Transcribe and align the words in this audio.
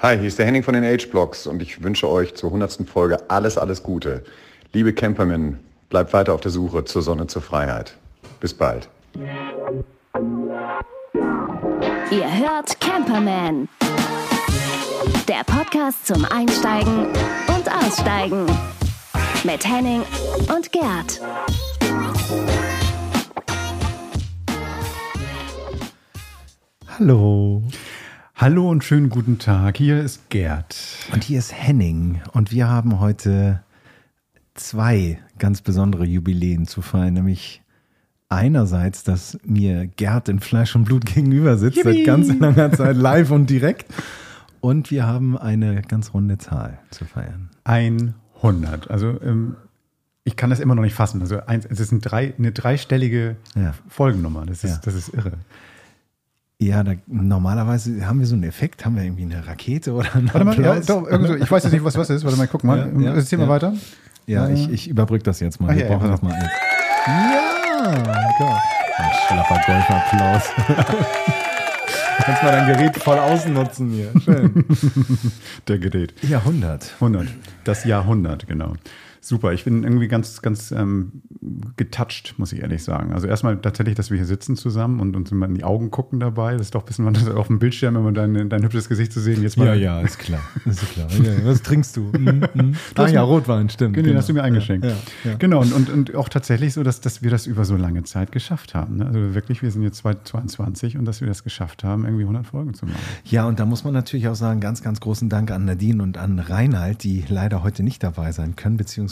Hi, 0.00 0.16
hier 0.16 0.28
ist 0.28 0.38
der 0.38 0.46
Henning 0.46 0.62
von 0.62 0.74
den 0.74 0.84
H-Blocks 0.84 1.48
und 1.48 1.60
ich 1.60 1.82
wünsche 1.82 2.08
euch 2.08 2.36
zur 2.36 2.50
100. 2.50 2.88
Folge 2.88 3.18
alles, 3.28 3.58
alles 3.58 3.82
Gute. 3.82 4.22
Liebe 4.72 4.92
Campermen, 4.92 5.58
bleibt 5.88 6.12
weiter 6.12 6.34
auf 6.34 6.40
der 6.40 6.52
Suche 6.52 6.84
zur 6.84 7.02
Sonne, 7.02 7.26
zur 7.26 7.42
Freiheit. 7.42 7.96
Bis 8.38 8.54
bald. 8.54 8.88
Ihr 12.12 12.38
hört 12.38 12.80
Camperman. 12.80 13.68
Der 15.26 15.42
Podcast 15.44 16.06
zum 16.06 16.24
Einsteigen 16.26 17.06
und 17.48 17.68
Aussteigen. 17.68 18.46
Mit 19.42 19.66
Henning 19.66 20.02
und 20.54 20.70
Gerd. 20.70 21.20
Hallo. 26.86 27.64
Hallo 28.40 28.70
und 28.70 28.84
schönen 28.84 29.08
guten 29.10 29.38
Tag. 29.40 29.78
Hier 29.78 30.00
ist 30.00 30.30
Gerd. 30.30 30.76
Und 31.12 31.24
hier 31.24 31.40
ist 31.40 31.52
Henning. 31.52 32.20
Und 32.32 32.52
wir 32.52 32.68
haben 32.68 33.00
heute 33.00 33.62
zwei 34.54 35.18
ganz 35.40 35.60
besondere 35.60 36.04
Jubiläen 36.04 36.66
zu 36.66 36.80
feiern, 36.80 37.14
nämlich 37.14 37.62
einerseits, 38.28 39.02
dass 39.02 39.38
mir 39.44 39.86
Gerd 39.88 40.28
in 40.28 40.38
Fleisch 40.38 40.76
und 40.76 40.84
Blut 40.84 41.04
gegenüber 41.06 41.56
sitzt, 41.56 41.82
seit 41.82 42.04
ganz 42.04 42.32
langer 42.38 42.70
Zeit 42.72 42.96
live 42.96 43.32
und 43.32 43.50
direkt. 43.50 43.86
Und 44.60 44.92
wir 44.92 45.04
haben 45.06 45.36
eine 45.36 45.82
ganz 45.82 46.14
runde 46.14 46.38
Zahl 46.38 46.78
zu 46.90 47.06
feiern. 47.06 47.50
100. 47.64 48.88
Also 48.88 49.20
ähm, 49.20 49.56
ich 50.22 50.36
kann 50.36 50.50
das 50.50 50.60
immer 50.60 50.76
noch 50.76 50.82
nicht 50.82 50.94
fassen. 50.94 51.20
Also 51.22 51.40
eins, 51.46 51.66
es 51.68 51.80
ist 51.80 51.90
ein 51.90 52.00
drei, 52.00 52.34
eine 52.38 52.52
dreistellige 52.52 53.36
Ja. 53.56 53.74
Folgennummer. 53.88 54.46
Das 54.46 54.62
ist, 54.62 54.70
Ja. 54.70 54.80
das 54.84 54.94
ist 54.94 55.08
irre. 55.08 55.32
Ja, 56.60 56.82
da, 56.82 56.94
normalerweise 57.06 58.04
haben 58.04 58.18
wir 58.18 58.26
so 58.26 58.34
einen 58.34 58.42
Effekt, 58.42 58.84
haben 58.84 58.96
wir 58.96 59.04
irgendwie 59.04 59.22
eine 59.22 59.46
Rakete 59.46 59.92
oder 59.92 60.12
einen 60.16 60.32
Warte 60.34 60.44
mal, 60.44 60.60
ja, 60.60 60.80
doch, 60.80 61.06
irgend 61.06 61.28
so, 61.28 61.36
ich 61.36 61.48
weiß 61.48 61.62
jetzt 61.62 61.72
nicht, 61.72 61.84
was 61.84 61.96
was 61.96 62.10
ist. 62.10 62.24
Warte 62.24 62.36
mal, 62.36 62.48
guck 62.48 62.64
mal. 62.64 62.90
Ja, 62.96 63.00
ja, 63.00 63.14
Erzähl 63.14 63.38
mal 63.38 63.48
weiter. 63.48 63.74
Ja, 64.26 64.48
ich, 64.48 64.68
ich 64.68 64.88
überbrücke 64.88 65.22
das 65.22 65.38
jetzt 65.38 65.60
mal. 65.60 65.68
Ach 65.70 65.74
Wir 65.76 65.84
ja, 65.84 65.90
ja, 65.90 65.96
brauchen 65.96 66.10
das 66.10 66.20
mal 66.20 66.32
jetzt. 66.32 66.50
Ja, 67.06 68.32
Gott. 68.38 68.58
Ein 68.96 69.10
schlapper 69.26 69.60
Golfapplaus. 69.66 70.42
Kannst 72.18 72.42
mal 72.42 72.50
dein 72.50 72.66
Gerät 72.66 72.96
voll 72.96 73.18
ausnutzen 73.18 73.90
hier. 73.90 74.10
Schön. 74.20 74.64
Der 75.68 75.78
Gerät. 75.78 76.12
Jahrhundert. 76.22 76.92
100. 76.94 77.28
Das 77.62 77.84
Jahrhundert, 77.84 78.48
genau. 78.48 78.74
Super, 79.20 79.52
ich 79.52 79.64
bin 79.64 79.82
irgendwie 79.84 80.08
ganz, 80.08 80.42
ganz 80.42 80.70
ähm, 80.70 81.22
getouched, 81.76 82.34
muss 82.38 82.52
ich 82.52 82.60
ehrlich 82.60 82.82
sagen. 82.84 83.12
Also 83.12 83.26
erstmal 83.26 83.60
tatsächlich, 83.60 83.94
dass 83.96 84.10
wir 84.10 84.16
hier 84.16 84.26
sitzen 84.26 84.56
zusammen 84.56 85.00
und 85.00 85.16
uns 85.16 85.32
immer 85.32 85.46
in 85.46 85.54
die 85.54 85.64
Augen 85.64 85.90
gucken 85.90 86.20
dabei. 86.20 86.52
Das 86.52 86.62
ist 86.62 86.74
doch 86.74 86.82
ein 86.82 86.86
bisschen 86.86 87.04
was 87.06 87.28
auf 87.28 87.48
dem 87.48 87.58
Bildschirm, 87.58 87.96
immer 87.96 88.12
dein, 88.12 88.48
dein 88.48 88.62
hübsches 88.62 88.88
Gesicht 88.88 89.12
zu 89.12 89.20
sehen. 89.20 89.42
Jetzt 89.42 89.56
mal, 89.56 89.66
Ja, 89.66 89.74
ja, 89.74 90.00
ist 90.00 90.18
klar. 90.18 90.40
Ist 90.64 90.80
klar. 90.92 91.08
Ja, 91.22 91.32
was 91.44 91.62
trinkst 91.62 91.96
du? 91.96 92.02
Mm, 92.02 92.44
mm. 92.54 92.74
Ah 92.94 93.02
hast 93.04 93.12
ja, 93.12 93.22
mir- 93.22 93.28
Rotwein, 93.28 93.68
stimmt. 93.68 93.96
Den 93.96 94.16
hast 94.16 94.28
du 94.28 94.32
mir 94.32 94.42
eingeschenkt. 94.42 94.84
Ja, 94.86 94.92
ja. 95.24 95.34
Genau, 95.38 95.60
und, 95.60 95.72
und, 95.72 95.90
und 95.90 96.14
auch 96.14 96.28
tatsächlich 96.28 96.72
so, 96.74 96.82
dass, 96.82 97.00
dass 97.00 97.22
wir 97.22 97.30
das 97.30 97.46
über 97.46 97.64
so 97.64 97.76
lange 97.76 98.02
Zeit 98.04 98.32
geschafft 98.32 98.74
haben. 98.74 98.96
Ne? 98.96 99.06
Also 99.06 99.34
wirklich, 99.34 99.62
wir 99.62 99.70
sind 99.70 99.82
jetzt 99.82 99.98
2022 99.98 100.96
und 100.96 101.04
dass 101.04 101.20
wir 101.20 101.28
das 101.28 101.44
geschafft 101.44 101.84
haben, 101.84 102.04
irgendwie 102.04 102.22
100 102.22 102.46
Folgen 102.46 102.74
zu 102.74 102.86
machen. 102.86 102.98
Ja, 103.24 103.46
und 103.46 103.58
da 103.60 103.66
muss 103.66 103.84
man 103.84 103.94
natürlich 103.94 104.28
auch 104.28 104.34
sagen, 104.34 104.60
ganz, 104.60 104.82
ganz 104.82 105.00
großen 105.00 105.28
Dank 105.28 105.50
an 105.50 105.64
Nadine 105.64 106.02
und 106.02 106.18
an 106.18 106.38
Reinhard, 106.38 107.02
die 107.02 107.24
leider 107.28 107.62
heute 107.62 107.82
nicht 107.82 108.02
dabei 108.02 108.32
sein 108.32 108.56
können, 108.56 108.76
beziehungsweise 108.76 109.07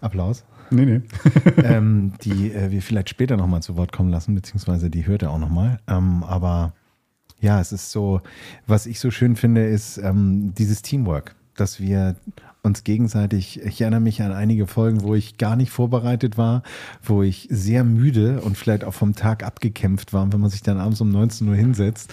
Applaus. 0.00 0.44
Nee, 0.70 0.84
nee. 0.84 1.00
ähm, 1.62 2.12
die 2.22 2.52
äh, 2.52 2.70
wir 2.70 2.82
vielleicht 2.82 3.10
später 3.10 3.36
nochmal 3.36 3.62
zu 3.62 3.76
Wort 3.76 3.92
kommen 3.92 4.10
lassen, 4.10 4.34
beziehungsweise 4.34 4.90
die 4.90 5.06
hört 5.06 5.22
er 5.22 5.30
auch 5.30 5.38
nochmal. 5.38 5.78
Ähm, 5.86 6.24
aber 6.24 6.72
ja, 7.40 7.60
es 7.60 7.72
ist 7.72 7.92
so, 7.92 8.20
was 8.66 8.86
ich 8.86 8.98
so 8.98 9.10
schön 9.10 9.36
finde, 9.36 9.66
ist 9.66 9.98
ähm, 9.98 10.54
dieses 10.56 10.82
Teamwork, 10.82 11.34
dass 11.54 11.80
wir 11.80 12.16
uns 12.62 12.82
gegenseitig, 12.82 13.60
ich 13.62 13.80
erinnere 13.80 14.00
mich 14.00 14.22
an 14.22 14.32
einige 14.32 14.66
Folgen, 14.66 15.02
wo 15.02 15.14
ich 15.14 15.38
gar 15.38 15.54
nicht 15.54 15.70
vorbereitet 15.70 16.36
war, 16.36 16.62
wo 17.02 17.22
ich 17.22 17.46
sehr 17.50 17.84
müde 17.84 18.40
und 18.40 18.58
vielleicht 18.58 18.82
auch 18.82 18.94
vom 18.94 19.14
Tag 19.14 19.44
abgekämpft 19.44 20.12
war, 20.12 20.24
und 20.24 20.32
wenn 20.32 20.40
man 20.40 20.50
sich 20.50 20.62
dann 20.62 20.78
abends 20.78 21.00
um 21.00 21.10
19 21.10 21.48
Uhr 21.48 21.54
hinsetzt 21.54 22.12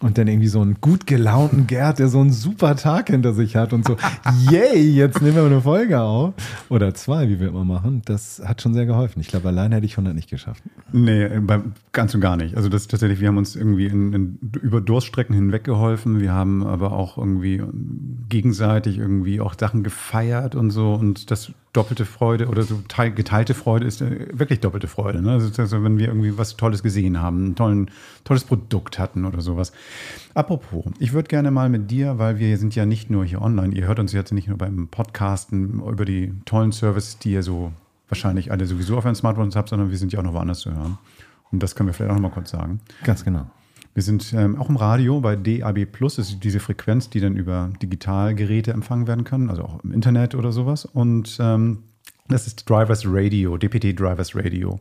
und 0.00 0.16
dann 0.16 0.28
irgendwie 0.28 0.48
so 0.48 0.60
einen 0.60 0.80
gut 0.80 1.06
gelaunten 1.06 1.66
Gerd, 1.66 1.98
der 1.98 2.08
so 2.08 2.20
einen 2.20 2.32
super 2.32 2.76
Tag 2.76 3.08
hinter 3.08 3.32
sich 3.32 3.56
hat 3.56 3.72
und 3.72 3.86
so, 3.86 3.96
yay, 4.50 4.78
jetzt 4.78 5.20
nehmen 5.20 5.36
wir 5.36 5.44
eine 5.44 5.60
Folge 5.60 6.00
auf. 6.00 6.34
Oder 6.68 6.94
zwei, 6.94 7.28
wie 7.28 7.40
wir 7.40 7.48
immer 7.48 7.64
machen. 7.64 8.02
Das 8.04 8.40
hat 8.44 8.62
schon 8.62 8.74
sehr 8.74 8.86
geholfen. 8.86 9.20
Ich 9.20 9.28
glaube, 9.28 9.48
allein 9.48 9.72
hätte 9.72 9.86
ich 9.86 9.92
100 9.92 10.14
nicht 10.14 10.30
geschafft. 10.30 10.62
Nee, 10.92 11.24
äh, 11.24 11.40
bei, 11.40 11.60
ganz 11.92 12.14
und 12.14 12.20
gar 12.20 12.36
nicht. 12.36 12.56
Also 12.56 12.68
das 12.68 12.82
ist 12.82 12.90
tatsächlich, 12.90 13.20
wir 13.20 13.28
haben 13.28 13.38
uns 13.38 13.56
irgendwie 13.56 13.86
in, 13.86 14.12
in, 14.12 14.38
über 14.62 14.80
Durststrecken 14.80 15.34
hinweg 15.34 15.64
geholfen. 15.64 16.20
Wir 16.20 16.32
haben 16.32 16.64
aber 16.64 16.92
auch 16.92 17.18
irgendwie 17.18 17.62
gegenseitig 18.28 18.98
irgendwie 18.98 19.40
auch 19.40 19.54
Sachen 19.58 19.82
gefeiert 19.82 20.54
und 20.54 20.70
so. 20.70 20.94
Und 20.94 21.30
das 21.30 21.52
doppelte 21.78 22.04
Freude 22.04 22.48
oder 22.48 22.64
so 22.64 22.80
teil, 22.88 23.12
geteilte 23.12 23.54
Freude 23.54 23.86
ist 23.86 24.02
äh, 24.02 24.26
wirklich 24.32 24.58
doppelte 24.58 24.88
Freude. 24.88 25.22
Ne? 25.22 25.32
Also, 25.32 25.62
also 25.62 25.84
wenn 25.84 25.96
wir 25.96 26.08
irgendwie 26.08 26.36
was 26.36 26.56
Tolles 26.56 26.82
gesehen 26.82 27.22
haben, 27.22 27.48
ein 27.48 27.54
tollen, 27.54 27.90
tolles 28.24 28.42
Produkt 28.42 28.98
hatten 28.98 29.24
oder 29.24 29.40
sowas. 29.40 29.72
Apropos, 30.34 30.84
ich 30.98 31.12
würde 31.12 31.28
gerne 31.28 31.52
mal 31.52 31.68
mit 31.68 31.90
dir, 31.90 32.18
weil 32.18 32.40
wir 32.40 32.58
sind 32.58 32.74
ja 32.74 32.84
nicht 32.84 33.10
nur 33.10 33.24
hier 33.24 33.40
online, 33.40 33.74
ihr 33.74 33.86
hört 33.86 34.00
uns 34.00 34.12
jetzt 34.12 34.32
nicht 34.32 34.48
nur 34.48 34.58
beim 34.58 34.88
Podcasten 34.88 35.80
über 35.80 36.04
die 36.04 36.34
tollen 36.44 36.72
Services, 36.72 37.18
die 37.18 37.32
ihr 37.32 37.44
so 37.44 37.72
wahrscheinlich 38.08 38.50
alle 38.50 38.66
sowieso 38.66 38.98
auf 38.98 39.04
euren 39.04 39.14
Smartphones 39.14 39.54
habt, 39.54 39.68
sondern 39.68 39.90
wir 39.90 39.98
sind 39.98 40.12
ja 40.12 40.18
auch 40.18 40.24
noch 40.24 40.34
woanders 40.34 40.60
zu 40.60 40.74
hören. 40.74 40.98
Und 41.52 41.62
das 41.62 41.76
können 41.76 41.88
wir 41.88 41.94
vielleicht 41.94 42.10
auch 42.10 42.16
noch 42.16 42.22
mal 42.22 42.34
kurz 42.34 42.50
sagen. 42.50 42.80
Ganz 43.04 43.24
genau. 43.24 43.46
Wir 43.98 44.04
sind 44.04 44.32
ähm, 44.32 44.54
auch 44.60 44.68
im 44.68 44.76
Radio 44.76 45.20
bei 45.20 45.34
DAB 45.34 45.84
Plus, 45.84 46.14
das 46.14 46.28
ist 46.28 46.44
diese 46.44 46.60
Frequenz, 46.60 47.10
die 47.10 47.18
dann 47.18 47.34
über 47.34 47.68
Digitalgeräte 47.82 48.70
empfangen 48.70 49.08
werden 49.08 49.24
können, 49.24 49.50
also 49.50 49.64
auch 49.64 49.82
im 49.82 49.90
Internet 49.90 50.36
oder 50.36 50.52
sowas. 50.52 50.84
Und 50.84 51.36
ähm, 51.40 51.82
das 52.28 52.46
ist 52.46 52.70
Drivers 52.70 53.02
Radio, 53.04 53.56
DPT 53.56 53.98
Drivers 53.98 54.36
Radio. 54.36 54.78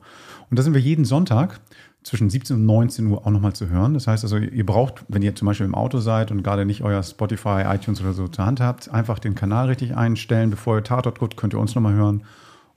Und 0.51 0.59
da 0.59 0.61
sind 0.61 0.75
wir 0.75 0.81
jeden 0.81 1.03
Sonntag 1.03 1.59
zwischen 2.03 2.29
17 2.29 2.57
und 2.57 2.67
19 2.67 3.07
Uhr 3.07 3.25
auch 3.25 3.31
nochmal 3.31 3.53
zu 3.53 3.69
hören. 3.69 3.95
Das 3.95 4.05
heißt 4.05 4.23
also, 4.23 4.37
ihr 4.37 4.65
braucht, 4.67 5.03
wenn 5.07 5.23
ihr 5.23 5.33
zum 5.33 5.47
Beispiel 5.47 5.65
im 5.65 5.73
Auto 5.73 5.97
seid 5.97 6.29
und 6.29 6.43
gerade 6.43 6.63
nicht 6.63 6.83
euer 6.83 7.01
Spotify, 7.01 7.63
iTunes 7.65 7.99
oder 8.01 8.13
so 8.13 8.27
zur 8.27 8.45
Hand 8.45 8.59
habt, 8.59 8.87
einfach 8.91 9.17
den 9.17 9.33
Kanal 9.33 9.65
richtig 9.65 9.97
einstellen. 9.97 10.51
Bevor 10.51 10.77
ihr 10.77 10.83
Tatort 10.83 11.17
guckt, 11.17 11.37
könnt 11.37 11.55
ihr 11.55 11.59
uns 11.59 11.73
nochmal 11.73 11.95
hören. 11.95 12.21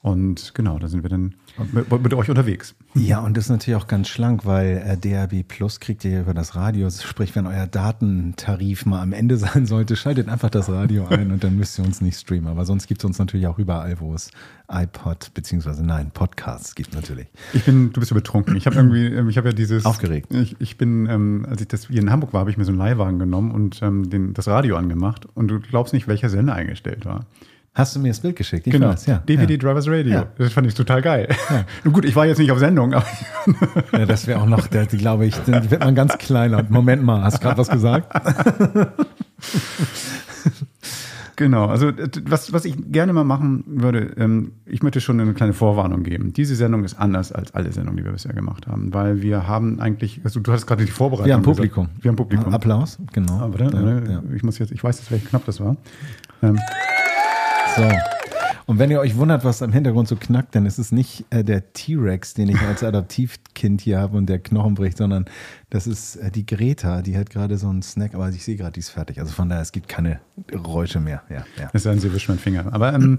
Und 0.00 0.54
genau, 0.54 0.78
da 0.78 0.88
sind 0.88 1.02
wir 1.02 1.10
dann 1.10 1.34
mit, 1.72 2.02
mit 2.02 2.14
euch 2.14 2.28
unterwegs. 2.28 2.74
Ja, 2.94 3.20
und 3.20 3.36
das 3.36 3.44
ist 3.44 3.50
natürlich 3.50 3.80
auch 3.80 3.86
ganz 3.86 4.08
schlank, 4.08 4.44
weil 4.44 4.82
äh, 4.84 4.96
DRB 4.96 5.46
Plus 5.46 5.80
kriegt 5.80 6.04
ihr 6.04 6.20
über 6.20 6.34
das 6.34 6.56
Radio. 6.56 6.88
Sprich, 6.90 7.34
wenn 7.36 7.46
euer 7.46 7.66
Datentarif 7.66 8.86
mal 8.86 9.00
am 9.00 9.12
Ende 9.12 9.36
sein 9.38 9.66
sollte, 9.66 9.96
schaltet 9.96 10.28
einfach 10.28 10.50
das 10.50 10.68
Radio 10.68 11.06
ein 11.08 11.30
und 11.32 11.44
dann 11.44 11.56
müsst 11.56 11.78
ihr 11.78 11.84
uns 11.84 12.00
nicht 12.00 12.18
streamen. 12.18 12.48
Aber 12.48 12.64
sonst 12.64 12.86
gibt 12.86 13.00
es 13.00 13.04
uns 13.04 13.18
natürlich 13.18 13.46
auch 13.46 13.58
überall, 13.58 14.00
wo 14.00 14.14
es 14.14 14.30
iPod, 14.70 15.32
beziehungsweise 15.34 15.84
nein, 15.84 16.10
Podcasts 16.12 16.74
gibt 16.74 16.94
natürlich. 16.94 17.26
Ich 17.52 17.64
bin, 17.64 17.92
du 17.92 18.00
bist 18.00 18.10
ja 18.10 18.14
betrunken. 18.14 18.56
Ich 18.56 18.66
habe 18.66 18.76
irgendwie, 18.76 19.06
ähm, 19.06 19.28
ich 19.28 19.36
habe 19.36 19.48
ja 19.48 19.52
dieses. 19.52 19.84
Aufgeregt. 19.84 20.32
Ich, 20.32 20.56
ich 20.60 20.78
bin, 20.78 21.06
ähm, 21.06 21.46
als 21.48 21.60
ich 21.60 21.68
das 21.68 21.88
hier 21.88 22.00
in 22.00 22.10
Hamburg 22.10 22.32
war, 22.32 22.40
habe 22.40 22.50
ich 22.50 22.56
mir 22.56 22.64
so 22.64 22.72
einen 22.72 22.78
Leihwagen 22.78 23.18
genommen 23.18 23.50
und 23.50 23.82
ähm, 23.82 24.08
den, 24.08 24.34
das 24.34 24.48
Radio 24.48 24.76
angemacht. 24.76 25.26
Und 25.34 25.48
du 25.48 25.60
glaubst 25.60 25.92
nicht, 25.92 26.08
welcher 26.08 26.28
Sender 26.28 26.54
eingestellt 26.54 27.04
war. 27.04 27.26
Hast 27.72 27.94
du 27.94 28.00
mir 28.00 28.08
das 28.08 28.18
Bild 28.18 28.34
geschickt? 28.34 28.66
Ich 28.66 28.72
genau. 28.72 28.88
weiß, 28.88 29.06
ja. 29.06 29.18
DVD 29.18 29.52
ja. 29.52 29.58
Drivers 29.58 29.86
Radio. 29.86 30.12
Ja. 30.12 30.26
Das 30.36 30.52
fand 30.52 30.66
ich 30.66 30.74
total 30.74 31.02
geil. 31.02 31.28
Nun 31.84 31.92
gut, 31.94 32.04
ich 32.04 32.16
war 32.16 32.26
jetzt 32.26 32.38
nicht 32.38 32.50
auf 32.50 32.58
Sendung, 32.58 32.94
aber 32.94 33.06
Ja, 33.92 34.06
das 34.06 34.26
wäre 34.26 34.40
auch 34.40 34.46
noch, 34.46 34.68
glaube 34.70 35.26
ich, 35.26 35.36
die 35.46 35.70
wird 35.70 35.80
man 35.80 35.94
ganz 35.94 36.18
kleiner. 36.18 36.64
Moment 36.68 37.04
mal, 37.04 37.22
hast 37.22 37.38
du 37.38 37.42
gerade 37.42 37.58
was 37.58 37.68
gesagt? 37.68 38.08
Genau, 41.36 41.68
also 41.68 41.88
äh, 41.88 42.10
was, 42.26 42.52
was 42.52 42.66
ich 42.66 42.74
gerne 42.92 43.14
mal 43.14 43.24
machen 43.24 43.64
würde, 43.66 44.12
ähm, 44.18 44.52
ich 44.66 44.82
möchte 44.82 45.00
schon 45.00 45.18
eine 45.18 45.32
kleine 45.32 45.54
Vorwarnung 45.54 46.02
geben. 46.02 46.34
Diese 46.34 46.54
Sendung 46.54 46.84
ist 46.84 46.98
anders 46.98 47.32
als 47.32 47.54
alle 47.54 47.72
Sendungen, 47.72 47.96
die 47.96 48.04
wir 48.04 48.12
bisher 48.12 48.34
gemacht 48.34 48.66
haben, 48.66 48.92
weil 48.92 49.22
wir 49.22 49.48
haben 49.48 49.80
eigentlich, 49.80 50.20
also 50.22 50.38
du 50.40 50.52
hast 50.52 50.66
gerade 50.66 50.84
die 50.84 50.90
Vorbereitung 50.90 51.26
Wir 51.28 51.32
haben 51.32 51.42
gesagt. 51.42 51.56
Publikum. 51.56 51.88
Wir 52.02 52.10
haben 52.10 52.16
Publikum. 52.16 52.52
Applaus, 52.52 52.98
genau. 53.14 53.36
Ah, 53.36 53.48
warte, 53.50 53.74
Ja, 53.74 53.82
warte, 53.82 54.12
ja. 54.12 54.22
Ich 54.36 54.42
muss 54.42 54.58
jetzt, 54.58 54.70
ich 54.70 54.84
weiß 54.84 54.98
jetzt, 54.98 55.10
welcher 55.10 55.30
Knopf 55.30 55.46
das 55.46 55.60
war. 55.60 55.78
Ähm, 56.42 56.58
So. 57.76 57.88
Und 58.66 58.78
wenn 58.78 58.90
ihr 58.90 59.00
euch 59.00 59.16
wundert, 59.16 59.44
was 59.44 59.62
im 59.62 59.72
Hintergrund 59.72 60.06
so 60.06 60.16
knackt, 60.16 60.54
dann 60.54 60.64
ist 60.64 60.78
es 60.78 60.92
nicht 60.92 61.24
äh, 61.30 61.42
der 61.42 61.72
T-Rex, 61.72 62.34
den 62.34 62.48
ich 62.48 62.60
als 62.60 62.84
Adoptivkind 62.84 63.80
hier 63.80 63.98
habe 63.98 64.16
und 64.16 64.26
der 64.26 64.38
Knochen 64.38 64.74
bricht, 64.74 64.98
sondern 64.98 65.24
das 65.70 65.86
ist 65.86 66.16
äh, 66.16 66.30
die 66.30 66.46
Greta, 66.46 67.02
die 67.02 67.18
hat 67.18 67.30
gerade 67.30 67.58
so 67.58 67.68
einen 67.68 67.82
Snack, 67.82 68.14
aber 68.14 68.28
ich 68.28 68.44
sehe 68.44 68.56
gerade, 68.56 68.72
die 68.72 68.80
ist 68.80 68.90
fertig. 68.90 69.18
Also 69.18 69.32
von 69.32 69.48
daher, 69.48 69.62
es 69.62 69.72
gibt 69.72 69.88
keine 69.88 70.20
Geräusche 70.46 71.00
mehr. 71.00 71.22
Ja, 71.28 71.44
ja. 71.58 71.70
Es 71.72 71.82
sei 71.82 71.96
sie 71.96 72.12
wischt 72.12 72.28
meinen 72.28 72.38
Finger. 72.38 72.72
Aber 72.72 72.94
ähm, 72.94 73.18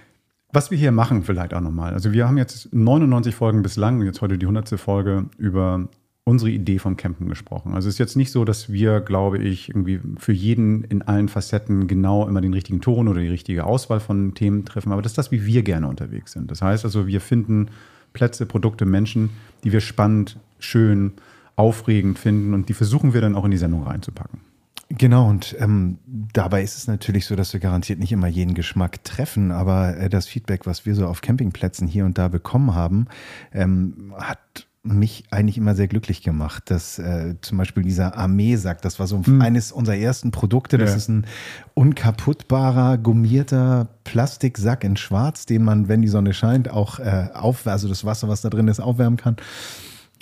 was 0.52 0.70
wir 0.70 0.78
hier 0.78 0.92
machen, 0.92 1.24
vielleicht 1.24 1.54
auch 1.54 1.60
nochmal. 1.60 1.94
Also, 1.94 2.12
wir 2.12 2.28
haben 2.28 2.38
jetzt 2.38 2.72
99 2.72 3.34
Folgen 3.34 3.62
bislang 3.62 4.02
jetzt 4.02 4.20
heute 4.20 4.38
die 4.38 4.46
100. 4.46 4.78
Folge 4.78 5.26
über 5.36 5.88
unsere 6.24 6.50
Idee 6.50 6.78
vom 6.78 6.96
Campen 6.96 7.28
gesprochen. 7.28 7.74
Also, 7.74 7.88
es 7.88 7.96
ist 7.96 7.98
jetzt 7.98 8.16
nicht 8.16 8.30
so, 8.30 8.44
dass 8.44 8.72
wir, 8.72 9.00
glaube 9.00 9.38
ich, 9.38 9.68
irgendwie 9.68 10.00
für 10.18 10.32
jeden 10.32 10.84
in 10.84 11.02
allen 11.02 11.28
Facetten 11.28 11.88
genau 11.88 12.28
immer 12.28 12.40
den 12.40 12.54
richtigen 12.54 12.80
Ton 12.80 13.08
oder 13.08 13.20
die 13.20 13.28
richtige 13.28 13.64
Auswahl 13.64 14.00
von 14.00 14.34
Themen 14.34 14.64
treffen, 14.64 14.92
aber 14.92 15.02
das 15.02 15.12
ist 15.12 15.18
das, 15.18 15.32
wie 15.32 15.44
wir 15.46 15.62
gerne 15.62 15.88
unterwegs 15.88 16.32
sind. 16.32 16.50
Das 16.50 16.62
heißt 16.62 16.84
also, 16.84 17.06
wir 17.06 17.20
finden 17.20 17.68
Plätze, 18.12 18.46
Produkte, 18.46 18.84
Menschen, 18.84 19.30
die 19.64 19.72
wir 19.72 19.80
spannend, 19.80 20.38
schön, 20.58 21.12
aufregend 21.56 22.18
finden 22.18 22.54
und 22.54 22.68
die 22.68 22.74
versuchen 22.74 23.14
wir 23.14 23.20
dann 23.20 23.34
auch 23.34 23.44
in 23.44 23.50
die 23.50 23.58
Sendung 23.58 23.82
reinzupacken. 23.82 24.40
Genau, 24.88 25.28
und 25.28 25.56
ähm, 25.58 25.98
dabei 26.06 26.62
ist 26.62 26.76
es 26.76 26.86
natürlich 26.86 27.24
so, 27.24 27.34
dass 27.34 27.52
wir 27.54 27.60
garantiert 27.60 27.98
nicht 27.98 28.12
immer 28.12 28.26
jeden 28.26 28.52
Geschmack 28.52 29.02
treffen, 29.04 29.50
aber 29.50 29.96
äh, 29.96 30.08
das 30.10 30.26
Feedback, 30.26 30.66
was 30.66 30.84
wir 30.84 30.94
so 30.94 31.06
auf 31.06 31.22
Campingplätzen 31.22 31.88
hier 31.88 32.04
und 32.04 32.18
da 32.18 32.28
bekommen 32.28 32.74
haben, 32.74 33.06
ähm, 33.54 34.12
hat 34.18 34.66
mich 34.84 35.24
eigentlich 35.30 35.58
immer 35.58 35.76
sehr 35.76 35.86
glücklich 35.86 36.22
gemacht, 36.22 36.68
dass 36.70 36.98
äh, 36.98 37.36
zum 37.40 37.58
Beispiel 37.58 37.84
dieser 37.84 38.16
Armeesack, 38.16 38.82
das 38.82 38.98
war 38.98 39.06
so 39.06 39.22
mhm. 39.24 39.40
eines 39.40 39.70
unserer 39.70 39.96
ersten 39.96 40.32
Produkte, 40.32 40.76
das 40.76 40.90
ja. 40.90 40.96
ist 40.96 41.08
ein 41.08 41.26
unkaputtbarer, 41.74 42.98
gummierter 42.98 43.88
Plastiksack 44.02 44.82
in 44.82 44.96
schwarz, 44.96 45.46
den 45.46 45.62
man, 45.62 45.86
wenn 45.86 46.02
die 46.02 46.08
Sonne 46.08 46.34
scheint, 46.34 46.68
auch 46.68 46.98
äh, 46.98 47.28
auf, 47.32 47.66
also 47.66 47.88
das 47.88 48.04
Wasser, 48.04 48.28
was 48.28 48.40
da 48.40 48.50
drin 48.50 48.66
ist, 48.66 48.80
aufwärmen 48.80 49.16
kann. 49.16 49.36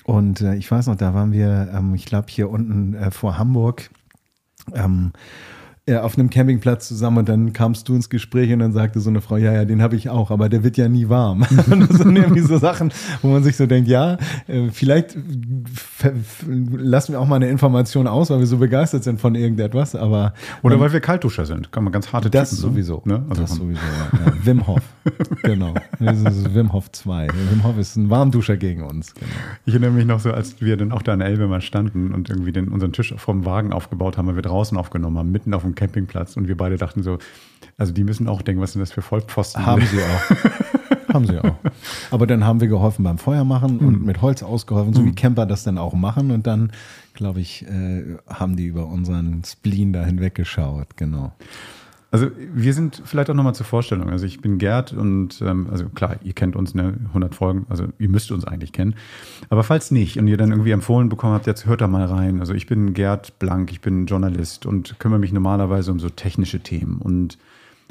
Und 0.05 0.43
äh, 0.43 0.57
ich 0.57 0.71
weiß 0.71 0.89
noch, 0.89 0.97
da 0.97 1.15
waren 1.15 1.33
wir, 1.33 1.71
ähm, 1.75 1.95
ich 1.95 2.05
glaube, 2.05 2.27
hier 2.29 2.51
unten 2.51 2.95
äh, 2.95 3.11
vor 3.11 3.39
Hamburg 3.39 3.91
ähm, 4.75 5.13
auf 5.89 6.17
einem 6.17 6.31
Campingplatz 6.31 6.89
zusammen 6.89 7.19
und 7.19 7.29
dann 7.29 7.53
kamst 7.53 7.89
du 7.89 7.95
ins 7.95 8.11
Gespräch 8.11 8.53
und 8.53 8.61
dann 8.61 8.73
sagte 8.73 9.01
so 9.01 9.11
eine 9.11 9.21
Frau, 9.21 9.37
ja, 9.37 9.53
ja, 9.53 9.65
den 9.65 9.83
habe 9.83 9.97
ich 9.97 10.09
auch, 10.09 10.31
aber 10.31 10.49
der 10.49 10.63
wird 10.63 10.77
ja 10.77 10.89
nie 10.89 11.09
warm. 11.09 11.41
das 11.51 11.99
sind 11.99 12.17
irgendwie 12.17 12.41
so 12.41 12.59
Sachen, 12.59 12.93
wo 13.23 13.29
man 13.29 13.43
sich 13.43 13.57
so 13.57 13.67
denkt, 13.67 13.89
ja, 13.89 14.19
äh, 14.47 14.69
vielleicht 14.71 15.17
lassen 16.47 17.13
wir 17.13 17.21
auch 17.21 17.27
mal 17.27 17.37
eine 17.37 17.49
Information 17.49 18.07
aus, 18.07 18.31
weil 18.31 18.39
wir 18.39 18.47
so 18.47 18.59
begeistert 18.59 19.05
sind 19.05 19.21
von 19.21 19.35
irgendetwas, 19.35 19.95
aber. 19.95 20.35
Oder 20.63 20.79
weil 20.79 20.93
wir 20.93 21.01
Kaltduscher 21.01 21.47
sind, 21.47 21.73
kann 21.73 21.85
man 21.85 21.93
ganz 21.93 22.13
harte 22.13 22.31
Das 22.31 22.51
Typen, 22.51 22.63
sowieso. 22.63 23.03
Ne? 23.05 23.25
Also 23.29 23.43
das 23.43 23.55
sowieso, 23.57 23.81
ja. 23.81 24.27
ja. 24.27 24.33
Wim 24.45 24.67
Hof. 24.67 24.83
genau. 25.43 25.75
Das 25.99 26.21
ist 26.21 26.55
Wim 26.55 26.73
Hof 26.73 26.91
2. 26.93 27.29
Wim 27.51 27.65
Hof 27.65 27.79
ist 27.79 27.97
ein 27.97 28.11
Warmduscher 28.11 28.57
gegen 28.57 28.83
uns. 28.83 29.15
Genau. 29.15 29.27
Ich 29.65 29.75
erinnere 29.75 29.93
mich 29.93 30.07
noch 30.07 30.21
so, 30.21 30.33
als 30.33 30.61
wir 30.61 30.77
dann 30.77 30.93
auch 30.93 31.03
da 31.03 31.15
an 31.15 31.19
der 31.19 31.29
Elbe 31.29 31.49
mal 31.49 31.61
standen 31.61 32.13
und 32.13 32.31
irgendwie 32.31 32.53
den, 32.53 32.69
unseren 32.69 32.93
Tisch 32.93 33.15
vom 33.17 33.45
Wagen 33.45 33.73
aufgebaut 33.73 34.19
haben, 34.19 34.29
weil 34.29 34.37
wir 34.37 34.43
draußen 34.43 34.77
aufgenommen 34.79 35.19
haben, 35.19 35.33
mitten 35.33 35.55
auf 35.55 35.63
dem 35.63 35.70
Campingplatz 35.75 36.37
und 36.37 36.49
wir 36.49 36.57
beide 36.57 36.77
dachten 36.77 37.03
so, 37.03 37.19
also 37.79 37.93
die 37.93 38.05
müssen 38.05 38.29
auch 38.29 38.43
denken, 38.43 38.61
was 38.61 38.73
sind 38.73 38.81
das 38.81 38.93
für 38.93 39.03
Vollpfosten? 39.03 39.65
Haben 39.65 39.87
sie 39.87 40.01
auch. 40.03 40.81
haben 41.15 41.27
sie 41.27 41.39
auch. 41.39 41.57
Aber 42.11 42.27
dann 42.27 42.45
haben 42.45 42.61
wir 42.61 42.69
geholfen 42.69 43.05
beim 43.05 43.19
Feuer 43.19 43.45
machen 43.45 43.79
und 43.79 44.01
mhm. 44.01 44.07
mit 44.07 44.23
Holz 44.23 44.43
ausgeholfen, 44.43 44.93
so 44.93 45.03
wie 45.03 45.11
mhm. 45.11 45.15
Camper 45.15 45.47
das 45.47 45.65
dann 45.65 45.79
auch 45.79 45.95
machen. 45.95 46.31
Und 46.31 46.47
dann, 46.47 46.73
glaube 47.15 47.41
ich, 47.41 47.67
äh, 47.67 48.17
haben 48.29 48.57
die 48.57 48.67
über 48.67 48.87
unseren 48.87 49.43
Spleen 49.45 49.93
da 49.93 50.05
hinweggeschaut, 50.05 50.97
genau. 50.97 51.33
Also 52.13 52.29
wir 52.37 52.75
sind 52.75 53.03
vielleicht 53.05 53.31
auch 53.31 53.35
nochmal 53.35 53.55
zur 53.55 53.67
Vorstellung. 53.67 54.11
Also 54.11 54.27
ich 54.27 54.41
bin 54.41 54.59
Gerd 54.59 54.93
und 54.93 55.41
ähm, 55.43 55.69
also 55.71 55.89
klar, 55.89 56.17
ihr 56.25 56.33
kennt 56.33 56.57
uns, 56.57 56.75
ne, 56.75 56.95
100 57.09 57.35
Folgen, 57.35 57.67
also 57.69 57.87
ihr 57.99 58.09
müsst 58.09 58.33
uns 58.33 58.45
eigentlich 58.45 58.73
kennen. 58.73 58.97
Aber 59.49 59.63
falls 59.63 59.93
nicht 59.93 60.19
und 60.19 60.27
ihr 60.27 60.37
dann 60.37 60.51
irgendwie 60.51 60.73
empfohlen 60.73 61.09
bekommen 61.09 61.35
habt, 61.35 61.47
jetzt 61.47 61.67
hört 61.67 61.81
da 61.81 61.87
mal 61.87 62.05
rein. 62.05 62.41
Also 62.41 62.53
ich 62.53 62.67
bin 62.67 62.95
Gerd 62.95 63.39
Blank, 63.39 63.71
ich 63.71 63.81
bin 63.81 64.07
Journalist 64.07 64.67
und 64.67 64.99
kümmere 64.99 65.21
mich 65.21 65.33
normalerweise 65.33 65.93
um 65.93 66.01
so 66.01 66.09
technische 66.09 66.61
Themen 66.61 66.99
und 66.99 67.39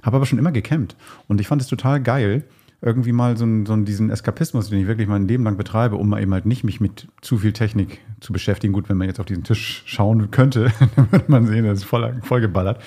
habe 0.03 0.17
aber 0.17 0.25
schon 0.25 0.39
immer 0.39 0.51
gecampt. 0.51 0.97
Und 1.27 1.39
ich 1.39 1.47
fand 1.47 1.61
es 1.61 1.67
total 1.67 2.01
geil, 2.01 2.43
irgendwie 2.81 3.11
mal 3.11 3.35
so, 3.35 3.45
so 3.65 3.75
diesen 3.77 4.09
Eskapismus, 4.09 4.69
den 4.69 4.79
ich 4.79 4.87
wirklich 4.87 5.07
mein 5.07 5.27
Leben 5.27 5.43
lang 5.43 5.57
betreibe, 5.57 5.97
um 5.97 6.07
mal 6.07 6.21
eben 6.21 6.33
halt 6.33 6.45
nicht 6.45 6.63
mich 6.63 6.79
mit 6.79 7.07
zu 7.21 7.37
viel 7.37 7.51
Technik 7.51 7.99
zu 8.21 8.31
beschäftigen. 8.31 8.71
Gut, 8.73 8.87
wenn 8.87 8.97
man 8.97 9.07
jetzt 9.07 9.19
auf 9.19 9.25
diesen 9.25 9.43
Tisch 9.43 9.83
schauen 9.85 10.31
könnte, 10.31 10.71
dann 10.95 11.11
würde 11.11 11.25
man 11.27 11.45
sehen, 11.45 11.65
das 11.65 11.79
ist 11.79 11.83
voll, 11.85 12.19
voll 12.23 12.41
geballert. 12.41 12.81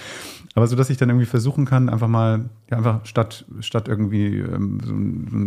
Aber 0.54 0.66
so, 0.66 0.76
dass 0.76 0.90
ich 0.90 0.98
dann 0.98 1.08
irgendwie 1.08 1.26
versuchen 1.26 1.64
kann, 1.64 1.88
einfach 1.88 2.08
mal, 2.08 2.44
ja, 2.70 2.76
einfach 2.76 3.06
statt, 3.06 3.46
statt 3.60 3.88
irgendwie 3.88 4.38
ähm, 4.38 4.80
so, 4.82 4.92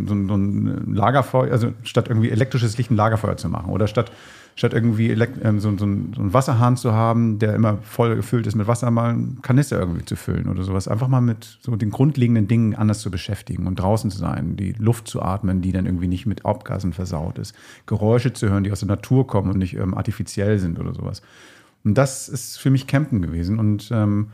so, 0.07 0.27
so, 0.27 0.35
ein 0.35 0.95
Lagerfeuer, 0.95 1.51
also 1.51 1.73
statt 1.83 2.07
irgendwie 2.09 2.31
elektrisches 2.31 2.77
Licht 2.77 2.89
ein 2.89 2.95
Lagerfeuer 2.95 3.37
zu 3.37 3.47
machen 3.47 3.69
oder 3.69 3.85
statt, 3.85 4.11
statt 4.55 4.73
irgendwie 4.73 5.11
ähm, 5.11 5.59
so, 5.59 5.77
so, 5.77 5.85
einen 5.85 6.33
Wasserhahn 6.33 6.75
zu 6.75 6.93
haben, 6.93 7.37
der 7.37 7.53
immer 7.53 7.77
voll 7.83 8.15
gefüllt 8.15 8.47
ist 8.47 8.55
mit 8.55 8.65
Wasser, 8.65 8.89
mal 8.89 9.11
einen 9.11 9.41
Kanister 9.43 9.79
irgendwie 9.79 10.05
zu 10.05 10.15
füllen 10.15 10.49
oder 10.49 10.63
sowas. 10.63 10.87
Einfach 10.87 11.07
mal 11.07 11.21
mit 11.21 11.59
so 11.61 11.75
den 11.75 11.91
grundlegenden 11.91 12.47
Dingen 12.47 12.73
anders 12.73 13.01
zu 13.01 13.11
beschäftigen 13.11 13.67
und 13.67 13.75
draußen 13.75 14.09
zu 14.09 14.17
sein, 14.17 14.55
die 14.55 14.71
Luft 14.71 15.07
zu 15.07 15.21
atmen, 15.21 15.61
die 15.61 15.71
dann 15.71 15.85
irgendwie 15.85 16.07
nicht 16.07 16.25
mit 16.25 16.47
Abgasen 16.47 16.93
versaut 16.93 17.37
ist, 17.37 17.53
Geräusche 17.85 18.33
zu 18.33 18.49
hören, 18.49 18.63
die 18.63 18.71
aus 18.71 18.79
der 18.79 18.87
Natur 18.87 19.27
kommen 19.27 19.51
und 19.51 19.59
nicht 19.59 19.75
ähm, 19.75 19.93
artifiziell 19.93 20.57
sind 20.57 20.79
oder 20.79 20.95
sowas. 20.95 21.21
Und 21.83 21.95
das 21.95 22.27
ist 22.27 22.57
für 22.57 22.71
mich 22.71 22.87
Campen 22.87 23.21
gewesen 23.21 23.59
und 23.59 23.91
ähm, 23.91 24.29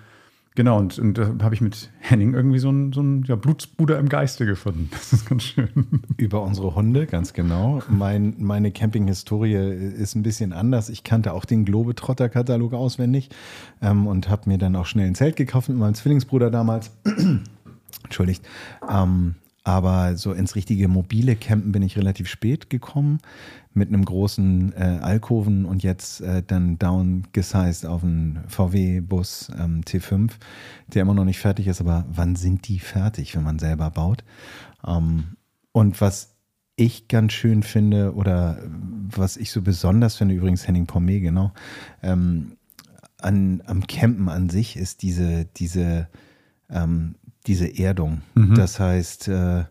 Genau, 0.53 0.77
und, 0.79 0.99
und 0.99 1.17
da 1.17 1.33
habe 1.41 1.55
ich 1.55 1.61
mit 1.61 1.89
Henning 1.99 2.33
irgendwie 2.33 2.59
so 2.59 2.67
einen, 2.67 2.91
so 2.91 2.99
einen 2.99 3.23
ja, 3.23 3.35
Blutsbruder 3.35 3.97
im 3.97 4.09
Geiste 4.09 4.45
gefunden. 4.45 4.89
Das 4.91 5.13
ist 5.13 5.29
ganz 5.29 5.43
schön. 5.43 5.69
Über 6.17 6.41
unsere 6.41 6.75
Hunde, 6.75 7.05
ganz 7.05 7.31
genau. 7.31 7.81
Mein, 7.89 8.35
meine 8.37 8.71
Camping-Historie 8.71 9.55
ist 9.55 10.15
ein 10.15 10.23
bisschen 10.23 10.51
anders. 10.51 10.89
Ich 10.89 11.05
kannte 11.05 11.33
auch 11.33 11.45
den 11.45 11.63
Globetrotter-Katalog 11.63 12.73
auswendig 12.73 13.29
ähm, 13.81 14.07
und 14.07 14.27
habe 14.27 14.49
mir 14.49 14.57
dann 14.57 14.75
auch 14.75 14.85
schnell 14.85 15.07
ein 15.07 15.15
Zelt 15.15 15.37
gekauft 15.37 15.69
mit 15.69 15.77
meinem 15.77 15.93
Zwillingsbruder 15.93 16.51
damals. 16.51 16.91
Entschuldigt. 18.03 18.45
Ähm, 18.89 19.35
aber 19.63 20.17
so 20.17 20.33
ins 20.33 20.55
richtige 20.55 20.87
mobile 20.87 21.35
Campen 21.35 21.71
bin 21.71 21.83
ich 21.83 21.97
relativ 21.97 22.27
spät 22.27 22.69
gekommen 22.69 23.19
mit 23.73 23.87
einem 23.87 24.03
großen 24.03 24.73
äh, 24.73 24.99
Alkoven 25.01 25.65
und 25.65 25.83
jetzt 25.83 26.21
äh, 26.21 26.43
dann 26.45 26.77
downgesized 26.77 27.85
auf 27.85 28.03
einen 28.03 28.43
VW-Bus 28.47 29.51
ähm, 29.57 29.81
T5, 29.81 30.31
der 30.87 31.03
immer 31.03 31.13
noch 31.13 31.25
nicht 31.25 31.39
fertig 31.39 31.67
ist. 31.67 31.81
Aber 31.81 32.05
wann 32.11 32.35
sind 32.35 32.67
die 32.67 32.79
fertig, 32.79 33.35
wenn 33.35 33.43
man 33.43 33.59
selber 33.59 33.89
baut? 33.89 34.23
Ähm, 34.85 35.37
und 35.71 36.01
was 36.01 36.35
ich 36.75 37.07
ganz 37.07 37.33
schön 37.33 37.63
finde 37.63 38.13
oder 38.13 38.57
was 39.09 39.37
ich 39.37 39.51
so 39.51 39.61
besonders 39.61 40.15
finde, 40.15 40.35
übrigens 40.35 40.67
Henning 40.67 40.87
Pommet, 40.87 41.21
genau, 41.21 41.53
ähm, 42.01 42.57
an, 43.19 43.61
am 43.67 43.87
Campen 43.87 44.29
an 44.29 44.49
sich 44.49 44.75
ist 44.75 45.03
diese, 45.03 45.45
diese 45.45 46.07
ähm, 46.69 47.15
diese 47.47 47.67
Erdung. 47.77 48.21
Mhm. 48.35 48.55
Das 48.55 48.79
heißt, 48.79 49.27
äh, 49.27 49.63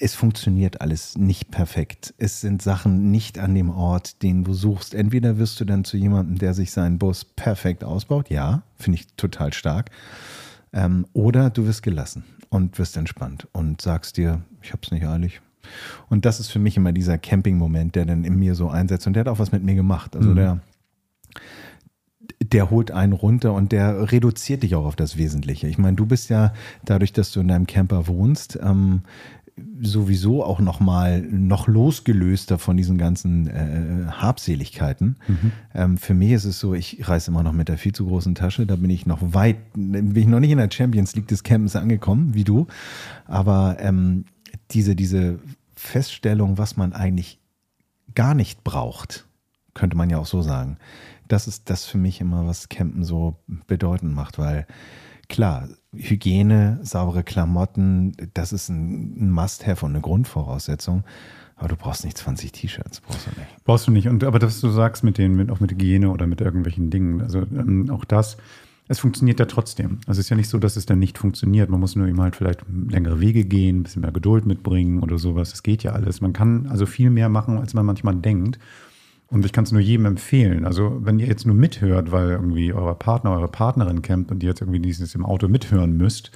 es 0.00 0.14
funktioniert 0.14 0.80
alles 0.80 1.16
nicht 1.16 1.50
perfekt. 1.50 2.14
Es 2.18 2.40
sind 2.40 2.62
Sachen 2.62 3.10
nicht 3.10 3.38
an 3.38 3.54
dem 3.54 3.70
Ort, 3.70 4.22
den 4.22 4.44
du 4.44 4.54
suchst. 4.54 4.94
Entweder 4.94 5.38
wirst 5.38 5.60
du 5.60 5.64
dann 5.64 5.84
zu 5.84 5.96
jemandem, 5.96 6.38
der 6.38 6.54
sich 6.54 6.70
seinen 6.70 6.98
Bus 6.98 7.24
perfekt 7.24 7.84
ausbaut, 7.84 8.30
ja, 8.30 8.62
finde 8.76 8.98
ich 8.98 9.06
total 9.16 9.52
stark. 9.52 9.90
Ähm, 10.72 11.06
oder 11.12 11.50
du 11.50 11.66
wirst 11.66 11.82
gelassen 11.82 12.24
und 12.48 12.78
wirst 12.78 12.96
entspannt 12.96 13.48
und 13.52 13.80
sagst 13.80 14.16
dir, 14.16 14.42
ich 14.62 14.72
habe 14.72 14.82
es 14.84 14.90
nicht 14.90 15.06
eilig. 15.06 15.40
Und 16.08 16.24
das 16.24 16.40
ist 16.40 16.48
für 16.48 16.58
mich 16.58 16.76
immer 16.76 16.92
dieser 16.92 17.18
Camping-Moment, 17.18 17.94
der 17.94 18.06
dann 18.06 18.24
in 18.24 18.36
mir 18.38 18.54
so 18.54 18.68
einsetzt. 18.68 19.06
Und 19.06 19.14
der 19.14 19.22
hat 19.22 19.28
auch 19.28 19.38
was 19.38 19.52
mit 19.52 19.62
mir 19.62 19.74
gemacht. 19.74 20.14
Also 20.16 20.30
mhm. 20.30 20.36
der 20.36 20.60
der 22.40 22.70
holt 22.70 22.90
einen 22.90 23.12
runter 23.12 23.52
und 23.52 23.72
der 23.72 24.12
reduziert 24.12 24.62
dich 24.62 24.74
auch 24.74 24.86
auf 24.86 24.96
das 24.96 25.16
Wesentliche. 25.16 25.66
Ich 25.66 25.78
meine, 25.78 25.96
du 25.96 26.06
bist 26.06 26.30
ja 26.30 26.52
dadurch, 26.84 27.12
dass 27.12 27.32
du 27.32 27.40
in 27.40 27.48
deinem 27.48 27.66
Camper 27.66 28.06
wohnst, 28.06 28.58
ähm, 28.62 29.02
sowieso 29.80 30.44
auch 30.44 30.60
noch 30.60 30.80
mal 30.80 31.22
noch 31.22 31.68
losgelöster 31.68 32.58
von 32.58 32.76
diesen 32.76 32.98
ganzen 32.98 33.46
äh, 33.46 34.06
Habseligkeiten. 34.10 35.16
Mhm. 35.26 35.52
Ähm, 35.74 35.98
für 35.98 36.14
mich 36.14 36.32
ist 36.32 36.44
es 36.44 36.58
so, 36.60 36.74
ich 36.74 37.08
reise 37.08 37.30
immer 37.30 37.42
noch 37.42 37.52
mit 37.52 37.68
der 37.68 37.78
viel 37.78 37.94
zu 37.94 38.06
großen 38.06 38.34
Tasche. 38.34 38.66
Da 38.66 38.76
bin 38.76 38.90
ich 38.90 39.06
noch 39.06 39.20
weit, 39.20 39.56
bin 39.74 40.16
ich 40.16 40.26
noch 40.26 40.40
nicht 40.40 40.50
in 40.50 40.58
der 40.58 40.70
Champions 40.70 41.14
League 41.14 41.28
des 41.28 41.42
Campens 41.42 41.76
angekommen, 41.76 42.34
wie 42.34 42.44
du. 42.44 42.66
Aber 43.26 43.76
ähm, 43.80 44.24
diese, 44.70 44.96
diese 44.96 45.38
Feststellung, 45.74 46.58
was 46.58 46.76
man 46.76 46.92
eigentlich 46.92 47.38
gar 48.14 48.34
nicht 48.34 48.64
braucht, 48.64 49.26
könnte 49.74 49.96
man 49.96 50.10
ja 50.10 50.18
auch 50.18 50.26
so 50.26 50.42
sagen 50.42 50.78
das 51.28 51.46
ist 51.46 51.70
das 51.70 51.84
für 51.84 51.98
mich 51.98 52.20
immer, 52.20 52.46
was 52.46 52.68
Campen 52.68 53.04
so 53.04 53.36
bedeutend 53.66 54.14
macht, 54.14 54.38
weil 54.38 54.66
klar, 55.28 55.68
Hygiene, 55.98 56.80
saubere 56.82 57.22
Klamotten, 57.22 58.12
das 58.34 58.52
ist 58.52 58.68
ein 58.68 59.30
Must-Have 59.30 59.84
und 59.84 59.92
eine 59.92 60.00
Grundvoraussetzung. 60.00 61.04
Aber 61.56 61.68
du 61.68 61.76
brauchst 61.76 62.04
nicht 62.04 62.16
20 62.16 62.52
T-Shirts, 62.52 63.00
brauchst 63.00 63.26
du 63.26 63.30
nicht. 63.30 63.64
Brauchst 63.64 63.86
du 63.88 63.90
nicht. 63.90 64.08
Und 64.08 64.22
aber 64.22 64.38
dass 64.38 64.60
du 64.60 64.70
sagst 64.70 65.02
mit 65.02 65.18
den, 65.18 65.34
mit, 65.34 65.50
auch 65.50 65.58
mit 65.58 65.72
Hygiene 65.72 66.10
oder 66.10 66.26
mit 66.26 66.40
irgendwelchen 66.40 66.90
Dingen, 66.90 67.20
also 67.20 67.40
ähm, 67.40 67.90
auch 67.90 68.04
das, 68.04 68.36
es 68.86 69.00
funktioniert 69.00 69.38
ja 69.38 69.46
trotzdem. 69.46 69.98
Also 70.06 70.20
es 70.20 70.26
ist 70.26 70.30
ja 70.30 70.36
nicht 70.36 70.48
so, 70.48 70.58
dass 70.58 70.76
es 70.76 70.86
dann 70.86 70.98
nicht 70.98 71.18
funktioniert. 71.18 71.68
Man 71.68 71.80
muss 71.80 71.94
nur 71.94 72.06
eben 72.06 72.20
halt 72.20 72.36
vielleicht 72.36 72.62
längere 72.88 73.20
Wege 73.20 73.44
gehen, 73.44 73.80
ein 73.80 73.82
bisschen 73.82 74.02
mehr 74.02 74.12
Geduld 74.12 74.46
mitbringen 74.46 75.02
oder 75.02 75.18
sowas. 75.18 75.50
Das 75.50 75.62
geht 75.62 75.82
ja 75.82 75.92
alles. 75.92 76.20
Man 76.20 76.32
kann 76.32 76.66
also 76.68 76.86
viel 76.86 77.10
mehr 77.10 77.28
machen, 77.28 77.58
als 77.58 77.74
man 77.74 77.84
manchmal 77.84 78.16
denkt. 78.16 78.58
Und 79.30 79.44
ich 79.44 79.52
kann 79.52 79.64
es 79.64 79.72
nur 79.72 79.80
jedem 79.80 80.06
empfehlen. 80.06 80.64
Also, 80.64 81.00
wenn 81.04 81.18
ihr 81.18 81.26
jetzt 81.26 81.46
nur 81.46 81.54
mithört, 81.54 82.12
weil 82.12 82.30
irgendwie 82.30 82.72
euer 82.72 82.98
Partner, 82.98 83.32
eure 83.32 83.48
Partnerin 83.48 84.00
campt 84.00 84.30
und 84.30 84.42
ihr 84.42 84.48
jetzt 84.48 84.62
irgendwie 84.62 84.80
dieses 84.80 85.14
im 85.14 85.24
Auto 85.24 85.48
mithören 85.48 85.98
müsst, 85.98 86.30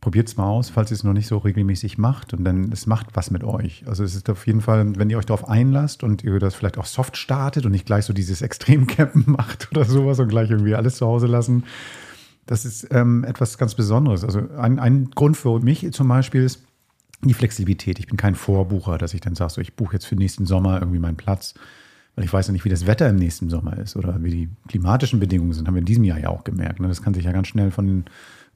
probiert 0.00 0.28
es 0.28 0.36
mal 0.36 0.46
aus, 0.46 0.70
falls 0.70 0.92
ihr 0.92 0.94
es 0.94 1.02
noch 1.02 1.12
nicht 1.12 1.26
so 1.26 1.38
regelmäßig 1.38 1.98
macht. 1.98 2.32
Und 2.34 2.44
dann, 2.44 2.70
es 2.70 2.86
macht 2.86 3.08
was 3.14 3.32
mit 3.32 3.42
euch. 3.42 3.82
Also, 3.88 4.04
es 4.04 4.14
ist 4.14 4.30
auf 4.30 4.46
jeden 4.46 4.60
Fall, 4.60 4.96
wenn 4.96 5.10
ihr 5.10 5.18
euch 5.18 5.26
darauf 5.26 5.48
einlasst 5.48 6.04
und 6.04 6.22
ihr 6.22 6.38
das 6.38 6.54
vielleicht 6.54 6.78
auch 6.78 6.86
soft 6.86 7.16
startet 7.16 7.66
und 7.66 7.72
nicht 7.72 7.86
gleich 7.86 8.04
so 8.04 8.12
dieses 8.12 8.42
Extremcampen 8.42 9.24
macht 9.26 9.68
oder 9.72 9.84
sowas 9.84 10.20
und 10.20 10.28
gleich 10.28 10.50
irgendwie 10.50 10.76
alles 10.76 10.98
zu 10.98 11.06
Hause 11.06 11.26
lassen, 11.26 11.64
das 12.46 12.64
ist 12.64 12.86
ähm, 12.92 13.24
etwas 13.24 13.58
ganz 13.58 13.74
Besonderes. 13.74 14.22
Also, 14.22 14.48
ein, 14.56 14.78
ein 14.78 15.10
Grund 15.10 15.36
für 15.36 15.58
mich 15.58 15.92
zum 15.92 16.06
Beispiel 16.06 16.44
ist, 16.44 16.62
die 17.22 17.34
Flexibilität. 17.34 17.98
Ich 17.98 18.06
bin 18.06 18.16
kein 18.16 18.36
Vorbucher, 18.36 18.98
dass 18.98 19.14
ich 19.14 19.20
dann 19.20 19.34
sage, 19.34 19.54
so, 19.54 19.60
ich 19.60 19.74
buche 19.74 19.94
jetzt 19.94 20.06
für 20.06 20.14
nächsten 20.14 20.46
Sommer 20.46 20.78
irgendwie 20.80 21.00
meinen 21.00 21.16
Platz 21.16 21.54
Weil 22.18 22.24
ich 22.24 22.32
weiß 22.32 22.48
ja 22.48 22.52
nicht, 22.52 22.64
wie 22.64 22.68
das 22.68 22.84
Wetter 22.84 23.08
im 23.08 23.14
nächsten 23.14 23.48
Sommer 23.48 23.78
ist 23.78 23.94
oder 23.94 24.20
wie 24.24 24.30
die 24.30 24.48
klimatischen 24.66 25.20
Bedingungen 25.20 25.52
sind, 25.52 25.68
haben 25.68 25.74
wir 25.74 25.78
in 25.78 25.84
diesem 25.84 26.02
Jahr 26.02 26.18
ja 26.18 26.30
auch 26.30 26.42
gemerkt. 26.42 26.80
Ne? 26.80 26.88
Das 26.88 27.00
kann 27.00 27.14
sich 27.14 27.24
ja 27.24 27.30
ganz 27.30 27.46
schnell 27.46 27.70
von 27.70 28.06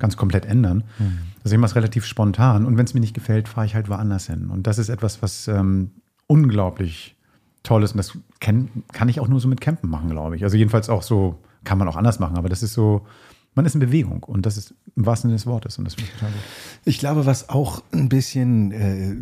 ganz 0.00 0.16
komplett 0.16 0.46
ändern. 0.46 0.82
Mhm. 0.98 1.18
Also 1.44 1.54
ich 1.54 1.60
mache 1.60 1.68
es 1.70 1.76
relativ 1.76 2.04
spontan 2.04 2.66
und 2.66 2.76
wenn 2.76 2.86
es 2.86 2.92
mir 2.92 2.98
nicht 2.98 3.14
gefällt, 3.14 3.46
fahre 3.46 3.64
ich 3.64 3.76
halt 3.76 3.88
woanders 3.88 4.26
hin. 4.26 4.50
Und 4.50 4.66
das 4.66 4.78
ist 4.78 4.88
etwas, 4.88 5.22
was 5.22 5.46
ähm, 5.46 5.92
unglaublich 6.26 7.14
toll 7.62 7.84
ist 7.84 7.92
und 7.92 7.98
das 7.98 8.18
kann, 8.40 8.68
kann 8.92 9.08
ich 9.08 9.20
auch 9.20 9.28
nur 9.28 9.38
so 9.38 9.46
mit 9.46 9.60
Campen 9.60 9.88
machen, 9.88 10.10
glaube 10.10 10.34
ich. 10.34 10.42
Also 10.42 10.56
jedenfalls 10.56 10.88
auch 10.88 11.02
so, 11.02 11.38
kann 11.62 11.78
man 11.78 11.86
auch 11.86 11.94
anders 11.94 12.18
machen, 12.18 12.36
aber 12.36 12.48
das 12.48 12.64
ist 12.64 12.72
so, 12.72 13.06
man 13.54 13.64
ist 13.64 13.74
in 13.74 13.80
Bewegung 13.80 14.24
und 14.24 14.44
das 14.44 14.56
ist 14.56 14.74
im 14.96 15.06
wahrsten 15.06 15.28
Sinne 15.28 15.36
des 15.36 15.46
Wortes 15.46 15.78
und 15.78 15.84
das 15.84 15.94
finde 15.94 16.10
ich 16.10 16.18
total 16.18 16.32
gut. 16.32 16.42
Ich 16.84 16.98
glaube, 16.98 17.26
was 17.26 17.48
auch 17.48 17.84
ein 17.92 18.08
bisschen 18.08 18.72
äh, 18.72 19.14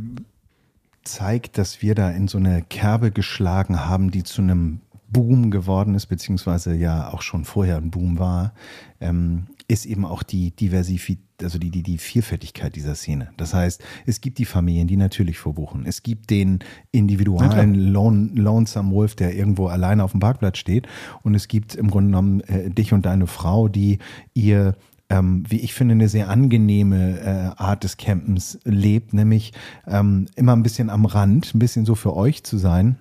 zeigt, 1.05 1.59
dass 1.59 1.83
wir 1.83 1.95
da 1.95 2.11
in 2.11 2.29
so 2.29 2.39
eine 2.39 2.63
Kerbe 2.63 3.11
geschlagen 3.11 3.87
haben, 3.87 4.11
die 4.11 4.23
zu 4.23 4.43
einem 4.43 4.81
Boom 5.09 5.51
geworden 5.51 5.95
ist, 5.95 6.07
beziehungsweise 6.07 6.75
ja 6.75 7.13
auch 7.13 7.23
schon 7.23 7.45
vorher 7.45 7.77
ein 7.77 7.91
Boom 7.91 8.19
war, 8.19 8.55
ähm, 9.01 9.47
ist 9.67 9.87
eben 9.87 10.05
auch 10.05 10.23
die 10.23 10.51
Diversifizierung, 10.51 11.31
also 11.43 11.59
die, 11.59 11.71
die, 11.71 11.83
die 11.83 11.99
Vielfältigkeit 11.99 12.77
dieser 12.77 12.95
Szene. 12.95 13.31
Das 13.37 13.55
heißt, 13.55 13.83
es 14.07 14.21
gibt 14.21 14.39
die 14.39 14.45
Familien, 14.45 14.87
die 14.87 14.97
natürlich 14.97 15.39
vorbuchen. 15.39 15.87
Es 15.87 16.03
gibt 16.03 16.29
den 16.29 16.59
individuellen 16.93 17.75
Lone, 17.75 18.31
Lonesome 18.35 18.93
Wolf, 18.93 19.15
der 19.15 19.35
irgendwo 19.35 19.69
alleine 19.69 20.05
auf 20.05 20.11
dem 20.11 20.21
Parkplatz 20.21 20.59
steht. 20.59 20.87
Und 21.23 21.35
es 21.35 21.49
gibt 21.49 21.75
im 21.75 21.91
Grunde 21.91 22.09
genommen 22.09 22.41
äh, 22.43 22.71
dich 22.71 22.93
und 22.93 23.07
deine 23.07 23.27
Frau, 23.27 23.69
die 23.69 23.99
ihr 24.35 24.77
ähm, 25.11 25.45
wie 25.49 25.61
ich 25.61 25.75
finde, 25.75 25.93
eine 25.93 26.09
sehr 26.09 26.31
angenehme 26.31 27.21
äh, 27.21 27.63
Art 27.63 27.85
des 27.85 27.97
Campens 27.99 28.59
lebt, 28.65 29.13
nämlich 29.13 29.53
ähm, 29.87 30.27
immer 30.37 30.57
ein 30.57 30.63
bisschen 30.63 30.89
am 30.89 31.05
Rand, 31.05 31.55
ein 31.55 31.59
bisschen 31.59 31.85
so 31.85 31.95
für 31.95 32.17
euch 32.17 32.45
zu 32.45 32.57
sein 32.57 32.97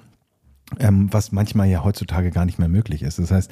ähm, 0.78 1.12
was 1.12 1.32
manchmal 1.32 1.68
ja 1.68 1.84
heutzutage 1.84 2.32
gar 2.32 2.46
nicht 2.46 2.60
mehr 2.60 2.68
möglich 2.68 3.01
ist. 3.01 3.20
Das 3.20 3.32
heißt, 3.32 3.51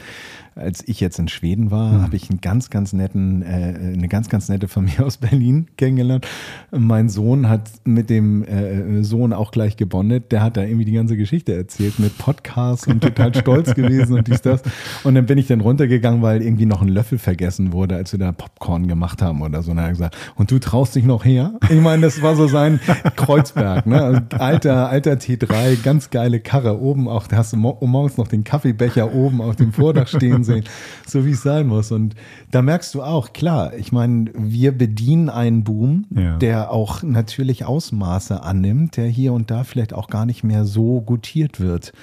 als 0.57 0.83
ich 0.87 0.99
jetzt 0.99 1.19
in 1.19 1.27
Schweden 1.27 1.71
war, 1.71 1.93
mhm. 1.93 2.01
habe 2.01 2.15
ich 2.15 2.29
einen 2.29 2.41
ganz, 2.41 2.69
ganz 2.69 2.93
netten, 2.93 3.41
äh, 3.43 3.93
eine 3.93 4.07
ganz, 4.07 4.29
ganz 4.29 4.49
nette 4.49 4.67
Familie 4.67 4.97
aus 5.05 5.17
Berlin 5.17 5.67
kennengelernt. 5.77 6.27
Mein 6.71 7.09
Sohn 7.09 7.47
hat 7.47 7.69
mit 7.83 8.09
dem 8.09 8.43
äh, 8.43 9.03
Sohn 9.03 9.33
auch 9.33 9.51
gleich 9.51 9.77
gebondet. 9.77 10.31
Der 10.31 10.41
hat 10.41 10.57
da 10.57 10.63
irgendwie 10.63 10.85
die 10.85 10.93
ganze 10.93 11.17
Geschichte 11.17 11.55
erzählt 11.55 11.99
mit 11.99 12.17
Podcasts 12.17 12.87
und 12.87 13.01
total 13.01 13.33
stolz 13.35 13.73
gewesen 13.75 14.17
und 14.17 14.27
dies, 14.27 14.41
das. 14.41 14.61
Und 15.03 15.15
dann 15.15 15.25
bin 15.25 15.37
ich 15.37 15.47
dann 15.47 15.61
runtergegangen, 15.61 16.21
weil 16.21 16.41
irgendwie 16.41 16.65
noch 16.65 16.81
ein 16.81 16.89
Löffel 16.89 17.17
vergessen 17.17 17.71
wurde, 17.71 17.95
als 17.95 18.11
wir 18.11 18.19
da 18.19 18.31
Popcorn 18.31 18.87
gemacht 18.87 19.21
haben 19.21 19.41
oder 19.41 19.61
so. 19.61 19.71
Und 19.71 19.77
er 19.77 19.85
hat 19.85 19.91
gesagt, 19.91 20.17
und 20.35 20.51
du 20.51 20.59
traust 20.59 20.95
dich 20.95 21.05
noch 21.05 21.25
her? 21.25 21.53
Ich 21.69 21.81
meine, 21.81 22.03
das 22.03 22.21
war 22.21 22.35
so 22.35 22.47
sein 22.47 22.79
Kreuzberg, 23.15 23.85
ne? 23.85 24.01
Also 24.01 24.21
alter, 24.37 24.89
alter 24.89 25.13
T3, 25.13 25.81
ganz 25.83 26.09
geile 26.09 26.39
Karre 26.39 26.79
oben 26.79 27.07
auch, 27.07 27.27
da 27.27 27.37
hast 27.37 27.53
du 27.53 27.57
morgens 27.57 28.17
noch 28.17 28.27
den 28.27 28.43
Kaffeebecher 28.43 29.13
oben 29.13 29.41
auf 29.41 29.55
dem 29.55 29.73
Vordach 29.73 30.07
stehen 30.07 30.43
sehen, 30.47 30.63
so 31.05 31.25
wie 31.25 31.31
es 31.31 31.41
sein 31.41 31.67
muss. 31.67 31.91
Und 31.91 32.15
da 32.51 32.61
merkst 32.61 32.93
du 32.95 33.03
auch, 33.03 33.33
klar, 33.33 33.73
ich 33.75 33.91
meine, 33.91 34.31
wir 34.35 34.77
bedienen 34.77 35.29
einen 35.29 35.63
Boom, 35.63 36.05
ja. 36.09 36.37
der 36.37 36.71
auch 36.71 37.03
natürlich 37.03 37.65
Ausmaße 37.65 38.41
annimmt, 38.41 38.97
der 38.97 39.07
hier 39.07 39.33
und 39.33 39.51
da 39.51 39.63
vielleicht 39.63 39.93
auch 39.93 40.07
gar 40.07 40.25
nicht 40.25 40.43
mehr 40.43 40.65
so 40.65 41.01
gutiert 41.01 41.59
wird. 41.59 41.93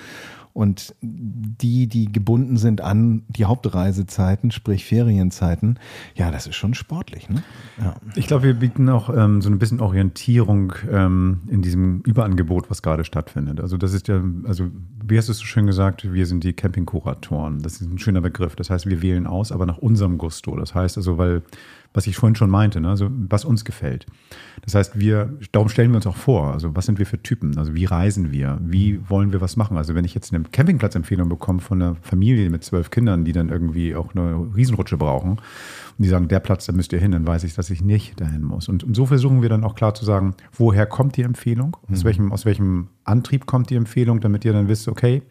Und 0.54 0.94
die, 1.00 1.88
die 1.88 2.12
gebunden 2.12 2.56
sind 2.56 2.80
an 2.80 3.24
die 3.26 3.44
Hauptreisezeiten, 3.44 4.52
sprich 4.52 4.84
Ferienzeiten, 4.84 5.80
ja, 6.14 6.30
das 6.30 6.46
ist 6.46 6.54
schon 6.54 6.74
sportlich. 6.74 7.28
Ne? 7.28 7.42
Ja. 7.82 7.96
Ich 8.14 8.28
glaube, 8.28 8.44
wir 8.44 8.54
bieten 8.54 8.88
auch 8.88 9.10
ähm, 9.10 9.42
so 9.42 9.50
ein 9.50 9.58
bisschen 9.58 9.80
Orientierung 9.80 10.72
ähm, 10.88 11.40
in 11.48 11.60
diesem 11.60 12.02
Überangebot, 12.02 12.70
was 12.70 12.82
gerade 12.82 13.04
stattfindet. 13.04 13.60
Also 13.60 13.76
das 13.76 13.92
ist 13.94 14.06
ja, 14.06 14.22
also 14.44 14.68
wie 15.04 15.18
hast 15.18 15.26
du 15.26 15.32
es 15.32 15.38
so 15.38 15.44
schön 15.44 15.66
gesagt, 15.66 16.12
wir 16.12 16.24
sind 16.24 16.44
die 16.44 16.52
Campingkuratoren. 16.52 17.60
Das 17.60 17.80
ist 17.80 17.90
ein 17.90 17.98
schöner 17.98 18.20
Begriff. 18.20 18.54
Das 18.54 18.70
heißt, 18.70 18.86
wir 18.86 19.02
wählen 19.02 19.26
aus, 19.26 19.50
aber 19.50 19.66
nach 19.66 19.78
unserem 19.78 20.18
Gusto. 20.18 20.54
Das 20.54 20.72
heißt 20.72 20.96
also, 20.96 21.18
weil 21.18 21.42
was 21.94 22.08
ich 22.08 22.16
vorhin 22.16 22.34
schon 22.34 22.50
meinte, 22.50 22.80
ne? 22.80 22.90
also 22.90 23.08
was 23.10 23.44
uns 23.44 23.64
gefällt. 23.64 24.04
Das 24.62 24.74
heißt, 24.74 24.98
wir, 24.98 25.38
darum 25.52 25.68
stellen 25.68 25.92
wir 25.92 25.96
uns 25.96 26.08
auch 26.08 26.16
vor, 26.16 26.52
also 26.52 26.74
was 26.74 26.86
sind 26.86 26.98
wir 26.98 27.06
für 27.06 27.22
Typen, 27.22 27.56
also 27.56 27.74
wie 27.74 27.84
reisen 27.84 28.32
wir, 28.32 28.58
wie 28.60 29.00
wollen 29.08 29.32
wir 29.32 29.40
was 29.40 29.56
machen. 29.56 29.76
Also 29.76 29.94
wenn 29.94 30.04
ich 30.04 30.12
jetzt 30.12 30.34
eine 30.34 30.42
Campingplatzempfehlung 30.42 31.28
bekomme 31.28 31.60
von 31.60 31.80
einer 31.80 31.94
Familie 32.02 32.50
mit 32.50 32.64
zwölf 32.64 32.90
Kindern, 32.90 33.24
die 33.24 33.32
dann 33.32 33.48
irgendwie 33.48 33.94
auch 33.94 34.12
eine 34.12 34.48
Riesenrutsche 34.56 34.96
brauchen 34.96 35.30
und 35.30 35.40
die 35.98 36.08
sagen, 36.08 36.26
der 36.26 36.40
Platz, 36.40 36.66
da 36.66 36.72
müsst 36.72 36.92
ihr 36.92 36.98
hin, 36.98 37.12
dann 37.12 37.26
weiß 37.28 37.44
ich, 37.44 37.54
dass 37.54 37.70
ich 37.70 37.80
nicht 37.80 38.20
dahin 38.20 38.42
muss. 38.42 38.68
Und, 38.68 38.84
so 38.94 39.06
versuchen 39.06 39.40
wir 39.40 39.48
dann 39.48 39.62
auch 39.62 39.76
klar 39.76 39.94
zu 39.94 40.04
sagen, 40.04 40.34
woher 40.52 40.86
kommt 40.86 41.16
die 41.16 41.22
Empfehlung, 41.22 41.76
aus, 41.90 42.00
mhm. 42.00 42.04
welchem, 42.04 42.32
aus 42.32 42.44
welchem 42.44 42.88
Antrieb 43.04 43.46
kommt 43.46 43.70
die 43.70 43.76
Empfehlung, 43.76 44.20
damit 44.20 44.44
ihr 44.44 44.52
dann 44.52 44.66
wisst, 44.66 44.88
okay, 44.88 45.22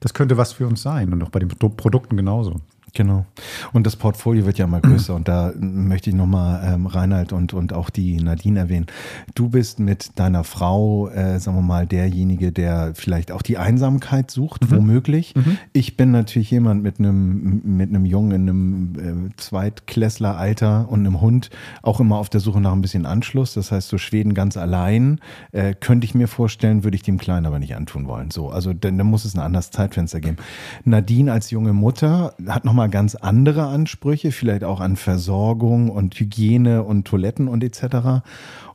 das 0.00 0.12
könnte 0.14 0.36
was 0.36 0.52
für 0.52 0.66
uns 0.66 0.82
sein 0.82 1.12
und 1.12 1.22
auch 1.22 1.28
bei 1.28 1.38
den 1.38 1.48
Produkten 1.48 2.16
genauso. 2.16 2.56
Genau. 2.94 3.26
Und 3.72 3.86
das 3.86 3.96
Portfolio 3.96 4.46
wird 4.46 4.58
ja 4.58 4.66
mal 4.66 4.80
größer. 4.80 5.14
Und 5.14 5.28
da 5.28 5.52
möchte 5.58 6.10
ich 6.10 6.16
nochmal 6.16 6.74
ähm, 6.74 6.86
Reinhard 6.86 7.32
und, 7.32 7.52
und 7.52 7.72
auch 7.72 7.90
die 7.90 8.16
Nadine 8.16 8.60
erwähnen. 8.60 8.86
Du 9.34 9.48
bist 9.48 9.80
mit 9.80 10.18
deiner 10.18 10.44
Frau, 10.44 11.08
äh, 11.08 11.38
sagen 11.38 11.56
wir 11.56 11.62
mal, 11.62 11.86
derjenige, 11.86 12.52
der 12.52 12.92
vielleicht 12.94 13.32
auch 13.32 13.42
die 13.42 13.58
Einsamkeit 13.58 14.30
sucht, 14.30 14.70
mhm. 14.70 14.76
womöglich. 14.76 15.34
Mhm. 15.34 15.58
Ich 15.72 15.96
bin 15.96 16.10
natürlich 16.10 16.50
jemand 16.50 16.82
mit 16.82 16.98
einem, 16.98 17.62
mit 17.64 17.90
einem 17.90 18.04
Jungen 18.04 18.32
in 18.32 18.48
einem 18.48 19.28
äh, 19.28 19.36
Zweitklässler-Alter 19.36 20.88
und 20.88 21.00
einem 21.00 21.20
Hund 21.20 21.50
auch 21.82 22.00
immer 22.00 22.16
auf 22.16 22.28
der 22.28 22.40
Suche 22.40 22.60
nach 22.60 22.72
ein 22.72 22.82
bisschen 22.82 23.06
Anschluss. 23.06 23.54
Das 23.54 23.72
heißt, 23.72 23.88
so 23.88 23.98
Schweden 23.98 24.34
ganz 24.34 24.56
allein 24.56 25.20
äh, 25.52 25.74
könnte 25.74 26.04
ich 26.04 26.14
mir 26.14 26.28
vorstellen, 26.28 26.84
würde 26.84 26.96
ich 26.96 27.02
dem 27.02 27.18
Kleinen 27.18 27.46
aber 27.46 27.58
nicht 27.58 27.76
antun 27.76 28.06
wollen. 28.06 28.30
So, 28.30 28.50
also 28.50 28.72
dann, 28.72 28.98
dann 28.98 29.06
muss 29.06 29.24
es 29.24 29.34
ein 29.34 29.40
anderes 29.40 29.70
Zeitfenster 29.70 30.20
geben. 30.20 30.36
Nadine 30.84 31.32
als 31.32 31.50
junge 31.50 31.72
Mutter 31.72 32.34
hat 32.46 32.64
nochmal 32.64 32.79
nochmal 32.80 32.88
ganz 32.88 33.14
andere 33.14 33.66
Ansprüche, 33.66 34.32
vielleicht 34.32 34.64
auch 34.64 34.80
an 34.80 34.96
Versorgung 34.96 35.90
und 35.90 36.14
Hygiene 36.18 36.82
und 36.82 37.06
Toiletten 37.06 37.46
und 37.46 37.62
etc. 37.62 38.24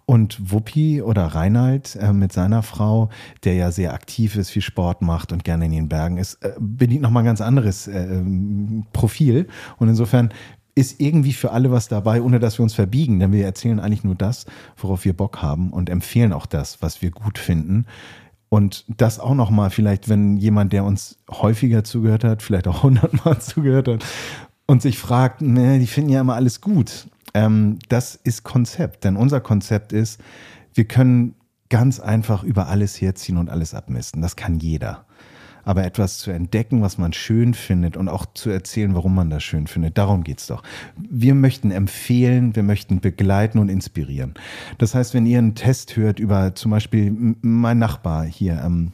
Und 0.05 0.51
Wuppi 0.51 1.01
oder 1.01 1.25
Reinhard 1.25 1.95
äh, 1.95 2.13
mit 2.13 2.31
seiner 2.31 2.61
Frau, 2.61 3.09
der 3.45 3.55
ja 3.55 3.71
sehr 3.71 3.95
aktiv 3.95 4.35
ist, 4.35 4.51
viel 4.51 4.61
Sport 4.61 5.01
macht 5.01 5.31
und 5.31 5.43
gerne 5.43 5.65
in 5.65 5.71
den 5.71 5.89
Bergen 5.89 6.17
ist, 6.17 6.35
äh, 6.43 6.53
bedient 6.59 7.01
nochmal 7.01 7.23
ein 7.23 7.25
ganz 7.25 7.41
anderes 7.41 7.87
äh, 7.87 8.21
Profil. 8.93 9.47
Und 9.77 9.89
insofern 9.89 10.29
ist 10.75 11.01
irgendwie 11.01 11.33
für 11.33 11.51
alle 11.51 11.71
was 11.71 11.87
dabei, 11.87 12.21
ohne 12.21 12.37
dass 12.37 12.59
wir 12.59 12.63
uns 12.63 12.75
verbiegen, 12.75 13.19
denn 13.19 13.31
wir 13.31 13.43
erzählen 13.43 13.79
eigentlich 13.79 14.03
nur 14.03 14.13
das, 14.13 14.45
worauf 14.77 15.03
wir 15.03 15.13
Bock 15.13 15.41
haben 15.41 15.71
und 15.73 15.89
empfehlen 15.89 16.31
auch 16.31 16.45
das, 16.45 16.83
was 16.83 17.01
wir 17.01 17.09
gut 17.09 17.39
finden. 17.39 17.87
Und 18.49 18.85
das 18.87 19.19
auch 19.19 19.33
nochmal, 19.33 19.69
vielleicht, 19.69 20.07
wenn 20.07 20.37
jemand, 20.37 20.71
der 20.71 20.83
uns 20.83 21.17
häufiger 21.29 21.83
zugehört 21.83 22.23
hat, 22.23 22.41
vielleicht 22.41 22.67
auch 22.67 22.83
hundertmal 22.83 23.39
zugehört 23.39 23.87
hat 23.87 24.05
und 24.65 24.81
sich 24.81 24.97
fragt, 24.97 25.41
ne, 25.41 25.79
die 25.79 25.87
finden 25.87 26.11
ja 26.11 26.21
immer 26.21 26.35
alles 26.35 26.61
gut. 26.61 27.07
Ähm, 27.33 27.79
das 27.89 28.15
ist 28.15 28.43
Konzept, 28.43 29.03
denn 29.03 29.15
unser 29.15 29.41
Konzept 29.41 29.93
ist, 29.93 30.19
wir 30.73 30.85
können 30.85 31.35
ganz 31.69 31.99
einfach 31.99 32.43
über 32.43 32.67
alles 32.67 32.99
herziehen 33.01 33.37
und 33.37 33.49
alles 33.49 33.73
abmisten. 33.73 34.21
Das 34.21 34.35
kann 34.35 34.59
jeder 34.59 35.05
aber 35.65 35.83
etwas 35.83 36.19
zu 36.19 36.31
entdecken, 36.31 36.81
was 36.81 36.97
man 36.97 37.11
schön 37.11 37.53
findet 37.53 37.97
und 37.97 38.07
auch 38.07 38.25
zu 38.33 38.49
erzählen, 38.49 38.95
warum 38.95 39.15
man 39.15 39.29
das 39.29 39.43
schön 39.43 39.67
findet. 39.67 39.97
Darum 39.97 40.23
geht's 40.23 40.47
doch. 40.47 40.63
Wir 40.97 41.35
möchten 41.35 41.71
empfehlen, 41.71 42.55
wir 42.55 42.63
möchten 42.63 43.01
begleiten 43.01 43.59
und 43.59 43.69
inspirieren. 43.69 44.35
Das 44.77 44.95
heißt, 44.95 45.13
wenn 45.13 45.25
ihr 45.25 45.39
einen 45.39 45.55
Test 45.55 45.97
hört 45.97 46.19
über 46.19 46.55
zum 46.55 46.71
Beispiel 46.71 47.35
mein 47.41 47.79
Nachbar 47.79 48.25
hier, 48.25 48.61
ähm, 48.63 48.93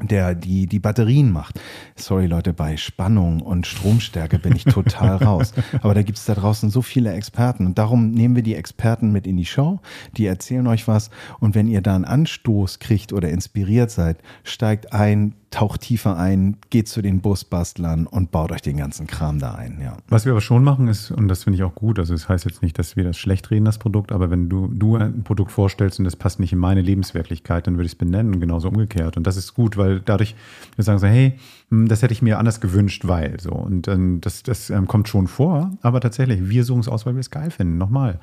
der 0.00 0.34
die, 0.34 0.66
die 0.66 0.78
Batterien 0.78 1.30
macht. 1.30 1.60
Sorry 1.96 2.26
Leute, 2.26 2.52
bei 2.52 2.76
Spannung 2.76 3.40
und 3.40 3.66
Stromstärke 3.66 4.38
bin 4.38 4.56
ich 4.56 4.64
total 4.64 5.16
raus. 5.24 5.52
Aber 5.82 5.94
da 5.94 6.02
gibt 6.02 6.18
es 6.18 6.24
da 6.24 6.34
draußen 6.34 6.70
so 6.70 6.82
viele 6.82 7.12
Experten 7.12 7.66
und 7.66 7.78
darum 7.78 8.10
nehmen 8.10 8.34
wir 8.34 8.42
die 8.42 8.54
Experten 8.54 9.12
mit 9.12 9.26
in 9.26 9.36
die 9.36 9.44
Show, 9.44 9.80
die 10.16 10.26
erzählen 10.26 10.66
euch 10.66 10.88
was 10.88 11.10
und 11.40 11.54
wenn 11.54 11.68
ihr 11.68 11.82
da 11.82 11.94
einen 11.94 12.04
Anstoß 12.04 12.78
kriegt 12.78 13.12
oder 13.12 13.28
inspiriert 13.28 13.90
seid, 13.90 14.18
steigt 14.44 14.92
ein, 14.92 15.34
taucht 15.52 15.82
tiefer 15.82 16.16
ein, 16.16 16.56
geht 16.70 16.88
zu 16.88 17.02
den 17.02 17.20
Busbastlern 17.20 18.06
und 18.06 18.30
baut 18.30 18.50
euch 18.50 18.62
den 18.62 18.78
ganzen 18.78 19.06
Kram 19.06 19.38
da 19.38 19.54
ein. 19.54 19.78
Ja. 19.80 19.98
Was 20.08 20.24
wir 20.24 20.32
aber 20.32 20.40
schon 20.40 20.64
machen 20.64 20.88
ist, 20.88 21.10
und 21.10 21.28
das 21.28 21.44
finde 21.44 21.58
ich 21.58 21.62
auch 21.62 21.74
gut, 21.74 21.98
also 21.98 22.14
das 22.14 22.28
heißt 22.28 22.46
jetzt 22.46 22.62
nicht, 22.62 22.78
dass 22.78 22.96
wir 22.96 23.04
das 23.04 23.18
schlecht 23.18 23.50
reden, 23.50 23.64
das 23.64 23.78
Produkt, 23.78 24.12
aber 24.12 24.30
wenn 24.30 24.48
du, 24.48 24.68
du 24.68 24.96
ein 24.96 25.22
Produkt 25.22 25.52
vorstellst 25.52 25.98
und 25.98 26.06
das 26.06 26.16
passt 26.16 26.40
nicht 26.40 26.52
in 26.52 26.58
meine 26.58 26.80
Lebenswirklichkeit, 26.80 27.66
dann 27.66 27.74
würde 27.74 27.86
ich 27.86 27.92
es 27.92 27.98
benennen 27.98 28.40
genauso 28.40 28.68
umgekehrt. 28.68 29.16
Und 29.16 29.26
das 29.26 29.36
ist 29.36 29.54
gut, 29.54 29.76
weil 29.76 30.00
dadurch 30.00 30.34
wir 30.76 30.84
sagen 30.84 30.98
so, 30.98 31.06
hey, 31.06 31.34
hm, 31.68 31.86
das 31.86 32.02
hätte 32.02 32.12
ich 32.12 32.22
mir 32.22 32.38
anders 32.38 32.60
gewünscht, 32.60 33.06
weil 33.06 33.38
so. 33.38 33.52
Und 33.52 33.88
ähm, 33.88 34.20
das, 34.22 34.42
das 34.42 34.70
ähm, 34.70 34.86
kommt 34.86 35.08
schon 35.08 35.28
vor, 35.28 35.70
aber 35.82 36.00
tatsächlich, 36.00 36.48
wir 36.48 36.64
suchen 36.64 36.80
es 36.80 36.88
aus, 36.88 37.04
weil 37.04 37.14
wir 37.14 37.20
es 37.20 37.30
geil 37.30 37.50
finden. 37.50 37.76
Nochmal. 37.76 38.20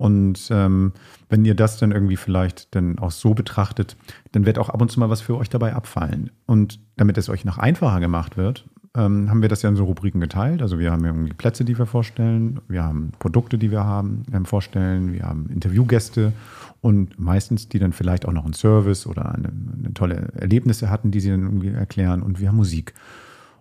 Und 0.00 0.48
ähm, 0.50 0.94
wenn 1.28 1.44
ihr 1.44 1.54
das 1.54 1.76
dann 1.76 1.92
irgendwie 1.92 2.16
vielleicht 2.16 2.74
dann 2.74 2.98
auch 2.98 3.10
so 3.10 3.34
betrachtet, 3.34 3.98
dann 4.32 4.46
wird 4.46 4.58
auch 4.58 4.70
ab 4.70 4.80
und 4.80 4.90
zu 4.90 4.98
mal 4.98 5.10
was 5.10 5.20
für 5.20 5.36
euch 5.36 5.50
dabei 5.50 5.74
abfallen. 5.74 6.30
Und 6.46 6.80
damit 6.96 7.18
es 7.18 7.28
euch 7.28 7.44
noch 7.44 7.58
einfacher 7.58 8.00
gemacht 8.00 8.38
wird, 8.38 8.64
ähm, 8.96 9.28
haben 9.28 9.42
wir 9.42 9.50
das 9.50 9.60
ja 9.60 9.68
in 9.68 9.76
so 9.76 9.84
Rubriken 9.84 10.18
geteilt. 10.18 10.62
Also 10.62 10.78
wir 10.78 10.90
haben 10.90 11.04
irgendwie 11.04 11.34
Plätze, 11.34 11.66
die 11.66 11.76
wir 11.76 11.84
vorstellen, 11.84 12.60
wir 12.66 12.82
haben 12.82 13.12
Produkte, 13.18 13.58
die 13.58 13.70
wir 13.70 13.84
haben, 13.84 14.22
ähm, 14.32 14.46
vorstellen, 14.46 15.12
wir 15.12 15.24
haben 15.24 15.50
Interviewgäste 15.50 16.32
und 16.80 17.20
meistens 17.20 17.68
die 17.68 17.78
dann 17.78 17.92
vielleicht 17.92 18.26
auch 18.26 18.32
noch 18.32 18.46
einen 18.46 18.54
Service 18.54 19.06
oder 19.06 19.34
eine, 19.34 19.48
eine 19.48 19.92
tolle 19.92 20.32
Erlebnisse 20.34 20.88
hatten, 20.88 21.10
die 21.10 21.20
sie 21.20 21.28
dann 21.28 21.42
irgendwie 21.42 21.68
erklären 21.68 22.22
und 22.22 22.40
wir 22.40 22.48
haben 22.48 22.56
Musik. 22.56 22.94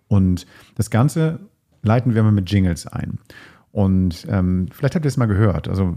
Und 0.07 0.47
das 0.75 0.89
Ganze 0.89 1.41
leiten 1.81 2.15
wir 2.15 2.23
mal 2.23 2.31
mit 2.31 2.49
Jingles 2.49 2.87
ein. 2.87 3.19
Und 3.71 4.25
ähm, 4.29 4.67
vielleicht 4.71 4.95
habt 4.95 5.05
ihr 5.05 5.09
es 5.09 5.17
mal 5.17 5.27
gehört, 5.27 5.67
also 5.67 5.95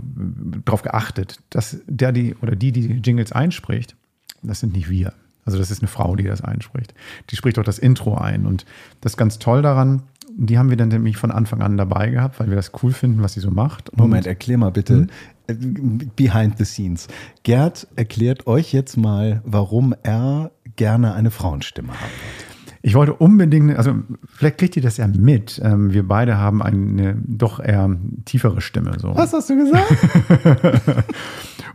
darauf 0.65 0.83
geachtet, 0.83 1.39
dass 1.51 1.79
der 1.87 2.13
die 2.13 2.35
oder 2.43 2.55
die, 2.55 2.71
die 2.73 3.01
Jingles 3.03 3.33
einspricht, 3.33 3.97
das 4.43 4.61
sind 4.61 4.75
nicht 4.75 4.91
wir. 4.91 5.15
Also 5.45 5.59
das 5.59 5.71
ist 5.71 5.81
eine 5.81 5.89
Frau, 5.89 6.15
die 6.15 6.25
das 6.25 6.43
einspricht. 6.43 6.95
Die 7.31 7.37
spricht 7.37 7.59
auch 7.59 7.65
das 7.65 7.79
Intro 7.79 8.17
ein. 8.17 8.47
Und 8.47 8.65
das 9.01 9.13
ist 9.13 9.17
ganz 9.17 9.39
toll 9.39 9.63
daran, 9.63 10.03
die 10.37 10.59
haben 10.59 10.71
wir 10.71 10.77
dann 10.77 10.89
nämlich 10.89 11.17
von 11.17 11.31
Anfang 11.31 11.63
an 11.63 11.77
dabei 11.77 12.11
gehabt, 12.11 12.41
weil 12.41 12.49
wir 12.49 12.57
das 12.57 12.73
cool 12.83 12.93
finden, 12.93 13.23
was 13.23 13.35
sie 13.35 13.41
so 13.41 13.51
macht. 13.51 13.97
Moment, 13.97 14.27
erklär 14.27 14.59
mal 14.59 14.71
bitte 14.71 15.09
hm? 15.49 16.11
behind 16.17 16.59
the 16.59 16.65
scenes. 16.65 17.09
Gerd 17.43 17.87
erklärt 17.97 18.47
euch 18.47 18.73
jetzt 18.73 18.97
mal, 18.97 19.43
warum 19.45 19.95
er 20.03 20.53
gerne 20.77 21.15
eine 21.15 21.31
Frauenstimme 21.31 21.93
haben 21.93 22.01
wird. 22.01 22.52
Ich 22.85 22.95
wollte 22.95 23.15
unbedingt, 23.15 23.77
also 23.77 23.95
vielleicht 24.27 24.59
kriegt 24.59 24.77
ihr 24.77 24.83
das 24.83 24.97
ja 24.97 25.07
mit. 25.07 25.61
Ähm, 25.65 25.93
wir 25.93 26.07
beide 26.07 26.37
haben 26.37 26.61
eine 26.63 27.17
doch 27.25 27.61
eher 27.61 27.97
tiefere 28.25 28.61
Stimme. 28.61 28.93
So. 28.99 29.17
Was 29.17 29.33
hast 29.33 29.51
du 29.51 29.57
gesagt? 29.57 29.87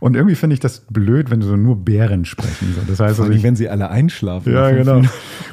Und 0.00 0.14
irgendwie 0.14 0.36
finde 0.36 0.54
ich 0.54 0.60
das 0.60 0.80
blöd, 0.90 1.30
wenn 1.30 1.42
so 1.42 1.56
nur 1.56 1.76
Bären 1.76 2.24
sprechen. 2.24 2.74
So. 2.74 2.82
Das 2.86 3.00
heißt, 3.00 3.20
also 3.20 3.32
ich, 3.32 3.42
wenn 3.42 3.56
sie 3.56 3.68
alle 3.68 3.90
einschlafen. 3.90 4.52
ja, 4.52 4.70
genau. 4.70 5.00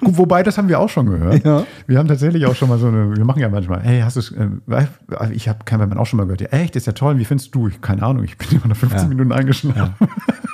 Gut, 0.02 0.18
wobei, 0.18 0.44
das 0.44 0.58
haben 0.58 0.68
wir 0.68 0.80
auch 0.80 0.90
schon 0.90 1.08
gehört. 1.08 1.44
Ja. 1.46 1.66
Wir 1.88 1.98
haben 1.98 2.08
tatsächlich 2.08 2.46
auch 2.46 2.56
schon 2.56 2.70
mal 2.70 2.78
so 2.78 2.88
eine, 2.88 3.16
wir 3.16 3.26
machen 3.26 3.40
ja 3.40 3.50
manchmal, 3.50 3.82
hey, 3.82 4.02
hast 4.02 4.18
du 4.18 4.20
es, 4.20 4.32
äh, 4.32 5.32
ich 5.32 5.48
habe 5.48 5.60
kein 5.66 5.82
auch 5.98 6.06
schon 6.06 6.18
mal 6.18 6.24
gehört, 6.26 6.42
ja, 6.42 6.50
echt, 6.50 6.76
ist 6.76 6.86
ja 6.86 6.94
toll, 6.94 7.18
wie 7.18 7.26
findest 7.26 7.56
du? 7.56 7.68
Ich, 7.70 7.82
keine 7.82 8.04
Ahnung, 8.04 8.24
ich 8.24 8.38
bin 8.38 8.50
immer 8.52 8.68
nach 8.68 8.76
15 8.76 9.02
Ja. 9.02 9.08
Minuten 9.08 9.32
eingeschlafen. 9.32 9.94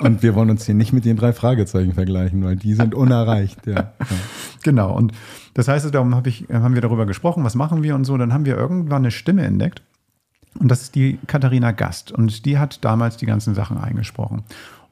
Und 0.00 0.22
wir 0.22 0.34
wollen 0.34 0.50
uns 0.50 0.66
hier 0.66 0.74
nicht 0.74 0.92
mit 0.92 1.04
den 1.04 1.16
drei 1.16 1.32
Fragezeichen 1.32 1.92
vergleichen, 1.94 2.44
weil 2.44 2.56
die 2.56 2.74
sind 2.74 2.94
unerreicht. 2.94 3.66
Ja. 3.66 3.92
Ja. 4.02 4.16
Genau. 4.64 4.91
Und 4.94 5.12
das 5.54 5.68
heißt, 5.68 5.92
darum 5.94 6.14
hab 6.14 6.26
ich, 6.26 6.46
haben 6.52 6.74
wir 6.74 6.82
darüber 6.82 7.06
gesprochen, 7.06 7.44
was 7.44 7.54
machen 7.54 7.82
wir 7.82 7.94
und 7.94 8.04
so. 8.04 8.16
Dann 8.16 8.32
haben 8.32 8.44
wir 8.44 8.56
irgendwann 8.56 9.02
eine 9.02 9.10
Stimme 9.10 9.44
entdeckt. 9.44 9.82
Und 10.58 10.68
das 10.68 10.82
ist 10.82 10.94
die 10.94 11.18
Katharina 11.26 11.72
Gast. 11.72 12.12
Und 12.12 12.44
die 12.44 12.58
hat 12.58 12.84
damals 12.84 13.16
die 13.16 13.26
ganzen 13.26 13.54
Sachen 13.54 13.78
eingesprochen. 13.78 14.44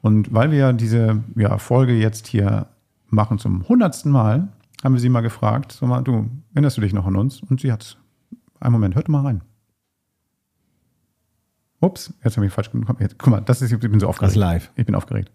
Und 0.03 0.33
weil 0.33 0.51
wir 0.51 0.73
diese 0.73 1.23
ja, 1.37 1.59
Folge 1.59 1.95
jetzt 1.95 2.27
hier 2.27 2.67
machen 3.09 3.39
zum 3.39 3.69
hundertsten 3.69 4.11
Mal, 4.11 4.49
haben 4.83 4.95
wir 4.95 5.01
sie 5.01 5.11
mal 5.11 5.21
gefragt, 5.21 5.73
so 5.73 5.87
mal, 5.87 6.03
du, 6.03 6.31
erinnerst 6.55 6.77
du 6.77 6.81
dich 6.81 6.95
noch 6.95 7.07
an 7.07 7.17
uns? 7.17 7.43
Und 7.43 7.61
sie 7.61 7.71
hat 7.71 7.99
einen 8.61 8.73
Moment, 8.73 8.95
hört 8.95 9.09
mal 9.09 9.23
rein. 9.23 9.43
Ups, 11.81 12.13
jetzt 12.25 12.37
habe 12.37 12.47
ich 12.47 12.53
falsch. 12.53 12.71
Jetzt, 12.99 13.19
Guck 13.19 13.31
mal, 13.31 13.41
das 13.41 13.63
ist, 13.63 13.73
ich 13.73 13.79
bin 13.79 14.01
so 14.01 14.09
aufgeregt. 14.09 14.31
Das 14.31 14.37
ist 14.37 14.41
live. 14.41 14.71
Ich 14.77 14.87
bin 14.87 14.95
aufgeregt. 14.95 15.31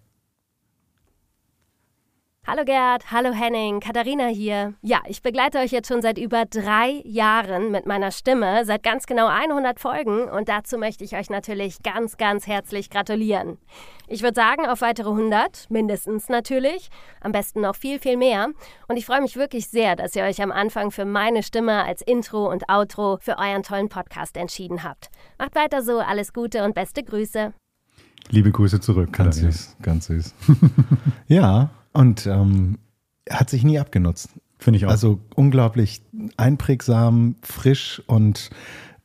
Hallo 2.48 2.64
Gerd, 2.64 3.10
hallo 3.10 3.32
Henning, 3.32 3.80
Katharina 3.80 4.28
hier. 4.28 4.74
Ja, 4.80 5.00
ich 5.08 5.20
begleite 5.20 5.58
euch 5.58 5.72
jetzt 5.72 5.88
schon 5.88 6.00
seit 6.00 6.16
über 6.16 6.44
drei 6.44 7.02
Jahren 7.04 7.72
mit 7.72 7.86
meiner 7.86 8.12
Stimme, 8.12 8.64
seit 8.64 8.84
ganz 8.84 9.06
genau 9.06 9.26
100 9.26 9.80
Folgen 9.80 10.28
und 10.28 10.48
dazu 10.48 10.78
möchte 10.78 11.02
ich 11.02 11.16
euch 11.16 11.28
natürlich 11.28 11.82
ganz, 11.82 12.18
ganz 12.18 12.46
herzlich 12.46 12.88
gratulieren. 12.88 13.58
Ich 14.06 14.22
würde 14.22 14.36
sagen, 14.36 14.64
auf 14.64 14.80
weitere 14.80 15.08
100, 15.08 15.66
mindestens 15.70 16.28
natürlich, 16.28 16.88
am 17.20 17.32
besten 17.32 17.62
noch 17.62 17.74
viel, 17.74 17.98
viel 17.98 18.16
mehr. 18.16 18.50
Und 18.86 18.96
ich 18.96 19.06
freue 19.06 19.22
mich 19.22 19.34
wirklich 19.34 19.66
sehr, 19.66 19.96
dass 19.96 20.14
ihr 20.14 20.22
euch 20.22 20.40
am 20.40 20.52
Anfang 20.52 20.92
für 20.92 21.04
meine 21.04 21.42
Stimme 21.42 21.84
als 21.84 22.00
Intro 22.00 22.48
und 22.48 22.68
Outro 22.68 23.18
für 23.20 23.38
euren 23.38 23.64
tollen 23.64 23.88
Podcast 23.88 24.36
entschieden 24.36 24.84
habt. 24.84 25.10
Macht 25.36 25.56
weiter 25.56 25.82
so, 25.82 25.98
alles 25.98 26.32
Gute 26.32 26.62
und 26.62 26.76
beste 26.76 27.02
Grüße. 27.02 27.52
Liebe 28.30 28.52
Grüße 28.52 28.78
zurück. 28.78 29.12
Ganz 29.12 29.38
süß, 29.38 29.76
ganz 29.82 30.06
süß. 30.06 30.32
ja, 31.26 31.70
und 31.96 32.26
ähm, 32.26 32.78
hat 33.30 33.50
sich 33.50 33.64
nie 33.64 33.78
abgenutzt. 33.78 34.28
Finde 34.58 34.78
ich 34.78 34.86
auch. 34.86 34.90
Also 34.90 35.20
unglaublich 35.34 36.02
einprägsam, 36.36 37.36
frisch 37.42 38.02
und 38.06 38.50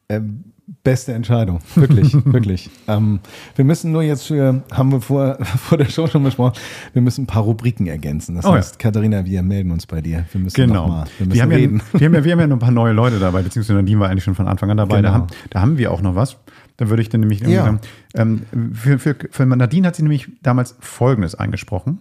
ähm, 0.09 0.45
beste 0.83 1.13
Entscheidung. 1.13 1.59
Wirklich, 1.75 2.13
wirklich. 2.25 2.69
Ähm, 2.87 3.19
wir 3.55 3.65
müssen 3.65 3.91
nur 3.91 4.03
jetzt 4.03 4.27
für, 4.27 4.63
haben 4.71 4.91
wir 4.91 5.01
vor, 5.01 5.37
vor 5.43 5.77
der 5.77 5.85
Show 5.89 6.07
schon 6.07 6.23
besprochen, 6.23 6.53
wir 6.93 7.01
müssen 7.01 7.23
ein 7.23 7.27
paar 7.27 7.43
Rubriken 7.43 7.87
ergänzen. 7.87 8.35
Das 8.35 8.45
Oh 8.45 8.49
ja. 8.49 8.55
heißt, 8.55 8.79
Katharina, 8.79 9.25
wir 9.25 9.43
melden 9.43 9.71
uns 9.71 9.85
bei 9.85 10.01
dir. 10.01 10.25
Wir 10.31 10.41
müssen 10.41 10.55
Genau. 10.55 10.87
mal, 10.87 11.05
wir 11.17 11.27
müssen 11.27 11.35
wir, 11.35 11.43
haben 11.43 11.51
reden. 11.51 11.81
Ja, 11.93 11.99
wir, 11.99 12.05
haben 12.07 12.13
ja, 12.15 12.23
wir 12.23 12.31
haben 12.31 12.39
ja 12.39 12.47
noch 12.47 12.55
ein 12.55 12.59
paar 12.59 12.71
neue 12.71 12.93
Leute 12.93 13.19
dabei, 13.19 13.41
beziehungsweise 13.41 13.73
Nadine 13.77 13.99
war 13.99 14.09
eigentlich 14.09 14.23
schon 14.23 14.35
von 14.35 14.47
Anfang 14.47 14.71
an 14.71 14.77
dabei. 14.77 15.01
Da, 15.01 15.09
Genau. 15.09 15.13
haben, 15.23 15.27
da 15.49 15.61
haben 15.61 15.77
wir 15.77 15.91
auch 15.91 16.01
noch 16.01 16.15
was. 16.15 16.37
Da 16.81 16.89
würde 16.89 17.03
ich 17.03 17.09
dann 17.09 17.19
nämlich 17.19 17.41
Ja. 17.41 17.63
sagen, 17.65 17.79
ähm, 18.15 18.41
für, 18.73 18.97
für, 18.97 19.15
für 19.29 19.45
Nadine 19.45 19.85
hat 19.87 19.95
sie 19.95 20.01
nämlich 20.01 20.31
damals 20.41 20.75
Folgendes 20.79 21.35
eingesprochen. 21.35 21.99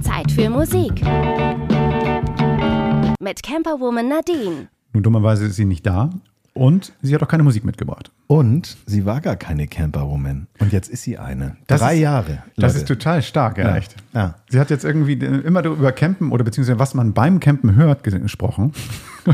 Zeit 0.00 0.32
für 0.32 0.50
Musik. 0.50 1.00
Mit 3.20 3.40
Camperwoman 3.44 4.08
Nadine. 4.08 4.66
Nun, 4.92 5.02
dummerweise 5.04 5.46
ist 5.46 5.54
sie 5.54 5.64
nicht 5.64 5.86
da 5.86 6.10
und 6.54 6.92
sie 7.02 7.14
hat 7.14 7.22
auch 7.22 7.28
keine 7.28 7.42
Musik 7.42 7.64
mitgebracht. 7.64 8.10
Und 8.26 8.76
sie 8.86 9.04
war 9.06 9.20
gar 9.20 9.34
keine 9.34 9.66
Camperwoman. 9.66 10.46
Und 10.60 10.72
jetzt 10.72 10.88
ist 10.88 11.02
sie 11.02 11.18
eine. 11.18 11.56
Das 11.66 11.80
Drei 11.80 11.94
ist- 11.94 12.00
Jahre. 12.00 12.42
Das 12.56 12.72
Leute. 12.74 12.78
ist 12.78 12.86
total 12.88 13.22
stark, 13.22 13.58
ja, 13.58 13.70
Ja. 13.70 13.76
echt. 13.76 13.96
Ja. 14.14 14.36
Sie 14.48 14.60
hat 14.60 14.70
jetzt 14.70 14.84
irgendwie 14.84 15.14
immer 15.14 15.64
über 15.64 15.90
Campen 15.92 16.30
oder 16.30 16.44
beziehungsweise 16.44 16.78
was 16.78 16.94
man 16.94 17.12
beim 17.12 17.40
Campen 17.40 17.74
hört 17.74 18.04
ges- 18.06 18.18
gesprochen. 18.18 18.72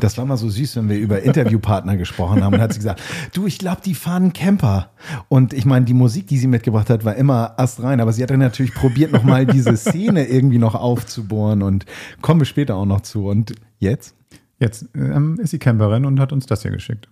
Das 0.00 0.18
war 0.18 0.26
mal 0.26 0.37
so 0.37 0.48
süß, 0.50 0.74
wenn 0.76 0.88
wir 0.88 0.98
über 0.98 1.22
Interviewpartner 1.22 1.96
gesprochen 1.96 2.42
haben. 2.42 2.55
Und 2.55 2.61
hat 2.61 2.72
sie 2.72 2.81
gesagt, 2.81 3.00
du, 3.35 3.46
ich 3.46 3.57
glaube, 3.61 3.83
die 3.85 3.94
fahren 3.94 4.33
Camper. 4.33 4.90
Und 5.29 5.52
ich 5.52 5.64
meine, 5.64 5.85
die 5.85 5.94
Musik, 5.94 6.26
die 6.26 6.38
sie 6.38 6.48
mitgebracht 6.48 6.90
hat, 6.90 7.05
war 7.05 7.14
immer 7.14 7.55
astrein. 7.57 8.00
Aber 8.00 8.12
sie 8.12 8.20
hat 8.24 8.31
dann 8.31 8.40
natürlich 8.40 8.74
probiert, 8.74 9.12
nochmal 9.12 9.46
diese 9.46 9.76
Szene 9.76 10.26
irgendwie 10.26 10.59
noch 10.59 10.74
aufzubohren. 10.74 11.62
Und 11.62 11.87
kommen 12.20 12.40
wir 12.40 12.46
später 12.46 12.74
auch 12.74 12.85
noch 12.85 13.02
zu. 13.02 13.29
Und 13.29 13.55
jetzt? 13.79 14.15
Jetzt 14.59 14.87
ähm, 14.95 15.38
ist 15.40 15.51
sie 15.51 15.59
Camperin 15.59 16.05
und 16.07 16.19
hat 16.21 16.33
uns 16.33 16.47
das 16.47 16.62
hier 16.62 16.71
geschickt. 16.71 17.09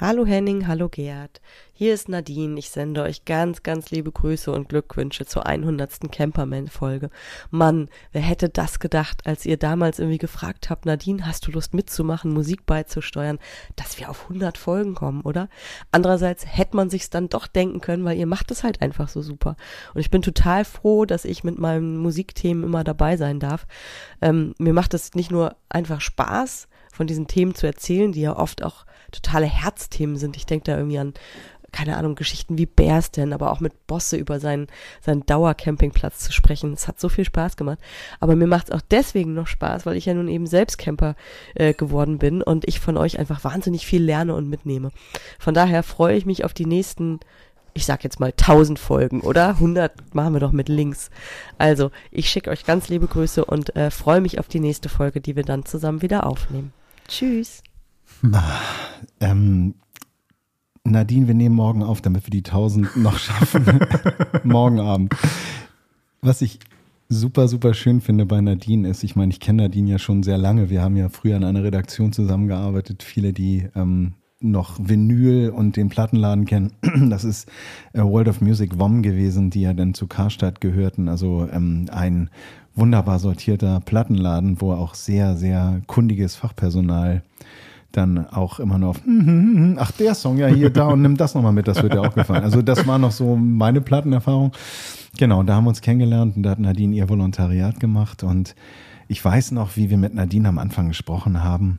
Hallo 0.00 0.26
Henning, 0.26 0.66
hallo 0.66 0.88
Gerd. 0.88 1.40
Hier 1.72 1.94
ist 1.94 2.08
Nadine. 2.08 2.58
Ich 2.58 2.70
sende 2.70 3.02
euch 3.02 3.24
ganz, 3.24 3.62
ganz 3.62 3.92
liebe 3.92 4.10
Grüße 4.10 4.50
und 4.50 4.68
Glückwünsche 4.68 5.24
zur 5.24 5.46
100. 5.46 6.10
Camperman-Folge. 6.10 7.10
Mann, 7.52 7.88
wer 8.10 8.20
hätte 8.20 8.48
das 8.48 8.80
gedacht, 8.80 9.24
als 9.24 9.46
ihr 9.46 9.56
damals 9.56 10.00
irgendwie 10.00 10.18
gefragt 10.18 10.68
habt, 10.68 10.84
Nadine, 10.84 11.24
hast 11.24 11.46
du 11.46 11.52
Lust 11.52 11.74
mitzumachen, 11.74 12.32
Musik 12.32 12.66
beizusteuern, 12.66 13.38
dass 13.76 14.00
wir 14.00 14.10
auf 14.10 14.24
100 14.24 14.58
Folgen 14.58 14.96
kommen, 14.96 15.20
oder? 15.20 15.48
Andererseits 15.92 16.44
hätte 16.44 16.74
man 16.74 16.90
sich's 16.90 17.10
dann 17.10 17.28
doch 17.28 17.46
denken 17.46 17.80
können, 17.80 18.04
weil 18.04 18.18
ihr 18.18 18.26
macht 18.26 18.50
es 18.50 18.64
halt 18.64 18.82
einfach 18.82 19.08
so 19.08 19.22
super. 19.22 19.54
Und 19.94 20.00
ich 20.00 20.10
bin 20.10 20.22
total 20.22 20.64
froh, 20.64 21.04
dass 21.04 21.24
ich 21.24 21.44
mit 21.44 21.56
meinen 21.60 21.98
Musikthemen 21.98 22.64
immer 22.64 22.82
dabei 22.82 23.16
sein 23.16 23.38
darf. 23.38 23.68
Ähm, 24.20 24.56
mir 24.58 24.72
macht 24.72 24.92
es 24.92 25.14
nicht 25.14 25.30
nur 25.30 25.54
einfach 25.68 26.00
Spaß, 26.00 26.66
von 26.94 27.06
diesen 27.06 27.26
Themen 27.26 27.54
zu 27.54 27.66
erzählen, 27.66 28.12
die 28.12 28.22
ja 28.22 28.36
oft 28.36 28.62
auch 28.62 28.86
totale 29.10 29.46
Herzthemen 29.46 30.16
sind. 30.16 30.36
Ich 30.36 30.46
denke 30.46 30.64
da 30.64 30.76
irgendwie 30.76 30.98
an, 30.98 31.14
keine 31.74 31.96
Ahnung, 31.96 32.14
Geschichten 32.14 32.56
wie 32.56 32.66
Bärsten, 32.66 33.32
aber 33.32 33.50
auch 33.50 33.58
mit 33.58 33.88
Bosse 33.88 34.16
über 34.16 34.38
seinen, 34.38 34.68
seinen 35.00 35.26
Dauercampingplatz 35.26 36.20
zu 36.20 36.32
sprechen. 36.32 36.72
Es 36.72 36.86
hat 36.86 37.00
so 37.00 37.08
viel 37.08 37.24
Spaß 37.24 37.56
gemacht. 37.56 37.78
Aber 38.20 38.36
mir 38.36 38.46
macht 38.46 38.68
es 38.68 38.72
auch 38.72 38.80
deswegen 38.80 39.34
noch 39.34 39.48
Spaß, 39.48 39.84
weil 39.84 39.96
ich 39.96 40.06
ja 40.06 40.14
nun 40.14 40.28
eben 40.28 40.46
selbst 40.46 40.78
Camper 40.78 41.16
äh, 41.54 41.74
geworden 41.74 42.18
bin 42.18 42.42
und 42.42 42.66
ich 42.68 42.78
von 42.78 42.96
euch 42.96 43.18
einfach 43.18 43.42
wahnsinnig 43.42 43.86
viel 43.86 44.02
lerne 44.02 44.36
und 44.36 44.48
mitnehme. 44.48 44.90
Von 45.40 45.52
daher 45.52 45.82
freue 45.82 46.16
ich 46.16 46.26
mich 46.26 46.44
auf 46.44 46.54
die 46.54 46.66
nächsten 46.66 47.20
ich 47.76 47.86
sag 47.86 48.04
jetzt 48.04 48.20
mal 48.20 48.30
1000 48.30 48.78
Folgen, 48.78 49.20
oder? 49.20 49.48
100 49.48 50.14
machen 50.14 50.32
wir 50.32 50.38
doch 50.38 50.52
mit 50.52 50.68
Links. 50.68 51.10
Also, 51.58 51.90
ich 52.12 52.30
schicke 52.30 52.50
euch 52.50 52.64
ganz 52.64 52.88
liebe 52.88 53.08
Grüße 53.08 53.44
und 53.44 53.74
äh, 53.74 53.90
freue 53.90 54.20
mich 54.20 54.38
auf 54.38 54.46
die 54.46 54.60
nächste 54.60 54.88
Folge, 54.88 55.20
die 55.20 55.34
wir 55.34 55.42
dann 55.42 55.66
zusammen 55.66 56.00
wieder 56.00 56.24
aufnehmen. 56.24 56.72
Tschüss. 57.08 57.62
Ähm, 59.20 59.74
Nadine, 60.84 61.26
wir 61.26 61.34
nehmen 61.34 61.54
morgen 61.54 61.82
auf, 61.82 62.00
damit 62.00 62.26
wir 62.26 62.30
die 62.30 62.44
1000 62.44 62.96
noch 62.96 63.18
schaffen. 63.18 63.80
morgen 64.44 64.80
Abend. 64.80 65.14
Was 66.20 66.42
ich 66.42 66.58
super, 67.08 67.48
super 67.48 67.74
schön 67.74 68.00
finde 68.00 68.26
bei 68.26 68.40
Nadine 68.40 68.88
ist, 68.88 69.04
ich 69.04 69.16
meine, 69.16 69.32
ich 69.32 69.40
kenne 69.40 69.64
Nadine 69.64 69.90
ja 69.90 69.98
schon 69.98 70.22
sehr 70.22 70.38
lange. 70.38 70.70
Wir 70.70 70.82
haben 70.82 70.96
ja 70.96 71.08
früher 71.08 71.36
in 71.36 71.44
einer 71.44 71.62
Redaktion 71.62 72.12
zusammengearbeitet. 72.12 73.02
Viele, 73.02 73.32
die 73.32 73.68
ähm, 73.74 74.14
noch 74.40 74.78
Vinyl 74.78 75.50
und 75.50 75.76
den 75.76 75.88
Plattenladen 75.88 76.44
kennen. 76.44 76.72
Das 77.10 77.24
ist 77.24 77.48
äh, 77.92 78.02
World 78.02 78.28
of 78.28 78.40
Music 78.40 78.78
WOM 78.78 79.02
gewesen, 79.02 79.50
die 79.50 79.62
ja 79.62 79.72
dann 79.72 79.94
zu 79.94 80.06
Karstadt 80.06 80.60
gehörten. 80.60 81.08
Also 81.08 81.48
ähm, 81.50 81.86
ein 81.90 82.30
wunderbar 82.74 83.18
sortierter 83.18 83.80
Plattenladen, 83.80 84.60
wo 84.60 84.72
auch 84.72 84.94
sehr, 84.94 85.36
sehr 85.36 85.82
kundiges 85.86 86.36
Fachpersonal 86.36 87.22
dann 87.92 88.26
auch 88.26 88.58
immer 88.58 88.78
nur 88.78 88.90
auf, 88.90 89.04
hm, 89.04 89.20
hm, 89.20 89.26
hm, 89.26 89.56
hm, 89.56 89.76
ach, 89.78 89.92
der 89.92 90.14
Song 90.14 90.36
ja 90.38 90.48
hier, 90.48 90.70
da 90.70 90.88
und 90.88 91.02
nimm 91.02 91.16
das 91.16 91.34
nochmal 91.34 91.52
mit, 91.52 91.68
das 91.68 91.82
wird 91.82 91.94
dir 91.94 92.00
auch 92.00 92.14
gefallen. 92.14 92.42
Also 92.42 92.60
das 92.62 92.86
war 92.86 92.98
noch 92.98 93.12
so 93.12 93.36
meine 93.36 93.80
Plattenerfahrung. 93.80 94.52
Genau, 95.16 95.42
da 95.44 95.54
haben 95.54 95.64
wir 95.64 95.68
uns 95.68 95.80
kennengelernt 95.80 96.36
und 96.36 96.42
da 96.42 96.50
hat 96.50 96.58
Nadine 96.58 96.96
ihr 96.96 97.08
Volontariat 97.08 97.78
gemacht 97.78 98.24
und 98.24 98.56
ich 99.06 99.24
weiß 99.24 99.52
noch, 99.52 99.76
wie 99.76 99.90
wir 99.90 99.98
mit 99.98 100.14
Nadine 100.14 100.48
am 100.48 100.58
Anfang 100.58 100.88
gesprochen 100.88 101.44
haben 101.44 101.78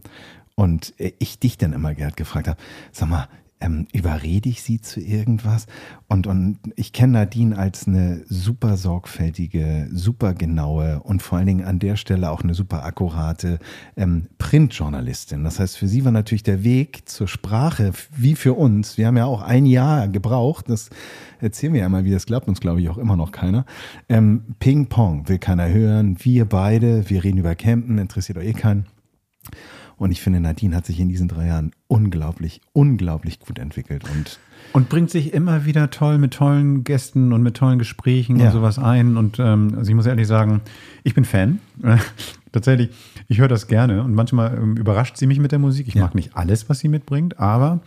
und 0.55 0.93
ich 0.97 1.39
dich 1.39 1.57
dann 1.57 1.73
immer, 1.73 1.93
Gerd, 1.93 2.15
gefragt 2.15 2.47
habe, 2.47 2.57
sag 2.91 3.09
mal, 3.09 3.27
ähm, 3.59 3.87
überrede 3.93 4.49
ich 4.49 4.61
sie 4.61 4.81
zu 4.81 4.99
irgendwas? 4.99 5.67
Und, 6.07 6.27
und 6.27 6.59
ich 6.75 6.93
kenne 6.93 7.13
Nadine 7.13 7.57
als 7.57 7.87
eine 7.87 8.23
super 8.27 8.77
sorgfältige, 8.77 9.89
super 9.91 10.33
genaue 10.33 11.01
und 11.01 11.21
vor 11.21 11.37
allen 11.37 11.47
Dingen 11.47 11.65
an 11.65 11.79
der 11.79 11.95
Stelle 11.95 12.29
auch 12.29 12.43
eine 12.43 12.53
super 12.53 12.85
akkurate 12.85 13.59
ähm, 13.97 14.27
Printjournalistin. 14.37 15.43
Das 15.43 15.59
heißt, 15.59 15.77
für 15.77 15.87
sie 15.87 16.05
war 16.05 16.11
natürlich 16.11 16.43
der 16.43 16.63
Weg 16.63 17.07
zur 17.09 17.27
Sprache, 17.27 17.91
wie 18.15 18.35
für 18.35 18.53
uns, 18.53 18.97
wir 18.97 19.07
haben 19.07 19.17
ja 19.17 19.25
auch 19.25 19.41
ein 19.41 19.65
Jahr 19.65 20.07
gebraucht, 20.07 20.69
das 20.69 20.89
erzählen 21.39 21.73
wir 21.73 21.81
ja 21.81 21.89
mal, 21.89 22.05
wie 22.05 22.11
das 22.11 22.25
glaubt 22.25 22.47
uns, 22.47 22.59
glaube 22.59 22.81
ich, 22.81 22.89
auch 22.89 22.97
immer 22.97 23.15
noch 23.15 23.31
keiner. 23.31 23.65
Ähm, 24.09 24.43
Ping-Pong 24.59 25.27
will 25.27 25.39
keiner 25.39 25.69
hören, 25.69 26.17
wir 26.19 26.45
beide, 26.45 27.09
wir 27.09 27.23
reden 27.23 27.37
über 27.37 27.55
Campen, 27.55 27.97
interessiert 27.97 28.37
euch 28.37 28.47
eh 28.47 28.53
keinen. 28.53 28.94
Und 29.97 30.11
ich 30.11 30.21
finde, 30.21 30.39
Nadine 30.41 30.75
hat 30.75 30.85
sich 30.85 30.99
in 30.99 31.07
diesen 31.09 31.27
drei 31.27 31.47
Jahren 31.47 31.71
unglaublich, 31.87 32.61
unglaublich 32.73 33.39
gut 33.39 33.59
entwickelt 33.59 34.03
und 34.09 34.39
und 34.73 34.89
bringt 34.89 35.09
sich 35.09 35.33
immer 35.33 35.65
wieder 35.65 35.89
toll 35.89 36.17
mit 36.17 36.33
tollen 36.33 36.83
Gästen 36.83 37.31
und 37.33 37.43
mit 37.43 37.55
tollen 37.55 37.79
Gesprächen 37.79 38.37
Ja. 38.37 38.47
und 38.47 38.51
sowas 38.51 38.77
ein. 38.79 39.15
Und 39.15 39.37
ähm, 39.39 39.73
also 39.77 39.89
ich 39.89 39.95
muss 39.95 40.05
ehrlich 40.05 40.27
sagen, 40.27 40.61
ich 41.03 41.13
bin 41.13 41.23
Fan. 41.23 41.59
Tatsächlich, 42.51 42.89
ich 43.27 43.39
höre 43.39 43.47
das 43.47 43.67
gerne 43.67 44.03
und 44.03 44.13
manchmal 44.15 44.57
ähm, 44.57 44.75
überrascht 44.77 45.17
sie 45.17 45.27
mich 45.27 45.39
mit 45.39 45.51
der 45.51 45.59
Musik. 45.59 45.87
Ich 45.87 45.93
Ja. 45.95 46.01
mag 46.03 46.15
nicht 46.15 46.35
alles, 46.35 46.67
was 46.69 46.79
sie 46.79 46.87
mitbringt, 46.89 47.39
aber 47.39 47.81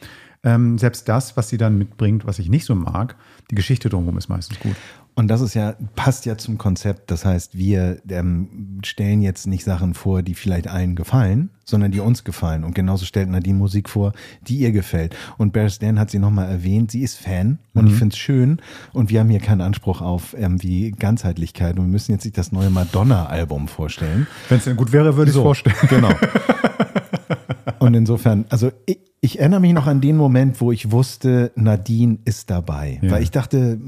ähm, 0.44 0.78
selbst 0.78 1.08
das, 1.08 1.36
was 1.36 1.48
sie 1.48 1.58
dann 1.58 1.78
mitbringt, 1.78 2.26
was 2.26 2.38
ich 2.38 2.48
nicht 2.48 2.64
so 2.64 2.74
mag, 2.74 3.16
die 3.50 3.54
Geschichte 3.54 3.88
drumherum 3.88 4.16
ist 4.18 4.28
meistens 4.28 4.58
gut. 4.60 4.76
Und 5.18 5.26
das 5.26 5.40
ist 5.40 5.54
ja, 5.54 5.74
passt 5.96 6.26
ja 6.26 6.38
zum 6.38 6.58
Konzept. 6.58 7.10
Das 7.10 7.24
heißt, 7.24 7.58
wir 7.58 7.98
ähm, 8.08 8.78
stellen 8.84 9.20
jetzt 9.20 9.48
nicht 9.48 9.64
Sachen 9.64 9.94
vor, 9.94 10.22
die 10.22 10.34
vielleicht 10.34 10.68
allen 10.68 10.94
gefallen, 10.94 11.50
sondern 11.64 11.90
die 11.90 11.98
uns 11.98 12.22
gefallen. 12.22 12.62
Und 12.62 12.76
genauso 12.76 13.04
stellt 13.04 13.28
Nadine 13.28 13.58
Musik 13.58 13.88
vor, 13.88 14.12
die 14.42 14.58
ihr 14.58 14.70
gefällt. 14.70 15.16
Und 15.36 15.52
Bear 15.52 15.70
Stan 15.70 15.98
hat 15.98 16.12
sie 16.12 16.20
nochmal 16.20 16.48
erwähnt, 16.48 16.92
sie 16.92 17.00
ist 17.00 17.18
Fan 17.18 17.58
und 17.74 17.88
ich 17.88 17.94
finde 17.94 18.12
es 18.12 18.18
schön. 18.18 18.62
Und 18.92 19.10
wir 19.10 19.18
haben 19.18 19.28
hier 19.28 19.40
keinen 19.40 19.60
Anspruch 19.60 20.02
auf 20.02 20.34
irgendwie 20.38 20.92
Ganzheitlichkeit. 20.92 21.80
Und 21.80 21.86
wir 21.86 21.90
müssen 21.90 22.12
jetzt 22.12 22.22
sich 22.22 22.32
das 22.32 22.52
neue 22.52 22.70
Madonna-Album 22.70 23.66
vorstellen. 23.66 24.28
Wenn 24.48 24.58
es 24.58 24.64
denn 24.66 24.76
gut 24.76 24.92
wäre, 24.92 25.16
würde 25.16 25.30
ich 25.30 25.34
es 25.34 25.34
So, 25.34 25.42
vorstellen. 25.42 25.74
Genau. 25.88 26.12
Und 27.78 27.94
insofern, 27.94 28.44
also 28.48 28.70
ich, 28.86 28.98
ich 29.20 29.40
erinnere 29.40 29.60
mich 29.60 29.72
noch 29.72 29.86
an 29.86 30.00
den 30.00 30.16
Moment, 30.16 30.60
wo 30.60 30.70
ich 30.70 30.92
wusste, 30.92 31.50
Nadine 31.56 32.18
ist 32.24 32.50
dabei. 32.50 33.00
Ja. 33.02 33.10
Weil 33.10 33.22
ich 33.22 33.32
dachte 33.32 33.78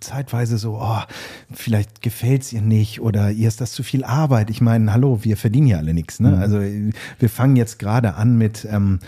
zeitweise 0.00 0.56
so, 0.56 0.78
oh, 0.80 1.02
vielleicht 1.52 2.00
gefällt 2.00 2.42
es 2.42 2.52
ihr 2.52 2.62
nicht 2.62 3.00
oder 3.00 3.30
ihr 3.30 3.48
ist 3.48 3.60
das 3.60 3.72
zu 3.72 3.82
viel 3.82 4.02
Arbeit. 4.04 4.48
Ich 4.48 4.60
meine, 4.60 4.92
hallo, 4.92 5.20
wir 5.24 5.36
verdienen 5.36 5.66
ja 5.66 5.78
alle 5.78 5.92
nichts. 5.92 6.20
Ne? 6.20 6.38
Also 6.38 6.58
äh, 6.60 6.90
wir 7.18 7.28
fangen 7.28 7.56
jetzt 7.56 7.78
gerade 7.78 8.14
an 8.14 8.38
mit 8.38 8.66
ähm, 8.70 9.00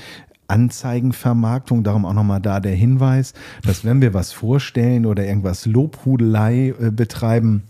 Anzeigenvermarktung, 0.48 1.82
darum 1.82 2.04
auch 2.04 2.12
nochmal 2.12 2.40
da 2.40 2.60
der 2.60 2.74
Hinweis, 2.74 3.32
dass 3.62 3.84
wenn 3.84 4.02
wir 4.02 4.12
was 4.12 4.32
vorstellen 4.32 5.06
oder 5.06 5.24
irgendwas 5.24 5.64
Lobhudelei 5.64 6.74
äh, 6.78 6.90
betreiben, 6.90 7.62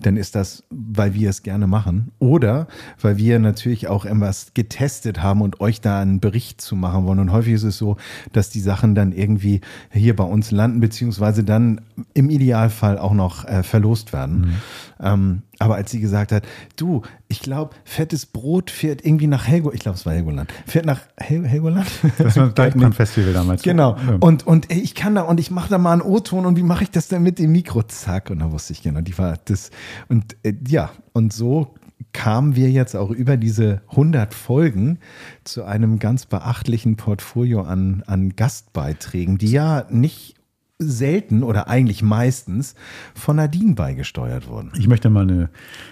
dann 0.00 0.16
ist 0.16 0.34
das, 0.34 0.64
weil 0.70 1.14
wir 1.14 1.30
es 1.30 1.42
gerne 1.42 1.66
machen 1.66 2.12
oder 2.18 2.68
weil 3.00 3.16
wir 3.16 3.38
natürlich 3.38 3.88
auch 3.88 4.04
irgendwas 4.04 4.52
getestet 4.54 5.22
haben 5.22 5.40
und 5.42 5.60
euch 5.60 5.80
da 5.80 6.00
einen 6.00 6.20
Bericht 6.20 6.60
zu 6.60 6.76
machen 6.76 7.04
wollen. 7.06 7.18
Und 7.18 7.32
häufig 7.32 7.54
ist 7.54 7.62
es 7.62 7.78
so, 7.78 7.96
dass 8.32 8.50
die 8.50 8.60
Sachen 8.60 8.94
dann 8.94 9.12
irgendwie 9.12 9.60
hier 9.90 10.16
bei 10.16 10.24
uns 10.24 10.50
landen, 10.50 10.80
beziehungsweise 10.80 11.44
dann 11.44 11.80
im 12.14 12.30
Idealfall 12.30 12.98
auch 12.98 13.14
noch 13.14 13.44
äh, 13.44 13.62
verlost 13.62 14.12
werden. 14.12 14.54
Ähm, 15.00 15.42
aber 15.58 15.74
als 15.74 15.90
sie 15.90 16.00
gesagt 16.00 16.32
hat, 16.32 16.44
du, 16.76 17.02
ich 17.26 17.40
glaube, 17.40 17.74
fettes 17.84 18.26
Brot 18.26 18.70
fährt 18.70 19.04
irgendwie 19.04 19.26
nach 19.26 19.46
Helgo, 19.46 19.72
ich 19.72 19.80
glaube, 19.80 19.96
es 19.96 20.06
war 20.06 20.12
Helgoland, 20.12 20.52
fährt 20.66 20.86
nach 20.86 21.00
Hel 21.16 21.46
Helgoland? 21.46 21.88
Das 22.18 22.36
war 22.36 22.52
ein 22.58 22.92
Festival 22.92 23.32
damals. 23.32 23.62
Genau. 23.62 23.96
Ja. 23.96 24.16
Und, 24.20 24.46
und 24.46 24.70
ey, 24.70 24.78
ich 24.78 24.94
kann 24.94 25.14
da 25.14 25.22
und 25.22 25.40
ich 25.40 25.50
mache 25.50 25.68
da 25.68 25.78
mal 25.78 25.92
einen 25.92 26.02
O-Ton 26.02 26.46
und 26.46 26.56
wie 26.56 26.62
mache 26.62 26.84
ich 26.84 26.90
das 26.90 27.08
denn 27.08 27.22
mit 27.22 27.38
dem 27.38 27.52
Mikro? 27.52 27.82
Zack. 27.82 28.30
Und 28.30 28.38
da 28.38 28.52
wusste 28.52 28.72
ich 28.72 28.82
genau, 28.82 29.00
die 29.00 29.16
war 29.18 29.36
das. 29.44 29.70
Und 30.08 30.36
äh, 30.44 30.54
ja, 30.66 30.90
und 31.12 31.32
so 31.32 31.74
kamen 32.12 32.56
wir 32.56 32.70
jetzt 32.70 32.96
auch 32.96 33.10
über 33.10 33.36
diese 33.36 33.82
100 33.90 34.32
Folgen 34.32 34.98
zu 35.44 35.64
einem 35.64 35.98
ganz 35.98 36.26
beachtlichen 36.26 36.96
Portfolio 36.96 37.62
an, 37.62 38.02
an 38.06 38.34
Gastbeiträgen, 38.36 39.38
die 39.38 39.50
ja 39.50 39.86
nicht 39.90 40.37
selten 40.78 41.42
oder 41.42 41.68
eigentlich 41.68 42.02
meistens 42.02 42.74
von 43.14 43.36
Nadine 43.36 43.74
beigesteuert 43.74 44.46
wurden. 44.48 44.70
Ich 44.78 44.86
möchte 44.86 45.10
mal 45.10 45.22
eine, 45.22 45.50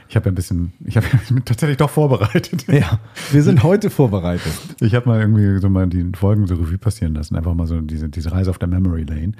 ich 0.08 0.14
habe 0.14 0.26
ja 0.26 0.32
ein 0.32 0.36
bisschen, 0.36 0.72
ich 0.84 0.96
habe 0.96 1.06
mich 1.30 1.44
tatsächlich 1.44 1.76
doch 1.76 1.90
vorbereitet. 1.90 2.66
Ja, 2.68 3.00
wir 3.32 3.42
sind 3.42 3.64
heute 3.64 3.90
vorbereitet. 3.90 4.52
Ich 4.80 4.94
habe 4.94 5.08
mal 5.08 5.20
irgendwie 5.20 5.60
so 5.60 5.68
mal 5.68 5.88
die 5.88 6.12
Folgen 6.14 6.46
so 6.46 6.54
Revue 6.54 6.78
passieren 6.78 7.14
lassen, 7.14 7.34
einfach 7.34 7.54
mal 7.54 7.66
so 7.66 7.80
diese, 7.80 8.08
diese 8.08 8.30
Reise 8.30 8.50
auf 8.50 8.58
der 8.58 8.68
Memory 8.68 9.02
Lane 9.02 9.32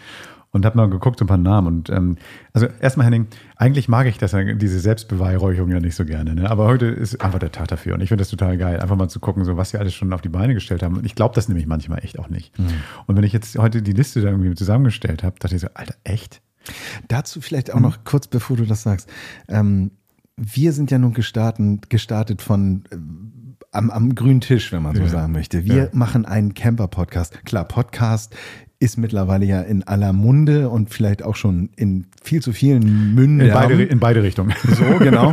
und 0.52 0.64
habe 0.64 0.76
mal 0.76 0.88
geguckt, 0.88 1.18
so 1.18 1.24
ein 1.24 1.28
paar 1.28 1.36
Namen. 1.36 1.66
Und 1.66 1.90
ähm, 1.90 2.16
also 2.52 2.66
erstmal, 2.80 3.06
Henning, 3.06 3.26
eigentlich 3.56 3.88
mag 3.88 4.06
ich 4.06 4.16
das 4.18 4.34
diese 4.56 4.80
Selbstbeweihräucherung 4.80 5.70
ja 5.70 5.80
nicht 5.80 5.94
so 5.94 6.04
gerne. 6.04 6.34
Ne? 6.34 6.50
Aber 6.50 6.66
heute 6.66 6.86
ist 6.86 7.20
einfach 7.22 7.38
der 7.38 7.52
Tag 7.52 7.68
dafür. 7.68 7.94
Und 7.94 8.00
ich 8.00 8.08
finde 8.08 8.22
das 8.22 8.30
total 8.30 8.56
geil, 8.56 8.80
einfach 8.80 8.96
mal 8.96 9.08
zu 9.08 9.20
gucken, 9.20 9.44
so 9.44 9.56
was 9.56 9.70
sie 9.70 9.78
alles 9.78 9.94
schon 9.94 10.12
auf 10.12 10.22
die 10.22 10.28
Beine 10.30 10.54
gestellt 10.54 10.82
haben. 10.82 10.96
Und 10.96 11.04
ich 11.06 11.14
glaube 11.14 11.34
das 11.34 11.48
nämlich 11.48 11.66
manchmal 11.66 12.02
echt 12.04 12.18
auch 12.18 12.28
nicht. 12.28 12.52
Und 13.06 13.16
wenn 13.16 13.24
ich 13.24 13.32
jetzt 13.32 13.58
heute 13.58 13.82
die 13.82 13.92
Liste 13.92 14.20
da 14.22 14.28
irgendwie 14.30 14.54
zusammengestellt 14.54 15.22
habe, 15.22 15.36
dachte 15.38 15.54
ich 15.56 15.60
so, 15.60 15.68
Alter, 15.74 15.94
echt? 16.04 16.40
Dazu 17.08 17.40
vielleicht 17.40 17.72
auch 17.72 17.80
noch 17.80 18.04
kurz, 18.04 18.26
bevor 18.26 18.56
du 18.56 18.64
das 18.64 18.82
sagst. 18.82 19.08
Ähm, 19.48 19.90
wir 20.36 20.72
sind 20.72 20.90
ja 20.90 20.98
nun 20.98 21.12
gestartet, 21.14 21.88
gestartet 21.90 22.42
von 22.42 22.84
äh, 22.90 22.96
am, 23.72 23.90
am 23.90 24.14
grünen 24.14 24.40
Tisch, 24.40 24.72
wenn 24.72 24.82
man 24.82 24.96
so 24.96 25.02
Ja. 25.02 25.08
sagen 25.08 25.32
möchte. 25.32 25.64
Wir 25.64 25.74
Ja. 25.76 25.88
machen 25.92 26.24
einen 26.24 26.54
Camper-Podcast. 26.54 27.44
Klar, 27.44 27.64
Podcast 27.68 28.34
ist 28.78 28.98
mittlerweile 28.98 29.46
ja 29.46 29.62
in 29.62 29.82
aller 29.84 30.12
Munde 30.12 30.68
und 30.68 30.90
vielleicht 30.92 31.22
auch 31.22 31.34
schon 31.36 31.70
in 31.76 32.06
viel 32.22 32.42
zu 32.42 32.52
vielen 32.52 33.14
Mündern. 33.14 33.48
In, 33.48 33.54
beide, 33.54 33.82
in 33.84 34.00
beide 34.00 34.22
Richtungen. 34.22 34.54
So, 34.68 34.84
genau. 34.98 35.32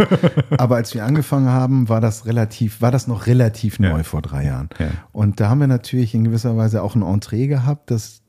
Aber 0.58 0.78
als 0.78 0.94
wir 0.94 1.04
angefangen 1.04 1.48
haben, 1.50 1.90
war 1.90 2.00
das 2.00 2.26
relativ, 2.26 2.82
war 2.82 2.92
das 2.92 3.08
noch 3.08 3.28
relativ 3.28 3.80
neu 3.80 3.98
Ja. 3.98 4.04
vor 4.04 4.22
drei 4.22 4.46
Jahren. 4.46 4.70
Ja. 4.80 4.88
Und 5.12 5.40
da 5.40 5.50
haben 5.50 5.60
wir 5.60 5.68
natürlich 5.68 6.14
in 6.16 6.24
gewisser 6.24 6.56
Weise 6.56 6.82
auch 6.84 6.96
ein 6.96 7.02
Entree 7.02 7.48
gehabt, 7.48 7.92
das 7.92 8.22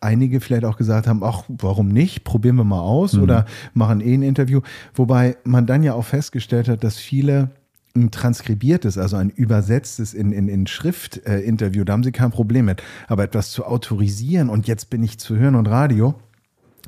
einige 0.00 0.40
vielleicht 0.40 0.64
auch 0.64 0.78
gesagt 0.78 1.06
haben, 1.06 1.22
ach, 1.22 1.44
warum 1.48 1.88
nicht? 1.88 2.24
Probieren 2.24 2.56
wir 2.56 2.64
mal 2.64 2.80
aus 2.80 3.12
Mhm. 3.12 3.22
oder 3.22 3.44
machen 3.74 4.00
eh 4.00 4.14
ein 4.14 4.22
Interview. 4.22 4.60
Wobei 4.94 5.36
man 5.44 5.66
dann 5.66 5.82
ja 5.82 5.92
auch 5.94 6.04
festgestellt 6.04 6.68
hat, 6.68 6.82
dass 6.82 6.96
viele 6.98 7.50
ein 7.96 8.10
transkribiertes, 8.10 8.98
also 8.98 9.16
ein 9.16 9.30
übersetztes 9.30 10.14
in, 10.14 10.32
in, 10.32 10.48
in 10.48 10.66
Schrift-Interview, 10.66 11.84
da 11.84 11.94
haben 11.94 12.04
sie 12.04 12.12
kein 12.12 12.30
Problem 12.30 12.66
mit. 12.66 12.82
Aber 13.08 13.24
etwas 13.24 13.50
zu 13.50 13.64
autorisieren 13.64 14.48
und 14.48 14.68
jetzt 14.68 14.90
bin 14.90 15.02
ich 15.02 15.18
zu 15.18 15.36
hören 15.36 15.54
und 15.54 15.66
Radio, 15.66 16.14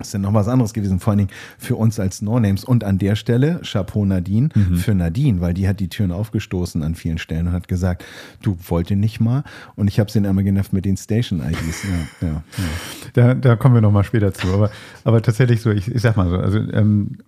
ist 0.00 0.14
dann 0.14 0.20
noch 0.20 0.34
was 0.34 0.48
anderes 0.48 0.72
gewesen, 0.72 1.00
vor 1.00 1.12
allen 1.12 1.18
Dingen 1.18 1.30
für 1.58 1.76
uns 1.76 1.98
als 1.98 2.22
No-Names. 2.22 2.64
Und 2.64 2.84
an 2.84 2.98
der 2.98 3.16
Stelle, 3.16 3.60
Chapeau 3.64 4.04
Nadine, 4.04 4.50
für 4.76 4.94
Nadine, 4.94 5.40
weil 5.40 5.54
die 5.54 5.68
hat 5.68 5.80
die 5.80 5.88
Türen 5.88 6.12
aufgestoßen 6.12 6.82
an 6.82 6.94
vielen 6.94 7.18
Stellen 7.18 7.48
und 7.48 7.52
hat 7.52 7.68
gesagt, 7.68 8.04
du 8.42 8.56
wollt 8.68 8.90
ihr 8.90 8.96
nicht 8.96 9.20
mal? 9.20 9.44
Und 9.74 9.88
ich 9.88 9.98
habe 9.98 10.10
sie 10.10 10.20
dann 10.20 10.30
immer 10.30 10.42
genervt 10.42 10.72
mit 10.72 10.84
den 10.84 10.96
Station-IDs. 10.96 11.82
Ja, 11.82 12.28
ja, 12.28 12.34
ja. 12.34 12.42
Da, 13.14 13.34
da 13.34 13.56
kommen 13.56 13.74
wir 13.74 13.80
nochmal 13.80 14.04
später 14.04 14.32
zu. 14.32 14.48
Aber, 14.48 14.70
aber 15.04 15.22
tatsächlich 15.22 15.62
so, 15.62 15.70
ich, 15.70 15.88
ich 15.88 16.00
sag 16.00 16.16
mal 16.16 16.28
so, 16.28 16.36
also 16.38 16.58
ähm, 16.58 17.18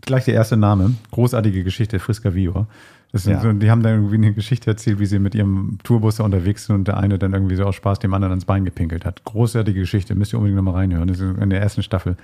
gleich 0.00 0.24
der 0.24 0.34
erste 0.34 0.56
Name, 0.56 0.94
großartige 1.10 1.64
Geschichte, 1.64 1.98
Friska 1.98 2.34
Vior. 2.34 2.66
Das 3.14 3.26
Ja. 3.26 3.40
so, 3.40 3.52
die 3.52 3.70
haben 3.70 3.84
da 3.84 3.90
irgendwie 3.90 4.16
eine 4.16 4.32
Geschichte 4.32 4.68
erzählt, 4.68 4.98
wie 4.98 5.06
sie 5.06 5.20
mit 5.20 5.36
ihrem 5.36 5.78
Tourbus 5.84 6.16
da 6.16 6.24
unterwegs 6.24 6.66
sind 6.66 6.74
und 6.74 6.88
der 6.88 6.96
eine 6.96 7.16
dann 7.16 7.32
irgendwie 7.32 7.54
so 7.54 7.62
aus 7.62 7.76
Spaß 7.76 8.00
dem 8.00 8.12
anderen 8.12 8.32
ans 8.32 8.44
Bein 8.44 8.64
gepinkelt 8.64 9.04
hat. 9.04 9.22
Großartige 9.22 9.78
Geschichte, 9.78 10.16
müsst 10.16 10.32
ihr 10.32 10.38
unbedingt 10.38 10.56
nochmal 10.56 10.74
reinhören. 10.74 11.06
Das 11.06 11.20
ist 11.20 11.38
in 11.38 11.48
der 11.48 11.60
ersten 11.60 11.84
Staffel. 11.84 12.16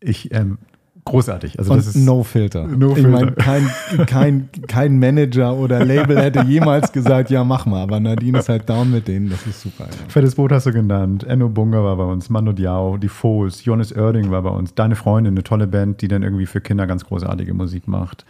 Ich, 0.00 0.34
ähm, 0.34 0.58
großartig. 1.04 1.60
Also 1.60 1.76
das 1.76 1.86
Und 1.86 1.94
ist 1.94 2.04
no 2.04 2.24
filter. 2.24 2.66
No 2.66 2.96
ich 2.96 3.06
meine, 3.06 3.30
kein, 3.30 3.70
kein, 4.06 4.48
kein 4.66 4.98
Manager 4.98 5.54
oder 5.56 5.84
Label 5.84 6.18
hätte 6.20 6.42
jemals 6.42 6.90
gesagt, 6.90 7.30
ja, 7.30 7.44
mach 7.44 7.64
mal. 7.66 7.80
Aber 7.80 8.00
Nadine 8.00 8.40
ist 8.40 8.48
halt 8.48 8.68
down 8.68 8.90
mit 8.90 9.06
denen. 9.06 9.30
Das 9.30 9.46
ist 9.46 9.62
super. 9.62 9.84
Ja. 9.84 10.08
Fettes 10.08 10.34
Boot 10.34 10.50
hast 10.50 10.66
du 10.66 10.72
genannt. 10.72 11.22
Enno 11.22 11.48
Bunga 11.50 11.84
war 11.84 11.96
bei 11.96 12.04
uns, 12.04 12.30
Mando 12.30 12.50
Diao, 12.52 12.96
die 12.96 13.06
Foles, 13.06 13.64
Jonas 13.64 13.92
Oerding 13.92 14.32
war 14.32 14.42
bei 14.42 14.50
uns, 14.50 14.74
Deine 14.74 14.96
Freundin, 14.96 15.34
eine 15.34 15.44
tolle 15.44 15.68
Band, 15.68 16.02
die 16.02 16.08
dann 16.08 16.24
irgendwie 16.24 16.46
für 16.46 16.60
Kinder 16.60 16.88
ganz 16.88 17.04
großartige 17.04 17.54
Musik 17.54 17.86
macht. 17.86 18.24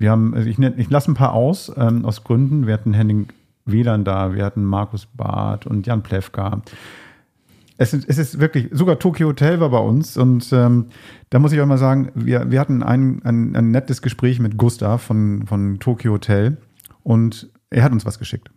Wir 0.00 0.10
haben, 0.10 0.34
also 0.34 0.48
ich, 0.48 0.58
ich 0.58 0.88
lasse 0.88 1.10
ein 1.10 1.14
paar 1.14 1.34
aus, 1.34 1.70
ähm, 1.76 2.06
aus 2.06 2.24
Gründen. 2.24 2.66
Wir 2.66 2.72
hatten 2.72 2.94
Henning 2.94 3.28
Wieland 3.66 4.08
da, 4.08 4.34
wir 4.34 4.46
hatten 4.46 4.64
Markus 4.64 5.04
Barth 5.04 5.66
und 5.66 5.86
Jan 5.86 6.02
Plewka. 6.02 6.62
Es 7.76 7.92
ist, 7.92 8.08
es 8.08 8.16
ist 8.16 8.40
wirklich, 8.40 8.68
sogar 8.72 8.98
Tokyo 8.98 9.28
Hotel 9.28 9.60
war 9.60 9.68
bei 9.68 9.78
uns 9.78 10.16
und 10.16 10.50
ähm, 10.52 10.86
da 11.28 11.38
muss 11.38 11.52
ich 11.52 11.60
auch 11.60 11.66
mal 11.66 11.76
sagen, 11.76 12.12
wir, 12.14 12.50
wir 12.50 12.60
hatten 12.60 12.82
ein, 12.82 13.20
ein, 13.24 13.54
ein 13.54 13.70
nettes 13.70 14.00
Gespräch 14.00 14.40
mit 14.40 14.56
Gustav 14.56 15.02
von, 15.02 15.46
von 15.46 15.78
Tokyo 15.80 16.12
Hotel 16.12 16.56
und 17.02 17.50
er 17.68 17.82
hat 17.82 17.92
uns 17.92 18.06
was 18.06 18.18
geschickt. 18.18 18.50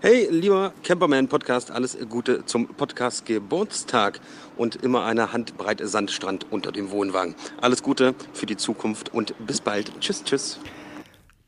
Hey, 0.00 0.28
lieber 0.30 0.72
Camperman 0.82 1.28
Podcast, 1.28 1.70
alles 1.70 1.98
Gute 2.08 2.46
zum 2.46 2.66
Podcast 2.66 3.26
Geburtstag 3.26 4.20
und 4.56 4.76
immer 4.76 5.04
eine 5.04 5.32
Handbreit 5.32 5.80
Sandstrand 5.84 6.46
unter 6.50 6.72
dem 6.72 6.90
Wohnwagen. 6.90 7.34
Alles 7.60 7.82
Gute 7.82 8.14
für 8.32 8.46
die 8.46 8.56
Zukunft 8.56 9.12
und 9.12 9.34
bis 9.46 9.60
bald. 9.60 9.92
Tschüss, 10.00 10.24
tschüss. 10.24 10.58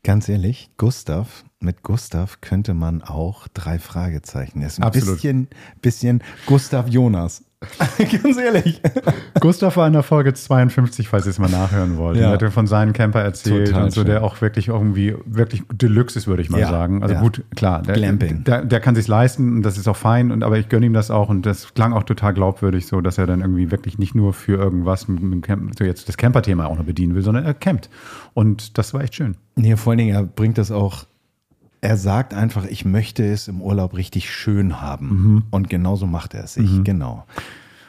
Ganz 0.03 0.29
ehrlich, 0.29 0.69
Gustav, 0.77 1.43
mit 1.59 1.83
Gustav 1.83 2.39
könnte 2.39 2.73
man 2.73 3.01
auch 3.01 3.47
drei 3.49 3.79
Fragezeichen. 3.79 4.61
Er 4.61 4.67
ist 4.67 4.79
ein 4.79 4.83
Absolut. 4.83 5.15
bisschen, 5.15 5.47
bisschen 5.81 6.23
Gustav 6.45 6.87
Jonas. 6.87 7.43
Ganz 7.97 8.37
ehrlich. 8.37 8.81
Gustav 9.41 9.75
war 9.75 9.85
in 9.87 9.93
der 9.93 10.03
Folge 10.03 10.33
52, 10.33 11.09
falls 11.09 11.25
ihr 11.25 11.31
es 11.31 11.39
mal 11.39 11.49
nachhören 11.49 11.97
wollt. 11.97 12.17
Ja. 12.17 12.27
Er 12.27 12.31
hatte 12.31 12.51
von 12.51 12.67
seinen 12.67 12.93
Camper 12.93 13.21
erzählt 13.21 13.67
Total 13.67 13.83
und 13.83 13.91
so, 13.91 14.01
schön. 14.01 14.09
der 14.09 14.23
auch 14.23 14.39
wirklich 14.39 14.69
irgendwie, 14.69 15.15
wirklich 15.25 15.63
Deluxe 15.69 16.17
ist, 16.17 16.27
würde 16.27 16.41
ich 16.41 16.49
mal 16.49 16.61
Ja, 16.61 16.69
sagen. 16.69 17.03
Also 17.03 17.15
ja. 17.15 17.21
gut, 17.21 17.43
klar, 17.55 17.81
der, 17.81 17.95
Glamping. 17.95 18.45
Der, 18.45 18.63
der 18.63 18.79
kann 18.79 18.95
sich 18.95 19.09
leisten 19.09 19.57
und 19.57 19.63
das 19.63 19.77
ist 19.77 19.89
auch 19.89 19.97
fein, 19.97 20.31
und, 20.31 20.43
aber 20.43 20.57
ich 20.57 20.69
gönne 20.69 20.85
ihm 20.85 20.93
das 20.93 21.11
auch 21.11 21.27
und 21.27 21.45
das 21.45 21.73
klang 21.73 21.91
auch 21.91 22.03
total 22.03 22.33
glaubwürdig 22.33 22.87
so, 22.87 23.01
dass 23.01 23.17
er 23.17 23.27
dann 23.27 23.41
irgendwie 23.41 23.71
wirklich 23.71 23.99
nicht 23.99 24.15
nur 24.15 24.33
für 24.33 24.57
irgendwas 24.57 25.05
Camp, 25.41 25.73
so 25.77 25.83
jetzt 25.83 26.07
das 26.07 26.15
Camper-Thema 26.15 26.65
auch 26.65 26.77
noch 26.77 26.85
bedienen 26.85 27.13
will, 27.13 27.23
sondern 27.23 27.43
er 27.43 27.53
campt. 27.53 27.89
Und 28.33 28.77
das 28.77 28.93
war 28.93 29.01
echt 29.01 29.15
schön. 29.15 29.35
Nee, 29.57 29.75
vor 29.75 29.91
allen 29.91 29.97
Dingen, 29.97 30.15
er 30.15 30.23
bringt 30.23 30.57
das 30.57 30.71
auch. 30.71 31.05
Er 31.81 31.97
sagt 31.97 32.33
einfach, 32.33 32.65
ich 32.65 32.83
möchte 32.85 33.25
es 33.25 33.47
im 33.47 33.61
Urlaub 33.61 33.95
richtig 33.95 34.29
schön 34.29 34.81
haben. 34.81 35.45
Und 35.51 35.69
genauso 35.69 36.05
macht 36.07 36.33
er 36.33 36.43
es 36.43 36.55
sich, 36.55 36.83
genau. 36.83 37.25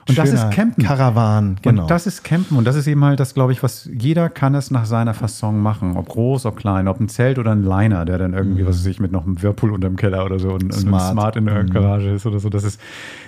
Und 0.08 0.18
das 0.18 0.28
Schöner 0.28 0.48
ist 0.48 0.54
Campen. 0.54 0.84
Karawan, 0.84 1.56
genau. 1.62 1.82
Und 1.82 1.90
das 1.90 2.06
ist 2.06 2.24
Campen 2.24 2.56
und 2.56 2.64
das 2.64 2.74
ist 2.74 2.86
eben 2.86 3.04
halt 3.04 3.20
das, 3.20 3.34
glaube 3.34 3.52
ich, 3.52 3.62
was 3.62 3.88
jeder 3.92 4.28
kann 4.28 4.54
es 4.54 4.70
nach 4.70 4.84
seiner 4.84 5.14
Fasson 5.14 5.60
machen. 5.60 5.96
Ob 5.96 6.08
groß, 6.08 6.46
ob 6.46 6.56
klein, 6.56 6.88
ob 6.88 6.98
ein 7.00 7.08
Zelt 7.08 7.38
oder 7.38 7.52
ein 7.52 7.62
Liner, 7.62 8.04
der 8.04 8.18
dann 8.18 8.34
irgendwie, 8.34 8.66
was 8.66 8.78
weiß 8.78 8.86
ich, 8.86 8.98
mit 8.98 9.12
noch 9.12 9.24
einem 9.24 9.40
Whirlpool 9.40 9.70
unterm 9.72 9.96
Keller 9.96 10.24
oder 10.24 10.38
so 10.38 10.48
und, 10.48 10.64
und 10.64 10.72
Smart. 10.72 11.12
Smart. 11.12 11.12
Smart 11.12 11.36
in 11.36 11.46
der 11.46 11.64
Garage 11.64 12.10
ist 12.10 12.26
oder 12.26 12.40
so. 12.40 12.48
Das 12.48 12.64
ist, 12.64 12.80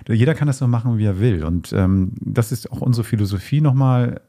jeder 0.08 0.34
kann 0.34 0.48
das 0.48 0.58
so 0.58 0.66
machen, 0.66 0.98
wie 0.98 1.04
er 1.04 1.20
will. 1.20 1.44
Und 1.44 1.72
ähm, 1.72 2.12
das 2.20 2.50
ist 2.50 2.72
auch 2.72 2.80
unsere 2.80 3.04
Philosophie 3.04 3.60
nochmal. 3.60 4.20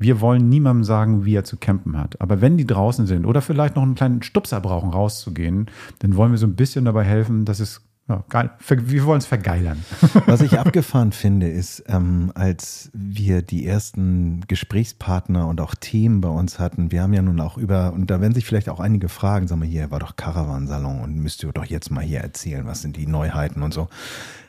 Wir 0.00 0.22
wollen 0.22 0.48
niemandem 0.48 0.82
sagen, 0.82 1.26
wie 1.26 1.34
er 1.34 1.44
zu 1.44 1.58
campen 1.58 1.98
hat. 1.98 2.18
Aber 2.22 2.40
wenn 2.40 2.56
die 2.56 2.66
draußen 2.66 3.06
sind 3.06 3.26
oder 3.26 3.42
vielleicht 3.42 3.76
noch 3.76 3.82
einen 3.82 3.94
kleinen 3.94 4.22
Stupser 4.22 4.58
brauchen, 4.60 4.88
rauszugehen, 4.88 5.66
dann 5.98 6.16
wollen 6.16 6.30
wir 6.32 6.38
so 6.38 6.46
ein 6.46 6.56
bisschen 6.56 6.86
dabei 6.86 7.04
helfen, 7.04 7.44
dass 7.44 7.60
es 7.60 7.82
ja, 8.10 8.24
geil, 8.28 8.50
wir 8.68 9.04
wollen 9.04 9.18
es 9.18 9.26
vergeilern. 9.26 9.82
Was 10.26 10.40
ich 10.42 10.58
abgefahren 10.58 11.12
finde, 11.12 11.48
ist, 11.48 11.82
ähm, 11.88 12.30
als 12.34 12.90
wir 12.92 13.40
die 13.42 13.66
ersten 13.66 14.42
Gesprächspartner 14.48 15.46
und 15.46 15.60
auch 15.60 15.74
Themen 15.74 16.20
bei 16.20 16.28
uns 16.28 16.58
hatten, 16.58 16.90
wir 16.92 17.02
haben 17.02 17.12
ja 17.14 17.22
nun 17.22 17.40
auch 17.40 17.56
über, 17.56 17.92
und 17.92 18.10
da 18.10 18.20
werden 18.20 18.34
sich 18.34 18.44
vielleicht 18.44 18.68
auch 18.68 18.80
einige 18.80 19.08
fragen, 19.08 19.46
sag 19.48 19.58
mal, 19.58 19.66
hier 19.68 19.90
war 19.90 19.98
doch 20.00 20.16
Caravansalon 20.16 21.00
und 21.00 21.14
müsst 21.16 21.42
ihr 21.42 21.52
doch 21.52 21.64
jetzt 21.64 21.90
mal 21.90 22.02
hier 22.04 22.20
erzählen, 22.20 22.66
was 22.66 22.82
sind 22.82 22.96
die 22.96 23.06
Neuheiten 23.06 23.62
und 23.62 23.72
so. 23.72 23.88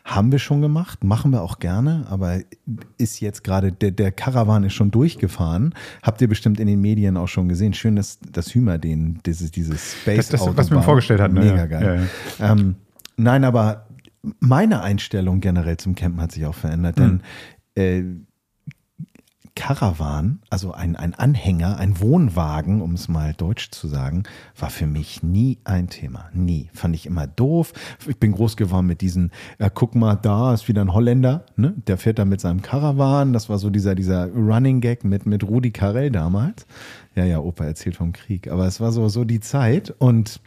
Haben 0.04 0.32
wir 0.32 0.40
schon 0.40 0.62
gemacht, 0.62 1.04
machen 1.04 1.30
wir 1.32 1.44
auch 1.44 1.60
gerne, 1.60 2.08
aber 2.10 2.40
ist 2.98 3.20
jetzt 3.20 3.44
gerade, 3.44 3.72
der, 3.72 3.92
der 3.92 4.12
Caravan 4.12 4.64
ist 4.64 4.74
schon 4.74 4.90
durchgefahren. 4.90 5.76
Habt 6.02 6.20
ihr 6.22 6.28
bestimmt 6.28 6.60
in 6.60 6.66
den 6.66 6.82
Medien 6.82 7.18
auch 7.18 7.28
schon 7.28 7.48
gesehen. 7.48 7.76
Schön, 7.76 7.96
dass 7.96 8.18
das 8.32 8.56
Hümer 8.56 8.80
den, 8.80 9.20
dieses, 9.28 9.52
dieses 9.52 9.94
Space 10.02 10.30
Das- 10.30 10.42
das, 10.44 10.58
was 10.58 10.72
wir 10.72 10.78
mir 10.78 10.84
vorgestellt 10.84 11.22
hatten, 11.22 11.36
ne? 11.36 11.42
Mega 11.42 11.56
Ja, 11.58 11.66
geil. 11.68 12.10
ja, 12.40 12.52
Ähm, 12.52 12.76
nein, 13.24 13.44
aber 13.44 13.88
meine 14.40 14.82
Einstellung 14.82 15.40
generell 15.40 15.78
zum 15.78 15.96
Campen 15.96 16.22
hat 16.22 16.32
sich 16.32 16.46
auch 16.46 16.56
verändert, 16.56 17.00
denn 17.00 17.22
äh, 17.76 18.04
Caravan, 19.56 20.40
also 20.50 20.72
ein, 20.72 20.96
ein 20.96 21.14
Anhänger, 21.14 21.78
ein 21.78 22.00
Wohnwagen, 22.00 22.82
um 22.82 22.94
es 22.94 23.10
mal 23.10 23.34
deutsch 23.34 23.70
zu 23.72 23.88
sagen, 23.88 24.24
war 24.58 24.70
für 24.70 24.88
mich 24.88 25.24
nie 25.24 25.60
ein 25.66 25.90
Thema. 25.90 26.30
Nie. 26.34 26.70
Fand 26.74 26.96
ich 26.96 27.06
immer 27.06 27.28
doof. 27.28 27.74
Ich 28.08 28.18
bin 28.18 28.32
groß 28.32 28.56
geworden 28.56 28.88
mit 28.88 29.02
diesen, 29.02 29.32
äh, 29.58 29.70
guck 29.74 29.94
mal, 29.94 30.16
da 30.16 30.54
ist 30.54 30.68
wieder 30.68 30.82
ein 30.82 30.94
Holländer, 30.94 31.46
ne? 31.58 31.74
der 31.86 31.98
fährt 31.98 32.20
da 32.20 32.26
mit 32.26 32.40
seinem 32.40 32.62
Caravan. 32.62 33.34
Das 33.34 33.50
war 33.50 33.60
so 33.60 33.70
dieser, 33.70 33.94
dieser 33.94 34.30
Running 34.30 34.80
Gag 34.80 35.04
mit, 35.04 35.26
mit 35.26 35.44
Rudi 35.44 35.72
Carell 35.72 36.12
damals. 36.12 36.66
Ja, 37.16 37.26
ja, 37.26 37.40
Opa 37.40 37.66
erzählt 37.66 37.98
vom 37.98 38.14
Krieg. 38.14 38.50
Aber 38.50 38.66
es 38.68 38.80
war 38.80 38.94
so, 38.94 39.10
so 39.10 39.26
die 39.26 39.42
Zeit 39.42 39.94
und 39.98 40.40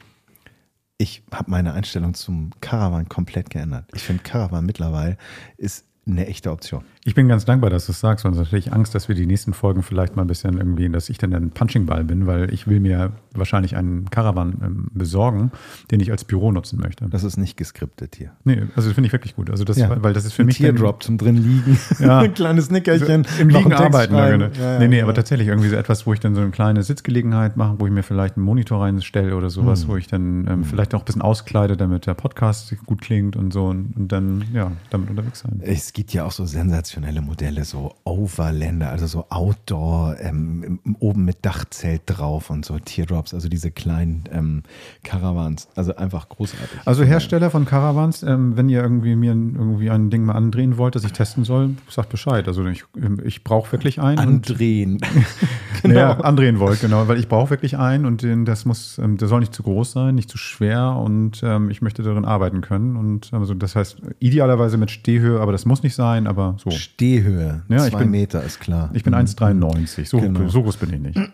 ich 0.98 1.22
habe 1.32 1.50
meine 1.50 1.72
Einstellung 1.72 2.14
zum 2.14 2.50
Caravan 2.60 3.08
komplett 3.08 3.50
geändert. 3.50 3.90
Ich 3.94 4.02
finde 4.02 4.22
Caravan 4.22 4.64
mittlerweile 4.64 5.16
ist 5.56 5.86
eine 6.06 6.26
echte 6.26 6.50
Option. 6.50 6.84
Ich 7.06 7.14
bin 7.14 7.28
ganz 7.28 7.44
dankbar, 7.44 7.68
dass 7.68 7.84
du 7.84 7.92
es 7.92 8.00
sagst, 8.00 8.22
sonst 8.22 8.38
hatte 8.38 8.56
ich 8.56 8.72
Angst, 8.72 8.94
dass 8.94 9.08
wir 9.08 9.14
die 9.14 9.26
nächsten 9.26 9.52
Folgen 9.52 9.82
vielleicht 9.82 10.16
mal 10.16 10.22
ein 10.22 10.26
bisschen 10.26 10.56
irgendwie, 10.56 10.88
dass 10.88 11.10
ich 11.10 11.18
dann 11.18 11.34
ein 11.34 11.50
Punchingball 11.50 12.02
bin, 12.02 12.26
weil 12.26 12.50
ich 12.52 12.66
will 12.66 12.80
mir 12.80 13.12
wahrscheinlich 13.34 13.76
einen 13.76 14.08
Caravan 14.08 14.54
ähm, 14.64 14.86
besorgen, 14.94 15.50
den 15.90 16.00
ich 16.00 16.10
als 16.10 16.24
Büro 16.24 16.50
nutzen 16.50 16.80
möchte. 16.80 17.06
Das 17.10 17.22
ist 17.22 17.36
nicht 17.36 17.58
geskriptet 17.58 18.16
hier. 18.16 18.30
Nee, 18.44 18.62
also 18.74 18.88
das 18.88 18.94
finde 18.94 19.08
ich 19.08 19.12
wirklich 19.12 19.36
gut. 19.36 19.50
Also 19.50 19.64
das, 19.64 19.76
Ja. 19.76 20.02
weil 20.02 20.14
das 20.14 20.24
ist 20.24 20.32
für 20.32 20.44
Ein 20.44 20.46
mich 20.46 20.56
Teardrop 20.56 21.02
zum 21.02 21.18
drin 21.18 21.36
liegen. 21.36 21.78
Ja. 21.98 22.18
ein 22.20 22.32
kleines 22.32 22.70
Nickerchen. 22.70 23.26
Im 23.38 23.48
noch 23.48 23.58
Liegen 23.58 23.72
arbeiten. 23.74 24.14
Ja, 24.14 24.20
schreiben. 24.28 24.50
Ja, 24.58 24.72
ja, 24.72 24.78
nee, 24.78 24.88
nee, 24.88 25.02
aber 25.02 25.12
tatsächlich 25.12 25.48
irgendwie 25.48 25.68
so 25.68 25.76
etwas, 25.76 26.06
wo 26.06 26.14
ich 26.14 26.20
dann 26.20 26.34
so 26.34 26.40
eine 26.40 26.52
kleine 26.52 26.82
Sitzgelegenheit 26.82 27.58
mache, 27.58 27.76
wo 27.80 27.86
ich 27.86 27.92
mir 27.92 28.02
vielleicht 28.02 28.36
einen 28.38 28.46
Monitor 28.46 28.80
reinstelle 28.80 29.36
oder 29.36 29.50
sowas, 29.50 29.82
Hm. 29.82 29.88
wo 29.88 29.96
ich 29.98 30.06
dann 30.06 30.46
ähm, 30.48 30.64
vielleicht 30.64 30.94
auch 30.94 31.00
ein 31.00 31.04
bisschen 31.04 31.20
auskleide, 31.22 31.76
damit 31.76 32.06
der 32.06 32.14
Podcast 32.14 32.74
gut 32.86 33.02
klingt 33.02 33.36
und 33.36 33.52
so 33.52 33.66
und, 33.66 33.94
und 33.94 34.08
dann, 34.10 34.44
ja, 34.54 34.72
damit 34.88 35.10
unterwegs 35.10 35.40
sein. 35.40 35.60
Es 35.62 35.92
gibt 35.92 36.14
ja 36.14 36.24
auch 36.24 36.32
so 36.32 36.46
sensationelle 36.46 36.93
Modelle, 37.22 37.64
so 37.64 37.94
Overländer, 38.04 38.90
also 38.90 39.06
so 39.06 39.26
Outdoor, 39.30 40.16
ähm, 40.20 40.78
oben 41.00 41.24
mit 41.24 41.44
Dachzelt 41.44 42.02
drauf 42.06 42.50
und 42.50 42.64
so 42.64 42.78
Teardrops, 42.78 43.34
also 43.34 43.48
diese 43.48 43.70
kleinen 43.70 44.24
ähm, 44.32 44.62
Caravans. 45.02 45.68
Also 45.74 45.96
einfach 45.96 46.28
großartig. 46.28 46.78
Also 46.84 47.04
Hersteller 47.04 47.50
von 47.50 47.64
Caravans, 47.64 48.22
ähm, 48.22 48.56
wenn 48.56 48.68
ihr 48.68 48.82
irgendwie 48.82 49.16
mir 49.16 49.32
ein- 49.32 49.54
irgendwie 49.56 49.90
ein 49.90 50.10
Ding 50.10 50.24
mal 50.24 50.34
andrehen 50.34 50.76
wollt, 50.78 50.94
das 50.94 51.04
ich 51.04 51.12
testen 51.12 51.44
soll, 51.44 51.70
sagt 51.88 52.08
Bescheid. 52.10 52.46
Also 52.48 52.64
ich, 52.66 52.84
ähm, 52.96 53.20
ich 53.24 53.44
brauche 53.44 53.72
wirklich 53.72 54.00
einen. 54.00 54.18
Andrehen. 54.18 55.00
genau. 55.82 55.98
Ja, 55.98 56.20
andrehen 56.20 56.58
wollt, 56.60 56.80
genau, 56.80 57.08
weil 57.08 57.18
ich 57.18 57.28
brauche 57.28 57.50
wirklich 57.50 57.76
einen 57.78 58.04
und 58.06 58.22
den, 58.22 58.44
das 58.44 58.64
muss, 58.64 58.98
ähm, 58.98 59.16
der 59.16 59.28
soll 59.28 59.40
nicht 59.40 59.54
zu 59.54 59.62
groß 59.62 59.92
sein, 59.92 60.14
nicht 60.14 60.30
zu 60.30 60.38
schwer 60.38 60.96
und 60.96 61.42
ähm, 61.42 61.70
ich 61.70 61.82
möchte 61.82 62.02
darin 62.02 62.24
arbeiten 62.24 62.60
können. 62.60 62.96
Und 62.96 63.32
also 63.32 63.54
das 63.54 63.76
heißt, 63.76 63.96
idealerweise 64.20 64.76
mit 64.76 64.90
Stehhöhe, 64.90 65.40
aber 65.40 65.52
das 65.52 65.64
muss 65.66 65.82
nicht 65.82 65.94
sein, 65.94 66.26
aber 66.26 66.56
so. 66.62 66.70
Stehhöhe. 66.84 67.62
Ja, 67.68 67.84
ich 67.86 67.92
zwei 67.92 68.00
bin- 68.00 68.10
Meter 68.10 68.42
ist 68.44 68.60
klar. 68.60 68.90
Ich 68.94 69.02
bin 69.04 69.14
1,93, 69.14 70.06
so, 70.08 70.20
Genau. 70.20 70.48
so 70.48 70.62
groß 70.62 70.76
bin 70.76 70.92
ich 70.94 71.00
nicht. 71.00 71.32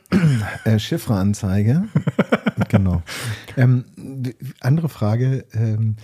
Äh, 0.65 0.79
Chiffreanzeige. 0.79 1.85
genau. 2.69 3.03
Ähm, 3.57 3.85
andere 4.61 4.89
Frage. 4.89 5.45
Ähm, 5.53 5.97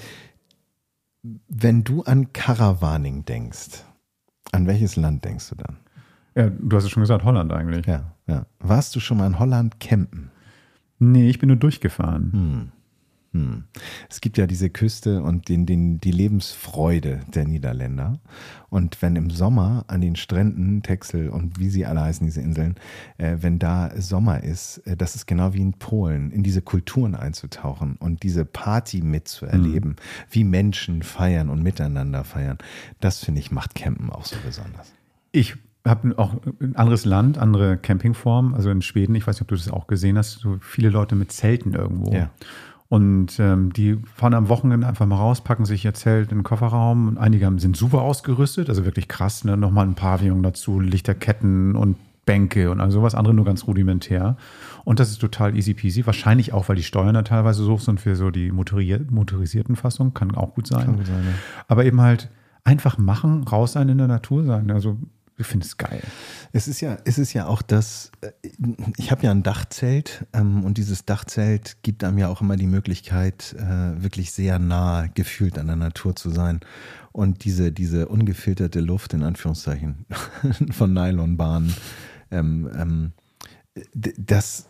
wenn 1.48 1.82
du 1.84 2.02
an 2.02 2.32
Caravaning 2.32 3.24
denkst, 3.24 3.82
an 4.52 4.66
welches 4.66 4.96
Land 4.96 5.24
denkst 5.24 5.48
du 5.50 5.54
dann? 5.56 5.76
Ja, 6.36 6.50
du 6.50 6.76
hast 6.76 6.84
es 6.84 6.90
schon 6.90 7.02
gesagt, 7.02 7.24
Holland 7.24 7.52
eigentlich. 7.52 7.86
Ja, 7.86 8.12
ja. 8.26 8.46
Warst 8.60 8.94
du 8.94 9.00
schon 9.00 9.16
mal 9.18 9.26
in 9.26 9.38
Holland 9.38 9.80
campen? 9.80 10.30
Nee, 10.98 11.28
ich 11.28 11.38
bin 11.38 11.48
nur 11.48 11.56
durchgefahren. 11.56 12.32
Hm. 12.32 12.72
Hm. 13.36 13.64
Es 14.08 14.20
gibt 14.20 14.38
ja 14.38 14.46
diese 14.46 14.70
Küste 14.70 15.22
und 15.22 15.48
den, 15.48 15.66
den, 15.66 16.00
die 16.00 16.10
Lebensfreude 16.10 17.20
der 17.34 17.44
Niederländer. 17.44 18.18
Und 18.70 19.00
wenn 19.02 19.14
im 19.14 19.30
Sommer 19.30 19.84
an 19.88 20.00
den 20.00 20.16
Stränden, 20.16 20.82
Texel 20.82 21.28
und 21.28 21.58
wie 21.58 21.68
sie 21.68 21.84
alle 21.84 22.00
heißen, 22.00 22.26
diese 22.26 22.40
Inseln, 22.40 22.76
äh, 23.18 23.36
wenn 23.40 23.58
da 23.58 23.90
Sommer 24.00 24.42
ist, 24.42 24.78
äh, 24.86 24.96
das 24.96 25.14
ist 25.14 25.26
genau 25.26 25.52
wie 25.52 25.60
in 25.60 25.74
Polen, 25.74 26.30
in 26.30 26.42
diese 26.42 26.62
Kulturen 26.62 27.14
einzutauchen 27.14 27.96
und 27.96 28.22
diese 28.22 28.44
Party 28.44 29.02
mitzuerleben, 29.02 29.96
wie 30.30 30.44
Menschen 30.44 31.02
feiern 31.02 31.50
und 31.50 31.62
miteinander 31.62 32.24
feiern. 32.24 32.58
Das 33.00 33.22
finde 33.22 33.40
ich 33.40 33.50
macht 33.50 33.74
Campen 33.74 34.10
auch 34.10 34.24
so 34.24 34.36
besonders. 34.44 34.92
Ich 35.32 35.56
habe 35.86 36.18
auch 36.18 36.34
ein 36.60 36.76
anderes 36.76 37.04
Land, 37.04 37.38
andere 37.38 37.76
Campingform. 37.76 38.54
Also 38.54 38.70
in 38.70 38.82
Schweden, 38.82 39.14
ich 39.14 39.26
weiß 39.26 39.36
nicht, 39.36 39.42
ob 39.42 39.48
du 39.48 39.54
das 39.54 39.70
auch 39.70 39.86
gesehen 39.86 40.18
hast, 40.18 40.40
so 40.40 40.58
viele 40.60 40.90
Leute 40.90 41.14
mit 41.14 41.32
Zelten 41.32 41.74
irgendwo. 41.74 42.12
Ja. 42.12 42.30
Und 42.88 43.40
ähm, 43.40 43.72
die 43.72 43.98
fahren 44.14 44.34
am 44.34 44.48
Wochenende 44.48 44.86
einfach 44.86 45.06
mal 45.06 45.16
raus, 45.16 45.40
packen 45.40 45.64
sich 45.64 45.84
ihr 45.84 45.94
Zelt 45.94 46.30
in 46.30 46.38
den 46.38 46.44
Kofferraum. 46.44 47.08
Und 47.08 47.18
einige 47.18 47.50
sind 47.58 47.76
super 47.76 48.02
ausgerüstet, 48.02 48.68
also 48.68 48.84
wirklich 48.84 49.08
krass. 49.08 49.44
Ne? 49.44 49.56
Nochmal 49.56 49.86
ein 49.86 49.94
Pavillon 49.94 50.42
dazu, 50.42 50.78
Lichterketten 50.78 51.74
und 51.74 51.96
Bänke 52.26 52.70
und 52.70 52.80
all 52.80 52.90
sowas. 52.90 53.14
Andere 53.14 53.34
nur 53.34 53.44
ganz 53.44 53.66
rudimentär. 53.66 54.36
Und 54.84 55.00
das 55.00 55.10
ist 55.10 55.18
total 55.18 55.56
easy 55.56 55.74
peasy. 55.74 56.06
Wahrscheinlich 56.06 56.52
auch, 56.52 56.68
weil 56.68 56.76
die 56.76 56.82
Steuern 56.82 57.14
da 57.14 57.22
teilweise 57.22 57.64
so 57.64 57.72
hoch 57.72 57.80
sind 57.80 58.00
für 58.00 58.14
so 58.14 58.30
die 58.30 58.52
motorier 58.52 59.00
motorisierten 59.10 59.74
Fassungen. 59.74 60.14
Kann 60.14 60.34
auch 60.34 60.54
gut 60.54 60.66
sein. 60.66 60.84
Kann 60.84 60.96
gut 60.96 61.06
sein, 61.06 61.24
ja. 61.24 61.32
Aber 61.66 61.84
eben 61.84 62.00
halt 62.00 62.30
einfach 62.64 62.98
machen, 62.98 63.44
raus 63.44 63.72
sein 63.72 63.88
in 63.88 63.98
der 63.98 64.08
Natur 64.08 64.44
sein. 64.44 64.70
Also 64.70 64.98
ich 65.38 65.46
finde 65.46 65.66
es 65.66 65.76
geil. 65.76 66.02
Es 66.52 66.66
ist 66.66 66.80
ja, 66.80 66.96
es 67.04 67.18
ist 67.18 67.32
ja 67.32 67.46
auch 67.46 67.62
das, 67.62 68.10
äh, 68.22 68.30
ich 68.96 69.10
habe 69.10 69.24
ja 69.24 69.30
ein 69.30 69.42
Dachzelt 69.42 70.26
ähm, 70.32 70.64
und 70.64 70.78
dieses 70.78 71.04
Dachzelt 71.04 71.76
gibt 71.82 72.04
einem 72.04 72.18
ja 72.18 72.28
auch 72.28 72.40
immer 72.40 72.56
die 72.56 72.66
Möglichkeit, 72.66 73.54
äh, 73.58 74.02
wirklich 74.02 74.32
sehr 74.32 74.58
nah 74.58 75.06
gefühlt 75.06 75.58
an 75.58 75.66
der 75.66 75.76
Natur 75.76 76.16
zu 76.16 76.30
sein. 76.30 76.60
Und 77.12 77.44
diese, 77.44 77.72
diese 77.72 78.08
ungefilterte 78.08 78.80
Luft, 78.80 79.14
in 79.14 79.22
Anführungszeichen, 79.22 80.06
von 80.70 80.92
Nylonbahnen, 80.92 81.74
ähm, 82.30 82.70
ähm, 82.74 83.12
das 83.94 84.66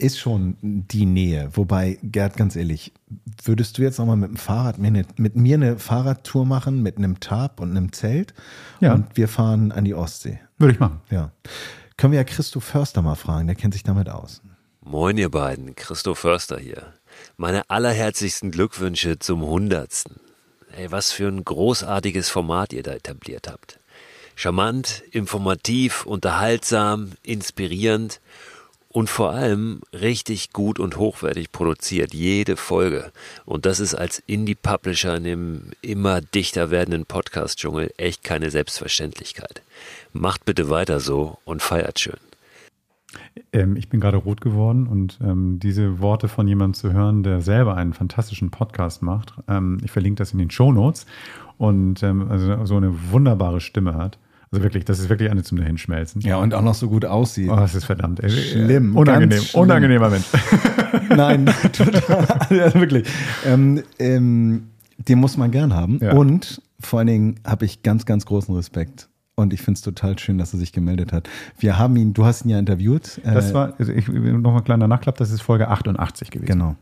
ist 0.00 0.18
schon 0.18 0.56
die 0.62 1.06
Nähe. 1.06 1.50
Wobei, 1.52 1.98
Gerd, 2.02 2.36
ganz 2.36 2.56
ehrlich, 2.56 2.92
würdest 3.44 3.78
du 3.78 3.82
jetzt 3.82 3.98
nochmal 3.98 4.16
mit 4.16 4.30
dem 4.30 4.36
Fahrrad 4.36 4.78
mir 4.78 4.88
eine, 4.88 5.04
mit 5.16 5.36
mir 5.36 5.56
eine 5.56 5.78
Fahrradtour 5.78 6.44
machen 6.46 6.82
mit 6.82 6.96
einem 6.96 7.20
Tarp 7.20 7.60
und 7.60 7.70
einem 7.70 7.92
Zelt? 7.92 8.34
Ja. 8.80 8.94
Und 8.94 9.16
wir 9.16 9.28
fahren 9.28 9.72
an 9.72 9.84
die 9.84 9.94
Ostsee. 9.94 10.40
Würde 10.58 10.74
ich 10.74 10.80
machen. 10.80 11.00
Ja. 11.10 11.32
Können 11.96 12.12
wir 12.12 12.18
ja 12.18 12.24
Christoph 12.24 12.64
Förster 12.64 13.02
mal 13.02 13.14
fragen, 13.14 13.46
der 13.46 13.56
kennt 13.56 13.74
sich 13.74 13.82
damit 13.82 14.08
aus. 14.08 14.42
Moin 14.80 15.18
ihr 15.18 15.30
beiden, 15.30 15.74
Christoph 15.74 16.20
Förster 16.20 16.58
hier. 16.58 16.94
Meine 17.36 17.68
allerherzlichsten 17.68 18.50
Glückwünsche 18.50 19.18
zum 19.18 19.42
Hundertsten. 19.42 20.16
Hey, 20.70 20.90
was 20.90 21.12
für 21.12 21.28
ein 21.28 21.44
großartiges 21.44 22.28
Format 22.28 22.72
ihr 22.72 22.82
da 22.82 22.92
etabliert 22.92 23.48
habt. 23.50 23.80
Charmant, 24.36 25.02
informativ, 25.10 26.06
unterhaltsam, 26.06 27.12
inspirierend 27.22 28.20
und 28.92 29.08
vor 29.08 29.30
allem 29.30 29.80
richtig 29.92 30.52
gut 30.52 30.78
und 30.78 30.96
hochwertig 30.96 31.52
produziert, 31.52 32.12
jede 32.12 32.56
Folge. 32.56 33.12
Und 33.44 33.64
das 33.64 33.78
ist 33.78 33.94
als 33.94 34.22
Indie-Publisher 34.26 35.16
in 35.16 35.24
dem 35.24 35.62
immer 35.80 36.20
dichter 36.20 36.70
werdenden 36.70 37.06
Podcast-Dschungel 37.06 37.92
echt 37.96 38.24
keine 38.24 38.50
Selbstverständlichkeit. 38.50 39.62
Macht 40.12 40.44
bitte 40.44 40.70
weiter 40.70 40.98
so 40.98 41.38
und 41.44 41.62
feiert 41.62 42.00
schön. 42.00 42.18
Ähm, 43.52 43.76
ich 43.76 43.88
bin 43.88 44.00
gerade 44.00 44.16
rot 44.16 44.40
geworden 44.40 44.86
und 44.88 45.18
ähm, 45.22 45.60
diese 45.60 46.00
Worte 46.00 46.28
von 46.28 46.46
jemandem 46.48 46.74
zu 46.74 46.92
hören, 46.92 47.22
der 47.22 47.40
selber 47.40 47.76
einen 47.76 47.92
fantastischen 47.92 48.50
Podcast 48.50 49.02
macht, 49.02 49.34
ähm, 49.48 49.78
ich 49.84 49.90
verlinke 49.90 50.18
das 50.18 50.32
in 50.32 50.38
den 50.38 50.50
Show 50.50 50.72
Notes 50.72 51.06
und 51.58 52.02
ähm, 52.02 52.28
also 52.28 52.64
so 52.66 52.76
eine 52.76 53.10
wunderbare 53.12 53.60
Stimme 53.60 53.94
hat. 53.94 54.18
Also 54.52 54.64
wirklich, 54.64 54.84
das 54.84 54.98
ist 54.98 55.08
wirklich 55.08 55.30
eine 55.30 55.44
zum 55.44 55.58
Dahinschmelzen. 55.58 56.22
Ja, 56.22 56.36
und 56.38 56.54
auch 56.54 56.62
noch 56.62 56.74
so 56.74 56.88
gut 56.88 57.04
aussieht. 57.04 57.48
Oh, 57.48 57.56
das 57.56 57.76
ist 57.76 57.84
verdammt. 57.84 58.18
Ey. 58.20 58.30
Schlimm. 58.30 58.96
Unangenehm. 58.96 59.30
ganz 59.30 59.44
schlimm. 59.46 59.62
Unangenehmer 59.62 60.10
Mensch. 60.10 60.26
Nein, 61.08 61.46
total. 61.72 62.26
Also 62.48 62.80
wirklich. 62.80 63.08
Ähm, 63.46 63.84
ähm, 64.00 64.70
den 64.98 65.20
muss 65.20 65.36
man 65.36 65.52
gern 65.52 65.74
haben. 65.74 66.00
Ja. 66.02 66.14
Und 66.14 66.60
vor 66.80 66.98
allen 66.98 67.06
Dingen 67.06 67.40
habe 67.46 67.64
ich 67.64 67.84
ganz, 67.84 68.06
ganz 68.06 68.26
großen 68.26 68.54
Respekt. 68.56 69.08
Und 69.36 69.54
ich 69.54 69.62
finde 69.62 69.78
es 69.78 69.82
total 69.82 70.18
schön, 70.18 70.36
dass 70.36 70.52
er 70.52 70.58
sich 70.58 70.72
gemeldet 70.72 71.12
hat. 71.12 71.30
Wir 71.58 71.78
haben 71.78 71.96
ihn, 71.96 72.12
du 72.12 72.24
hast 72.24 72.44
ihn 72.44 72.50
ja 72.50 72.58
interviewt. 72.58 73.20
Das 73.24 73.52
äh, 73.52 73.54
war, 73.54 73.74
also 73.78 73.92
ich 73.92 74.08
noch 74.08 74.52
mal 74.52 74.62
kleiner 74.62 74.88
Nachklapp, 74.88 75.16
das 75.16 75.30
ist 75.30 75.42
Folge 75.42 75.68
88 75.68 76.30
gewesen. 76.30 76.46
Genau. 76.46 76.74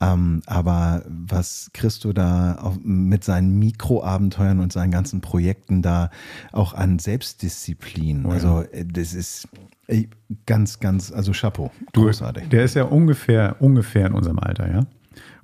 Ähm, 0.00 0.42
aber 0.46 1.04
was 1.08 1.70
Christo 1.74 2.12
da 2.12 2.54
auf, 2.54 2.78
mit 2.82 3.22
seinen 3.22 3.58
Mikroabenteuern 3.58 4.60
und 4.60 4.72
seinen 4.72 4.90
ganzen 4.90 5.20
Projekten 5.20 5.82
da 5.82 6.10
auch 6.52 6.72
an 6.72 6.98
Selbstdisziplin, 6.98 8.24
Oh 8.24 8.28
ja. 8.28 8.34
also 8.34 8.62
äh, 8.72 8.84
das 8.86 9.14
ist 9.14 9.48
ganz, 10.46 10.80
ganz, 10.80 11.10
also 11.12 11.32
Chapeau, 11.32 11.70
Du, 11.92 12.04
großartig. 12.04 12.48
Der 12.48 12.64
ist 12.64 12.74
ja 12.74 12.84
ungefähr, 12.84 13.56
ungefähr 13.60 14.06
in 14.06 14.12
unserem 14.14 14.38
Alter, 14.38 14.72
ja. 14.72 14.86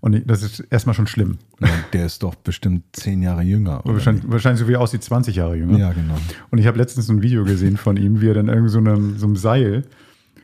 Und 0.01 0.23
das 0.31 0.43
ist 0.43 0.61
erstmal 0.71 0.95
schon 0.95 1.09
schlimm. 1.09 1.39
Ja, 1.61 1.69
der 1.93 2.07
ist 2.07 2.23
doch 2.23 2.35
bestimmt 2.37 2.85
zehn 2.93 3.23
Jahre 3.23 3.43
jünger. 3.43 3.81
Wahrscheinlich, 3.85 4.25
wahrscheinlich 4.31 4.61
so 4.61 4.69
wie 4.69 4.75
er 4.75 4.81
aussieht, 4.81 5.03
20 5.03 5.35
Jahre 5.35 5.57
jünger. 5.57 5.79
Ja, 5.79 5.93
genau. 5.93 6.15
Und 6.51 6.59
ich 6.59 6.67
habe 6.67 6.79
letztens 6.79 7.09
ein 7.09 7.23
Video 7.23 7.45
gesehen 7.45 7.77
von 7.77 7.97
ihm, 7.97 8.21
wie 8.21 8.29
er 8.29 8.35
dann 8.35 8.49
irgend 8.49 8.71
so 8.71 8.79
einem, 8.79 9.19
so 9.19 9.27
einem 9.27 9.37
Seil 9.37 9.83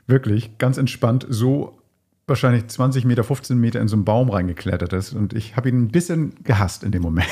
wirklich 0.09 0.59
ganz 0.59 0.79
entspannt 0.79 1.27
so 1.29 1.79
wahrscheinlich 2.27 2.67
20 2.69 3.05
Meter, 3.05 3.25
15 3.25 3.59
Meter 3.59 3.81
in 3.81 3.89
so 3.89 3.97
einen 3.97 4.05
Baum 4.05 4.31
reingeklettert 4.31 4.93
ist. 4.93 5.13
Und 5.13 5.33
ich 5.33 5.57
habe 5.57 5.69
ihn 5.69 5.83
ein 5.83 5.89
bisschen 5.89 6.33
gehasst 6.45 6.85
in 6.85 6.93
dem 6.93 7.03
Moment. 7.03 7.29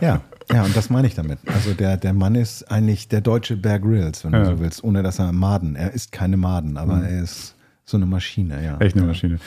Ja, 0.00 0.20
ja, 0.52 0.62
und 0.64 0.76
das 0.76 0.90
meine 0.90 1.06
ich 1.06 1.14
damit. 1.14 1.38
Also 1.46 1.72
der, 1.74 1.96
der 1.96 2.12
Mann 2.12 2.34
ist 2.34 2.70
eigentlich 2.70 3.08
der 3.08 3.20
deutsche 3.20 3.56
Bear 3.56 3.78
Grylls, 3.78 4.24
wenn 4.24 4.32
Ja. 4.32 4.40
du 4.40 4.56
so 4.56 4.60
willst, 4.60 4.84
ohne 4.84 5.02
dass 5.02 5.18
er 5.18 5.32
Maden, 5.32 5.74
er 5.76 5.92
ist 5.92 6.12
keine 6.12 6.36
Maden, 6.36 6.76
aber 6.76 7.02
er 7.02 7.22
ist 7.22 7.54
so 7.84 7.96
eine 7.96 8.06
Maschine, 8.06 8.62
ja. 8.64 8.78
Echt 8.78 8.96
eine 8.96 9.06
Maschine. 9.06 9.38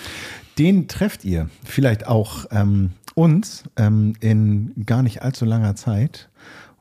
Den 0.58 0.88
trefft 0.88 1.23
ihr 1.25 1.49
vielleicht 1.63 2.08
auch 2.08 2.45
ähm, 2.52 2.91
uns 3.15 3.63
ähm, 3.78 4.13
in 4.21 4.73
gar 4.86 5.04
nicht 5.04 5.21
allzu 5.21 5.45
langer 5.45 5.75
Zeit. 5.75 6.30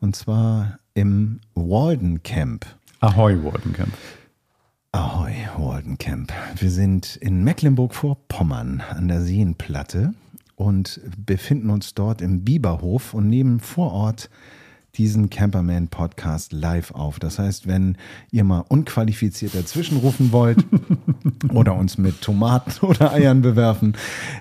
Und 0.00 0.14
zwar 0.16 0.78
im 0.94 1.40
Walden 1.54 2.22
Camp. 2.22 2.64
Ahoi, 3.00 3.36
Waldenkamp. 3.42 3.92
Ahoi, 4.98 5.32
Walden 5.56 5.96
Camp. 5.96 6.32
Wir 6.56 6.72
sind 6.72 7.14
in 7.14 7.44
Mecklenburg-Vorpommern 7.44 8.80
an 8.80 9.06
der 9.06 9.20
Seenplatte 9.20 10.12
und 10.56 11.00
befinden 11.24 11.70
uns 11.70 11.94
dort 11.94 12.20
im 12.20 12.42
Biberhof 12.42 13.14
und 13.14 13.28
nehmen 13.28 13.60
vor 13.60 13.92
Ort 13.92 14.28
diesen 14.96 15.30
Camperman 15.30 15.88
Podcast 15.88 16.52
live 16.52 16.90
auf. 16.92 17.18
Das 17.18 17.38
heißt, 17.38 17.68
wenn 17.68 17.96
ihr 18.30 18.42
mal 18.42 18.64
unqualifiziert 18.68 19.54
dazwischen 19.54 19.98
rufen 19.98 20.32
wollt 20.32 20.64
oder 21.52 21.74
uns 21.74 21.98
mit 21.98 22.20
Tomaten 22.20 22.72
oder 22.86 23.12
Eiern 23.12 23.42
bewerfen, 23.42 23.94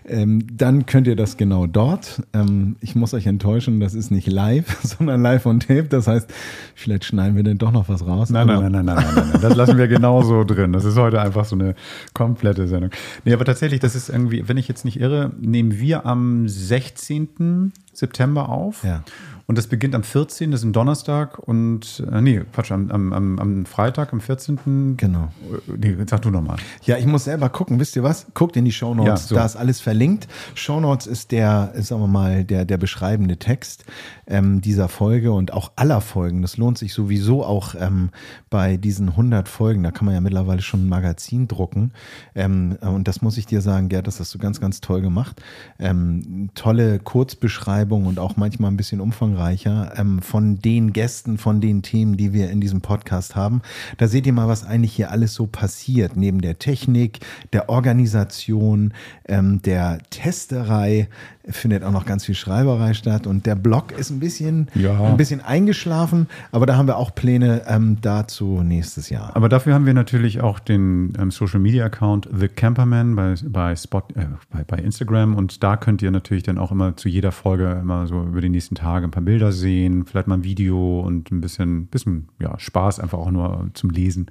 ähm, 0.05 0.45
dann 0.51 0.85
könnt 0.85 1.07
ihr 1.07 1.15
das 1.15 1.37
genau 1.37 1.67
dort. 1.67 2.23
Ähm, 2.33 2.77
ich 2.81 2.95
muss 2.95 3.13
euch 3.13 3.27
enttäuschen, 3.27 3.79
das 3.79 3.93
ist 3.93 4.09
nicht 4.09 4.27
live, 4.27 4.77
sondern 4.83 5.21
live 5.21 5.45
on 5.45 5.59
tape. 5.59 5.85
Das 5.85 6.07
heißt, 6.07 6.33
vielleicht 6.75 7.05
schneiden 7.05 7.35
wir 7.35 7.43
denn 7.43 7.57
doch 7.57 7.71
noch 7.71 7.89
was 7.89 8.05
raus. 8.05 8.29
Nein, 8.29 8.47
nein, 8.47 8.71
nein, 8.71 8.71
nein, 8.71 8.85
nein, 8.85 8.95
nein, 8.95 9.29
nein. 9.31 9.41
Das 9.41 9.55
lassen 9.55 9.77
wir 9.77 9.87
genauso 9.87 10.43
drin. 10.43 10.73
Das 10.73 10.85
ist 10.85 10.97
heute 10.97 11.21
einfach 11.21 11.45
so 11.45 11.55
eine 11.55 11.75
komplette 12.13 12.67
Sendung. 12.67 12.91
Nee, 13.25 13.33
aber 13.33 13.45
tatsächlich, 13.45 13.79
das 13.79 13.95
ist 13.95 14.09
irgendwie, 14.09 14.47
wenn 14.47 14.57
ich 14.57 14.67
jetzt 14.67 14.85
nicht 14.85 14.99
irre, 14.99 15.31
nehmen 15.39 15.79
wir 15.79 16.05
am 16.05 16.47
16. 16.47 17.73
September 17.93 18.49
auf. 18.49 18.83
Ja. 18.83 19.03
Und 19.47 19.57
das 19.57 19.67
beginnt 19.67 19.95
am 19.95 20.03
14., 20.03 20.51
das 20.51 20.59
ist 20.59 20.65
ein 20.65 20.73
Donnerstag 20.73 21.39
und, 21.39 22.03
äh, 22.11 22.19
nee, 22.19 22.41
Quatsch, 22.51 22.71
am, 22.71 22.91
am, 22.91 23.39
am, 23.39 23.65
Freitag, 23.65 24.11
am 24.11 24.19
14. 24.19 24.97
Genau. 24.97 25.31
Äh, 25.69 25.77
Nee, 25.77 25.95
sag 26.05 26.21
du 26.21 26.31
nochmal. 26.31 26.57
Ja, 26.83 26.97
ich 26.97 27.05
muss 27.05 27.23
selber 27.23 27.49
gucken. 27.49 27.79
Wisst 27.79 27.95
ihr 27.95 28.03
was? 28.03 28.27
Guckt 28.33 28.57
in 28.57 28.65
die 28.65 28.71
Shownotes. 28.71 29.07
Ja, 29.07 29.17
so. 29.17 29.35
Da 29.35 29.45
ist 29.45 29.55
alles 29.55 29.79
verlinkt. 29.79 30.27
Shownotes 30.55 31.07
ist 31.07 31.31
der, 31.31 31.71
sagen 31.75 32.01
wir 32.01 32.07
mal, 32.07 32.43
der, 32.43 32.65
der 32.65 32.77
beschreibende 32.77 33.37
Text 33.37 33.85
ähm, 34.25 34.59
dieser 34.59 34.89
Folge 34.89 35.31
und 35.31 35.53
auch 35.53 35.71
aller 35.75 36.01
Folgen. 36.01 36.41
Das 36.41 36.57
lohnt 36.57 36.77
sich 36.77 36.93
sowieso 36.93 37.45
auch 37.45 37.75
ähm, 37.79 38.09
bei 38.49 38.75
diesen 38.75 39.09
100 39.09 39.47
Folgen. 39.47 39.83
Da 39.83 39.91
kann 39.91 40.05
man 40.05 40.13
ja 40.13 40.21
mittlerweile 40.21 40.61
schon 40.61 40.85
ein 40.85 40.89
Magazin 40.89 41.47
drucken. 41.47 41.93
Ähm, 42.35 42.77
und 42.81 43.07
das 43.07 43.21
muss 43.21 43.37
ich 43.37 43.45
dir 43.45 43.61
sagen, 43.61 43.87
Gerd, 43.87 44.07
das 44.07 44.19
hast 44.19 44.33
du 44.33 44.39
ganz, 44.39 44.59
ganz 44.59 44.81
toll 44.81 45.01
gemacht. 45.01 45.41
Ähm, 45.79 46.49
tolle 46.55 46.99
Kurzbeschreibung 46.99 48.07
und 48.07 48.19
auch 48.19 48.35
manchmal 48.35 48.71
ein 48.71 48.77
bisschen 48.77 48.99
umfangreicher 49.37 49.93
ähm, 49.97 50.21
von 50.21 50.59
den 50.59 50.93
Gästen, 50.93 51.37
von 51.37 51.61
den 51.61 51.81
Themen, 51.81 52.17
die 52.17 52.33
wir 52.33 52.49
in 52.49 52.59
diesem 52.59 52.81
Podcast 52.81 53.35
haben. 53.35 53.61
Da 53.97 54.07
seht 54.07 54.25
ihr 54.25 54.33
mal, 54.33 54.47
was 54.47 54.65
eigentlich 54.65 54.93
hier 54.93 55.11
alles 55.11 55.33
so 55.33 55.47
passiert. 55.47 56.15
Neben 56.15 56.41
der 56.41 56.59
Technik, 56.59 57.19
der 57.53 57.69
Organisation, 57.69 58.93
ähm, 59.27 59.61
der 59.61 59.99
Testerei 60.09 61.07
findet 61.49 61.83
auch 61.83 61.91
noch 61.91 62.05
ganz 62.05 62.25
viel 62.25 62.35
Schreiberei 62.35 62.93
statt. 62.93 63.27
Und 63.27 63.45
der 63.45 63.55
Blog 63.55 63.91
ist 63.97 64.09
ein 64.09 64.19
bisschen, 64.19 64.67
Ja. 64.73 65.01
ein 65.03 65.17
bisschen 65.17 65.41
eingeschlafen, 65.41 66.27
aber 66.51 66.65
da 66.65 66.77
haben 66.77 66.87
wir 66.87 66.97
auch 66.97 67.13
Pläne 67.15 67.61
ähm, 67.67 67.97
dazu 68.01 68.61
nächstes 68.63 69.09
Jahr. 69.09 69.35
Aber 69.35 69.49
dafür 69.49 69.73
haben 69.73 69.85
wir 69.85 69.93
natürlich 69.93 70.41
auch 70.41 70.59
den 70.59 71.13
ähm, 71.19 71.31
Social 71.31 71.59
Media 71.59 71.85
Account 71.85 72.29
The 72.33 72.47
Camperman 72.47 73.15
bei, 73.15 73.35
bei, 73.47 73.75
Spot, 73.75 74.03
äh, 74.15 74.25
bei, 74.51 74.63
bei 74.63 74.77
Instagram 74.77 75.35
und 75.35 75.63
da 75.63 75.77
könnt 75.77 76.01
ihr 76.01 76.11
natürlich 76.11 76.43
dann 76.43 76.57
auch 76.57 76.71
immer 76.71 76.95
zu 76.97 77.09
jeder 77.09 77.31
Folge 77.31 77.77
immer 77.81 78.07
so 78.07 78.23
über 78.23 78.41
die 78.41 78.49
nächsten 78.49 78.75
Tage 78.75 79.05
ein 79.07 79.11
paar 79.11 79.23
Bilder 79.23 79.51
sehen, 79.51 80.05
vielleicht 80.05 80.27
mal 80.27 80.35
ein 80.35 80.43
Video 80.43 81.01
und 81.01 81.31
ein 81.31 81.41
bisschen, 81.41 81.87
bisschen 81.87 82.29
ja, 82.39 82.57
Spaß 82.59 82.99
einfach 82.99 83.17
auch 83.17 83.31
nur 83.31 83.69
zum 83.73 83.89
Lesen. 83.89 84.27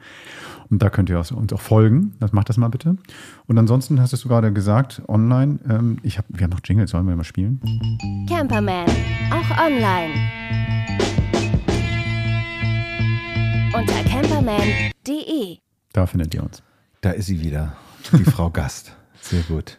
Und 0.70 0.82
da 0.82 0.90
könnt 0.90 1.08
ihr 1.10 1.18
uns 1.18 1.52
auch 1.52 1.60
folgen. 1.60 2.14
Das 2.20 2.32
macht 2.32 2.48
das 2.48 2.56
mal 2.56 2.68
bitte. 2.68 2.96
Und 3.46 3.58
ansonsten 3.58 4.00
hast 4.00 4.12
du 4.12 4.28
gerade 4.28 4.52
gesagt, 4.52 5.02
online, 5.08 5.58
ähm, 5.68 5.98
ich 6.02 6.18
hab, 6.18 6.24
wir 6.28 6.44
haben 6.44 6.50
noch 6.50 6.60
Jingles, 6.64 6.90
sollen 6.90 7.06
wir 7.06 7.16
mal 7.16 7.24
spielen? 7.24 7.60
Camperman, 8.28 8.86
auch 9.30 9.64
online. 9.64 10.14
Unter 13.72 14.02
camperman.de. 14.08 15.58
Da 15.92 16.06
findet 16.06 16.34
ihr 16.34 16.42
uns. 16.42 16.62
Da 17.00 17.10
ist 17.10 17.26
sie 17.26 17.40
wieder, 17.40 17.76
die 18.12 18.24
Frau 18.30 18.50
Gast. 18.50 18.96
Sehr 19.20 19.42
gut. 19.42 19.78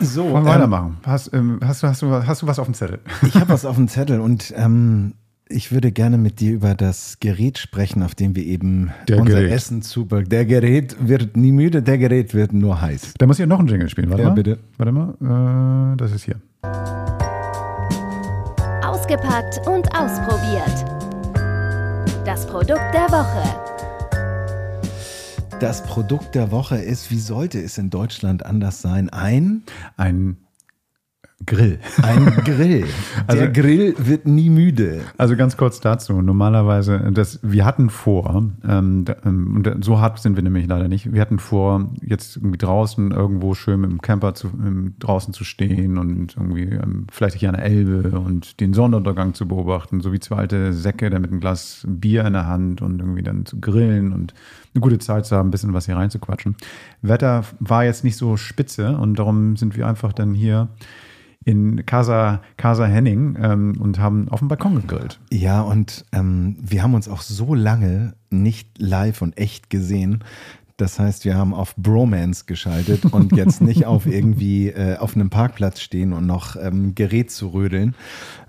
So, 0.00 0.22
Wollen 0.24 0.32
wir 0.32 0.38
ähm, 0.38 0.46
weitermachen? 0.46 0.98
Hast, 1.04 1.32
ähm, 1.32 1.60
hast, 1.64 1.82
du, 1.82 1.88
hast, 1.88 2.02
du, 2.02 2.10
hast 2.10 2.42
du 2.42 2.46
was 2.46 2.58
auf 2.58 2.66
dem 2.66 2.74
Zettel? 2.74 3.00
Ich 3.22 3.34
habe 3.34 3.48
was 3.48 3.64
auf 3.64 3.76
dem 3.76 3.88
Zettel 3.88 4.20
und 4.20 4.52
ähm, 4.56 5.14
ich 5.48 5.72
würde 5.72 5.92
gerne 5.92 6.16
mit 6.18 6.40
dir 6.40 6.52
über 6.52 6.74
das 6.74 7.18
Gerät 7.20 7.58
sprechen, 7.58 8.02
auf 8.02 8.14
dem 8.14 8.34
wir 8.34 8.44
eben 8.44 8.90
Der 9.08 9.20
unser 9.20 9.40
Gerät. 9.40 9.52
Essen 9.52 9.82
zubereiten. 9.82 10.30
Der 10.30 10.46
Gerät 10.46 10.96
wird 11.06 11.36
nie 11.36 11.52
müde, 11.52 11.82
der 11.82 11.98
Gerät 11.98 12.34
wird 12.34 12.52
nur 12.52 12.80
heiß. 12.80 13.14
Da 13.18 13.26
muss 13.26 13.38
ich 13.38 13.46
noch 13.46 13.58
einen 13.58 13.68
Jingle 13.68 13.88
spielen. 13.88 14.08
Warte 14.10 14.22
Ja, 14.22 14.28
mal. 14.30 14.34
bitte. 14.34 14.58
Warte 14.78 14.92
mal. 14.92 15.92
Äh, 15.92 15.96
das 15.98 16.12
ist 16.12 16.24
hier. 16.24 16.36
Ausgepackt 18.82 19.60
und 19.66 19.86
ausprobiert. 19.94 20.84
Das 22.24 22.46
Produkt 22.46 22.82
der 22.94 23.10
Woche. 23.10 23.42
Das 25.60 25.82
Produkt 25.84 26.34
der 26.34 26.50
Woche 26.50 26.76
ist, 26.76 27.10
wie 27.10 27.18
sollte 27.18 27.60
es 27.60 27.78
in 27.78 27.90
Deutschland 27.90 28.44
anders 28.44 28.80
sein? 28.82 29.08
Ein 29.10 29.62
Ein 29.96 30.36
Grill. 31.46 31.78
Ein 32.02 32.26
Grill. 32.44 32.84
Der 33.28 33.42
Also- 33.42 33.52
Grill 33.52 33.94
wird 33.98 34.26
nie 34.26 34.50
müde. 34.50 35.00
Also 35.18 35.36
ganz 35.36 35.56
kurz 35.56 35.80
dazu. 35.80 36.20
Normalerweise, 36.22 37.10
das, 37.12 37.40
wir 37.42 37.64
hatten 37.64 37.90
vor, 37.90 38.44
ähm, 38.66 39.04
ähm, 39.24 39.56
und 39.56 39.84
so 39.84 40.00
hart 40.00 40.18
sind 40.20 40.36
wir 40.36 40.42
nämlich 40.42 40.66
leider 40.66 40.88
nicht, 40.88 41.12
wir 41.12 41.20
hatten 41.20 41.38
vor, 41.38 41.90
jetzt 42.02 42.36
irgendwie 42.36 42.58
draußen 42.58 43.10
irgendwo 43.10 43.54
schön 43.54 43.80
mit 43.80 43.90
dem 43.90 44.00
Camper 44.00 44.34
zu, 44.34 44.50
draußen 44.98 45.34
zu 45.34 45.44
stehen 45.44 45.98
und 45.98 46.36
irgendwie 46.36 46.64
ähm, 46.64 47.06
vielleicht 47.10 47.36
hier 47.36 47.48
an 47.50 47.56
der 47.56 47.64
Elbe 47.64 48.18
und 48.18 48.60
den 48.60 48.74
Sonnenuntergang 48.74 49.34
zu 49.34 49.46
beobachten, 49.48 50.00
so 50.00 50.12
wie 50.12 50.20
zwei 50.20 50.36
alte 50.36 50.72
Säcke, 50.72 51.10
da 51.10 51.18
mit 51.18 51.30
einem 51.30 51.40
Glas 51.40 51.84
Bier 51.88 52.24
in 52.24 52.32
der 52.32 52.46
Hand 52.46 52.82
und 52.82 53.00
irgendwie 53.00 53.22
dann 53.22 53.46
zu 53.46 53.60
grillen 53.60 54.12
und 54.12 54.34
eine 54.74 54.80
gute 54.80 54.98
Zeit 54.98 55.26
zu 55.26 55.36
haben, 55.36 55.48
ein 55.48 55.50
bisschen 55.50 55.72
was 55.72 55.86
hier 55.86 55.96
reinzuquatschen. 55.96 56.56
Wetter 57.02 57.44
war 57.60 57.84
jetzt 57.84 58.02
nicht 58.04 58.16
so 58.16 58.36
spitze 58.36 58.96
und 58.96 59.18
darum 59.18 59.56
sind 59.56 59.76
wir 59.76 59.86
einfach 59.86 60.12
dann 60.12 60.34
hier 60.34 60.68
in 61.44 61.84
Casa, 61.86 62.40
Casa 62.56 62.86
Henning 62.86 63.36
ähm, 63.40 63.74
und 63.78 63.98
haben 63.98 64.28
auf 64.28 64.38
dem 64.40 64.48
Balkon 64.48 64.76
gegrillt. 64.76 65.20
Ja, 65.30 65.60
und 65.60 66.04
ähm, 66.12 66.56
wir 66.60 66.82
haben 66.82 66.94
uns 66.94 67.08
auch 67.08 67.22
so 67.22 67.54
lange 67.54 68.14
nicht 68.30 68.78
live 68.78 69.22
und 69.22 69.38
echt 69.38 69.70
gesehen. 69.70 70.24
Das 70.76 70.98
heißt, 70.98 71.24
wir 71.24 71.36
haben 71.36 71.54
auf 71.54 71.76
Bromance 71.76 72.46
geschaltet 72.46 73.04
und 73.04 73.36
jetzt 73.36 73.60
nicht 73.60 73.84
auf 73.86 74.06
irgendwie 74.06 74.70
äh, 74.70 74.96
auf 74.96 75.14
einem 75.14 75.30
Parkplatz 75.30 75.80
stehen 75.80 76.12
und 76.12 76.26
noch 76.26 76.56
ähm, 76.56 76.96
Gerät 76.96 77.30
zu 77.30 77.48
rödeln. 77.48 77.94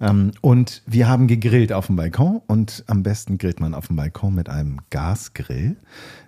Ähm, 0.01 0.31
und 0.41 0.81
wir 0.87 1.07
haben 1.07 1.27
gegrillt 1.27 1.71
auf 1.71 1.85
dem 1.85 1.97
Balkon 1.97 2.41
und 2.47 2.83
am 2.87 3.03
besten 3.03 3.37
grillt 3.37 3.59
man 3.59 3.75
auf 3.75 3.87
dem 3.87 3.95
Balkon 3.95 4.33
mit 4.33 4.49
einem 4.49 4.79
Gasgrill. 4.89 5.75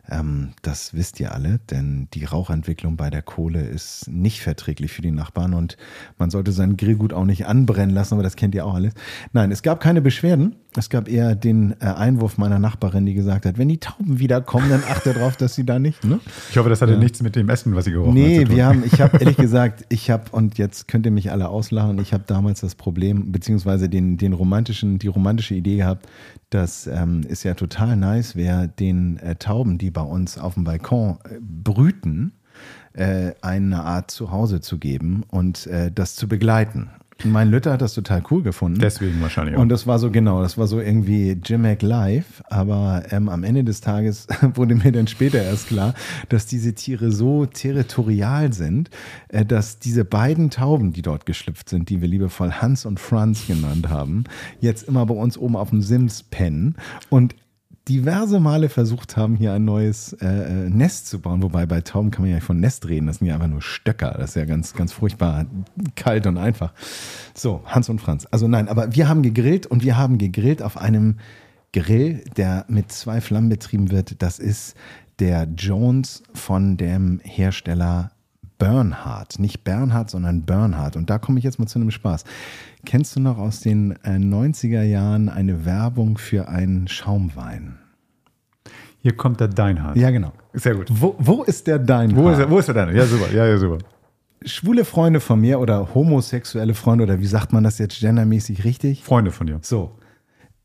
Ähm, 0.10 0.50
das 0.62 0.94
wisst 0.94 1.20
ihr 1.20 1.34
alle, 1.34 1.60
denn 1.70 2.08
die 2.14 2.26
Rauchentwicklung 2.26 2.96
bei 2.96 3.10
der 3.10 3.22
Kohle 3.22 3.62
ist 3.62 4.08
nicht 4.10 4.42
verträglich 4.42 4.92
für 4.92 5.02
die 5.02 5.12
Nachbarn 5.12 5.54
und 5.54 5.78
man 6.18 6.30
sollte 6.30 6.52
seinen 6.52 6.78
Grillgut 6.78 7.14
auch 7.14 7.26
nicht 7.26 7.46
anbrennen 7.46 7.94
lassen, 7.94 8.14
aber 8.14 8.24
das 8.24 8.36
kennt 8.36 8.56
ihr 8.56 8.66
auch 8.66 8.74
alles. 8.74 8.94
Nein, 9.34 9.52
es 9.52 9.62
gab 9.64 9.80
keine 9.80 10.02
Beschwerden. 10.02 10.56
Es 10.76 10.90
gab 10.90 11.10
eher 11.10 11.36
den 11.36 11.76
äh, 11.80 11.86
Einwurf 11.86 12.38
meiner 12.38 12.60
Nachbarin, 12.60 13.06
die 13.06 13.16
gesagt 13.16 13.46
hat, 13.46 13.58
wenn 13.58 13.68
die 13.68 13.80
Tauben 13.80 14.20
wiederkommen, 14.20 14.70
dann 14.70 14.84
achte 14.88 15.14
darauf, 15.14 15.36
dass 15.36 15.56
sie 15.56 15.66
da 15.66 15.80
nicht. 15.80 16.04
Ne? 16.04 16.20
Ich 16.52 16.58
hoffe, 16.58 16.70
das 16.70 16.82
hatte 16.82 16.98
nichts 16.98 17.22
mit 17.24 17.36
dem 17.36 17.50
Essen, 17.50 17.76
was 17.76 17.86
sie 17.86 17.92
gerochen 17.92 18.12
hat. 18.12 18.16
Nee, 18.16 18.40
zu 18.40 18.46
tun. 18.46 18.56
wir 18.56 18.66
haben, 18.66 18.84
ich 18.86 19.02
habe 19.02 19.18
ehrlich 19.20 19.38
gesagt, 19.38 19.86
ich 19.90 20.12
habe, 20.12 20.26
und 20.32 20.58
jetzt 20.60 20.88
könnt 20.88 21.06
ihr 21.06 21.12
mich 21.12 21.32
alle 21.32 21.50
auslachen, 21.50 21.98
ich 22.00 22.14
habe 22.14 22.26
damals 22.28 22.62
das 22.62 22.76
Problem, 22.76 23.32
beziehungsweise 23.32 23.90
den, 23.90 24.18
den 24.18 24.34
romantischen, 24.34 25.00
die 25.00 25.08
romantische 25.08 25.56
Idee 25.56 25.78
gehabt, 25.78 26.08
dass 26.50 26.88
ähm, 26.88 27.22
es 27.28 27.44
ja 27.44 27.54
total 27.54 27.98
nice 27.98 28.36
wäre, 28.36 28.68
den 28.68 29.18
äh, 29.18 29.36
Tauben, 29.36 29.78
die 29.78 29.92
bei 29.92 30.02
uns 30.02 30.38
auf 30.38 30.54
dem 30.54 30.64
Balkon 30.64 31.20
äh, 31.26 31.40
brüten, 31.42 32.34
äh, 32.94 33.34
eine 33.42 33.84
Art 33.84 34.12
Zuhause 34.12 34.62
zu 34.62 34.78
geben 34.78 35.24
und 35.30 35.68
äh, 35.68 35.92
das 35.92 36.16
zu 36.16 36.28
begleiten. 36.28 36.90
Mein 37.24 37.50
Lütter 37.50 37.74
hat 37.74 37.82
das 37.82 37.94
total 37.94 38.24
cool 38.32 38.44
gefunden. 38.44 38.80
Deswegen 38.80 39.22
wahrscheinlich 39.22 39.56
auch. 39.56 39.62
Und 39.62 39.70
das 39.70 39.88
war 39.88 40.00
so 40.00 40.12
genau, 40.12 40.42
das 40.42 40.58
war 40.58 40.68
so 40.68 40.80
irgendwie 40.80 41.38
Jim 41.44 41.66
Live, 41.82 42.44
aber 42.48 43.04
ähm, 43.12 43.30
am 43.30 43.44
Ende 43.44 43.64
des 43.64 43.82
Tages 43.82 44.28
wurde 44.56 44.76
mir 44.76 44.92
dann 44.92 45.08
später 45.08 45.42
erst 45.42 45.68
klar, 45.68 45.94
dass 46.30 46.46
diese 46.46 46.74
Tiere 46.74 47.12
so 47.12 47.46
territorial 47.46 48.54
sind, 48.54 48.90
äh, 49.30 49.46
dass 49.46 49.80
diese 49.80 50.06
beiden 50.06 50.50
Tauben, 50.50 50.94
die 50.94 51.02
dort 51.02 51.26
geschlüpft 51.26 51.70
sind, 51.70 51.90
die 51.90 52.02
wir 52.02 52.08
liebevoll 52.08 52.52
Hans 52.52 52.86
und 52.86 53.00
Franz 53.00 53.48
genannt 53.48 53.90
haben, 53.90 54.26
jetzt 54.60 54.88
immer 54.88 55.06
bei 55.06 55.16
uns 55.16 55.38
oben 55.38 55.56
auf 55.56 55.70
dem 55.70 55.82
Sims 55.82 56.24
pennen 56.24 56.76
und 57.10 57.36
diverse 57.88 58.40
Male 58.40 58.70
versucht 58.70 59.18
haben, 59.18 59.36
hier 59.36 59.54
ein 59.54 59.66
neues 59.66 60.14
äh, 60.14 60.28
äh, 60.28 60.70
Nest 60.70 61.08
zu 61.08 61.20
bauen. 61.20 61.42
Wobei 61.42 61.66
bei 61.66 61.82
Tauben 61.82 62.12
kann 62.12 62.24
man 62.24 62.32
ja 62.32 62.40
von 62.40 62.60
Nest 62.60 62.88
reden. 62.88 63.08
Das 63.08 63.18
sind 63.18 63.28
ja 63.28 63.36
einfach 63.36 63.48
nur 63.48 63.62
Stöcker. 63.62 64.16
Das 64.18 64.32
ist 64.32 64.36
ja 64.36 64.46
ganz, 64.46 64.74
ganz 64.74 64.92
furchtbar 64.92 65.46
kalt 65.96 66.28
und 66.28 66.38
einfach. 66.38 66.74
So, 67.34 67.62
Hans 67.66 67.90
und 67.90 68.00
Franz. 68.00 68.28
Also 68.32 68.48
nein, 68.48 68.68
aber 68.68 68.96
wir 68.96 69.08
haben 69.08 69.22
gegrillt 69.22 69.66
und 69.66 69.84
wir 69.84 69.98
haben 69.98 70.18
gegrillt 70.18 70.62
auf 70.62 70.78
einem 70.78 71.18
Grill, 71.74 72.24
der 72.36 72.66
mit 72.68 72.92
zwei 72.92 73.22
Flammen 73.22 73.50
betrieben 73.50 73.92
wird. 73.92 74.22
Das 74.22 74.40
ist 74.40 74.76
der 75.20 75.48
Jones 75.56 76.24
von 76.34 76.78
dem 76.78 77.20
Hersteller 77.24 78.12
Bernhard. 78.58 79.40
Nicht 79.40 79.64
Bernhard, 79.64 80.10
sondern 80.10 80.44
Bernhard. 80.44 80.96
Und 80.96 81.10
da 81.10 81.18
komme 81.20 81.40
ich 81.40 81.46
jetzt 81.46 81.60
mal 81.60 81.68
zu 81.68 81.80
einem 81.80 81.92
Spaß. 81.92 82.24
Kennst 82.86 83.16
du 83.16 83.20
noch 83.20 83.38
aus 83.38 83.60
den 83.60 83.92
äh, 84.04 84.12
90er 84.12 84.84
Jahren 84.84 85.30
eine 85.30 85.66
Werbung 85.66 86.18
für 86.18 86.48
einen 86.48 86.88
Schaumwein? 86.88 87.78
Hier 89.00 89.16
kommt 89.16 89.40
der 89.40 89.48
Deinhard. 89.48 89.96
Ja, 89.96 90.10
genau. 90.10 90.34
Sehr 90.54 90.76
gut. 90.76 90.88
Wo, 90.90 91.16
wo 91.20 91.44
ist 91.44 91.68
der 91.68 91.80
dein? 91.80 92.16
Wo 92.16 92.30
ist, 92.30 92.40
er, 92.40 92.50
wo 92.50 92.60
ist 92.60 92.68
er 92.68 92.74
denn? 92.74 92.96
Ja, 92.96 93.06
super. 93.06 93.32
Ja, 93.32 93.46
ja, 93.46 93.58
super. 93.58 93.78
Schwule 94.44 94.86
Freunde 94.86 95.20
von 95.20 95.40
mir 95.40 95.60
oder 95.60 95.94
homosexuelle 95.94 96.74
Freunde 96.74 97.04
oder 97.04 97.20
wie 97.20 97.28
sagt 97.28 97.54
man 97.54 97.64
das 97.64 97.78
jetzt 97.78 98.00
gendermäßig 98.00 98.64
richtig? 98.64 99.04
Freunde 99.04 99.32
von 99.32 99.48
dir. 99.48 99.60
So. 99.62 99.98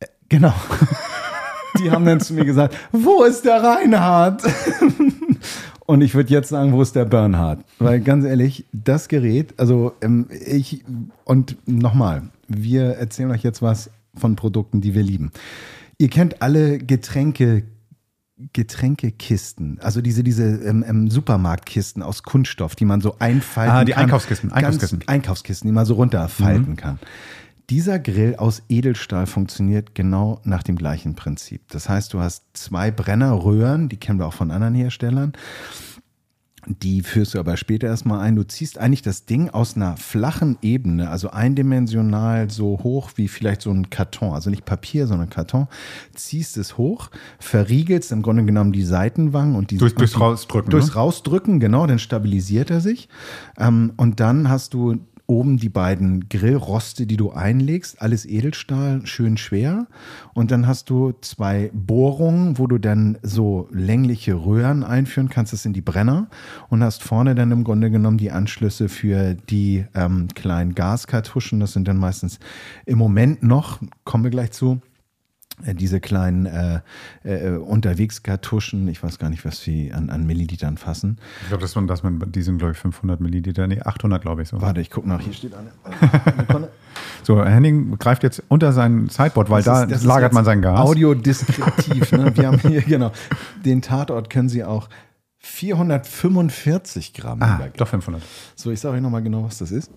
Äh, 0.00 0.06
genau. 0.28 0.54
Die 1.78 1.90
haben 1.90 2.04
dann 2.04 2.20
zu 2.20 2.34
mir 2.34 2.44
gesagt, 2.44 2.76
wo 2.92 3.24
ist 3.24 3.44
der 3.44 3.62
Reinhard? 3.62 4.42
Und 5.92 6.00
ich 6.00 6.14
würde 6.14 6.30
jetzt 6.30 6.48
sagen, 6.48 6.72
wo 6.72 6.80
ist 6.80 6.96
der 6.96 7.04
Bernhard? 7.04 7.62
Weil 7.78 8.00
ganz 8.00 8.24
ehrlich, 8.24 8.64
das 8.72 9.08
Gerät, 9.08 9.52
also 9.58 9.92
ähm, 10.00 10.26
ich, 10.30 10.84
und 11.24 11.56
nochmal, 11.66 12.30
wir 12.48 12.84
erzählen 12.94 13.30
euch 13.30 13.42
jetzt 13.42 13.60
was 13.60 13.90
von 14.16 14.34
Produkten, 14.34 14.80
die 14.80 14.94
wir 14.94 15.02
lieben. 15.02 15.32
Ihr 15.98 16.08
kennt 16.08 16.40
alle 16.40 16.78
Getränke, 16.78 17.64
Getränkekisten, 18.54 19.80
also 19.82 20.00
diese, 20.00 20.24
diese 20.24 20.44
ähm, 20.44 20.82
ähm, 20.88 21.10
Supermarktkisten 21.10 22.02
aus 22.02 22.22
Kunststoff, 22.22 22.74
die 22.74 22.86
man 22.86 23.02
so 23.02 23.16
einfalten 23.18 23.74
Ah, 23.76 23.84
die 23.84 23.92
kann. 23.92 24.04
Einkaufskisten, 24.04 24.48
Ganz- 24.48 24.58
Einkaufskisten. 24.64 25.02
Einkaufskisten, 25.06 25.68
die 25.68 25.74
man 25.74 25.84
so 25.84 25.94
runterfalten 25.94 26.76
kann. 26.76 26.98
Dieser 27.72 27.98
Grill 27.98 28.36
aus 28.36 28.62
Edelstahl 28.68 29.24
funktioniert 29.24 29.94
genau 29.94 30.42
nach 30.44 30.62
dem 30.62 30.76
gleichen 30.76 31.14
Prinzip. 31.14 31.62
Das 31.70 31.88
heißt, 31.88 32.12
du 32.12 32.20
hast 32.20 32.44
zwei 32.52 32.90
Brennerröhren, 32.90 33.88
die 33.88 33.96
kennen 33.96 34.18
wir 34.18 34.26
auch 34.26 34.34
von 34.34 34.50
anderen 34.50 34.74
Herstellern. 34.74 35.32
Die 36.66 37.00
führst 37.00 37.32
du 37.32 37.38
aber 37.38 37.56
später 37.56 37.86
erstmal 37.86 38.20
ein. 38.20 38.36
Du 38.36 38.42
ziehst 38.42 38.76
eigentlich 38.76 39.00
das 39.00 39.24
Ding 39.24 39.48
aus 39.48 39.74
einer 39.74 39.96
flachen 39.96 40.58
Ebene, 40.60 41.08
also 41.08 41.30
eindimensional 41.30 42.50
so 42.50 42.80
hoch 42.82 43.12
wie 43.16 43.26
vielleicht 43.26 43.62
so 43.62 43.70
ein 43.70 43.88
Karton, 43.88 44.34
also 44.34 44.50
nicht 44.50 44.66
Papier, 44.66 45.06
sondern 45.06 45.30
Karton, 45.30 45.66
ziehst 46.14 46.58
es 46.58 46.76
hoch, 46.76 47.08
verriegelst 47.38 48.12
im 48.12 48.20
Grunde 48.20 48.44
genommen 48.44 48.72
die 48.72 48.84
Seitenwangen 48.84 49.56
und 49.56 49.70
die 49.70 49.78
Durch- 49.78 49.94
durchs 49.94 50.12
die, 50.12 50.18
Rausdrücken, 50.18 50.70
Durchs 50.70 50.88
ne? 50.88 50.94
Rausdrücken, 50.96 51.58
genau, 51.58 51.86
dann 51.86 51.98
stabilisiert 51.98 52.70
er 52.70 52.82
sich. 52.82 53.08
Ähm, 53.58 53.94
und 53.96 54.20
dann 54.20 54.50
hast 54.50 54.74
du 54.74 54.98
oben 55.32 55.56
die 55.56 55.70
beiden 55.70 56.28
Grillroste, 56.28 57.06
die 57.06 57.16
du 57.16 57.30
einlegst, 57.30 58.00
alles 58.02 58.26
Edelstahl, 58.26 59.06
schön 59.06 59.38
schwer. 59.38 59.86
Und 60.34 60.50
dann 60.50 60.66
hast 60.66 60.90
du 60.90 61.12
zwei 61.22 61.70
Bohrungen, 61.72 62.58
wo 62.58 62.66
du 62.66 62.78
dann 62.78 63.18
so 63.22 63.66
längliche 63.72 64.34
Röhren 64.34 64.84
einführen 64.84 65.30
kannst, 65.30 65.52
das 65.54 65.62
sind 65.62 65.74
die 65.74 65.80
Brenner. 65.80 66.28
Und 66.68 66.84
hast 66.84 67.02
vorne 67.02 67.34
dann 67.34 67.50
im 67.50 67.64
Grunde 67.64 67.90
genommen 67.90 68.18
die 68.18 68.30
Anschlüsse 68.30 68.88
für 68.88 69.34
die 69.34 69.86
ähm, 69.94 70.28
kleinen 70.34 70.74
Gaskartuschen. 70.74 71.60
Das 71.60 71.72
sind 71.72 71.88
dann 71.88 71.96
meistens 71.96 72.38
im 72.84 72.98
Moment 72.98 73.42
noch, 73.42 73.80
kommen 74.04 74.24
wir 74.24 74.30
gleich 74.30 74.52
zu, 74.52 74.80
diese 75.74 76.00
kleinen 76.00 76.46
äh, 76.46 76.80
äh, 77.24 77.56
Unterwegskartuschen, 77.56 78.88
ich 78.88 79.02
weiß 79.02 79.18
gar 79.18 79.30
nicht, 79.30 79.44
was 79.44 79.60
sie 79.60 79.92
an, 79.92 80.10
an 80.10 80.26
Millilitern 80.26 80.76
fassen. 80.76 81.18
Ich 81.42 81.48
glaube, 81.48 81.62
das, 81.62 81.74
waren- 81.76 81.86
das 81.86 82.02
man, 82.02 82.22
die 82.32 82.42
sind, 82.42 82.58
glaube 82.58 82.72
ich, 82.72 82.78
500 82.78 83.20
Milliliter. 83.20 83.66
Nee, 83.66 83.80
800, 83.80 84.22
glaube 84.22 84.42
ich. 84.42 84.48
So. 84.48 84.60
Warte, 84.60 84.80
ich 84.80 84.90
gucke 84.90 85.08
nach, 85.08 85.20
hier 85.20 85.32
steht 85.32 85.54
eine. 85.54 85.70
eine 86.48 86.68
so, 87.22 87.42
Henning 87.44 87.96
greift 87.98 88.22
jetzt 88.22 88.42
unter 88.48 88.72
sein 88.72 89.08
Sideboard, 89.08 89.48
weil 89.50 89.62
da 89.62 89.82
Das 89.82 89.88
das 89.90 89.98
ist 90.00 90.04
lagert 90.06 90.32
man 90.32 90.44
sein 90.44 90.60
Gas. 90.62 90.80
Audiodeskriptiv. 90.80 92.12
ne? 92.12 92.36
Wir 92.36 92.48
haben 92.48 92.58
hier, 92.58 92.82
genau. 92.82 93.12
Den 93.64 93.80
Tatort 93.82 94.28
können 94.30 94.48
Sie 94.48 94.64
auch 94.64 94.88
445 95.38 97.14
Gramm. 97.14 97.42
ah, 97.42 97.56
übergeben. 97.56 97.76
doch 97.78 97.88
500. 97.88 98.22
So, 98.54 98.70
ich 98.70 98.80
sage 98.80 98.96
euch 98.96 99.02
nochmal 99.02 99.22
genau, 99.22 99.44
was 99.44 99.58
das 99.58 99.70
ist. 99.72 99.90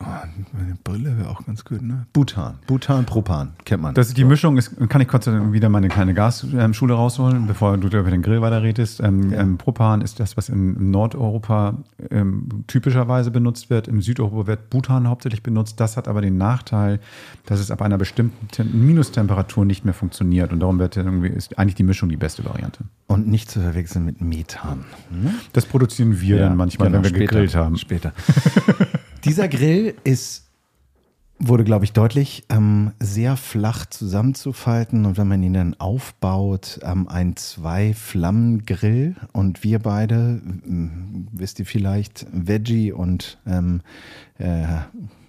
Oh, 0.00 0.04
meine 0.52 0.76
Brille 0.82 1.16
wäre 1.16 1.28
auch 1.30 1.46
ganz 1.46 1.64
gut, 1.64 1.80
ne? 1.80 2.06
Butan. 2.12 2.56
Butan, 2.66 3.06
Propan, 3.06 3.52
kennt 3.64 3.82
man. 3.82 3.94
Das 3.94 4.08
ist 4.08 4.16
die 4.16 4.24
Mischung, 4.24 4.56
ist, 4.58 4.72
kann 4.88 5.00
ich 5.00 5.06
kurz 5.08 5.26
wieder 5.26 5.68
meine 5.68 5.88
kleine 5.88 6.14
Gasschule 6.14 6.94
rausholen, 6.94 7.46
bevor 7.46 7.76
du 7.78 7.86
über 7.86 8.10
den 8.10 8.22
Grill 8.22 8.40
weiterredest. 8.42 9.00
Ähm, 9.00 9.30
Ja. 9.30 9.40
ähm, 9.40 9.56
Propan 9.56 10.00
ist 10.00 10.18
das, 10.18 10.36
was 10.36 10.48
in 10.48 10.90
Nordeuropa 10.90 11.78
ähm, 12.10 12.48
typischerweise 12.66 13.30
benutzt 13.30 13.70
wird. 13.70 13.86
Im 13.86 14.02
Südeuropa 14.02 14.46
wird 14.48 14.70
Butan 14.70 15.08
hauptsächlich 15.08 15.42
benutzt. 15.44 15.78
Das 15.78 15.96
hat 15.96 16.08
aber 16.08 16.20
den 16.20 16.38
Nachteil, 16.38 16.98
dass 17.46 17.60
es 17.60 17.70
ab 17.70 17.80
einer 17.80 17.96
bestimmten 17.96 18.48
Tem 18.48 18.68
Minustemperatur 18.86 19.64
nicht 19.64 19.84
mehr 19.84 19.94
funktioniert. 19.94 20.52
Und 20.52 20.60
darum 20.60 20.78
wird 20.80 20.96
irgendwie, 20.96 21.28
ist 21.28 21.56
eigentlich 21.58 21.76
die 21.76 21.84
Mischung 21.84 22.08
die 22.08 22.16
beste 22.16 22.44
Variante. 22.44 22.80
Und 23.06 23.28
nicht 23.28 23.48
zu 23.50 23.60
verwechseln 23.60 24.04
mit 24.04 24.20
Methan. 24.20 24.84
Ne? 25.10 25.34
Das 25.52 25.66
produzieren 25.66 26.20
wir 26.20 26.38
dann 26.38 26.56
manchmal, 26.56 26.88
genau, 26.88 26.98
wenn 26.98 27.04
wir 27.04 27.10
später, 27.10 27.26
gegrillt 27.26 27.54
haben. 27.54 27.76
Später. 27.76 28.12
Dieser 29.24 29.48
Grill 29.48 29.94
ist, 30.04 30.50
wurde, 31.38 31.64
glaube 31.64 31.84
ich, 31.84 31.92
deutlich 31.92 32.44
ähm, 32.50 32.92
sehr 33.00 33.36
flach 33.36 33.86
zusammenzufalten. 33.86 35.06
Und 35.06 35.16
wenn 35.16 35.28
man 35.28 35.42
ihn 35.42 35.54
dann 35.54 35.74
aufbaut, 35.80 36.80
ähm, 36.82 37.08
ein 37.08 37.36
Zwei-Flammen-Grill. 37.36 39.16
Und 39.32 39.64
wir 39.64 39.78
beide, 39.78 40.42
ähm, 40.66 41.28
wisst 41.32 41.58
ihr 41.58 41.66
vielleicht, 41.66 42.26
Veggie 42.32 42.92
und 42.92 43.38
ähm, 43.46 43.80
äh, 44.38 44.66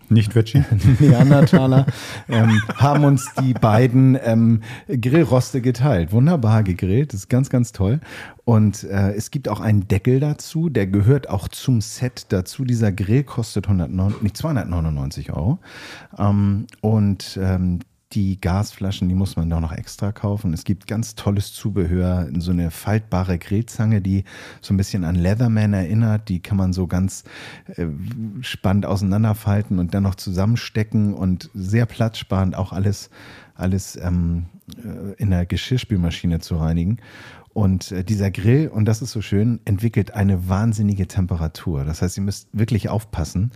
Nicht 0.10 0.36
Veggie. 0.36 0.64
Neandertaler, 1.00 1.86
ähm, 2.30 2.62
haben 2.76 3.04
uns 3.04 3.28
die 3.42 3.54
beiden 3.54 4.18
ähm, 4.24 4.62
Grillroste 4.88 5.62
geteilt. 5.62 6.12
Wunderbar 6.12 6.64
gegrillt, 6.64 7.14
das 7.14 7.22
ist 7.22 7.30
ganz, 7.30 7.50
ganz 7.50 7.72
toll. 7.72 8.00
Und 8.44 8.84
äh, 8.84 9.14
es 9.14 9.32
gibt 9.32 9.50
auch 9.50 9.60
einen 9.60 9.88
Deckel 9.88 10.20
dazu, 10.20 10.70
der 10.70 10.86
gehört 10.86 11.30
auch 11.30 11.48
zum 11.48 11.82
Set 11.82 12.28
dazu. 12.30 12.64
Dieser 12.66 12.92
Grill 12.92 13.24
kostet 13.24 13.66
109, 13.66 14.16
nicht 14.22 14.38
299 14.38 15.32
Euro. 15.34 15.60
Ähm, 16.18 16.68
und 16.82 17.40
ähm, 17.42 17.80
die 18.14 18.40
Gasflaschen, 18.40 19.10
die 19.10 19.16
muss 19.16 19.36
man 19.36 19.50
da 19.50 19.60
noch 19.60 19.72
extra 19.72 20.12
kaufen. 20.12 20.54
Es 20.54 20.64
gibt 20.64 20.88
ganz 20.88 21.16
tolles 21.16 21.54
Zubehör, 21.54 22.30
so 22.38 22.52
eine 22.52 22.72
faltbare 22.72 23.38
Grillzange, 23.38 24.02
die 24.02 24.24
so 24.62 24.74
ein 24.74 24.78
bisschen 24.78 25.04
an 25.04 25.16
Leatherman 25.16 25.74
erinnert. 25.74 26.30
Die 26.30 26.42
kann 26.42 26.58
man 26.58 26.72
so 26.72 26.88
ganz 26.88 27.24
äh, 27.76 27.88
spannend 28.42 28.86
auseinanderfalten 28.86 29.80
und 29.80 29.94
dann 29.94 30.04
noch 30.04 30.16
zusammenstecken 30.16 31.14
und 31.14 31.50
sehr 31.54 31.86
platzsparend 31.86 32.56
auch 32.56 32.72
alles, 32.72 33.10
alles 33.56 33.96
ähm, 33.96 34.46
äh, 34.78 35.14
in 35.18 35.32
der 35.32 35.46
Geschirrspülmaschine 35.46 36.40
zu 36.40 36.58
reinigen. 36.58 37.00
Und 37.56 37.94
äh, 37.94 38.04
dieser 38.04 38.32
Grill, 38.32 38.68
und 38.68 38.84
das 38.84 39.02
ist 39.02 39.12
so 39.12 39.22
schön, 39.22 39.62
entwickelt 39.64 40.14
eine 40.14 40.50
wahnsinnige 40.50 41.08
Temperatur. 41.08 41.86
Das 41.86 42.02
heißt, 42.02 42.18
ihr 42.18 42.24
müsst 42.24 42.50
wirklich 42.52 42.90
aufpassen. 42.90 43.52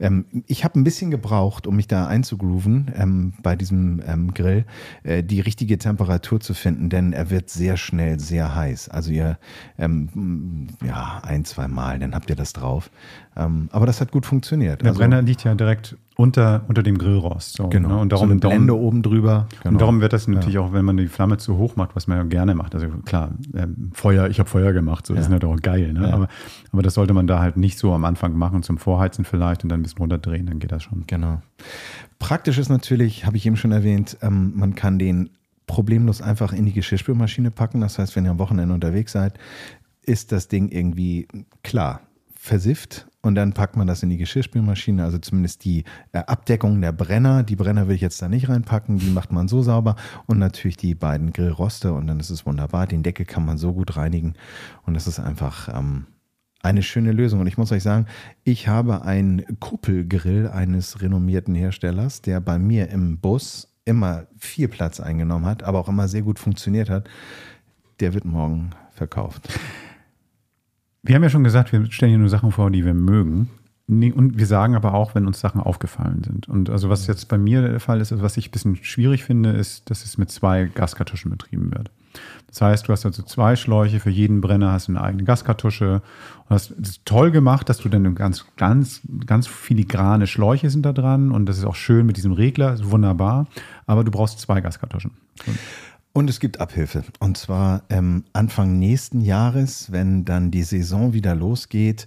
Ähm, 0.00 0.24
ich 0.48 0.64
habe 0.64 0.80
ein 0.80 0.82
bisschen 0.82 1.12
gebraucht, 1.12 1.68
um 1.68 1.76
mich 1.76 1.86
da 1.86 2.08
einzugrooven 2.08 2.90
ähm, 2.96 3.34
bei 3.44 3.54
diesem 3.54 4.02
ähm, 4.08 4.34
Grill, 4.34 4.64
äh, 5.04 5.22
die 5.22 5.38
richtige 5.38 5.78
Temperatur 5.78 6.40
zu 6.40 6.52
finden, 6.52 6.90
denn 6.90 7.12
er 7.12 7.30
wird 7.30 7.48
sehr 7.48 7.76
schnell 7.76 8.18
sehr 8.18 8.56
heiß. 8.56 8.88
Also 8.88 9.12
ihr, 9.12 9.38
ähm, 9.78 10.66
ja, 10.84 11.20
ein, 11.22 11.44
zwei 11.44 11.68
Mal, 11.68 12.00
dann 12.00 12.12
habt 12.12 12.30
ihr 12.30 12.36
das 12.36 12.54
drauf. 12.54 12.90
Ähm, 13.36 13.68
aber 13.72 13.86
das 13.86 14.00
hat 14.00 14.12
gut 14.12 14.26
funktioniert. 14.26 14.82
Der 14.82 14.90
also, 14.90 15.00
Brenner 15.00 15.20
liegt 15.22 15.42
ja 15.44 15.54
direkt 15.54 15.96
unter, 16.16 16.62
unter 16.68 16.82
dem 16.84 16.98
Grillrost. 16.98 17.56
So, 17.56 17.68
Genau. 17.68 17.88
Ne? 17.88 17.98
Und 17.98 18.12
darum, 18.12 18.28
so 18.28 18.32
eine 18.32 18.40
Blende 18.40 18.68
darum, 18.68 18.84
oben 18.84 19.02
drüber. 19.02 19.48
Genau. 19.62 19.72
Und 19.72 19.80
darum 19.80 20.00
wird 20.00 20.12
das 20.12 20.28
natürlich 20.28 20.58
auch, 20.58 20.72
wenn 20.72 20.84
man 20.84 20.96
die 20.96 21.08
Flamme 21.08 21.38
zu 21.38 21.58
hoch 21.58 21.74
macht, 21.74 21.96
was 21.96 22.06
man 22.06 22.18
ja 22.18 22.24
gerne 22.24 22.54
macht. 22.54 22.74
Also 22.74 22.88
klar, 23.04 23.32
ähm, 23.54 23.90
Feuer, 23.92 24.28
ich 24.28 24.38
habe 24.38 24.48
Feuer 24.48 24.72
gemacht, 24.72 25.06
so 25.06 25.14
das 25.14 25.24
ist 25.24 25.30
natürlich 25.30 25.56
auch 25.56 25.60
geil. 25.60 25.92
Ne? 25.92 26.08
Ja. 26.08 26.14
Aber, 26.14 26.28
aber 26.72 26.82
das 26.82 26.94
sollte 26.94 27.12
man 27.12 27.26
da 27.26 27.40
halt 27.40 27.56
nicht 27.56 27.78
so 27.78 27.92
am 27.92 28.04
Anfang 28.04 28.36
machen, 28.36 28.62
zum 28.62 28.78
Vorheizen 28.78 29.24
vielleicht 29.24 29.64
und 29.64 29.70
dann 29.70 29.80
ein 29.80 29.82
bisschen 29.82 29.98
runterdrehen, 29.98 30.46
dann 30.46 30.60
geht 30.60 30.70
das 30.70 30.84
schon. 30.84 31.04
Genau. 31.08 31.42
Praktisch 32.20 32.58
ist 32.58 32.68
natürlich, 32.68 33.26
habe 33.26 33.36
ich 33.36 33.46
eben 33.46 33.56
schon 33.56 33.72
erwähnt, 33.72 34.16
ähm, 34.22 34.52
man 34.54 34.76
kann 34.76 34.98
den 35.00 35.30
problemlos 35.66 36.22
einfach 36.22 36.52
in 36.52 36.66
die 36.66 36.72
Geschirrspülmaschine 36.72 37.50
packen. 37.50 37.80
Das 37.80 37.98
heißt, 37.98 38.14
wenn 38.14 38.24
ihr 38.24 38.30
am 38.30 38.38
Wochenende 38.38 38.74
unterwegs 38.74 39.12
seid, 39.12 39.38
ist 40.02 40.30
das 40.30 40.48
Ding 40.48 40.68
irgendwie 40.68 41.26
klar 41.62 42.02
versifft 42.36 43.06
und 43.24 43.34
dann 43.34 43.52
packt 43.52 43.76
man 43.76 43.86
das 43.86 44.02
in 44.02 44.10
die 44.10 44.18
Geschirrspülmaschine, 44.18 45.02
also 45.02 45.18
zumindest 45.18 45.64
die 45.64 45.84
äh, 46.12 46.18
Abdeckung 46.18 46.80
der 46.80 46.92
Brenner. 46.92 47.42
Die 47.42 47.56
Brenner 47.56 47.88
will 47.88 47.94
ich 47.94 48.02
jetzt 48.02 48.20
da 48.20 48.28
nicht 48.28 48.48
reinpacken, 48.48 48.98
die 48.98 49.10
macht 49.10 49.32
man 49.32 49.48
so 49.48 49.62
sauber 49.62 49.96
und 50.26 50.38
natürlich 50.38 50.76
die 50.76 50.94
beiden 50.94 51.32
Grillroste 51.32 51.92
und 51.94 52.06
dann 52.06 52.20
ist 52.20 52.30
es 52.30 52.44
wunderbar. 52.44 52.86
Den 52.86 53.02
Deckel 53.02 53.24
kann 53.24 53.44
man 53.44 53.56
so 53.56 53.72
gut 53.72 53.96
reinigen 53.96 54.34
und 54.84 54.94
das 54.94 55.06
ist 55.06 55.20
einfach 55.20 55.68
ähm, 55.74 56.06
eine 56.62 56.82
schöne 56.82 57.12
Lösung. 57.12 57.40
Und 57.40 57.46
ich 57.46 57.56
muss 57.56 57.72
euch 57.72 57.82
sagen, 57.82 58.06
ich 58.44 58.68
habe 58.68 59.02
einen 59.02 59.58
Kuppelgrill 59.58 60.48
eines 60.48 61.00
renommierten 61.00 61.54
Herstellers, 61.54 62.20
der 62.20 62.40
bei 62.40 62.58
mir 62.58 62.90
im 62.90 63.18
Bus 63.18 63.68
immer 63.86 64.26
viel 64.38 64.68
Platz 64.68 65.00
eingenommen 65.00 65.46
hat, 65.46 65.62
aber 65.62 65.78
auch 65.78 65.88
immer 65.88 66.08
sehr 66.08 66.22
gut 66.22 66.38
funktioniert 66.38 66.90
hat. 66.90 67.08
Der 68.00 68.12
wird 68.12 68.24
morgen 68.24 68.70
verkauft. 68.92 69.48
Wir 71.04 71.14
haben 71.14 71.22
ja 71.22 71.28
schon 71.28 71.44
gesagt, 71.44 71.70
wir 71.72 71.90
stellen 71.92 72.10
hier 72.10 72.18
nur 72.18 72.30
Sachen 72.30 72.50
vor, 72.50 72.70
die 72.70 72.84
wir 72.84 72.94
mögen. 72.94 73.50
Und 73.86 74.38
wir 74.38 74.46
sagen 74.46 74.74
aber 74.74 74.94
auch, 74.94 75.14
wenn 75.14 75.26
uns 75.26 75.40
Sachen 75.40 75.60
aufgefallen 75.60 76.22
sind. 76.24 76.48
Und 76.48 76.70
also 76.70 76.88
was 76.88 77.06
jetzt 77.06 77.28
bei 77.28 77.36
mir 77.36 77.60
der 77.60 77.80
Fall 77.80 78.00
ist, 78.00 78.12
also 78.12 78.24
was 78.24 78.38
ich 78.38 78.48
ein 78.48 78.50
bisschen 78.50 78.76
schwierig 78.76 79.24
finde, 79.24 79.50
ist, 79.50 79.90
dass 79.90 80.06
es 80.06 80.16
mit 80.16 80.30
zwei 80.30 80.70
Gaskartuschen 80.74 81.30
betrieben 81.30 81.70
wird. 81.70 81.90
Das 82.48 82.62
heißt, 82.62 82.88
du 82.88 82.92
hast 82.92 83.04
also 83.04 83.22
zwei 83.24 83.56
Schläuche, 83.56 84.00
für 84.00 84.08
jeden 84.08 84.40
Brenner 84.40 84.72
hast 84.72 84.88
du 84.88 84.92
eine 84.92 85.02
eigene 85.02 85.24
Gaskartusche. 85.24 86.00
Und 86.48 86.50
das 86.50 86.70
ist 86.70 87.04
toll 87.04 87.30
gemacht, 87.30 87.68
dass 87.68 87.78
du 87.78 87.90
dann 87.90 88.14
ganz, 88.14 88.46
ganz, 88.56 89.02
ganz 89.26 89.46
filigrane 89.46 90.26
Schläuche 90.26 90.70
sind 90.70 90.86
da 90.86 90.94
dran 90.94 91.30
und 91.30 91.44
das 91.46 91.58
ist 91.58 91.64
auch 91.66 91.74
schön 91.74 92.06
mit 92.06 92.16
diesem 92.16 92.32
Regler, 92.32 92.72
ist 92.72 92.90
wunderbar. 92.90 93.48
Aber 93.84 94.04
du 94.04 94.10
brauchst 94.10 94.40
zwei 94.40 94.62
Gaskartuschen. 94.62 95.10
Und 95.46 95.58
es 96.28 96.40
gibt 96.40 96.60
Abhilfe. 96.60 97.04
Und 97.18 97.36
zwar 97.36 97.82
ähm, 97.90 98.24
Anfang 98.32 98.78
nächsten 98.78 99.20
Jahres, 99.20 99.90
wenn 99.92 100.24
dann 100.24 100.50
die 100.50 100.62
Saison 100.62 101.12
wieder 101.12 101.34
losgeht, 101.34 102.06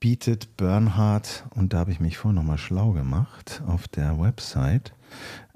bietet 0.00 0.56
Bernhard, 0.56 1.44
und 1.54 1.72
da 1.72 1.78
habe 1.78 1.92
ich 1.92 2.00
mich 2.00 2.16
vorher 2.16 2.34
nochmal 2.34 2.58
schlau 2.58 2.92
gemacht, 2.92 3.62
auf 3.66 3.88
der 3.88 4.18
Website, 4.18 4.94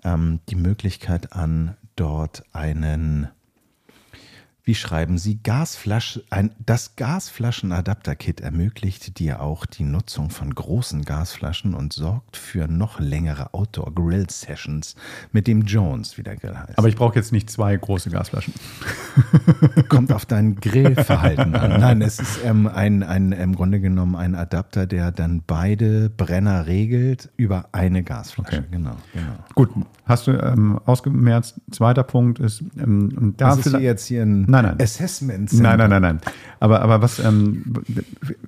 ähm, 0.05 0.41
die 0.49 0.57
Möglichkeit 0.57 1.33
an, 1.33 1.77
dort 1.97 2.43
einen, 2.53 3.29
wie 4.65 4.75
schreiben 4.75 5.17
Sie, 5.17 5.43
Gasflasche, 5.43 6.23
ein, 6.31 6.51
das 6.65 6.97
Gasflaschenadapter-Kit 6.97 8.41
ermöglicht 8.41 9.19
dir 9.19 9.41
auch 9.41 9.65
die 9.65 9.85
Nutzung 9.85 10.31
von 10.31 10.55
großen 10.55 11.05
Gasflaschen 11.05 11.75
und 11.75 11.93
sorgt 11.93 12.37
für 12.37 12.69
noch 12.69 13.01
längere 13.01 13.55
Outdoor-Grill-Sessions 13.55 14.97
mit 15.33 15.47
dem 15.47 15.63
Jones, 15.63 16.19
wie 16.19 16.23
der 16.23 16.37
Grill 16.37 16.57
heißt. 16.57 16.79
Aber 16.79 16.89
ich 16.89 16.97
brauche 16.97 17.15
jetzt 17.15 17.33
nicht 17.33 17.51
zwei 17.51 17.77
große 17.77 18.11
Gasflaschen. 18.11 18.53
kommt 19.89 20.13
auf 20.13 20.27
dein 20.27 20.57
Grillverhalten 20.57 21.55
an. 21.55 21.81
Nein, 21.81 22.03
es 22.03 22.21
ist 22.21 22.41
ähm, 22.45 22.67
ein, 22.67 23.03
ein, 23.03 23.33
im 23.33 23.55
Grunde 23.55 23.81
genommen 23.81 24.15
ein 24.15 24.35
Adapter, 24.35 24.87
der 24.87 25.11
dann 25.11 25.43
beide 25.47 26.11
Brenner 26.11 26.67
regelt 26.67 27.31
über 27.37 27.69
eine 27.73 28.03
Gasflasche. 28.03 28.59
Okay. 28.59 28.67
Genau, 28.71 28.97
genau. 29.13 29.33
Gut, 29.55 29.71
hast 30.05 30.27
du 30.27 30.33
ähm, 30.33 30.79
ausgemerzt. 30.85 31.61
Zweiter 31.71 32.03
Punkt 32.03 32.39
ist, 32.39 32.63
ähm, 32.79 33.35
da 33.37 33.57
Das 33.57 33.67
ist 33.67 33.79
jetzt 33.79 34.07
hier 34.07 34.23
ein 34.23 34.51
Nein, 34.51 34.60
nein. 34.63 34.77
Assessment. 34.81 35.53
Nein, 35.53 35.79
nein, 35.79 35.91
nein, 35.91 36.03
nein. 36.03 36.21
Aber, 36.61 36.83
aber 36.83 37.03
was, 37.03 37.19
ähm, 37.19 37.65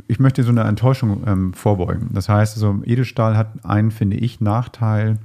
ich 0.08 0.18
möchte 0.18 0.42
so 0.42 0.50
eine 0.50 0.62
Enttäuschung 0.64 1.22
ähm, 1.26 1.52
vorbeugen. 1.54 2.10
Das 2.12 2.28
heißt, 2.28 2.56
so 2.56 2.82
Edelstahl 2.84 3.36
hat 3.36 3.64
einen, 3.64 3.90
finde 3.90 4.16
ich, 4.16 4.40
Nachteil 4.40 5.18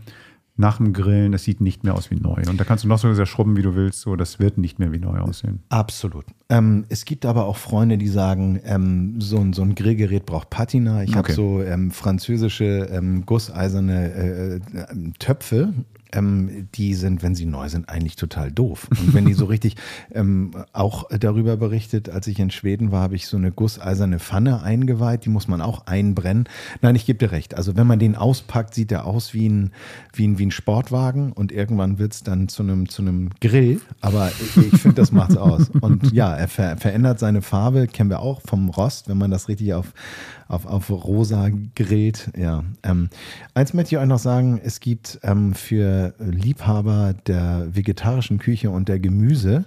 nach 0.59 0.77
dem 0.77 0.91
Grillen, 0.91 1.31
das 1.31 1.43
sieht 1.43 1.61
nicht 1.61 1.83
mehr 1.83 1.93
aus 1.93 2.09
wie 2.09 2.15
neu. 2.15 2.41
Und 2.49 2.59
da 2.59 2.63
kannst 2.63 2.83
du 2.83 2.87
noch 2.87 2.97
so 2.97 3.13
sehr 3.13 3.27
schrubben, 3.27 3.55
wie 3.57 3.61
du 3.61 3.75
willst, 3.75 4.01
so, 4.01 4.15
das 4.15 4.39
wird 4.39 4.57
nicht 4.57 4.79
mehr 4.79 4.91
wie 4.91 4.97
neu 4.97 5.19
aussehen. 5.19 5.59
Absolut. 5.69 6.25
Ähm, 6.49 6.85
es 6.89 7.05
gibt 7.05 7.27
aber 7.27 7.45
auch 7.45 7.57
Freunde, 7.57 7.99
die 7.99 8.07
sagen, 8.07 8.59
ähm, 8.65 9.21
so, 9.21 9.37
ein, 9.37 9.53
so 9.53 9.61
ein 9.61 9.75
Grillgerät 9.75 10.25
braucht 10.25 10.49
Patina. 10.49 11.03
Ich 11.03 11.11
habe 11.11 11.19
Okay. 11.27 11.33
so 11.33 11.61
ähm, 11.61 11.91
französische 11.91 12.87
ähm, 12.91 13.23
gusseiserne 13.27 14.13
äh, 14.13 14.55
äh, 14.55 14.59
Töpfe. 15.19 15.73
Ähm, 16.17 16.67
die 16.75 16.93
sind, 16.93 17.23
wenn 17.23 17.35
sie 17.35 17.45
neu 17.45 17.69
sind, 17.69 17.89
eigentlich 17.89 18.15
total 18.15 18.51
doof. 18.51 18.87
Und 18.91 19.13
wenn 19.13 19.25
die 19.25 19.33
so 19.33 19.45
richtig 19.57 19.75
ähm, 20.11 20.51
auch 20.73 21.05
darüber 21.09 21.57
berichtet, 21.57 22.09
als 22.09 22.27
ich 22.27 22.39
in 22.39 22.51
Schweden 22.51 22.91
war, 22.91 23.01
habe 23.01 23.15
ich 23.15 23.27
so 23.27 23.37
eine 23.37 23.51
gusseiserne 23.51 24.19
Pfanne 24.19 24.63
eingeweiht, 24.63 25.25
die 25.25 25.29
muss 25.29 25.47
man 25.47 25.61
auch 25.61 25.85
einbrennen. 25.85 26.45
Nein, 26.81 26.95
ich 26.95 27.05
gebe 27.05 27.19
dir 27.19 27.31
recht. 27.31 27.55
Also 27.55 27.75
wenn 27.75 27.87
man 27.87 27.99
den 27.99 28.15
auspackt, 28.15 28.73
sieht 28.73 28.91
er 28.91 29.05
aus 29.05 29.33
wie 29.33 29.47
ein, 29.47 29.71
wie 30.13 30.27
ein, 30.27 30.39
wie 30.39 30.47
ein 30.47 30.51
Sportwagen 30.51 31.31
und 31.31 31.51
irgendwann 31.51 31.99
wird 31.99 32.13
es 32.13 32.23
dann 32.23 32.47
zu 32.47 32.63
einem, 32.63 32.89
zu 32.89 33.01
einem 33.01 33.29
Grill. 33.39 33.81
Aber 34.01 34.31
ich, 34.39 34.73
ich 34.73 34.81
finde, 34.81 34.95
das 34.95 35.11
macht's 35.11 35.37
aus. 35.37 35.69
Und 35.81 36.11
ja, 36.11 36.33
er 36.33 36.47
ver 36.47 36.77
verändert 36.77 37.19
seine 37.19 37.41
Farbe, 37.41 37.87
kennen 37.87 38.09
wir 38.09 38.19
auch 38.19 38.41
vom 38.41 38.69
Rost, 38.69 39.09
wenn 39.09 39.17
man 39.17 39.31
das 39.31 39.47
richtig 39.47 39.73
auf, 39.73 39.93
auf, 40.47 40.65
auf 40.65 40.89
rosa 40.89 41.49
grillt. 41.75 42.31
Ja. 42.37 42.63
Ähm, 42.83 43.09
eins 43.53 43.73
möchte 43.73 43.95
ich 43.95 44.01
euch 44.01 44.07
noch 44.07 44.19
sagen, 44.19 44.59
es 44.63 44.79
gibt 44.79 45.19
ähm, 45.23 45.53
für 45.53 46.13
Liebhaber 46.19 47.13
der 47.27 47.67
vegetarischen 47.71 48.37
Küche 48.39 48.69
und 48.69 48.87
der 48.89 48.99
Gemüse 48.99 49.65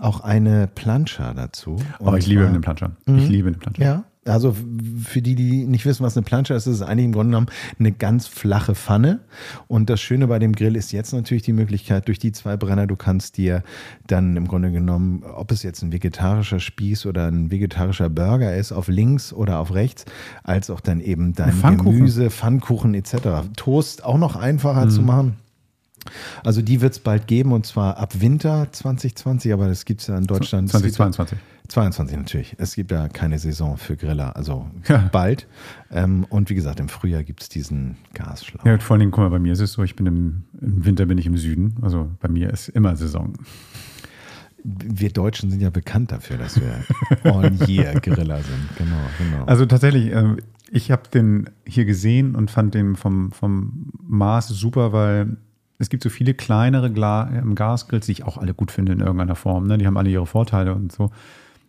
auch 0.00 0.20
eine 0.20 0.66
Plancha 0.66 1.32
dazu. 1.34 1.76
Aber 1.98 2.08
Und 2.08 2.14
Oh, 2.14 2.16
ich 2.16 2.26
liebe 2.26 2.46
eine 2.46 2.60
Plancha. 2.60 2.90
Ich 3.06 3.28
liebe 3.28 3.48
eine 3.48 3.56
Plancha. 3.58 3.82
ja, 3.82 4.04
also 4.26 4.54
für 5.04 5.22
die, 5.22 5.34
die 5.34 5.66
nicht 5.66 5.84
wissen, 5.86 6.04
was 6.04 6.16
eine 6.16 6.24
Plancha 6.24 6.54
ist, 6.54 6.66
ist 6.66 6.74
es 6.74 6.82
eigentlich 6.82 7.06
im 7.06 7.12
Grunde 7.12 7.30
genommen 7.30 7.46
eine 7.78 7.92
ganz 7.92 8.26
flache 8.26 8.74
Pfanne. 8.74 9.20
Und 9.68 9.90
das 9.90 10.00
Schöne 10.00 10.26
bei 10.26 10.38
dem 10.38 10.52
Grill 10.52 10.76
ist 10.76 10.92
jetzt 10.92 11.12
natürlich 11.12 11.42
die 11.42 11.52
Möglichkeit, 11.52 12.08
durch 12.08 12.18
die 12.18 12.32
zwei 12.32 12.56
Brenner, 12.56 12.86
du 12.86 12.96
kannst 12.96 13.36
dir 13.36 13.62
dann 14.06 14.36
im 14.36 14.48
Grunde 14.48 14.70
genommen, 14.70 15.22
ob 15.22 15.52
es 15.52 15.62
jetzt 15.62 15.82
ein 15.82 15.92
vegetarischer 15.92 16.60
Spieß 16.60 17.06
oder 17.06 17.26
ein 17.26 17.50
vegetarischer 17.50 18.10
Burger 18.10 18.54
ist, 18.54 18.72
auf 18.72 18.88
links 18.88 19.32
oder 19.32 19.58
auf 19.58 19.74
rechts, 19.74 20.04
als 20.42 20.70
auch 20.70 20.80
dann 20.80 21.00
eben 21.00 21.32
dein 21.34 21.52
Pfannkuchen. 21.52 21.98
Gemüse, 21.98 22.30
Pfannkuchen 22.30 22.94
etc. 22.94 23.14
Toast 23.56 24.04
auch 24.04 24.18
noch 24.18 24.36
einfacher 24.36 24.88
zu 24.88 25.02
machen. 25.02 25.36
Also 26.44 26.62
die 26.62 26.80
wird 26.80 26.92
es 26.92 26.98
bald 26.98 27.26
geben 27.26 27.52
und 27.52 27.66
zwar 27.66 27.96
ab 27.98 28.20
Winter 28.20 28.68
2020, 28.72 29.52
aber 29.52 29.68
das 29.68 29.84
gibt 29.84 30.00
es 30.00 30.06
ja 30.06 30.16
in 30.18 30.24
Deutschland. 30.24 30.70
2022. 30.70 31.38
22 31.68 32.16
natürlich. 32.16 32.54
Es 32.58 32.76
gibt 32.76 32.92
ja 32.92 33.08
keine 33.08 33.38
Saison 33.40 33.76
für 33.76 33.96
Griller, 33.96 34.36
also 34.36 34.70
Ja. 34.88 35.08
bald. 35.10 35.48
Ähm, 35.90 36.24
und 36.28 36.48
wie 36.48 36.54
gesagt, 36.54 36.78
im 36.78 36.88
Frühjahr 36.88 37.24
gibt 37.24 37.42
es 37.42 37.48
diesen 37.48 37.96
Gasschlauch. 38.14 38.64
Ja, 38.64 38.78
vor 38.78 38.94
allen 38.94 39.00
Dingen, 39.00 39.10
guck 39.10 39.24
mal, 39.24 39.30
bei 39.30 39.40
mir 39.40 39.52
ist 39.52 39.60
es 39.60 39.72
so, 39.72 39.82
ich 39.82 39.96
bin 39.96 40.06
im, 40.06 40.44
im 40.60 40.84
Winter 40.84 41.06
bin 41.06 41.18
ich 41.18 41.26
im 41.26 41.36
Süden. 41.36 41.74
Also 41.82 42.08
bei 42.20 42.28
mir 42.28 42.50
ist 42.50 42.68
immer 42.68 42.94
Saison. 42.94 43.32
Wir 44.62 45.10
Deutschen 45.10 45.50
sind 45.50 45.60
ja 45.60 45.70
bekannt 45.70 46.10
dafür, 46.12 46.38
dass 46.38 46.60
wir 46.60 46.84
All-Year-Griller 47.32 48.38
sind. 48.42 48.68
Genau, 48.78 48.96
genau. 49.18 49.44
Also 49.44 49.66
tatsächlich, 49.66 50.12
ähm, 50.12 50.38
ich 50.70 50.90
habe 50.90 51.02
den 51.12 51.50
hier 51.66 51.84
gesehen 51.84 52.34
und 52.34 52.50
fand 52.50 52.74
den 52.74 52.96
vom, 52.96 53.30
vom 53.32 53.90
Maß 54.06 54.48
super, 54.48 54.92
weil 54.92 55.36
es 55.78 55.88
gibt 55.88 56.02
so 56.02 56.08
viele 56.08 56.34
kleinere 56.34 56.86
ähm, 56.86 57.54
Gasgrills, 57.54 58.06
die 58.06 58.12
ich 58.12 58.24
auch 58.24 58.38
alle 58.38 58.54
gut 58.54 58.70
finde 58.70 58.92
in 58.92 59.00
irgendeiner 59.00 59.36
Form. 59.36 59.66
Ne? 59.66 59.78
Die 59.78 59.86
haben 59.86 59.96
alle 59.96 60.10
ihre 60.10 60.26
Vorteile 60.26 60.74
und 60.74 60.92
so. 60.92 61.10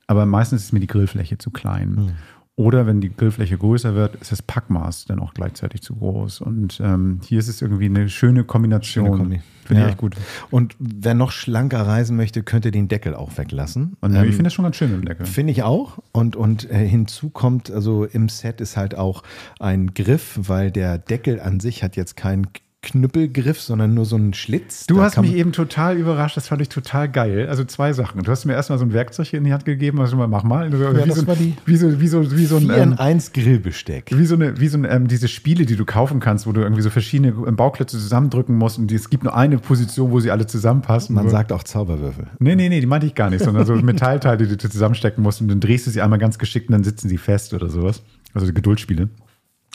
Aber 0.07 0.25
meistens 0.25 0.63
ist 0.63 0.73
mir 0.73 0.79
die 0.79 0.87
Grillfläche 0.87 1.37
zu 1.37 1.51
klein. 1.51 1.97
Hm. 1.97 2.11
Oder 2.59 2.87
wenn 2.87 3.01
die 3.01 3.15
Grillfläche 3.15 3.55
größer 3.55 3.93
wird, 3.93 4.15
ist 4.15 4.31
das 4.31 4.41
Packmaß 4.41 5.05
dann 5.05 5.19
auch 5.19 5.35
gleichzeitig 5.35 5.83
zu 5.83 5.95
groß. 5.95 6.41
Und 6.41 6.79
ähm, 6.83 7.19
hier 7.23 7.37
ist 7.37 7.49
es 7.49 7.61
irgendwie 7.61 7.85
eine 7.85 8.09
schöne 8.09 8.45
Kombination. 8.45 9.17
Schöne. 9.17 9.43
Finde 9.65 9.81
Ja. 9.81 9.85
ich 9.85 9.91
echt 9.91 9.99
gut. 9.99 10.15
Und 10.49 10.75
wer 10.79 11.13
noch 11.13 11.29
schlanker 11.31 11.85
reisen 11.85 12.17
möchte, 12.17 12.41
könnte 12.41 12.71
den 12.71 12.87
Deckel 12.87 13.13
auch 13.13 13.37
weglassen. 13.37 13.95
Und 14.01 14.15
äh, 14.15 14.21
Ähm, 14.21 14.23
ich 14.23 14.31
finde 14.31 14.45
das 14.45 14.53
schon 14.55 14.63
ganz 14.63 14.75
schön 14.75 14.89
mit 14.91 15.01
dem 15.01 15.05
Deckel. 15.05 15.27
Finde 15.27 15.51
ich 15.51 15.61
auch. 15.61 15.99
Und, 16.13 16.35
und 16.35 16.67
äh, 16.71 16.87
hinzu 16.87 17.29
kommt, 17.29 17.69
also 17.69 18.05
im 18.05 18.27
Set 18.27 18.59
ist 18.59 18.75
halt 18.75 18.95
auch 18.95 19.21
ein 19.59 19.93
Griff, 19.93 20.39
weil 20.41 20.71
der 20.71 20.97
Deckel 20.97 21.39
an 21.39 21.59
sich 21.59 21.83
hat 21.83 21.95
jetzt 21.95 22.17
keinen 22.17 22.47
Knüppelgriff, 22.83 23.59
sondern 23.59 23.93
nur 23.95 24.05
so 24.05 24.15
einen 24.15 24.33
Schlitz. 24.33 24.85
Du 24.85 24.97
Da 24.97 25.03
hast 25.03 25.19
mich 25.19 25.33
eben 25.33 25.51
total 25.51 25.97
überrascht, 25.97 26.37
das 26.37 26.47
fand 26.47 26.61
ich 26.61 26.69
total 26.69 27.09
geil. 27.09 27.47
Also 27.49 27.63
zwei 27.63 27.91
Sachen. 27.91 28.21
Du 28.21 28.31
hast 28.31 28.45
mir 28.45 28.53
erstmal 28.53 28.77
so 28.77 28.85
ein 28.85 28.93
Werkzeug 28.93 29.33
in 29.33 29.43
die 29.43 29.51
Hand 29.51 29.65
gegeben, 29.65 29.99
also 29.99 30.15
mal, 30.15 30.27
mach 30.27 30.43
mal. 30.43 30.71
wie, 30.71 31.07
das 31.09 31.17
so, 31.17 31.25
die- 31.33 31.53
wie 31.65 31.75
so, 31.75 31.99
wie 31.99 32.07
so, 32.07 32.37
wie 32.37 32.45
so 32.45 32.57
ein, 32.57 32.61
Vier 32.63 32.77
in 32.77 32.91
ähm, 32.93 32.99
eins 32.99 33.33
Grillbesteck. 33.33 34.11
wie 34.15 34.25
so 34.25 34.35
eine, 34.35 34.59
wie 34.59 34.67
so 34.67 34.77
ein, 34.77 34.85
ähm, 34.89 35.07
diese 35.07 35.27
Spiele, 35.27 35.65
die 35.65 35.75
du 35.75 35.85
kaufen 35.85 36.19
kannst, 36.19 36.45
wo 36.45 36.51
du 36.51 36.61
irgendwie 36.61 36.83
so 36.83 36.89
verschiedene 36.91 37.29
ähm, 37.47 37.55
Bauklötze 37.55 37.97
zusammendrücken 37.97 38.55
musst 38.55 38.77
und 38.77 38.91
es 38.91 39.09
gibt 39.09 39.23
nur 39.23 39.35
eine 39.35 39.57
Position, 39.57 40.11
wo 40.11 40.19
sie 40.19 40.29
alle 40.31 40.45
zusammenpassen. 40.45 41.15
Man 41.15 41.29
sagt 41.29 41.51
auch 41.51 41.63
Zauberwürfel. 41.63 42.27
Nee, 42.39 42.55
nee, 42.55 42.69
nee, 42.69 42.79
die 42.79 42.85
meinte 42.87 43.07
ich 43.07 43.15
gar 43.15 43.29
nicht, 43.31 43.43
sondern 43.43 43.65
so 43.65 43.73
Metallteile, 43.81 44.37
die 44.47 44.55
du 44.55 44.69
zusammenstecken 44.69 45.23
musst 45.23 45.41
und 45.41 45.47
dann 45.47 45.59
drehst 45.59 45.87
du 45.87 45.91
sie 45.91 46.01
einmal 46.01 46.19
ganz 46.19 46.37
geschickt 46.37 46.69
und 46.69 46.73
dann 46.73 46.83
sitzen 46.83 47.09
sie 47.09 47.17
fest 47.17 47.53
oder 47.55 47.69
sowas. 47.69 48.03
Also 48.33 48.45
die 48.45 48.53
Geduldsspiele. 48.53 49.09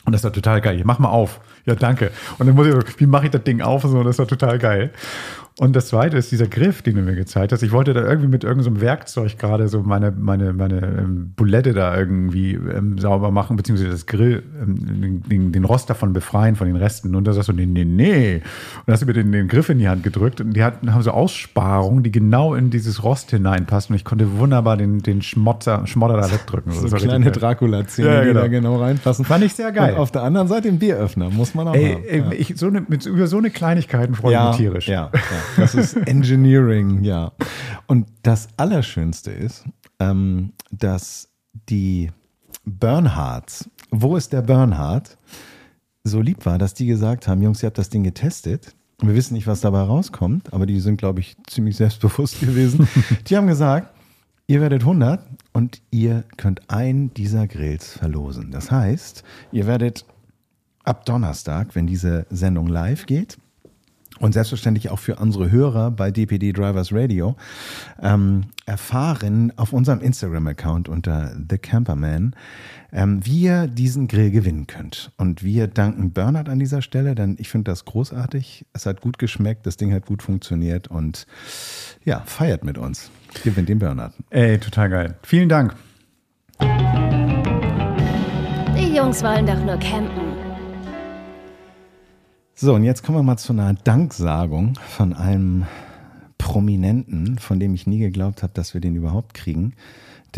Und 0.05 0.13
das 0.13 0.23
war 0.23 0.33
total 0.33 0.61
geil. 0.61 0.81
Mach 0.83 0.99
mal 0.99 1.09
auf. 1.09 1.39
Ja, 1.65 1.75
danke. 1.75 2.11
Und 2.37 2.47
dann 2.47 2.55
muss 2.55 2.67
ich, 2.67 2.99
wie 2.99 3.05
mache 3.05 3.25
ich 3.25 3.31
das 3.31 3.43
Ding 3.43 3.61
auf? 3.61 3.85
Und 3.85 3.91
so, 3.91 4.03
das 4.03 4.19
war 4.19 4.27
total 4.27 4.59
geil. 4.59 4.91
Und 5.59 5.75
das 5.75 5.87
zweite 5.89 6.17
ist 6.17 6.31
dieser 6.31 6.47
Griff, 6.47 6.81
den 6.81 6.95
du 6.95 7.01
mir 7.03 7.13
gezeigt 7.15 7.51
hast. 7.51 7.61
Ich 7.61 7.71
wollte 7.71 7.93
da 7.93 8.01
irgendwie 8.01 8.27
mit 8.27 8.43
irgendeinem 8.43 8.81
Werkzeug 8.81 9.37
gerade 9.37 9.67
so 9.67 9.81
meine, 9.81 10.09
meine, 10.11 10.51
meine 10.51 10.77
ähm, 10.77 11.33
Bulette 11.35 11.73
da 11.73 11.95
irgendwie 11.95 12.53
ähm, 12.53 12.97
sauber 12.97 13.29
machen, 13.29 13.55
beziehungsweise 13.55 13.91
das 13.91 14.07
Grill, 14.07 14.41
ähm, 14.59 15.01
den, 15.01 15.23
den, 15.23 15.51
den 15.51 15.63
Rost 15.63 15.91
davon 15.91 16.11
befreien 16.11 16.55
von 16.55 16.65
den 16.65 16.75
Resten. 16.75 17.15
Und 17.15 17.25
da 17.25 17.33
sagst 17.33 17.49
du, 17.49 17.53
nee, 17.53 17.67
nee, 17.67 17.85
nee. 17.85 18.41
Und 18.85 18.93
hast 18.93 19.03
du 19.03 19.05
mir 19.05 19.13
den, 19.13 19.31
den 19.31 19.47
Griff 19.47 19.69
in 19.69 19.77
die 19.77 19.87
Hand 19.87 20.01
gedrückt 20.03 20.41
und 20.41 20.53
die 20.53 20.63
hatten, 20.63 20.91
haben 20.91 21.03
so 21.03 21.11
Aussparungen, 21.11 22.01
die 22.01 22.11
genau 22.11 22.55
in 22.55 22.71
dieses 22.71 23.03
Rost 23.03 23.29
hineinpassen. 23.29 23.93
Und 23.93 23.97
ich 23.97 24.05
konnte 24.05 24.39
wunderbar 24.39 24.75
den, 24.75 25.03
den 25.03 25.21
Schmotzer, 25.21 25.85
Schmodder 25.85 26.17
da 26.17 26.31
wegdrücken. 26.31 26.71
So 26.71 26.91
war 26.91 26.99
kleine. 26.99 27.29
Dracula-Zähne, 27.31 28.07
Ja, 28.07 28.21
die 28.21 28.27
genau. 28.29 28.41
da 28.41 28.47
genau 28.47 28.75
reinpassen. 28.77 29.23
Fand 29.23 29.43
ich 29.43 29.53
sehr 29.53 29.71
geil. 29.71 29.93
Und 29.93 29.99
auf 29.99 30.11
der 30.11 30.23
anderen 30.23 30.47
Seite 30.47 30.67
ein 30.67 30.79
Bieröffner, 30.79 31.29
muss 31.29 31.53
man 31.53 31.67
auch 31.67 31.75
Ey, 31.75 31.93
haben. 31.93 32.03
ey 32.07 32.19
Ja. 32.19 32.31
ich, 32.31 32.53
so 32.57 32.67
eine, 32.67 32.81
mit, 32.87 33.05
über 33.05 33.27
so 33.27 33.37
eine 33.37 33.51
Kleinigkeiten 33.51 34.15
freue 34.15 34.31
ich 34.31 34.39
ja, 34.39 34.47
mich 34.47 34.57
tierisch. 34.57 34.87
Ja, 34.87 35.11
ja, 35.13 35.19
das 35.57 35.75
ist 35.75 35.95
Engineering, 36.07 37.03
ja. 37.03 37.31
Und 37.87 38.07
das 38.23 38.47
Allerschönste 38.57 39.31
ist, 39.31 39.65
ähm, 39.99 40.53
dass 40.71 41.29
die 41.69 42.11
Bernhards, 42.65 43.69
wo 43.91 44.15
ist 44.15 44.33
der 44.33 44.41
Bernhard, 44.41 45.17
so 46.03 46.21
lieb 46.21 46.45
war, 46.45 46.57
dass 46.57 46.73
die 46.73 46.85
gesagt 46.85 47.27
haben, 47.27 47.41
Jungs, 47.41 47.63
ihr 47.63 47.67
habt 47.67 47.77
das 47.77 47.89
Ding 47.89 48.03
getestet. 48.03 48.75
Wir 49.01 49.15
wissen 49.15 49.33
nicht, 49.33 49.47
was 49.47 49.61
dabei 49.61 49.81
rauskommt, 49.81 50.53
aber 50.53 50.65
die 50.65 50.79
sind, 50.79 50.97
glaube 50.97 51.19
ich, 51.19 51.35
ziemlich 51.47 51.77
selbstbewusst 51.77 52.39
gewesen. 52.41 52.87
die 53.27 53.37
haben 53.37 53.47
gesagt, 53.47 53.93
ihr 54.47 54.61
werdet 54.61 54.81
100 54.81 55.25
und 55.53 55.81
ihr 55.91 56.23
könnt 56.37 56.69
einen 56.69 57.13
dieser 57.13 57.47
Grills 57.47 57.97
verlosen. 57.97 58.51
Das 58.51 58.71
heißt, 58.71 59.23
ihr 59.51 59.67
werdet 59.67 60.05
ab 60.83 61.05
Donnerstag, 61.05 61.75
wenn 61.75 61.87
diese 61.87 62.25
Sendung 62.29 62.67
live 62.67 63.05
geht, 63.05 63.37
und 64.19 64.33
selbstverständlich 64.33 64.89
auch 64.89 64.99
für 64.99 65.15
unsere 65.15 65.51
Hörer 65.51 65.91
bei 65.91 66.11
DPD 66.11 66.53
Drivers 66.53 66.91
Radio 66.91 67.35
ähm, 68.01 68.45
erfahren 68.65 69.51
auf 69.57 69.73
unserem 69.73 70.01
Instagram-Account 70.01 70.87
unter 70.87 71.35
The 71.49 71.57
Camperman, 71.57 72.35
ähm, 72.91 73.25
wie 73.25 73.41
ihr 73.41 73.67
diesen 73.67 74.07
Grill 74.07 74.31
gewinnen 74.31 74.67
könnt. 74.67 75.11
Und 75.17 75.43
wir 75.43 75.67
danken 75.67 76.11
Bernhard 76.11 76.49
an 76.49 76.59
dieser 76.59 76.81
Stelle, 76.81 77.15
denn 77.15 77.35
ich 77.39 77.49
finde 77.49 77.71
das 77.71 77.85
großartig. 77.85 78.65
Es 78.73 78.85
hat 78.85 79.01
gut 79.01 79.17
geschmeckt, 79.17 79.65
das 79.65 79.77
Ding 79.77 79.93
hat 79.93 80.05
gut 80.05 80.21
funktioniert 80.21 80.87
und 80.87 81.25
ja, 82.05 82.21
feiert 82.25 82.63
mit 82.63 82.77
uns. 82.77 83.09
Gewinnt 83.43 83.69
den 83.69 83.79
Bernhard. 83.79 84.13
Ey, 84.29 84.59
total 84.59 84.89
geil. 84.89 85.15
Vielen 85.23 85.49
Dank. 85.49 85.75
Die 88.77 88.95
Jungs 88.95 89.23
wollen 89.23 89.45
doch 89.47 89.59
nur 89.65 89.77
campen. 89.77 90.32
So, 92.63 92.75
und 92.75 92.85
jetzt 92.85 93.03
kommen 93.03 93.17
wir 93.17 93.23
mal 93.23 93.35
zu 93.35 93.51
einer 93.51 93.73
Danksagung 93.73 94.79
von 94.87 95.11
einem 95.11 95.65
Prominenten, 96.37 97.37
von 97.37 97.59
dem 97.59 97.73
ich 97.73 97.87
nie 97.87 97.99
geglaubt 97.99 98.41
habe, 98.41 98.53
dass 98.53 98.73
wir 98.73 98.79
den 98.79 98.95
überhaupt 98.95 99.33
kriegen. 99.33 99.73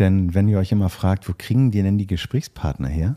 Denn 0.00 0.34
wenn 0.34 0.48
ihr 0.48 0.58
euch 0.58 0.72
immer 0.72 0.88
fragt, 0.88 1.28
wo 1.28 1.34
kriegen 1.38 1.70
die 1.70 1.82
denn 1.82 1.98
die 1.98 2.08
Gesprächspartner 2.08 2.88
her? 2.88 3.14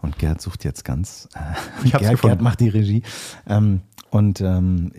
Und 0.00 0.20
Gerd 0.20 0.40
sucht 0.40 0.62
jetzt 0.62 0.84
ganz. 0.84 1.28
Äh, 1.34 1.40
Ich 1.84 1.94
hab's 1.94 2.02
Gerd, 2.02 2.12
gefunden. 2.12 2.36
Gerd 2.36 2.42
macht 2.42 2.60
die 2.60 2.68
Regie. 2.68 3.02
Ähm, 3.48 3.80
und 4.10 4.40
ähm, 4.40 4.92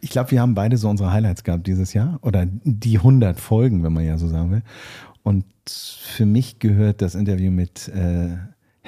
ich 0.00 0.08
glaube, 0.08 0.30
wir 0.30 0.40
haben 0.40 0.54
beide 0.54 0.78
so 0.78 0.88
unsere 0.88 1.12
Highlights 1.12 1.44
gehabt 1.44 1.66
dieses 1.66 1.92
Jahr. 1.92 2.18
Oder 2.22 2.46
die 2.64 2.96
100 2.96 3.38
Folgen, 3.38 3.82
wenn 3.82 3.92
man 3.92 4.06
ja 4.06 4.16
so 4.16 4.28
sagen 4.28 4.50
will. 4.50 4.62
Und 5.22 5.44
für 5.68 6.24
mich 6.24 6.58
gehört 6.58 7.02
das 7.02 7.16
Interview 7.16 7.50
mit 7.50 7.88
äh, 7.88 8.38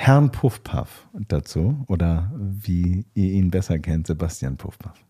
Herrn 0.01 0.31
Puffpaff 0.31 1.09
dazu. 1.13 1.85
Oder 1.89 2.31
wie 2.33 3.05
ihr 3.15 3.33
ihn 3.33 3.51
besser 3.51 3.81
kennt, 3.81 4.07
Sebastian 4.07 4.57
Puffpaff. 4.57 5.05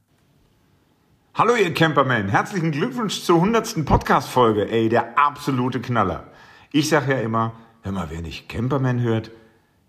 Hallo 1.34 1.55
ihr 1.57 1.74
Camperman, 1.74 2.30
herzlichen 2.30 2.72
Glückwunsch 2.72 3.20
zur 3.20 3.36
100. 3.36 3.84
Podcast-Folge. 3.84 4.70
Ey, 4.70 4.89
der 4.89 5.18
absolute 5.18 5.80
Knaller. 5.80 6.28
Ich 6.72 6.89
sag 6.89 7.07
ja 7.07 7.18
immer, 7.18 7.53
hör 7.82 7.93
mal, 7.93 8.07
wer 8.09 8.22
nicht 8.22 8.49
Camperman 8.49 9.03
hört, 9.03 9.30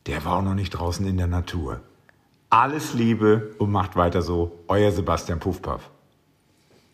der 0.05 0.25
war 0.25 0.35
auch 0.35 0.43
noch 0.43 0.53
nicht 0.53 0.71
draußen 0.71 1.07
in 1.07 1.15
der 1.15 1.27
Natur. 1.27 1.79
Alles 2.49 2.93
Liebe 2.93 3.55
und 3.57 3.71
macht 3.71 3.95
weiter 3.95 4.21
so. 4.21 4.59
Euer 4.67 4.91
Sebastian 4.91 5.39
Puffpaff. 5.39 5.89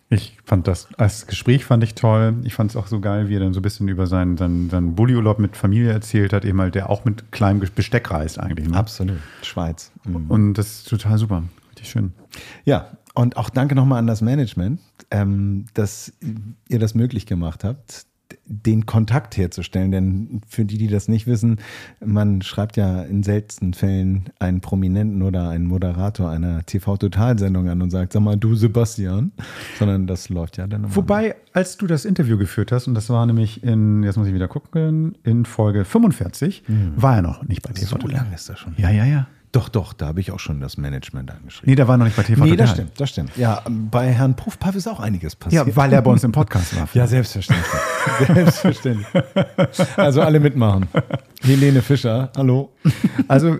Ich 0.10 0.38
fand 0.45 0.68
das, 0.68 0.88
das 0.97 1.26
Gespräch 1.26 1.66
fand 1.66 1.84
ich 1.84 1.95
toll. 1.95 2.36
Ich 2.43 2.53
fand 2.53 2.70
es 2.70 2.78
auch 2.78 2.88
so 2.88 2.99
geil, 2.99 3.28
wie 3.28 3.36
er 3.36 3.39
dann 3.39 3.53
so 3.53 3.60
ein 3.60 3.64
bisschen 3.64 3.88
über 3.88 4.06
seinen, 4.06 4.38
seinen, 4.38 4.70
seinen 4.70 4.95
Bulli-Urlaub 4.95 5.39
mit 5.39 5.58
Familie 5.58 5.91
erzählt 5.91 6.32
hat, 6.32 6.45
eben 6.45 6.62
halt, 6.62 6.76
der 6.76 6.89
auch 6.89 7.06
mit 7.06 7.32
kleinem 7.32 7.60
Besteck 7.74 8.12
reist 8.12 8.39
eigentlich. 8.39 8.70
Ne? 8.70 8.78
Absolut. 8.78 9.18
Schweiz. 9.41 9.91
Mhm. 10.06 10.26
Und 10.30 10.53
das 10.56 10.68
ist 10.68 10.89
total 10.89 11.18
super. 11.18 11.43
Richtig 11.72 11.89
schön. 11.89 12.14
Ja, 12.66 12.97
und 13.16 13.38
auch 13.38 13.49
danke 13.49 13.74
nochmal 13.74 13.99
an 13.99 14.08
das 14.08 14.22
Management, 14.22 14.80
ähm, 15.10 15.66
dass 15.74 16.14
ihr 16.70 16.80
das 16.80 16.93
möglich 16.93 17.26
gemacht 17.26 17.64
habt, 17.64 18.06
den 18.45 18.86
Kontakt 18.86 19.38
herzustellen. 19.38 19.91
Denn 19.91 20.41
für 20.47 20.65
die, 20.65 20.78
die 20.78 20.88
das 20.88 21.07
nicht 21.07 21.28
wissen, 21.28 21.59
man 22.03 22.41
schreibt 22.41 22.78
ja 22.78 23.01
in 23.03 23.23
seltensten 23.23 23.73
Fällen 23.73 24.26
einen 24.39 24.61
Prominenten 24.61 25.21
oder 25.21 25.49
einen 25.49 25.65
Moderator 25.65 26.30
einer 26.30 26.65
TV-Totalsendung 26.65 27.69
an 27.69 27.82
und 27.82 27.89
sagt, 27.89 28.13
sag 28.13 28.21
mal, 28.21 28.38
du 28.38 28.55
Sebastian, 28.55 29.32
sondern 29.80 30.07
das 30.07 30.30
läuft 30.30 30.57
ja 30.57 30.67
dann. 30.67 30.95
Wobei, 30.95 31.36
als 31.53 31.78
du 31.78 31.88
das 31.88 32.05
Interview 32.05 32.38
geführt 32.38 32.71
hast, 32.71 32.88
und 32.88 32.93
das 32.93 33.09
war 33.09 33.26
nämlich 33.26 33.63
in, 33.63 34.03
jetzt 34.03 34.17
muss 34.17 34.28
ich 34.28 34.34
wieder 34.34 34.47
gucken, 34.47 35.15
in 35.23 35.45
Folge 35.45 35.86
45, 35.86 36.63
war 36.95 37.17
er 37.17 37.21
noch 37.21 37.43
nicht 37.43 37.61
bei 37.61 37.73
TV 37.73 37.97
so 37.99 38.07
lange 38.07 38.34
ist 38.34 38.49
das 38.49 38.59
schon. 38.59 38.73
Ja, 38.78 38.89
ja, 38.89 39.05
ja. 39.05 39.28
Doch, 39.56 39.70
doch, 39.70 39.93
da 39.93 40.08
habe 40.08 40.20
ich 40.20 40.32
auch 40.32 40.39
schon 40.39 40.60
das 40.60 40.76
Management 40.76 41.32
angeschrieben. 41.32 41.70
Nee, 41.70 41.76
der 41.76 41.88
war 41.88 41.95
noch 41.95 42.03
nicht 42.03 42.18
bei 42.18 42.24
TV 42.24 42.43
Nee, 42.43 42.58
das 42.58 42.72
stimmt, 42.72 42.99
das 42.99 43.10
stimmt. 43.10 43.38
Ja, 43.38 43.64
bei 43.89 44.12
Herrn 44.12 44.36
Puffpaff 44.36 44.76
ist 44.76 44.86
auch 44.86 44.99
einiges 44.99 45.34
passiert. 45.38 45.66
Ja, 45.66 45.76
weil 45.78 45.93
er 45.93 46.01
bei 46.01 46.12
uns 46.12 46.26
im 46.26 46.34
Podcast 46.34 46.76
war. 46.76 46.89
Ja, 46.93 47.08
selbstverständlich. 47.08 47.66
selbstverständlich. 48.28 49.08
Also 49.95 50.24
alle 50.24 50.41
mitmachen. 50.41 50.89
Helene 51.41 51.82
Fischer, 51.82 52.34
hallo. 52.36 52.74
Also 53.30 53.60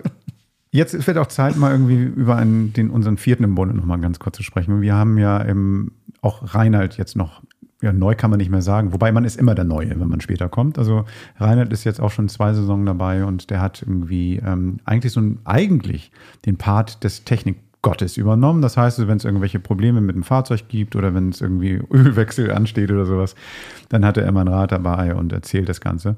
jetzt 0.70 1.06
wird 1.06 1.16
auch 1.16 1.28
Zeit, 1.28 1.56
mal 1.56 1.72
irgendwie 1.72 2.02
über 2.02 2.36
einen, 2.36 2.74
den, 2.74 2.90
unseren 2.90 3.16
vierten 3.16 3.44
im 3.44 3.54
Bunde 3.54 3.74
nochmal 3.74 3.98
ganz 3.98 4.18
kurz 4.18 4.36
zu 4.36 4.42
sprechen. 4.42 4.82
Wir 4.82 4.94
haben 4.94 5.16
ja 5.16 5.38
im, 5.38 5.92
auch 6.20 6.54
Reinhard 6.54 6.98
jetzt 6.98 7.16
noch, 7.16 7.42
ja, 7.86 7.92
neu 7.92 8.16
kann 8.16 8.30
man 8.30 8.38
nicht 8.38 8.50
mehr 8.50 8.62
sagen, 8.62 8.92
wobei 8.92 9.12
man 9.12 9.24
ist 9.24 9.36
immer 9.36 9.54
der 9.54 9.64
Neue, 9.64 9.90
wenn 9.90 10.08
man 10.08 10.20
später 10.20 10.48
kommt. 10.48 10.76
Also 10.76 11.04
Reinhard 11.38 11.72
ist 11.72 11.84
jetzt 11.84 12.00
auch 12.00 12.10
schon 12.10 12.28
zwei 12.28 12.52
Saisonen 12.52 12.84
dabei 12.84 13.24
und 13.24 13.48
der 13.48 13.60
hat 13.60 13.82
irgendwie 13.82 14.42
ähm, 14.44 14.80
eigentlich 14.84 15.12
so 15.12 15.20
ein, 15.20 15.38
eigentlich 15.44 16.10
den 16.46 16.56
Part 16.56 17.04
des 17.04 17.22
Technik 17.22 17.58
Gottes 17.82 18.16
übernommen. 18.16 18.60
Das 18.60 18.76
heißt, 18.76 19.06
wenn 19.06 19.18
es 19.18 19.24
irgendwelche 19.24 19.60
Probleme 19.60 20.00
mit 20.00 20.16
dem 20.16 20.24
Fahrzeug 20.24 20.66
gibt 20.66 20.96
oder 20.96 21.14
wenn 21.14 21.28
es 21.28 21.40
irgendwie 21.40 21.74
Ölwechsel 21.92 22.50
ansteht 22.50 22.90
oder 22.90 23.06
sowas, 23.06 23.36
dann 23.88 24.04
hat 24.04 24.16
er 24.16 24.26
immer 24.26 24.40
ein 24.40 24.48
Rad 24.48 24.72
dabei 24.72 25.14
und 25.14 25.32
erzählt 25.32 25.68
das 25.68 25.80
Ganze. 25.80 26.16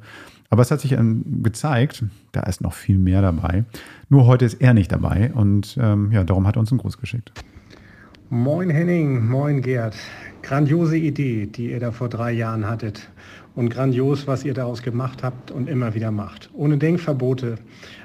Aber 0.49 0.62
es 0.62 0.71
hat 0.71 0.81
sich 0.81 0.93
ähm, 0.93 1.43
gezeigt, 1.43 2.03
da 2.33 2.41
ist 2.45 2.62
noch 2.62 2.73
viel 2.73 2.97
mehr 2.97 3.21
dabei. 3.21 3.64
Nur 4.09 4.25
heute 4.25 4.47
ist 4.47 4.55
er 4.55 4.73
nicht 4.73 4.91
dabei 4.91 5.31
und 5.35 5.77
ähm, 5.79 6.12
ja, 6.12 6.25
darum 6.25 6.47
hat 6.47 6.57
er 6.57 6.61
uns 6.61 6.73
einen 6.73 6.81
Gruß 6.81 6.97
geschickt. 6.97 7.33
Moin 8.31 8.68
Henning, 8.68 9.26
moin 9.26 9.62
Gerd. 9.62 9.95
Grandiose 10.43 10.99
Idee, 10.99 11.47
die 11.47 11.70
ihr 11.70 11.81
da 11.81 11.93
vor 11.93 12.11
drei 12.11 12.31
Jahren 12.33 12.68
hattet. 12.68 13.09
und 13.55 13.70
grandios, 13.70 14.26
was 14.26 14.45
ihr 14.45 14.53
daraus 14.53 14.83
gemacht 14.83 15.22
habt 15.24 15.51
und 15.51 15.68
immer 15.68 15.95
wieder 15.95 16.11
macht. 16.11 16.51
Ohne 16.53 16.76
Denkverbote, 16.76 17.57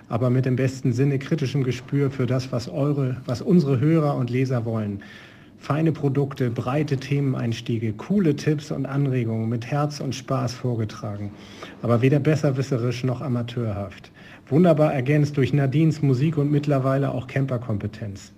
aber 0.07 0.29
mit 0.29 0.45
dem 0.45 0.55
besten 0.55 0.93
Sinne 0.93 1.19
kritischem 1.19 1.63
Gespür 1.63 2.09
für 2.09 2.25
das, 2.25 2.51
was 2.53 2.69
eure, 2.69 3.17
was 3.25 3.41
unsere 3.41 3.81
Hörer 3.81 4.15
und 4.15 4.29
Leser 4.29 4.63
wollen. 4.63 5.03
Feine 5.59 5.91
Produkte, 5.91 6.49
breite 6.49 6.97
Themeneinstiege, 6.97 7.93
coole 7.93 8.35
Tipps 8.35 8.71
und 8.71 8.85
Anregungen 8.85 9.47
mit 9.47 9.67
Herz 9.67 9.99
und 9.99 10.15
Spaß 10.15 10.53
vorgetragen, 10.53 11.31
aber 11.81 12.01
weder 12.01 12.19
besserwisserisch 12.19 13.03
noch 13.03 13.21
amateurhaft. 13.21 14.09
Wunderbar 14.47 14.93
ergänzt 14.93 15.37
durch 15.37 15.53
Nadines 15.53 16.01
Musik 16.01 16.37
und 16.37 16.49
mittlerweile 16.49 17.11
auch 17.11 17.27
Camperkompetenz. 17.27 18.31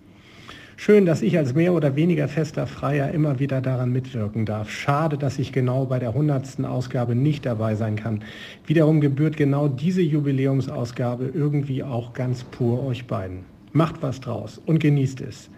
Schön, 0.78 1.06
dass 1.06 1.22
ich 1.22 1.38
als 1.38 1.56
mehr 1.56 1.74
oder 1.74 1.96
weniger 1.96 2.28
fester 2.28 2.68
Freier 2.68 3.10
immer 3.12 3.40
wieder 3.40 3.62
daran 3.62 3.94
mitwirken 3.94 4.46
darf. 4.46 4.70
Schade, 4.70 5.18
dass 5.18 5.40
ich 5.40 5.54
genau 5.54 5.86
bei 5.86 6.00
der 6.00 6.10
100. 6.10 6.66
Ausgabe 6.66 7.16
nicht 7.16 7.46
dabei 7.46 7.76
sein 7.76 7.96
kann. 7.96 8.24
Wiederum 8.68 9.00
gebührt 9.00 9.38
genau 9.38 9.70
diese 9.70 10.02
Jubiläumsausgabe 10.02 11.32
irgendwie 11.34 11.82
auch 11.82 12.12
ganz 12.12 12.44
pur 12.44 12.86
euch 12.86 13.08
beiden. 13.08 13.46
Macht 13.72 14.02
was 14.02 14.20
draus 14.20 14.62
und 14.66 14.80
genießt 14.80 15.22
es. 15.22 15.50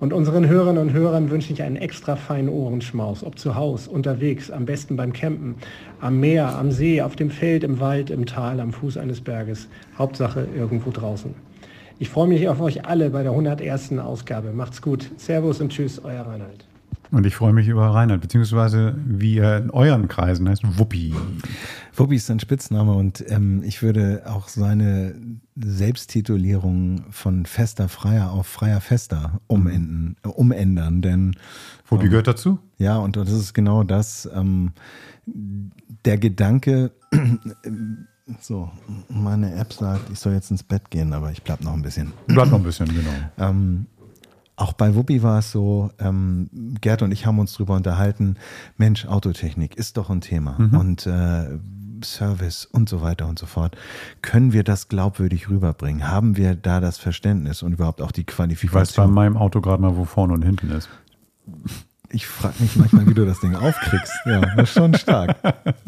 Und 0.00 0.14
unseren 0.14 0.48
Hörerinnen 0.48 0.82
und 0.82 0.92
Hörern 0.94 1.30
wünsche 1.30 1.52
ich 1.52 1.62
einen 1.62 1.76
extra 1.76 2.16
feinen 2.16 2.48
Ohrenschmaus, 2.48 3.22
ob 3.22 3.38
zu 3.38 3.54
Hause, 3.54 3.90
unterwegs, 3.90 4.50
am 4.50 4.64
besten 4.64 4.96
beim 4.96 5.12
Campen, 5.12 5.56
am 6.00 6.20
Meer, 6.20 6.56
am 6.56 6.72
See, 6.72 7.02
auf 7.02 7.16
dem 7.16 7.30
Feld, 7.30 7.64
im 7.64 7.80
Wald, 7.80 8.08
im 8.10 8.24
Tal, 8.24 8.60
am 8.60 8.72
Fuß 8.72 8.96
eines 8.96 9.20
Berges. 9.20 9.68
Hauptsache 9.98 10.48
irgendwo 10.56 10.90
draußen. 10.90 11.34
Ich 11.98 12.10
freue 12.10 12.26
mich 12.26 12.48
auf 12.48 12.60
euch 12.60 12.84
alle 12.84 13.10
bei 13.10 13.22
der 13.22 13.32
101. 13.32 13.98
Ausgabe. 13.98 14.52
Macht's 14.52 14.82
gut. 14.82 15.10
Servus 15.16 15.60
und 15.60 15.70
Tschüss, 15.70 16.02
euer 16.04 16.22
Reinhold. 16.22 16.66
Und 17.12 17.24
ich 17.26 17.36
freue 17.36 17.52
mich 17.52 17.68
über 17.68 17.86
Reinhard, 17.86 18.20
beziehungsweise 18.20 18.96
wie 19.06 19.38
er 19.38 19.58
in 19.58 19.70
euren 19.70 20.08
Kreisen 20.08 20.48
heißt, 20.48 20.78
Wuppi. 20.78 21.14
Wuppi 21.94 22.16
ist 22.16 22.26
sein 22.26 22.40
Spitzname 22.40 22.92
und 22.92 23.24
ähm, 23.28 23.62
ich 23.64 23.82
würde 23.82 24.22
auch 24.26 24.48
seine 24.48 25.14
Selbsttitulierung 25.54 27.04
von 27.10 27.46
Fester 27.46 27.88
Freier 27.88 28.32
auf 28.32 28.48
Freier 28.48 28.80
Fester 28.80 29.40
umändern, 29.46 30.16
äh, 30.24 30.28
umändern 30.28 31.02
denn 31.02 31.36
Wuppi 31.88 32.06
ähm, 32.06 32.10
gehört 32.10 32.26
dazu? 32.26 32.58
Ja, 32.78 32.98
und 32.98 33.16
das 33.16 33.30
ist 33.30 33.54
genau 33.54 33.84
das. 33.84 34.28
Ähm, 34.34 34.72
der 36.04 36.18
Gedanke, 36.18 36.90
so, 38.40 38.70
meine 39.08 39.54
App 39.54 39.72
sagt, 39.72 40.10
ich 40.10 40.18
soll 40.18 40.32
jetzt 40.32 40.50
ins 40.50 40.62
Bett 40.62 40.90
gehen, 40.90 41.12
aber 41.12 41.30
ich 41.30 41.42
bleib 41.42 41.60
noch 41.62 41.74
ein 41.74 41.82
bisschen. 41.82 42.12
Bleib 42.26 42.48
noch 42.48 42.58
ein 42.58 42.64
bisschen, 42.64 42.86
genau. 42.88 43.10
Ähm, 43.38 43.86
auch 44.56 44.72
bei 44.72 44.94
Wuppi 44.94 45.22
war 45.22 45.40
es 45.40 45.50
so, 45.50 45.90
ähm, 45.98 46.48
Gerd 46.80 47.02
und 47.02 47.12
ich 47.12 47.26
haben 47.26 47.38
uns 47.38 47.52
drüber 47.54 47.74
unterhalten, 47.74 48.36
Mensch, 48.76 49.06
Autotechnik 49.06 49.76
ist 49.76 49.96
doch 49.96 50.10
ein 50.10 50.20
Thema. 50.20 50.56
Mhm. 50.58 50.78
Und 50.78 51.06
äh, 51.06 51.58
Service 52.02 52.66
und 52.66 52.88
so 52.88 53.00
weiter 53.00 53.26
und 53.26 53.38
so 53.38 53.46
fort. 53.46 53.76
Können 54.20 54.52
wir 54.52 54.62
das 54.62 54.88
glaubwürdig 54.88 55.48
rüberbringen? 55.48 56.08
Haben 56.08 56.36
wir 56.36 56.54
da 56.54 56.80
das 56.80 56.98
Verständnis 56.98 57.62
und 57.62 57.72
überhaupt 57.72 58.02
auch 58.02 58.12
die 58.12 58.24
Qualifikation? 58.24 58.82
Ich 58.82 58.88
weiß 58.90 58.94
bei 58.96 59.06
meinem 59.06 59.36
Auto 59.36 59.60
gerade 59.60 59.80
mal, 59.80 59.96
wo 59.96 60.04
vorne 60.04 60.34
und 60.34 60.42
hinten 60.42 60.70
ist 60.70 60.88
ich 62.10 62.26
frage 62.26 62.54
mich 62.60 62.76
manchmal, 62.76 63.06
wie 63.08 63.14
du 63.14 63.24
das 63.24 63.40
Ding 63.40 63.54
aufkriegst. 63.54 64.12
Ja, 64.26 64.40
das 64.40 64.70
ist 64.70 64.74
schon 64.74 64.94
stark. 64.94 65.36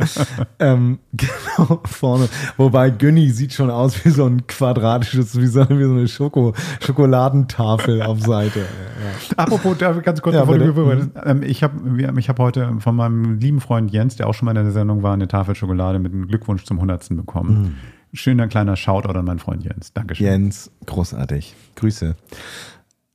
ähm, 0.59 0.99
genau, 1.13 1.83
vorne. 1.85 2.29
Wobei 2.57 2.91
Günni 2.91 3.31
sieht 3.31 3.53
schon 3.53 3.71
aus 3.71 4.05
wie 4.05 4.11
so 4.11 4.27
ein 4.27 4.47
quadratisches, 4.47 5.39
wie 5.39 5.47
so, 5.47 5.69
wie 5.69 5.85
so 5.85 5.93
eine 5.93 6.09
Schoko, 6.09 6.55
Schokoladentafel 6.81 8.03
auf 8.03 8.21
Seite. 8.21 8.61
Ja. 8.61 9.37
Apropos, 9.37 9.79
ganz 9.79 10.21
kurz, 10.23 10.35
ja, 10.35 10.45
bevor 10.45 10.59
du 10.59 10.73
mhm. 10.73 11.13
ähm, 11.25 11.43
ich 11.43 11.63
habe 11.63 12.19
ich 12.19 12.29
hab 12.29 12.39
heute 12.39 12.77
von 12.81 12.97
meinem 12.97 13.39
lieben 13.39 13.61
Freund 13.61 13.93
Jens, 13.93 14.17
der 14.17 14.29
auch 14.29 14.35
schon 14.35 14.47
mal 14.47 14.57
in 14.57 14.65
der 14.65 14.73
Sendung 14.73 15.03
war, 15.03 15.15
eine 15.15 15.29
Tafel 15.29 15.55
Schokolade 15.55 15.99
mit 15.99 16.13
einem 16.13 16.27
Glückwunsch 16.27 16.65
zum 16.65 16.79
100. 16.79 17.09
bekommen. 17.11 17.63
Mhm. 17.63 17.75
Schöner 18.13 18.49
kleiner 18.49 18.77
Shoutout 18.77 19.19
an 19.19 19.27
meinen 19.27 19.39
Freund 19.39 19.65
Jens. 19.65 19.93
Dankeschön. 19.93 20.27
Jens, 20.27 20.71
großartig. 20.87 21.55
Grüße. 21.77 22.17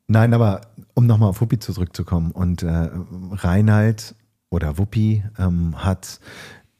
Nein, 0.07 0.33
aber 0.33 0.61
um 1.01 1.07
nochmal 1.07 1.29
auf 1.29 1.41
Wuppi 1.41 1.57
zurückzukommen. 1.57 2.31
Und 2.31 2.61
äh, 2.61 2.89
Reinhard 3.31 4.13
oder 4.51 4.77
Wuppi 4.77 5.23
ähm, 5.39 5.83
hat 5.83 6.19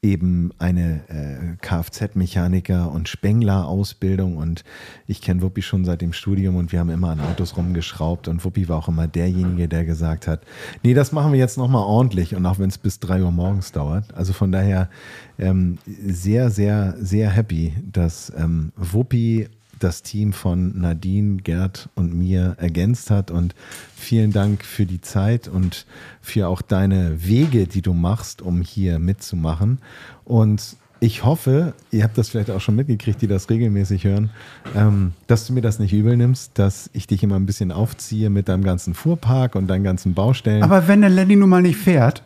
eben 0.04 0.52
eine 0.60 1.02
äh, 1.10 1.56
Kfz-Mechaniker- 1.60 2.92
und 2.92 3.10
Spengler-Ausbildung 3.10 4.38
und 4.38 4.64
ich 5.06 5.22
kenne 5.22 5.42
Wuppi 5.42 5.62
schon 5.62 5.86
seit 5.86 6.02
dem 6.02 6.14
Studium 6.14 6.56
und 6.56 6.72
wir 6.72 6.80
haben 6.80 6.90
immer 6.90 7.10
an 7.10 7.20
Autos 7.20 7.56
rumgeschraubt 7.56 8.28
und 8.28 8.44
Wuppi 8.44 8.68
war 8.68 8.78
auch 8.78 8.88
immer 8.88 9.08
derjenige, 9.08 9.68
der 9.68 9.86
gesagt 9.86 10.28
hat, 10.28 10.42
nee, 10.84 10.96
das 10.96 11.12
machen 11.12 11.34
wir 11.34 11.40
jetzt 11.40 11.58
nochmal 11.58 11.84
ordentlich 11.84 12.36
und 12.36 12.46
auch 12.48 12.58
wenn 12.58 12.70
es 12.70 12.80
bis 12.80 13.00
drei 13.00 13.22
Uhr 13.24 13.32
morgens 13.32 13.72
dauert. 13.72 14.14
Also 14.16 14.34
von 14.34 14.52
daher 14.52 14.90
ähm, 15.38 15.78
sehr, 15.86 16.50
sehr, 16.50 16.96
sehr 17.00 17.30
happy, 17.30 17.74
dass 17.92 18.32
ähm, 18.36 18.72
Wuppi 18.76 19.50
das 19.84 20.04
Team 20.04 20.34
von 20.34 20.80
Nadine, 20.80 21.38
Gerd 21.38 21.90
und 21.96 22.14
mir 22.14 22.56
ergänzt 22.60 23.10
hat. 23.10 23.32
Und 23.32 23.56
vielen 23.96 24.32
Dank 24.32 24.64
für 24.64 24.86
die 24.86 25.02
Zeit 25.02 25.48
und 25.48 25.86
für 26.22 26.48
auch 26.48 26.62
deine 26.62 27.26
Wege, 27.26 27.68
die 27.68 27.82
du 27.82 27.94
machst, 27.94 28.42
um 28.42 28.62
hier 28.62 29.00
mitzumachen. 29.00 29.80
Und 30.24 30.78
ich 31.00 31.26
hoffe, 31.26 31.74
ihr 31.90 32.04
habt 32.04 32.18
das 32.18 32.30
vielleicht 32.30 32.52
auch 32.52 32.62
schon 32.62 32.76
mitgekriegt, 32.76 33.22
die 33.24 33.28
das 33.28 33.50
regelmäßig 33.50 34.04
hören, 34.04 34.30
ähm, 34.76 35.14
dass 35.26 35.48
du 35.48 35.54
mir 35.54 35.62
das 35.62 35.80
nicht 35.80 35.94
übel 35.94 36.16
nimmst, 36.16 36.60
dass 36.60 36.92
ich 36.94 37.08
dich 37.08 37.24
immer 37.24 37.38
ein 37.38 37.48
bisschen 37.48 37.72
aufziehe 37.72 38.30
mit 38.30 38.48
deinem 38.48 38.64
ganzen 38.64 38.94
Fuhrpark 38.94 39.56
und 39.56 39.68
deinen 39.68 39.84
ganzen 39.84 40.14
Baustellen. 40.14 40.62
Aber 40.62 40.88
wenn 40.88 41.02
der 41.02 41.10
Lenny 41.10 41.36
nun 41.36 41.50
mal 41.50 41.64
nicht 41.64 41.78
fährt. 41.78 42.24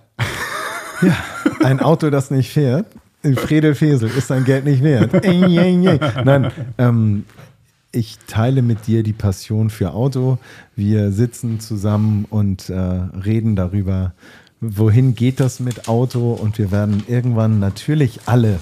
ja, 1.01 1.15
ein 1.63 1.79
Auto, 1.79 2.09
das 2.09 2.31
nicht 2.31 2.51
fährt, 2.51 2.87
Fredel 3.33 3.73
Fesel 3.75 4.09
ist 4.15 4.29
dein 4.29 4.43
Geld 4.43 4.65
nicht 4.65 4.83
wert. 4.83 5.23
Nein, 5.23 6.51
ähm, 6.77 7.25
ich 7.95 8.17
teile 8.27 8.61
mit 8.61 8.87
dir 8.87 9.03
die 9.03 9.13
Passion 9.13 9.69
für 9.69 9.93
Auto. 9.93 10.37
Wir 10.75 11.11
sitzen 11.11 11.59
zusammen 11.59 12.25
und 12.29 12.69
äh, 12.69 12.73
reden 12.75 13.55
darüber, 13.55 14.13
wohin 14.59 15.15
geht 15.15 15.39
das 15.39 15.59
mit 15.59 15.87
Auto 15.87 16.33
und 16.33 16.57
wir 16.57 16.71
werden 16.71 17.03
irgendwann 17.07 17.59
natürlich 17.59 18.19
alle 18.25 18.59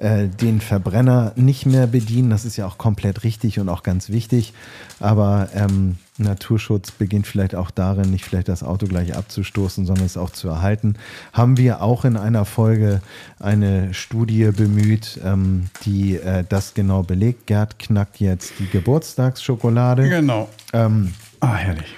äh, 0.00 0.28
den 0.28 0.62
Verbrenner 0.62 1.32
nicht 1.36 1.66
mehr 1.66 1.86
bedienen. 1.86 2.30
Das 2.30 2.46
ist 2.46 2.56
ja 2.56 2.66
auch 2.66 2.78
komplett 2.78 3.22
richtig 3.22 3.60
und 3.60 3.68
auch 3.68 3.82
ganz 3.82 4.08
wichtig. 4.08 4.54
Aber 4.98 5.50
ähm, 5.54 5.98
Naturschutz 6.16 6.90
beginnt 6.90 7.26
vielleicht 7.26 7.54
auch 7.54 7.70
darin, 7.70 8.10
nicht 8.10 8.24
vielleicht 8.24 8.48
das 8.48 8.62
Auto 8.62 8.86
gleich 8.86 9.14
abzustoßen, 9.14 9.84
sondern 9.84 10.06
es 10.06 10.16
auch 10.16 10.30
zu 10.30 10.48
erhalten. 10.48 10.94
Haben 11.34 11.58
wir 11.58 11.82
auch 11.82 12.06
in 12.06 12.16
einer 12.16 12.46
Folge 12.46 13.02
eine 13.38 13.92
Studie 13.92 14.50
bemüht, 14.56 15.20
ähm, 15.22 15.68
die 15.84 16.16
äh, 16.16 16.44
das 16.48 16.72
genau 16.72 17.02
belegt. 17.02 17.46
Gerd 17.46 17.78
knackt 17.78 18.20
jetzt 18.20 18.54
die 18.58 18.68
Geburtstagsschokolade. 18.68 20.08
Genau. 20.08 20.48
Ähm, 20.72 21.12
ah, 21.40 21.56
herrlich. 21.56 21.94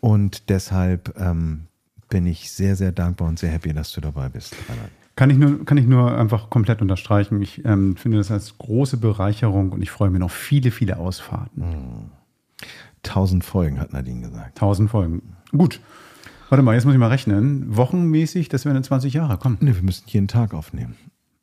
Und 0.00 0.50
deshalb 0.50 1.14
ähm, 1.20 1.66
bin 2.08 2.26
ich 2.26 2.50
sehr, 2.50 2.74
sehr 2.74 2.90
dankbar 2.90 3.28
und 3.28 3.38
sehr 3.38 3.50
happy, 3.50 3.72
dass 3.72 3.92
du 3.92 4.00
dabei 4.00 4.28
bist, 4.28 4.56
Reinhard. 4.68 4.90
Kann 5.16 5.30
ich 5.30 5.38
nur, 5.38 5.64
kann 5.64 5.78
ich 5.78 5.86
nur 5.86 6.16
einfach 6.16 6.50
komplett 6.50 6.82
unterstreichen. 6.82 7.40
Ich 7.40 7.64
ähm, 7.64 7.96
finde 7.96 8.18
das 8.18 8.30
als 8.30 8.58
große 8.58 8.96
Bereicherung 8.96 9.70
und 9.70 9.82
ich 9.82 9.90
freue 9.90 10.10
mich 10.10 10.18
noch 10.18 10.30
viele, 10.30 10.70
viele 10.70 10.98
Ausfahrten. 10.98 11.62
Hm. 11.62 12.10
Tausend 13.02 13.44
Folgen, 13.44 13.78
hat 13.78 13.92
Nadine 13.92 14.22
gesagt. 14.22 14.58
Tausend 14.58 14.90
Folgen. 14.90 15.22
Gut. 15.52 15.80
Warte 16.48 16.62
mal, 16.62 16.74
jetzt 16.74 16.84
muss 16.84 16.94
ich 16.94 17.00
mal 17.00 17.08
rechnen. 17.08 17.76
Wochenmäßig, 17.76 18.48
das 18.48 18.64
wären 18.64 18.82
20 18.82 19.12
Jahre. 19.12 19.38
Komm. 19.38 19.58
Ne, 19.60 19.74
wir 19.74 19.82
müssen 19.82 20.04
jeden 20.06 20.28
Tag 20.28 20.52
aufnehmen. 20.54 20.96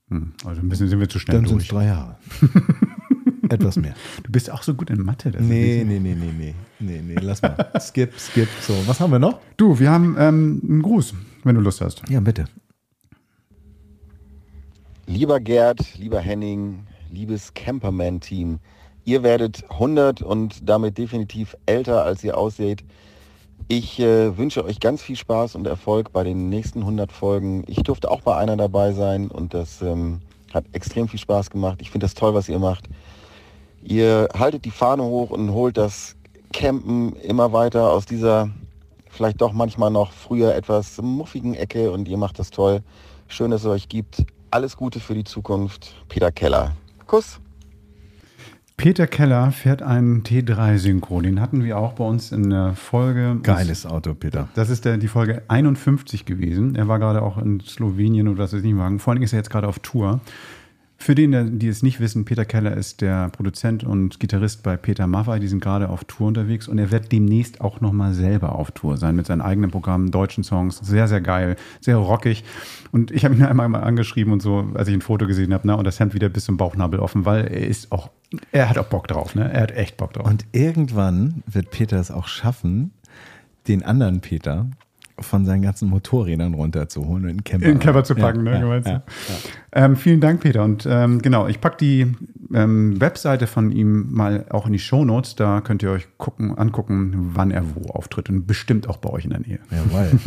Hm, 0.10 0.34
also 0.46 0.62
ein 0.62 0.70
bisschen 0.70 0.90
sind 0.90 1.00
wir 1.00 1.08
zu 1.08 1.20
schnell 1.20 1.38
Dann 1.38 1.48
sind 1.48 1.62
es 1.62 1.68
drei 1.68 1.86
Jahre. 1.86 2.18
Etwas 3.50 3.78
mehr. 3.78 3.94
Du 4.24 4.32
bist 4.32 4.52
auch 4.52 4.64
so 4.64 4.74
gut 4.74 4.90
in 4.90 5.04
Mathe. 5.04 5.32
Das 5.32 5.42
nee, 5.42 5.84
nee, 5.86 6.00
nee, 6.00 6.16
nee, 6.16 6.32
nee, 6.38 6.56
nee, 6.80 7.02
nee, 7.06 7.16
lass 7.22 7.42
mal. 7.42 7.72
skip, 7.80 8.18
skip. 8.18 8.48
So, 8.62 8.74
was 8.86 9.00
haben 9.00 9.12
wir 9.12 9.20
noch? 9.20 9.40
Du, 9.58 9.80
wir 9.80 9.92
haben 9.92 10.16
ähm, 10.18 10.62
einen 10.68 10.82
Gruß, 10.82 11.14
wenn 11.44 11.56
du 11.56 11.62
Lust 11.62 11.82
hast. 11.82 12.04
Ja, 12.10 12.20
bitte. 12.20 12.46
Lieber 15.14 15.42
Gerd, 15.42 15.98
lieber 15.98 16.22
Henning, 16.22 16.88
liebes 17.12 17.54
Camperman-Team, 17.54 18.60
ihr 19.04 19.24
werdet 19.24 19.70
100 19.70 20.22
und 20.22 20.70
damit 20.70 20.98
definitiv 20.98 21.58
älter, 21.66 22.06
als 22.06 22.24
ihr 22.24 22.38
ausseht. 22.38 22.86
Ich 23.68 24.00
äh, 24.00 24.38
wünsche 24.38 24.64
euch 24.64 24.80
ganz 24.80 25.02
viel 25.02 25.18
Spaß 25.18 25.56
und 25.56 25.68
Erfolg 25.68 26.14
bei 26.14 26.24
den 26.24 26.48
nächsten 26.48 26.80
100 26.80 27.12
Folgen. 27.12 27.66
Ich 27.68 27.84
durfte 27.84 28.10
auch 28.10 28.22
bei 28.22 28.38
einer 28.38 28.56
dabei 28.56 28.94
sein 28.94 29.28
und 29.28 29.54
das 29.54 29.82
ähm, 29.82 30.22
hat 30.54 30.64
extrem 30.72 31.10
viel 31.10 31.20
Spaß 31.20 31.50
gemacht. 31.50 31.80
Ich 31.82 31.92
finde 31.92 32.06
das 32.06 32.14
toll, 32.14 32.34
was 32.34 32.48
ihr 32.48 32.60
macht. 32.60 32.88
Ihr 33.84 34.30
haltet 34.34 34.64
die 34.64 34.72
Fahne 34.72 35.04
hoch 35.04 35.30
und 35.30 35.52
holt 35.52 35.76
das 35.76 36.16
Campen 36.54 37.18
immer 37.18 37.52
weiter 37.52 37.92
aus 37.92 38.06
dieser 38.06 38.50
vielleicht 39.10 39.42
doch 39.42 39.52
manchmal 39.52 39.92
noch 39.92 40.14
früher 40.14 40.56
etwas 40.56 41.02
muffigen 41.02 41.54
Ecke 41.54 41.92
und 41.92 42.08
ihr 42.08 42.18
macht 42.18 42.40
das 42.40 42.50
toll. 42.50 42.82
Schön, 43.28 43.52
dass 43.52 43.62
es 43.62 43.68
euch 43.68 43.90
gibt. 43.90 44.24
Alles 44.52 44.76
Gute 44.76 45.00
für 45.00 45.14
die 45.14 45.24
Zukunft. 45.24 45.96
Peter 46.10 46.30
Keller. 46.30 46.76
Kuss. 47.08 47.40
Peter 48.76 49.08
Keller 49.08 49.52
fährt 49.52 49.82
einen 49.82 50.24
T3 50.24 50.78
Synchro. 50.78 51.22
Den 51.22 51.40
hatten 51.40 51.64
wir 51.64 51.78
auch 51.78 51.94
bei 51.94 52.04
uns 52.04 52.34
in 52.34 52.50
der 52.50 52.74
Folge. 52.74 53.40
Geiles 53.44 53.86
Auto, 53.86 54.14
Peter. 54.14 54.50
Das 54.56 54.70
ist 54.70 54.84
der, 54.84 54.98
die 54.98 55.08
Folge 55.08 55.44
51 55.48 56.26
gewesen. 56.26 56.76
Er 56.76 56.90
war 56.90 57.00
gerade 57.00 57.22
auch 57.22 57.38
in 57.38 57.62
Slowenien 57.62 58.28
oder 58.28 58.40
was 58.40 58.52
weiß 58.52 58.60
ich 58.60 58.74
nicht. 58.74 58.76
Vor 58.76 59.12
allen 59.12 59.18
Dingen 59.18 59.24
ist 59.24 59.32
er 59.32 59.40
jetzt 59.40 59.52
gerade 59.52 59.70
auf 59.70 59.80
Tour. 59.80 60.20
Für 61.02 61.16
den, 61.16 61.58
die 61.58 61.68
es 61.68 61.82
nicht 61.82 62.00
wissen, 62.00 62.26
Peter 62.26 62.46
Keller 62.46 62.78
ist 62.78 63.02
der 63.02 63.30
Produzent 63.30 63.84
und 63.84 64.20
Gitarrist 64.20 64.62
bei 64.62 64.78
Peter 64.78 65.08
Maffay. 65.08 65.40
Die 65.40 65.48
sind 65.48 65.60
gerade 65.60 65.90
auf 65.90 66.04
Tour 66.04 66.28
unterwegs 66.28 66.68
und 66.68 66.78
er 66.78 66.92
wird 66.92 67.12
demnächst 67.12 67.60
auch 67.60 67.82
nochmal 67.82 68.14
selber 68.14 68.54
auf 68.54 68.70
Tour 68.70 68.98
sein 68.98 69.16
mit 69.16 69.26
seinen 69.26 69.42
eigenen 69.42 69.72
Programmen, 69.72 70.12
deutschen 70.12 70.44
Songs. 70.44 70.78
Sehr, 70.78 71.08
sehr 71.08 71.20
geil, 71.20 71.56
sehr 71.80 71.98
rockig. 71.98 72.44
Und 72.92 73.10
ich 73.10 73.26
habe 73.26 73.34
ihn 73.34 73.42
einmal 73.44 73.68
mal 73.68 73.82
angeschrieben 73.82 74.32
und 74.32 74.44
so, 74.44 74.70
als 74.76 74.90
ich 74.90 74.94
ein 74.94 75.02
Foto 75.02 75.26
gesehen 75.26 75.56
habe, 75.56 75.66
ne, 75.66 75.76
und 75.76 75.86
das 75.86 76.00
Hemd 76.00 76.14
wieder 76.14 76.30
bis 76.30 76.46
zum 76.46 76.58
Bauchnabel 76.58 77.00
offen, 77.00 77.26
weil 77.26 77.48
er 77.48 77.66
ist 77.66 77.92
auch, 77.92 78.12
er 78.52 78.70
hat 78.70 78.78
auch 78.78 78.86
Bock 78.86 79.08
drauf, 79.08 79.34
ne? 79.34 79.52
Er 79.52 79.62
hat 79.62 79.72
echt 79.72 79.98
Bock 79.98 80.14
drauf. 80.14 80.28
Und 80.28 80.46
irgendwann 80.52 81.42
wird 81.48 81.72
Peter 81.72 82.00
es 82.00 82.12
auch 82.12 82.28
schaffen, 82.28 82.92
den 83.68 83.82
anderen 83.82 84.22
Peter 84.22 84.68
von 85.24 85.46
seinen 85.46 85.62
ganzen 85.62 85.90
Motorrädern 85.90 86.54
runterzuholen 86.54 87.24
und 87.24 87.30
in 87.30 87.38
den 87.38 87.44
Camper, 87.44 87.66
in 87.66 87.72
den 87.74 87.80
Camper 87.80 88.04
zu 88.04 88.16
packen, 88.16 88.46
ja, 88.46 88.60
ne? 88.60 88.82
Ja, 88.86 88.92
ja, 88.92 89.04
ähm, 89.74 89.96
vielen 89.96 90.22
Dank, 90.22 90.42
Peter. 90.42 90.64
Und 90.64 90.88
ähm, 90.90 91.22
genau, 91.22 91.48
ich 91.48 91.62
packe 91.62 91.78
die 91.78 92.14
ähm, 92.54 93.00
Webseite 93.00 93.48
von 93.48 93.72
ihm 93.72 94.12
mal 94.12 94.46
auch 94.50 94.66
in 94.66 94.74
die 94.74 94.80
Shownotes. 94.80 95.36
Da 95.36 95.62
könnt 95.62 95.84
ihr 95.84 95.92
euch 95.92 96.08
gucken, 96.18 96.58
angucken, 96.58 97.32
wann 97.34 97.52
er 97.52 97.64
wo 97.76 97.90
auftritt. 97.90 98.30
Und 98.30 98.46
bestimmt 98.48 98.90
auch 98.90 98.98
bei 98.98 99.10
euch 99.10 99.26
in 99.26 99.32
der 99.32 99.40
Nähe. 99.40 99.60
Jawohl. 99.72 100.12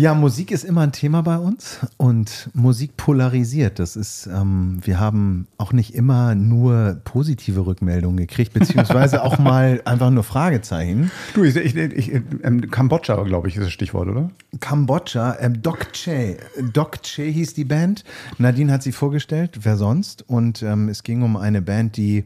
Ja, 0.00 0.14
Musik 0.14 0.52
ist 0.52 0.62
immer 0.62 0.82
ein 0.82 0.92
Thema 0.92 1.22
bei 1.22 1.38
uns 1.38 1.80
und 1.96 2.50
Musik 2.54 2.96
polarisiert. 2.96 3.80
Das 3.80 3.96
ist, 3.96 4.28
ähm, 4.32 4.78
wir 4.84 5.00
haben 5.00 5.48
auch 5.58 5.72
nicht 5.72 5.92
immer 5.92 6.36
nur 6.36 7.00
positive 7.02 7.66
Rückmeldungen 7.66 8.16
gekriegt, 8.16 8.52
beziehungsweise 8.52 9.22
auch 9.24 9.40
mal 9.40 9.82
einfach 9.86 10.10
nur 10.10 10.22
Fragezeichen. 10.22 11.10
Du, 11.34 11.42
ich, 11.42 11.56
ich, 11.56 11.74
ich 11.74 12.12
ähm, 12.44 12.70
Kambodscha, 12.70 13.20
glaube 13.24 13.48
ich, 13.48 13.56
ist 13.56 13.64
das 13.64 13.72
Stichwort, 13.72 14.06
oder? 14.06 14.30
Kambodscha, 14.60 15.36
ähm, 15.40 15.62
Doc 15.62 15.92
Che. 15.92 16.36
Doc 16.72 17.02
Che 17.02 17.28
hieß 17.28 17.54
die 17.54 17.64
Band. 17.64 18.04
Nadine 18.38 18.70
hat 18.72 18.84
sie 18.84 18.92
vorgestellt, 18.92 19.58
wer 19.62 19.76
sonst? 19.76 20.22
Und 20.28 20.62
ähm, 20.62 20.88
es 20.88 21.02
ging 21.02 21.22
um 21.22 21.36
eine 21.36 21.60
Band, 21.60 21.96
die 21.96 22.22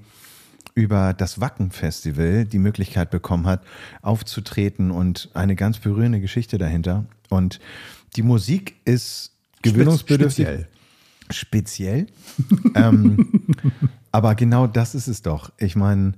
über 0.75 1.15
das 1.15 1.41
Wacken-Festival 1.41 2.45
die 2.45 2.59
Möglichkeit 2.59 3.11
bekommen 3.11 3.47
hat, 3.47 3.63
aufzutreten 4.03 4.91
und 4.91 5.31
eine 5.33 5.57
ganz 5.57 5.79
berührende 5.79 6.21
Geschichte 6.21 6.59
dahinter. 6.59 7.07
Und 7.33 7.61
die 8.17 8.23
Musik 8.23 8.77
ist 8.85 9.33
gewöhnungsbedürftig. 9.63 10.47
Speziell. 10.47 10.69
Speziell. 11.31 12.07
ähm, 12.75 13.31
aber 14.11 14.35
genau 14.35 14.67
das 14.67 14.95
ist 14.95 15.09
es 15.09 15.23
doch. 15.23 15.51
Ich 15.57 15.75
meine, 15.75 16.13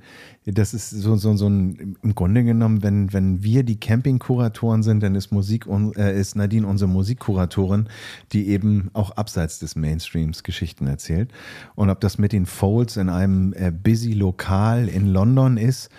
das 0.44 0.74
ist 0.74 0.90
so, 0.90 1.14
so, 1.14 1.36
so 1.36 1.48
ein, 1.48 1.96
im 2.02 2.14
Grunde 2.16 2.42
genommen, 2.42 2.82
wenn, 2.82 3.12
wenn 3.12 3.44
wir 3.44 3.62
die 3.62 3.78
Campingkuratoren 3.78 4.82
sind, 4.82 5.04
dann 5.04 5.14
ist 5.14 5.30
Musik, 5.30 5.66
äh, 5.96 6.18
ist 6.18 6.34
Nadine 6.34 6.66
unsere 6.66 6.90
Musikkuratorin, 6.90 7.88
die 8.32 8.48
eben 8.48 8.90
auch 8.92 9.12
abseits 9.12 9.60
des 9.60 9.76
Mainstreams 9.76 10.42
Geschichten 10.42 10.88
erzählt. 10.88 11.30
Und 11.76 11.90
ob 11.90 12.00
das 12.00 12.18
mit 12.18 12.32
den 12.32 12.46
Folds 12.46 12.96
in 12.96 13.08
einem 13.08 13.52
äh, 13.52 13.70
busy 13.70 14.12
Lokal 14.12 14.88
in 14.88 15.06
London 15.06 15.56
ist, 15.58 15.90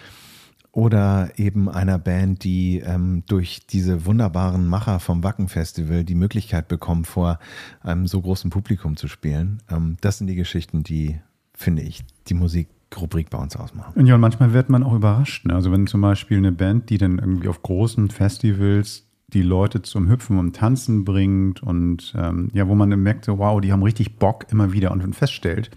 oder 0.75 1.31
eben 1.37 1.69
einer 1.69 1.97
Band, 1.97 2.43
die 2.43 2.79
ähm, 2.79 3.23
durch 3.27 3.65
diese 3.65 4.05
wunderbaren 4.05 4.67
Macher 4.67 4.99
vom 4.99 5.23
Wacken 5.23 5.47
Festival 5.47 6.03
die 6.03 6.15
Möglichkeit 6.15 6.67
bekommen, 6.67 7.05
vor 7.05 7.39
einem 7.81 8.07
so 8.07 8.21
großen 8.21 8.49
Publikum 8.49 8.97
zu 8.97 9.07
spielen. 9.07 9.63
Ähm, 9.71 9.95
das 10.01 10.17
sind 10.17 10.27
die 10.27 10.35
Geschichten, 10.35 10.83
die, 10.83 11.17
finde 11.53 11.81
ich, 11.81 12.03
die 12.27 12.33
Musikrubrik 12.33 13.29
bei 13.29 13.37
uns 13.37 13.55
ausmachen. 13.55 13.93
Und 13.95 14.05
ja, 14.05 14.15
und 14.15 14.21
manchmal 14.21 14.51
wird 14.51 14.69
man 14.69 14.83
auch 14.83 14.93
überrascht. 14.93 15.45
Ne? 15.45 15.53
Also 15.53 15.71
wenn 15.71 15.87
zum 15.87 16.01
Beispiel 16.01 16.39
eine 16.39 16.51
Band, 16.51 16.89
die 16.89 16.97
dann 16.97 17.19
irgendwie 17.19 17.47
auf 17.47 17.61
großen 17.61 18.09
Festivals 18.09 19.07
die 19.29 19.43
Leute 19.43 19.81
zum 19.81 20.09
Hüpfen 20.09 20.37
und 20.37 20.57
Tanzen 20.57 21.05
bringt 21.05 21.63
und 21.63 22.13
ähm, 22.17 22.49
ja, 22.53 22.67
wo 22.67 22.75
man 22.75 22.89
dann 22.89 23.01
merkt, 23.01 23.23
so, 23.23 23.37
wow, 23.37 23.61
die 23.61 23.71
haben 23.71 23.81
richtig 23.81 24.17
Bock 24.17 24.47
immer 24.51 24.73
wieder 24.73 24.91
und 24.91 25.15
feststellt, 25.15 25.71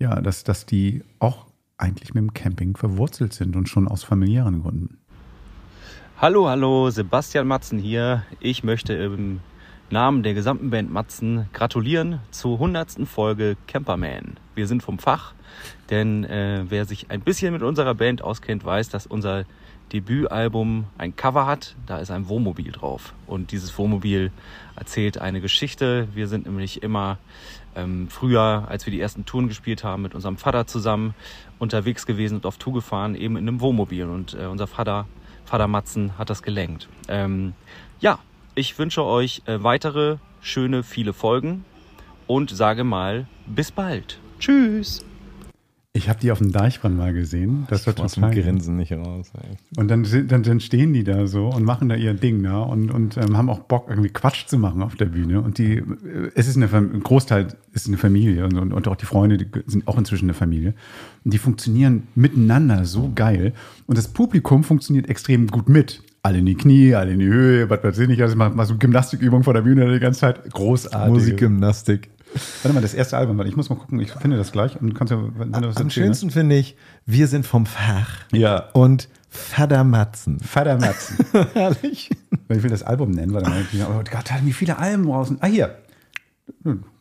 ja, 0.00 0.20
dass, 0.20 0.42
dass 0.42 0.66
die 0.66 1.04
auch 1.20 1.46
eigentlich 1.78 2.14
mit 2.14 2.22
dem 2.22 2.34
Camping 2.34 2.76
verwurzelt 2.76 3.32
sind 3.32 3.56
und 3.56 3.68
schon 3.68 3.88
aus 3.88 4.04
familiären 4.04 4.62
Gründen. 4.62 4.98
Hallo, 6.20 6.48
hallo, 6.48 6.90
Sebastian 6.90 7.46
Matzen 7.46 7.78
hier. 7.78 8.24
Ich 8.40 8.62
möchte 8.62 8.94
im 8.94 9.40
Namen 9.90 10.22
der 10.22 10.34
gesamten 10.34 10.70
Band 10.70 10.92
Matzen 10.92 11.48
gratulieren 11.52 12.20
zur 12.30 12.54
100. 12.54 13.06
Folge 13.06 13.56
Camperman. 13.66 14.36
Wir 14.54 14.66
sind 14.66 14.82
vom 14.82 14.98
Fach, 14.98 15.34
denn 15.90 16.24
äh, 16.24 16.64
wer 16.68 16.84
sich 16.84 17.10
ein 17.10 17.20
bisschen 17.20 17.52
mit 17.52 17.62
unserer 17.62 17.94
Band 17.94 18.22
auskennt, 18.22 18.64
weiß, 18.64 18.88
dass 18.88 19.06
unser 19.06 19.44
Debütalbum 19.92 20.86
ein 20.98 21.14
Cover 21.14 21.46
hat. 21.46 21.76
Da 21.86 21.98
ist 21.98 22.10
ein 22.10 22.28
Wohnmobil 22.28 22.72
drauf. 22.72 23.12
Und 23.26 23.52
dieses 23.52 23.76
Wohnmobil 23.76 24.32
erzählt 24.76 25.18
eine 25.18 25.40
Geschichte. 25.40 26.08
Wir 26.14 26.28
sind 26.28 26.46
nämlich 26.46 26.82
immer 26.82 27.18
ähm, 27.76 28.08
früher, 28.08 28.64
als 28.68 28.86
wir 28.86 28.90
die 28.90 29.00
ersten 29.00 29.24
Touren 29.24 29.48
gespielt 29.48 29.84
haben, 29.84 30.02
mit 30.02 30.14
unserem 30.14 30.36
Vater 30.36 30.66
zusammen 30.66 31.14
unterwegs 31.58 32.06
gewesen 32.06 32.36
und 32.36 32.46
auf 32.46 32.58
Tour 32.58 32.74
gefahren, 32.74 33.14
eben 33.14 33.36
in 33.36 33.48
einem 33.48 33.60
Wohnmobil. 33.60 34.04
Und 34.06 34.34
äh, 34.34 34.46
unser 34.46 34.66
Vater, 34.66 35.06
Vater 35.44 35.68
Matzen, 35.68 36.18
hat 36.18 36.30
das 36.30 36.42
gelenkt. 36.42 36.88
Ähm, 37.08 37.54
ja, 38.00 38.18
ich 38.54 38.78
wünsche 38.78 39.04
euch 39.04 39.42
äh, 39.46 39.62
weitere 39.62 40.16
schöne, 40.40 40.82
viele 40.82 41.12
Folgen 41.12 41.64
und 42.26 42.50
sage 42.50 42.84
mal 42.84 43.26
bis 43.46 43.72
bald. 43.72 44.18
Tschüss. 44.38 45.04
Ich 45.96 46.08
habe 46.08 46.18
die 46.18 46.32
auf 46.32 46.38
dem 46.38 46.50
Deichbrand 46.50 46.96
mal 46.96 47.12
gesehen. 47.12 47.68
Das 47.70 47.86
war 47.86 47.92
dem 47.94 48.30
Grinsen 48.32 48.76
nicht 48.76 48.92
raus. 48.92 49.30
Ey. 49.40 49.56
Und 49.76 49.86
dann, 49.86 50.04
dann, 50.26 50.42
dann 50.42 50.58
stehen 50.58 50.92
die 50.92 51.04
da 51.04 51.28
so 51.28 51.46
und 51.46 51.62
machen 51.62 51.88
da 51.88 51.94
ihr 51.94 52.14
Ding 52.14 52.42
da 52.42 52.62
und, 52.62 52.90
und 52.90 53.16
ähm, 53.16 53.36
haben 53.36 53.48
auch 53.48 53.60
Bock, 53.60 53.86
irgendwie 53.88 54.08
Quatsch 54.08 54.48
zu 54.48 54.58
machen 54.58 54.82
auf 54.82 54.96
der 54.96 55.04
Bühne. 55.04 55.40
Und 55.40 55.58
die, 55.58 55.74
äh, 55.76 55.84
es 56.34 56.48
ist 56.48 56.56
eine, 56.56 56.66
ein 56.66 57.00
Großteil 57.00 57.46
ist 57.72 57.86
eine 57.86 57.96
Familie 57.96 58.44
und, 58.44 58.58
und, 58.58 58.72
und 58.72 58.88
auch 58.88 58.96
die 58.96 59.06
Freunde 59.06 59.36
die 59.38 59.46
sind 59.66 59.86
auch 59.86 59.96
inzwischen 59.96 60.24
eine 60.24 60.34
Familie. 60.34 60.74
Und 61.24 61.32
die 61.32 61.38
funktionieren 61.38 62.08
miteinander 62.16 62.86
so 62.86 63.12
geil. 63.14 63.52
Und 63.86 63.96
das 63.96 64.08
Publikum 64.08 64.64
funktioniert 64.64 65.08
extrem 65.08 65.46
gut 65.46 65.68
mit. 65.68 66.02
Alle 66.22 66.38
in 66.38 66.46
die 66.46 66.56
Knie, 66.56 66.96
alle 66.96 67.12
in 67.12 67.20
die 67.20 67.26
Höhe, 67.26 67.70
was 67.70 67.84
weiß 67.84 67.98
ich 68.00 68.08
nicht. 68.08 68.20
Also 68.20 68.34
mal, 68.34 68.50
mal 68.50 68.66
so 68.66 68.76
Gymnastikübung 68.76 69.44
vor 69.44 69.54
der 69.54 69.62
Bühne 69.62 69.92
die 69.92 70.00
ganze 70.00 70.20
Zeit. 70.20 70.50
Großartig. 70.50 71.12
Musikgymnastik. 71.12 72.08
Warte 72.62 72.74
mal, 72.74 72.80
das 72.80 72.94
erste 72.94 73.16
Album, 73.16 73.40
ich 73.46 73.56
muss 73.56 73.68
mal 73.70 73.76
gucken, 73.76 74.00
ich 74.00 74.10
finde 74.12 74.36
das 74.36 74.52
gleich 74.52 74.80
und 74.80 74.94
kannst 74.94 75.12
ja, 75.12 75.18
wenn 75.36 75.52
du 75.52 75.68
was 75.68 75.76
Am 75.76 75.86
erzählen 75.86 75.90
schönsten 75.90 76.30
finde 76.30 76.56
ich, 76.56 76.76
wir 77.06 77.28
sind 77.28 77.46
vom 77.46 77.66
Fach 77.66 78.10
Ja. 78.32 78.70
und 78.72 79.08
Vater 79.28 79.82
Matzen. 79.84 80.38
Vater 80.40 80.78
Matzen. 80.78 81.24
Herrlich. 81.54 82.10
Ich 82.48 82.62
will 82.62 82.70
das 82.70 82.82
Album 82.82 83.10
nennen, 83.10 83.32
warte 83.34 83.50
mal. 83.50 83.64
Oh 83.88 84.02
Gott, 84.10 84.24
da 84.30 84.34
haben 84.34 84.46
wie 84.46 84.52
viele 84.52 84.78
Alben 84.78 85.04
draußen. 85.06 85.38
Ah, 85.40 85.46
hier. 85.46 85.76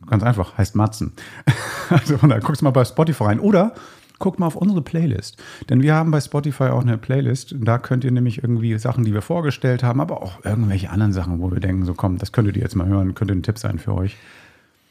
Ganz 0.08 0.24
einfach, 0.24 0.58
heißt 0.58 0.76
Matzen. 0.76 1.14
Also 1.90 2.18
von 2.18 2.30
daher, 2.30 2.42
guckst 2.42 2.64
mal 2.64 2.72
bei 2.72 2.86
Spotify 2.86 3.26
rein. 3.26 3.40
Oder 3.40 3.74
guckt 4.18 4.40
mal 4.40 4.48
auf 4.48 4.56
unsere 4.56 4.82
Playlist. 4.82 5.38
Denn 5.70 5.82
wir 5.84 5.94
haben 5.94 6.10
bei 6.12 6.22
Spotify 6.22 6.66
auch 6.66 6.82
eine 6.82 6.98
Playlist. 6.98 7.54
Und 7.54 7.66
da 7.66 7.78
könnt 7.78 8.04
ihr 8.04 8.10
nämlich 8.12 8.42
irgendwie 8.42 8.76
Sachen, 8.80 9.04
die 9.04 9.14
wir 9.14 9.22
vorgestellt 9.22 9.84
haben, 9.84 10.00
aber 10.02 10.24
auch 10.24 10.44
irgendwelche 10.46 10.90
anderen 10.90 11.12
Sachen, 11.14 11.40
wo 11.42 11.52
wir 11.52 11.60
denken, 11.60 11.86
so 11.86 11.94
komm, 11.94 12.18
das 12.18 12.32
könntet 12.32 12.56
ihr 12.56 12.64
jetzt 12.64 12.76
mal 12.76 12.88
hören, 12.88 13.14
könnte 13.14 13.34
ein 13.36 13.44
Tipp 13.44 13.60
sein 13.60 13.78
für 13.80 13.94
euch. 13.94 14.16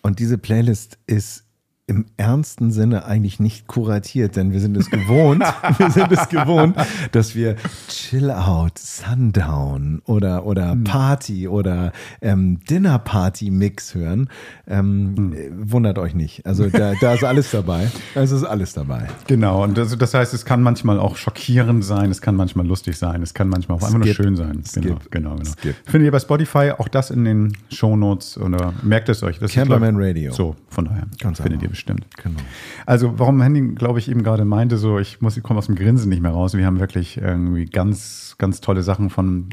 Und 0.03 0.19
diese 0.19 0.37
Playlist 0.37 0.99
ist 1.07 1.45
im 1.89 2.07
ernsten 2.17 2.71
Sinne 2.71 3.05
eigentlich 3.07 3.41
nicht 3.41 3.67
kuratiert, 3.67 4.37
denn 4.37 4.53
wir 4.53 4.61
sind 4.61 4.77
es 4.77 4.89
gewohnt, 4.89 5.43
wir 5.79 5.91
sind 5.91 6.13
es 6.13 6.29
gewohnt, 6.29 6.77
dass 7.11 7.35
wir 7.35 7.57
Chill 7.89 8.31
Out, 8.31 8.79
Sundown 8.79 10.01
oder, 10.05 10.47
oder 10.47 10.77
Party 10.85 11.49
oder 11.49 11.93
ähm, 12.21 12.61
Dinner 12.71 13.01
Party 13.01 13.51
Mix 13.51 13.97
hören. 13.97 14.29
Ähm, 14.69 15.33
äh, 15.33 15.51
Wundert 15.53 15.99
euch 15.99 16.15
nicht. 16.15 16.47
Also 16.47 16.69
da, 16.71 16.95
da 17.01 17.15
ist 17.15 17.25
alles 17.25 17.51
dabei. 17.51 17.91
Es 18.15 18.31
ist 18.31 18.45
alles 18.45 18.75
dabei. 18.75 19.09
Genau, 19.27 19.65
und 19.65 19.77
das, 19.77 19.97
das 19.97 20.15
heißt, 20.15 20.35
es 20.35 20.45
kann 20.45 20.63
manchmal 20.63 20.99
auch 20.99 21.17
schockierend 21.17 21.85
sein, 21.85 22.11
es 22.11 22.21
kann 22.21 22.37
manchmal 22.37 22.67
lustig 22.67 22.97
sein, 22.97 23.23
es 23.23 23.35
kann 23.35 23.49
manchmal 23.49 23.79
auch 23.79 23.83
einfach 23.83 23.99
nur 23.99 24.15
schön 24.15 24.37
sein. 24.37 24.63
Genau, 24.75 24.97
Skip. 24.97 25.11
genau, 25.11 25.37
genau. 25.37 25.51
Skip. 25.51 25.75
Findet 25.85 26.07
ihr 26.07 26.13
bei 26.13 26.21
Spotify 26.21 26.73
auch 26.77 26.89
das 26.89 27.11
in 27.11 27.25
den 27.25 27.57
Shownotes 27.71 28.39
oder 28.39 28.75
merkt 28.83 29.09
es 29.09 29.23
euch? 29.23 29.39
Das 29.39 29.53
Camperman 29.53 29.97
Radio. 29.97 30.33
So, 30.33 30.57
von 30.69 30.85
daher 30.85 31.07
Ganz 31.21 31.39
findet 31.39 31.55
einfach. 31.55 31.71
ihr 31.71 31.72
bestimmt. 31.73 32.07
Genau. 32.23 32.39
Also, 32.85 33.19
warum 33.19 33.41
Henning, 33.41 33.75
glaube 33.75 33.99
ich, 33.99 34.11
eben 34.11 34.23
gerade 34.23 34.45
meinte, 34.45 34.77
so, 34.77 34.99
ich 34.99 35.23
muss, 35.23 35.39
ich 35.39 35.43
komme 35.43 35.59
aus 35.59 35.67
dem 35.67 35.75
Grinsen 35.75 36.11
nicht 36.11 36.21
mehr 36.21 36.31
raus. 36.31 36.55
Wir 36.55 36.67
haben 36.67 36.79
wirklich 36.81 37.17
irgendwie 37.17 37.65
ganz, 37.65 38.37
ganz 38.37 38.61
tolle 38.61 38.83
Sachen 38.83 39.09
von 39.09 39.49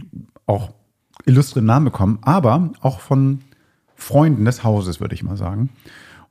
auch 0.46 0.74
illustren 1.26 1.66
Namen 1.66 1.86
bekommen, 1.86 2.20
aber 2.22 2.72
auch 2.82 3.00
von 3.00 3.40
Freunden 3.96 4.44
des 4.44 4.66
Hauses, 4.66 5.00
würde 5.00 5.16
ich 5.16 5.24
mal 5.24 5.38
sagen. 5.38 5.70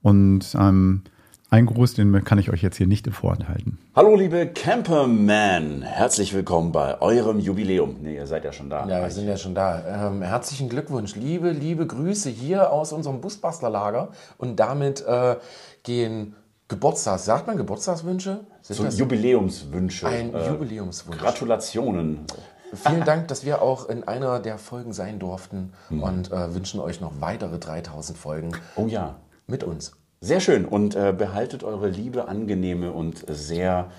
Und 0.02 0.54
ähm, 0.58 1.02
ein 1.50 1.64
Gruß, 1.64 1.94
den 1.94 2.24
kann 2.24 2.38
ich 2.38 2.50
euch 2.50 2.60
jetzt 2.60 2.76
hier 2.76 2.86
nicht 2.86 3.08
vorenthalten. 3.08 3.78
Hallo 3.96 4.14
liebe 4.16 4.46
Camperman, 4.48 5.80
herzlich 5.80 6.34
willkommen 6.34 6.72
bei 6.72 7.00
eurem 7.00 7.40
Jubiläum. 7.40 7.96
Ne, 8.02 8.16
ihr 8.16 8.26
seid 8.26 8.44
ja 8.44 8.52
schon 8.52 8.68
da. 8.68 8.86
Ja, 8.86 9.00
wir 9.00 9.10
sind 9.10 9.26
ja 9.26 9.38
schon 9.38 9.54
da. 9.54 10.10
Ähm, 10.10 10.20
herzlichen 10.20 10.68
Glückwunsch, 10.68 11.16
liebe, 11.16 11.50
liebe 11.52 11.86
Grüße 11.86 12.28
hier 12.28 12.70
aus 12.70 12.92
unserem 12.92 13.22
Busbastlerlager. 13.22 14.08
Und 14.36 14.60
damit 14.60 15.00
äh, 15.06 15.36
gehen 15.82 16.34
Geburtstags, 16.68 17.24
sagt 17.24 17.46
man 17.46 17.56
Geburtstagswünsche? 17.56 18.40
Sind 18.62 18.76
So 18.76 18.84
das- 18.84 18.98
Jubiläumswünsche. 18.98 20.06
Ein 20.06 20.34
Äh, 20.34 20.48
Jubiläumswunsch. 20.48 21.18
Gratulationen. 21.18 22.26
Vielen 22.74 23.04
Dank, 23.04 23.28
dass 23.28 23.46
wir 23.46 23.62
auch 23.62 23.88
in 23.88 24.06
einer 24.06 24.40
der 24.40 24.58
Folgen 24.58 24.92
sein 24.92 25.18
durften 25.18 25.72
Mhm. 25.88 26.02
und 26.02 26.32
äh, 26.32 26.54
wünschen 26.54 26.80
euch 26.80 27.00
noch 27.00 27.12
weitere 27.20 27.58
3000 27.58 28.18
Folgen. 28.18 28.52
Oh 28.76 28.86
ja. 28.86 29.16
Mit 29.46 29.64
uns. 29.64 29.92
Sehr 30.20 30.40
schön. 30.40 30.66
Und 30.66 30.94
äh, 30.94 31.14
behaltet 31.16 31.64
eure 31.64 31.88
liebe, 31.88 32.28
angenehme 32.28 32.92
und 32.92 33.24
sehr 33.28 33.90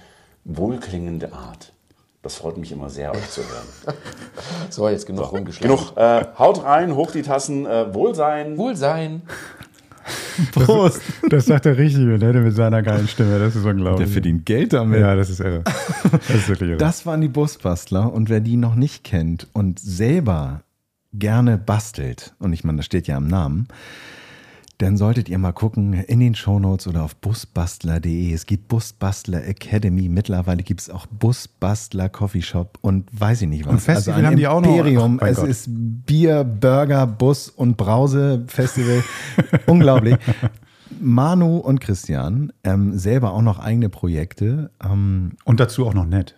wohlklingende 0.45 1.33
Art. 1.33 1.73
Das 2.21 2.35
freut 2.35 2.57
mich 2.57 2.71
immer 2.71 2.89
sehr, 2.89 3.11
euch 3.13 3.29
zu 3.31 3.41
hören. 3.41 3.95
So, 4.69 4.87
jetzt 4.87 5.07
genug 5.07 5.31
rumgeschlagen. 5.31 5.75
Genug. 5.75 5.97
Äh, 5.97 6.25
haut 6.37 6.63
rein, 6.63 6.93
hoch 6.95 7.09
die 7.11 7.23
Tassen. 7.23 7.65
Äh, 7.65 7.91
Wohlsein. 7.95 8.57
Wohlsein. 8.57 9.23
Prost. 10.51 11.01
Das, 11.21 11.29
das 11.29 11.45
sagt 11.45 11.65
er 11.65 11.77
richtig, 11.77 12.03
ne? 12.03 12.33
mit 12.33 12.55
seiner 12.55 12.81
geilen 12.81 13.07
Stimme. 13.07 13.39
Das 13.39 13.55
ist 13.55 13.65
unglaublich. 13.65 14.07
Der 14.07 14.13
verdient 14.13 14.45
Geld 14.45 14.73
damit. 14.73 14.99
Ja, 14.99 15.15
das 15.15 15.29
ist 15.29 15.39
irre. 15.39 15.63
Das 16.11 16.29
ist 16.29 16.49
wirklich 16.49 16.69
irre. 16.71 16.77
Das 16.77 17.05
waren 17.05 17.21
die 17.21 17.27
Busbastler 17.27 18.11
und 18.11 18.29
wer 18.29 18.39
die 18.39 18.57
noch 18.57 18.75
nicht 18.75 19.03
kennt 19.03 19.47
und 19.53 19.79
selber 19.79 20.63
gerne 21.13 21.57
bastelt, 21.57 22.33
und 22.39 22.53
ich 22.53 22.63
meine, 22.63 22.77
das 22.77 22.85
steht 22.85 23.07
ja 23.07 23.17
im 23.17 23.27
Namen, 23.27 23.67
dann 24.79 24.95
solltet 24.95 25.27
ihr 25.27 25.37
mal 25.37 25.51
gucken 25.51 25.91
in 25.93 26.21
den 26.21 26.35
Shownotes 26.35 26.87
oder 26.87 27.03
auf 27.03 27.13
busbastler.de. 27.17 28.33
Es 28.33 28.45
gibt 28.45 28.69
Busbastler 28.69 29.45
Academy, 29.45 30.07
mittlerweile 30.07 30.63
gibt 30.63 30.79
es 30.79 30.89
auch 30.89 31.05
Busbastler 31.07 32.07
Coffee 32.07 32.41
Shop 32.41 32.77
und 32.79 33.05
weiß 33.11 33.41
ich 33.41 33.49
nicht 33.49 33.65
was. 33.65 33.73
Und 33.73 33.79
Festival 33.81 34.19
ein 34.19 34.25
haben 34.25 34.37
die 34.37 34.47
auch 34.47 34.61
noch. 34.61 34.69
Imperium. 34.69 35.19
Es 35.19 35.37
Gott. 35.37 35.49
ist 35.49 35.67
Bier, 35.69 36.45
Burger, 36.45 37.05
Bus 37.07 37.49
und 37.49 37.75
Brause 37.75 38.45
Festival. 38.47 39.03
Unglaublich. 39.65 40.15
Manu 40.99 41.57
und 41.57 41.79
Christian 41.79 42.51
ähm, 42.63 42.97
selber 42.97 43.33
auch 43.33 43.41
noch 43.41 43.59
eigene 43.59 43.89
Projekte. 43.89 44.71
Ähm, 44.83 45.33
und 45.45 45.59
dazu 45.59 45.85
auch 45.85 45.93
noch 45.93 46.05
nett. 46.05 46.35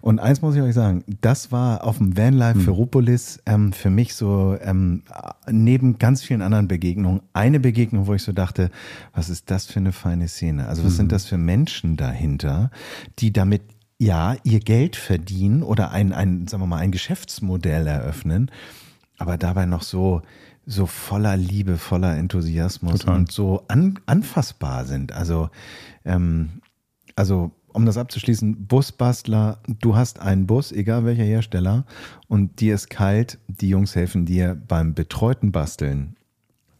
Und 0.00 0.18
eins 0.20 0.42
muss 0.42 0.54
ich 0.56 0.62
euch 0.62 0.74
sagen, 0.74 1.04
das 1.20 1.52
war 1.52 1.84
auf 1.84 1.98
dem 1.98 2.16
Vanlife 2.16 2.54
Hm. 2.54 2.64
Ferropolis 2.64 3.40
ähm, 3.46 3.72
für 3.72 3.90
mich 3.90 4.14
so 4.14 4.56
ähm, 4.62 5.02
neben 5.50 5.98
ganz 5.98 6.22
vielen 6.22 6.42
anderen 6.42 6.68
Begegnungen 6.68 7.20
eine 7.32 7.60
Begegnung, 7.60 8.06
wo 8.06 8.14
ich 8.14 8.22
so 8.22 8.32
dachte, 8.32 8.70
was 9.14 9.28
ist 9.28 9.50
das 9.50 9.66
für 9.66 9.80
eine 9.80 9.92
feine 9.92 10.28
Szene? 10.28 10.66
Also 10.66 10.84
was 10.84 10.92
Mhm. 10.92 10.96
sind 10.96 11.12
das 11.12 11.26
für 11.26 11.38
Menschen 11.38 11.96
dahinter, 11.96 12.70
die 13.18 13.32
damit 13.32 13.62
ja 13.98 14.34
ihr 14.44 14.60
Geld 14.60 14.96
verdienen 14.96 15.62
oder 15.62 15.90
ein, 15.90 16.12
ein 16.12 16.46
sagen 16.48 16.62
wir 16.62 16.66
mal 16.66 16.78
ein 16.78 16.90
Geschäftsmodell 16.90 17.86
eröffnen, 17.86 18.50
aber 19.18 19.36
dabei 19.36 19.66
noch 19.66 19.82
so 19.82 20.22
so 20.66 20.86
voller 20.86 21.36
Liebe, 21.36 21.76
voller 21.76 22.16
Enthusiasmus 22.16 23.00
Total. 23.00 23.16
und 23.16 23.32
so 23.32 23.64
an, 23.68 23.98
anfassbar 24.06 24.84
sind. 24.84 25.12
Also 25.12 25.50
ähm, 26.04 26.60
also 27.16 27.52
um 27.72 27.86
das 27.86 27.96
abzuschließen, 27.96 28.66
Busbastler, 28.66 29.58
du 29.66 29.94
hast 29.94 30.20
einen 30.20 30.46
Bus, 30.46 30.72
egal 30.72 31.04
welcher 31.04 31.22
Hersteller, 31.22 31.84
und 32.28 32.60
dir 32.60 32.74
ist 32.74 32.90
kalt, 32.90 33.38
die 33.46 33.68
Jungs 33.68 33.94
helfen 33.94 34.26
dir 34.26 34.60
beim 34.66 34.94
betreuten 34.94 35.52
Basteln 35.52 36.16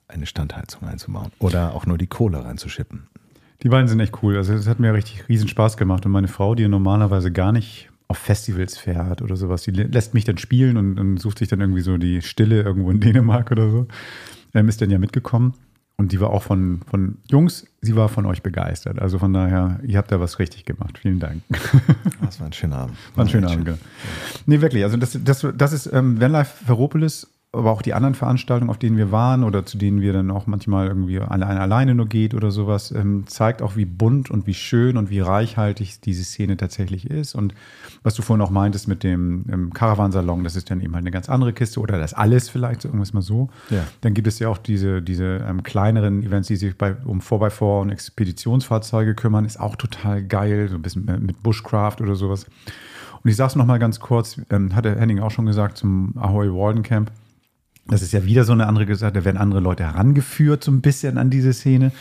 eine 0.09 0.26
Standheizung 0.26 0.89
einzubauen 0.89 1.31
oder 1.39 1.74
auch 1.74 1.87
nur 1.87 1.99
die 1.99 2.09
Kohle 2.09 2.45
reinzuschippen. 2.45 3.07
Die 3.62 3.68
beiden 3.68 3.87
sind 3.89 4.01
echt 4.01 4.22
cool. 4.22 4.37
Also 4.37 4.55
es 4.55 4.66
hat 4.66 4.81
mir 4.81 4.95
richtig 4.95 5.28
riesen 5.28 5.47
Spaß 5.47 5.76
gemacht. 5.76 6.07
Und 6.07 6.12
meine 6.12 6.28
Frau, 6.28 6.55
die 6.55 6.66
normalerweise 6.66 7.31
gar 7.31 7.53
nicht 7.53 7.89
auf 8.11 8.19
Festivals 8.19 8.77
fährt 8.77 9.23
oder 9.23 9.37
sowas, 9.37 9.63
die 9.63 9.71
lä- 9.71 9.91
lässt 9.93 10.15
mich 10.15 10.25
dann 10.25 10.37
spielen 10.37 10.77
und, 10.77 10.99
und 10.99 11.19
sucht 11.19 11.39
sich 11.39 11.49
dann 11.49 11.61
irgendwie 11.61 11.81
so 11.83 11.97
die 11.97 12.23
Stille 12.23 12.61
irgendwo 12.63 12.91
in 12.91 12.99
Dänemark 13.01 13.53
oder 13.53 13.71
so. 13.71 13.87
Ähm, 14.53 14.69
ist 14.69 14.83
dann 14.83 14.91
ja 14.91 14.99
mitgekommen. 14.99 15.55
Und 15.97 16.11
die 16.13 16.21
war 16.21 16.31
auch 16.31 16.43
von, 16.43 16.81
von 16.91 17.19
Jungs, 17.31 17.67
sie 17.83 17.95
war 17.95 18.09
von 18.09 18.27
euch 18.27 18.43
begeistert. 18.43 18.99
Also 18.99 19.19
von 19.19 19.33
daher, 19.33 19.79
ihr 19.87 19.97
habt 19.99 20.11
da 20.11 20.19
was 20.19 20.39
richtig 20.39 20.65
gemacht. 20.65 20.99
Vielen 20.99 21.21
Dank. 21.21 21.43
Das 22.23 22.41
war 22.41 22.47
ein 22.47 22.53
schöner 22.53 22.79
Abend. 22.79 22.97
War 23.15 23.27
ein 23.27 23.29
schöner 23.29 23.51
Abend, 23.51 23.67
genau. 23.67 23.79
Nee, 24.47 24.61
wirklich. 24.61 24.83
Also 24.83 24.97
das, 24.97 25.17
das, 25.23 25.47
das 25.55 25.73
ist 25.73 25.87
ähm, 25.93 26.19
Vanlife 26.21 26.65
Ferropolis, 26.65 27.29
aber 27.53 27.73
auch 27.73 27.83
die 27.83 27.95
anderen 27.95 28.15
Veranstaltungen, 28.15 28.71
auf 28.71 28.79
denen 28.79 28.97
wir 28.97 29.11
waren 29.11 29.43
oder 29.43 29.67
zu 29.67 29.77
denen 29.77 30.01
wir 30.01 30.13
dann 30.13 30.31
auch 30.31 30.47
manchmal 30.47 30.87
irgendwie 30.87 31.19
alleine, 31.19 31.61
alleine 31.61 31.95
nur 31.97 32.07
geht 32.07 32.33
oder 32.33 32.53
sowas, 32.53 32.93
ähm, 32.93 33.25
zeigt 33.27 33.61
auch, 33.61 33.75
wie 33.75 33.87
bunt 33.87 34.31
und 34.31 34.47
wie 34.47 34.55
schön 34.55 34.97
und 34.97 35.11
wie 35.11 35.19
reichhaltig 35.19 36.01
diese 36.01 36.23
Szene 36.23 36.57
tatsächlich 36.57 37.11
ist. 37.11 37.35
Und 37.35 37.53
was 38.05 38.15
du 38.15 38.23
vorhin 38.23 38.41
auch 38.41 38.51
meintest 38.51 38.87
mit 38.87 39.03
dem 39.03 39.47
ähm, 39.51 39.73
Caravansalon, 39.73 40.45
das 40.45 40.55
ist 40.55 40.71
dann 40.71 40.81
eben 40.81 40.95
halt 40.95 41.03
eine 41.03 41.11
ganz 41.11 41.29
andere 41.29 41.53
Kiste 41.53 41.81
oder 41.81 41.99
das 41.99 42.15
alles 42.15 42.49
vielleicht, 42.49 42.83
sagen 42.83 42.99
wir 42.99 43.03
es 43.03 43.13
mal 43.13 43.21
so. 43.21 43.49
Ja. 43.69 43.85
Dann 44.01 44.15
gibt 44.15 44.29
es 44.29 44.39
ja 44.39 44.49
auch 44.49 44.59
diese, 44.59 45.03
diese 45.03 45.45
ähm, 45.49 45.65
kleineren 45.65 46.23
Events, 46.23 46.47
die 46.47 46.57
sich 46.57 46.79
bei, 46.79 46.95
um 47.05 47.19
4x4 47.19 47.81
und 47.81 47.91
Expeditionsfahrzeuge 47.91 49.17
kümmern, 49.17 49.45
ist 49.45 49.59
auch 49.59 49.75
total 49.75 50.23
geil, 50.23 50.69
so 50.69 50.77
ein 50.77 50.83
bisschen 50.83 51.05
mit 51.05 51.43
Bushcraft 51.43 51.97
oder 52.01 52.15
sowas. 52.15 52.47
Und 53.25 53.29
ich 53.29 53.35
sage 53.35 53.49
es 53.49 53.57
nochmal 53.57 53.81
ganz 53.81 53.99
kurz, 53.99 54.41
ähm, 54.51 54.77
hatte 54.77 54.95
Henning 54.95 55.19
auch 55.19 55.33
schon 55.33 55.47
gesagt 55.47 55.79
zum 55.79 56.15
Ahoy 56.17 56.49
Walden 56.49 56.85
Camp. 56.85 57.11
Das 57.91 58.03
ist 58.03 58.12
ja 58.12 58.24
wieder 58.24 58.45
so 58.45 58.53
eine 58.53 58.66
andere 58.66 58.95
Sache, 58.97 59.12
da 59.12 59.24
werden 59.24 59.36
andere 59.36 59.61
Leute 59.61 59.84
herangeführt 59.84 60.64
so 60.64 60.70
ein 60.70 60.80
bisschen 60.80 61.18
an 61.18 61.30
diese 61.30 61.53
Szene 61.53 61.93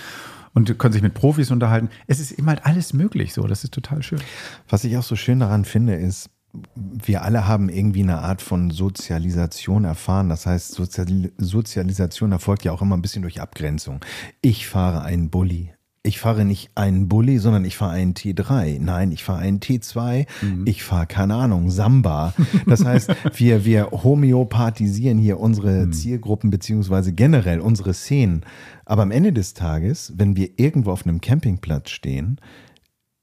und 0.54 0.78
können 0.80 0.94
sich 0.94 1.02
mit 1.02 1.14
Profis 1.14 1.52
unterhalten. 1.52 1.90
Es 2.08 2.20
ist 2.20 2.32
eben 2.32 2.48
halt 2.48 2.66
alles 2.66 2.94
möglich 2.94 3.34
so, 3.34 3.48
das 3.48 3.64
ist 3.64 3.74
total 3.74 4.04
schön. 4.04 4.20
Was 4.68 4.84
ich 4.84 4.98
auch 4.98 5.04
so 5.04 5.16
schön 5.16 5.40
daran 5.40 5.66
finde, 5.66 5.96
ist, 5.96 6.30
wir 6.74 7.24
alle 7.24 7.48
haben 7.48 7.70
irgendwie 7.70 8.02
eine 8.02 8.20
Art 8.20 8.42
von 8.42 8.72
Sozialisation 8.72 9.86
erfahren. 9.86 10.30
Das 10.30 10.46
heißt, 10.46 10.72
Sozial 10.72 11.32
Sozialisation 11.38 12.32
erfolgt 12.32 12.66
ja 12.66 12.72
auch 12.72 12.82
immer 12.82 12.98
ein 12.98 13.04
bisschen 13.04 13.22
durch 13.22 13.40
Abgrenzung. 13.40 14.04
Ich 14.42 14.68
fahre 14.68 15.04
einen 15.04 15.30
Bulli. 15.30 15.74
Ich 16.10 16.20
fahre 16.20 16.44
nicht 16.44 16.72
einen 16.74 17.08
Bulli, 17.08 17.38
sondern 17.38 17.66
ich 17.66 17.78
fahre 17.78 17.92
einen 17.92 18.16
T3. 18.16 18.80
Nein, 18.82 19.12
ich 19.12 19.24
fahre 19.24 19.42
einen 19.42 19.60
T2. 19.60 20.26
Ich 20.66 20.82
fahre, 20.84 21.06
keine 21.06 21.36
Ahnung, 21.36 21.70
Samba. 21.70 22.34
Das 22.66 22.84
heißt, 22.84 23.12
wir, 23.38 23.64
wir 23.64 23.92
homöopathisieren 23.92 25.20
hier 25.20 25.40
unsere 25.40 25.92
Zielgruppen 25.92 26.50
beziehungsweise 26.50 27.14
generell 27.14 27.60
unsere 27.60 27.94
Szenen. 27.94 28.42
Aber 28.86 29.04
am 29.04 29.12
Ende 29.12 29.32
des 29.32 29.54
Tages, 29.54 30.12
wenn 30.16 30.36
wir 30.36 30.50
irgendwo 30.58 30.90
auf 30.90 31.06
einem 31.06 31.22
Campingplatz 31.22 31.92
stehen, 31.92 32.40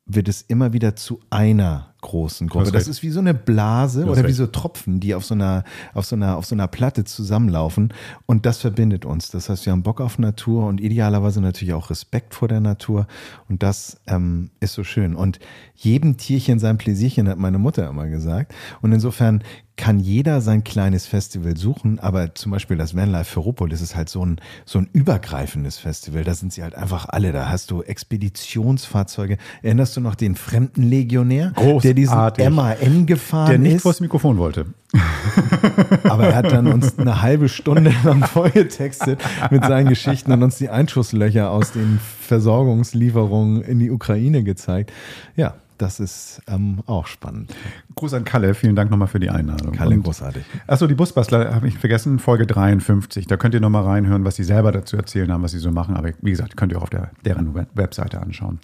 wird 0.06 0.28
es 0.28 0.42
immer 0.42 0.72
wieder 0.72 0.94
zu 0.94 1.20
einer 1.30 1.92
großen 2.00 2.48
Gruppe. 2.48 2.70
Das 2.70 2.86
ist 2.86 3.02
wie 3.02 3.10
so 3.10 3.18
eine 3.18 3.34
Blase 3.34 4.04
oder 4.04 4.18
wie 4.18 4.26
recht. 4.26 4.36
so 4.36 4.46
Tropfen, 4.46 5.00
die 5.00 5.16
auf 5.16 5.24
so 5.24 5.34
einer, 5.34 5.64
auf 5.94 6.06
so 6.06 6.14
einer, 6.14 6.36
auf 6.36 6.46
so 6.46 6.54
einer 6.54 6.68
Platte 6.68 7.04
zusammenlaufen. 7.04 7.92
Und 8.24 8.46
das 8.46 8.58
verbindet 8.58 9.04
uns. 9.04 9.30
Das 9.30 9.48
heißt, 9.48 9.66
wir 9.66 9.72
haben 9.72 9.82
Bock 9.82 10.00
auf 10.00 10.20
Natur 10.20 10.66
und 10.66 10.80
idealerweise 10.80 11.40
natürlich 11.40 11.74
auch 11.74 11.90
Respekt 11.90 12.34
vor 12.34 12.46
der 12.46 12.60
Natur. 12.60 13.08
Und 13.48 13.64
das 13.64 14.00
ähm, 14.06 14.50
ist 14.60 14.74
so 14.74 14.84
schön. 14.84 15.16
Und 15.16 15.40
jedem 15.74 16.16
Tierchen 16.16 16.60
sein 16.60 16.78
Pläsierchen, 16.78 17.28
hat 17.28 17.38
meine 17.38 17.58
Mutter 17.58 17.88
immer 17.88 18.06
gesagt. 18.06 18.54
Und 18.82 18.92
insofern 18.92 19.42
kann 19.76 20.00
jeder 20.00 20.40
sein 20.40 20.64
kleines 20.64 21.06
Festival 21.06 21.56
suchen, 21.56 21.98
aber 21.98 22.34
zum 22.34 22.52
Beispiel 22.52 22.76
das 22.78 22.96
Vanlife 22.96 23.32
Ferropolis 23.32 23.82
ist 23.82 23.94
halt 23.94 24.08
so 24.08 24.24
ein, 24.24 24.40
so 24.64 24.78
ein 24.78 24.88
übergreifendes 24.92 25.78
Festival. 25.78 26.24
Da 26.24 26.34
sind 26.34 26.52
sie 26.52 26.62
halt 26.62 26.74
einfach 26.74 27.06
alle. 27.08 27.32
Da 27.32 27.48
hast 27.48 27.70
du 27.70 27.82
Expeditionsfahrzeuge. 27.82 29.36
Erinnerst 29.62 29.96
du 29.96 30.00
noch 30.00 30.14
den 30.14 30.34
Fremdenlegionär, 30.34 31.52
der 31.82 31.94
diesen 31.94 32.14
Großartig. 32.14 32.50
MAN 32.50 33.06
gefahren 33.06 33.50
Der 33.50 33.58
nicht 33.58 33.76
ist? 33.76 33.82
vors 33.82 34.00
Mikrofon 34.00 34.38
wollte. 34.38 34.66
Aber 36.04 36.28
er 36.28 36.36
hat 36.36 36.52
dann 36.52 36.66
uns 36.68 36.98
eine 36.98 37.20
halbe 37.20 37.48
Stunde 37.48 37.92
lang 38.04 38.24
vollgetextet 38.24 39.20
mit 39.50 39.64
seinen 39.64 39.88
Geschichten 39.88 40.32
und 40.32 40.42
uns 40.42 40.56
die 40.56 40.70
Einschusslöcher 40.70 41.50
aus 41.50 41.72
den 41.72 42.00
Versorgungslieferungen 42.20 43.62
in 43.62 43.78
die 43.78 43.90
Ukraine 43.90 44.42
gezeigt. 44.42 44.92
Ja, 45.36 45.54
das 45.78 46.00
ist 46.00 46.40
ähm, 46.48 46.80
auch 46.86 47.06
spannend. 47.06 47.54
Gruß 47.94 48.14
an 48.14 48.24
Kalle, 48.24 48.54
vielen 48.54 48.76
Dank 48.76 48.90
nochmal 48.90 49.08
für 49.08 49.20
die 49.20 49.30
Einladung. 49.30 49.72
Kalle, 49.72 49.94
Und- 49.96 50.02
großartig. 50.04 50.44
Achso, 50.66 50.86
die 50.86 50.94
Busbastler 50.94 51.54
habe 51.54 51.68
ich 51.68 51.78
vergessen, 51.78 52.18
Folge 52.18 52.46
53. 52.46 53.26
Da 53.26 53.36
könnt 53.36 53.54
ihr 53.54 53.60
nochmal 53.60 53.84
reinhören, 53.84 54.24
was 54.24 54.36
sie 54.36 54.44
selber 54.44 54.72
dazu 54.72 54.96
erzählen 54.96 55.30
haben, 55.32 55.42
was 55.42 55.52
sie 55.52 55.58
so 55.58 55.70
machen. 55.70 55.96
Aber 55.96 56.10
wie 56.20 56.30
gesagt, 56.30 56.56
könnt 56.56 56.72
ihr 56.72 56.78
auch 56.78 56.82
auf 56.84 56.90
der, 56.90 57.10
deren 57.24 57.54
Web- 57.54 57.70
Webseite 57.74 58.20
anschauen. 58.20 58.58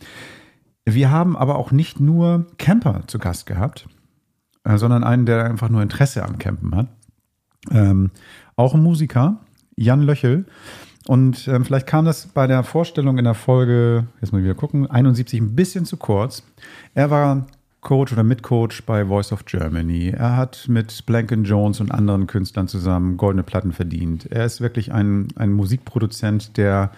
Wir 0.84 1.10
haben 1.10 1.36
aber 1.36 1.56
auch 1.56 1.70
nicht 1.70 2.00
nur 2.00 2.46
Camper 2.58 3.02
zu 3.06 3.18
Gast 3.18 3.46
gehabt, 3.46 3.86
äh, 4.64 4.76
sondern 4.78 5.04
einen, 5.04 5.26
der 5.26 5.44
einfach 5.44 5.68
nur 5.68 5.82
Interesse 5.82 6.24
am 6.24 6.38
Campen 6.38 6.74
hat. 6.74 6.88
Ähm, 7.70 8.10
auch 8.56 8.74
ein 8.74 8.82
Musiker, 8.82 9.38
Jan 9.76 10.02
Löchel. 10.02 10.44
Und 11.06 11.48
ähm, 11.48 11.64
vielleicht 11.64 11.86
kam 11.86 12.04
das 12.04 12.26
bei 12.26 12.46
der 12.46 12.62
Vorstellung 12.62 13.18
in 13.18 13.24
der 13.24 13.34
Folge, 13.34 14.06
jetzt 14.20 14.32
mal 14.32 14.42
wieder 14.42 14.54
gucken, 14.54 14.90
71 14.90 15.40
ein 15.40 15.54
bisschen 15.54 15.84
zu 15.84 15.96
kurz. 15.96 16.42
Er 16.94 17.10
war 17.10 17.46
Coach 17.80 18.12
oder 18.12 18.22
Mitcoach 18.22 18.84
bei 18.86 19.04
Voice 19.04 19.32
of 19.32 19.44
Germany. 19.44 20.10
Er 20.16 20.36
hat 20.36 20.66
mit 20.68 21.04
Blanken 21.04 21.42
Jones 21.42 21.80
und 21.80 21.90
anderen 21.90 22.28
Künstlern 22.28 22.68
zusammen 22.68 23.16
goldene 23.16 23.42
Platten 23.42 23.72
verdient. 23.72 24.30
Er 24.30 24.44
ist 24.44 24.60
wirklich 24.60 24.92
ein, 24.92 25.28
ein 25.34 25.52
Musikproduzent, 25.52 26.56
der 26.56 26.92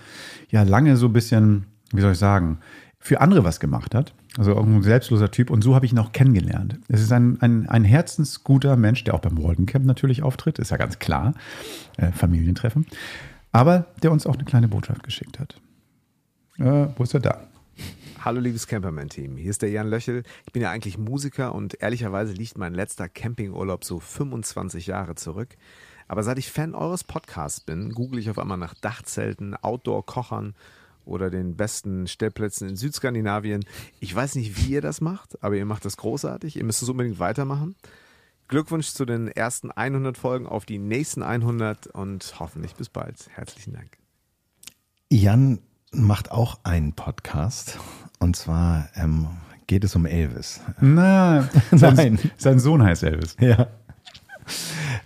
ja 0.50 0.62
lange 0.62 0.98
so 0.98 1.07
ein 1.07 1.14
bisschen, 1.14 1.64
wie 1.92 2.02
soll 2.02 2.12
ich 2.12 2.18
sagen, 2.18 2.59
für 2.98 3.22
andere 3.22 3.44
was 3.44 3.61
gemacht 3.61 3.94
hat. 3.94 4.12
Also 4.36 4.59
ein 4.59 4.82
selbstloser 4.82 5.30
Typ. 5.30 5.50
Und 5.50 5.62
so 5.62 5.74
habe 5.74 5.86
ich 5.86 5.92
ihn 5.92 5.98
auch 5.98 6.12
kennengelernt. 6.12 6.78
Es 6.88 7.00
ist 7.00 7.12
ein, 7.12 7.40
ein, 7.40 7.68
ein 7.68 7.84
herzensguter 7.84 8.76
Mensch, 8.76 9.05
der 9.05 9.14
auch 9.14 9.20
beim 9.20 9.42
Walden 9.42 9.64
Camp 9.66 9.86
natürlich 9.86 10.22
auftritt, 10.22 10.59
ist 10.59 10.70
ja 10.70 10.76
ganz 10.76 10.98
klar. 10.98 11.34
Äh, 11.96 12.12
Familientreffen. 12.12 12.86
Aber 13.55 13.86
der 14.02 14.11
uns 14.11 14.26
auch 14.26 14.34
eine 14.34 14.44
kleine 14.44 14.66
Botschaft 14.66 15.05
geschickt 15.05 15.38
hat. 15.38 15.61
Äh, 16.59 16.88
wo 16.96 17.05
ist 17.05 17.14
er 17.14 17.20
da? 17.20 17.46
Hallo 18.18 18.40
liebes 18.40 18.66
Camperman-Team, 18.66 19.36
hier 19.36 19.50
ist 19.50 19.62
der 19.62 19.70
Jan 19.70 19.86
Löchel. 19.86 20.24
Ich 20.44 20.52
bin 20.52 20.61
ja 20.61 20.72
eigentlich 20.72 20.98
Musiker 20.98 21.55
und 21.55 21.80
ehrlicherweise 21.80 22.32
liegt 22.32 22.59
mein 22.59 22.74
letzter 22.74 23.09
Campingurlaub 23.09 23.84
so 23.84 24.00
25 24.00 24.88
Jahre 24.88 25.14
zurück. 25.14 25.50
Aber 26.09 26.24
seit 26.24 26.38
ich 26.38 26.50
Fan 26.50 26.74
eures 26.74 27.05
Podcasts 27.05 27.61
bin, 27.61 27.92
google 27.92 28.18
ich 28.18 28.28
auf 28.28 28.40
einmal 28.40 28.59
nach 28.59 28.74
Dachzelten, 28.74 29.55
Outdoor-Kochern 29.55 30.57
oder 31.05 31.30
den 31.30 31.55
besten 31.55 32.09
Stellplätzen 32.09 32.68
in 32.68 32.74
Südskandinavien. 32.74 33.64
Ich 34.00 34.12
weiß 34.12 34.34
nicht, 34.34 34.59
wie 34.59 34.72
ihr 34.72 34.82
das 34.82 35.00
macht, 35.00 35.40
aber 35.44 35.55
ihr 35.55 35.64
macht 35.64 35.84
das 35.84 35.96
großartig. 35.96 36.57
Ihr 36.57 36.64
müsst 36.64 36.82
es 36.82 36.88
unbedingt 36.88 37.20
weitermachen. 37.20 37.76
Glückwunsch 38.49 38.88
zu 38.88 39.05
den 39.05 39.28
ersten 39.28 39.70
100 39.70 40.18
Folgen, 40.18 40.47
auf 40.47 40.66
die 40.66 40.78
nächsten 40.78 41.22
100 41.22 41.86
und 41.88 42.34
hoffentlich 42.38 42.74
bis 42.74 42.88
bald. 42.88 43.28
Herzlichen 43.30 43.72
Dank. 43.72 43.99
Jan 45.11 45.61
macht 45.92 46.30
auch 46.30 46.59
einen 46.64 46.92
Podcast 46.92 47.78
und 48.18 48.36
zwar 48.36 48.88
ähm, 48.95 49.28
geht 49.66 49.84
es 49.84 49.95
um 49.97 50.07
Elvis. 50.07 50.61
Na, 50.80 51.49
sein, 51.72 52.18
sein 52.36 52.59
Sohn 52.59 52.82
heißt 52.82 53.03
Elvis. 53.05 53.36
Ja. 53.40 53.68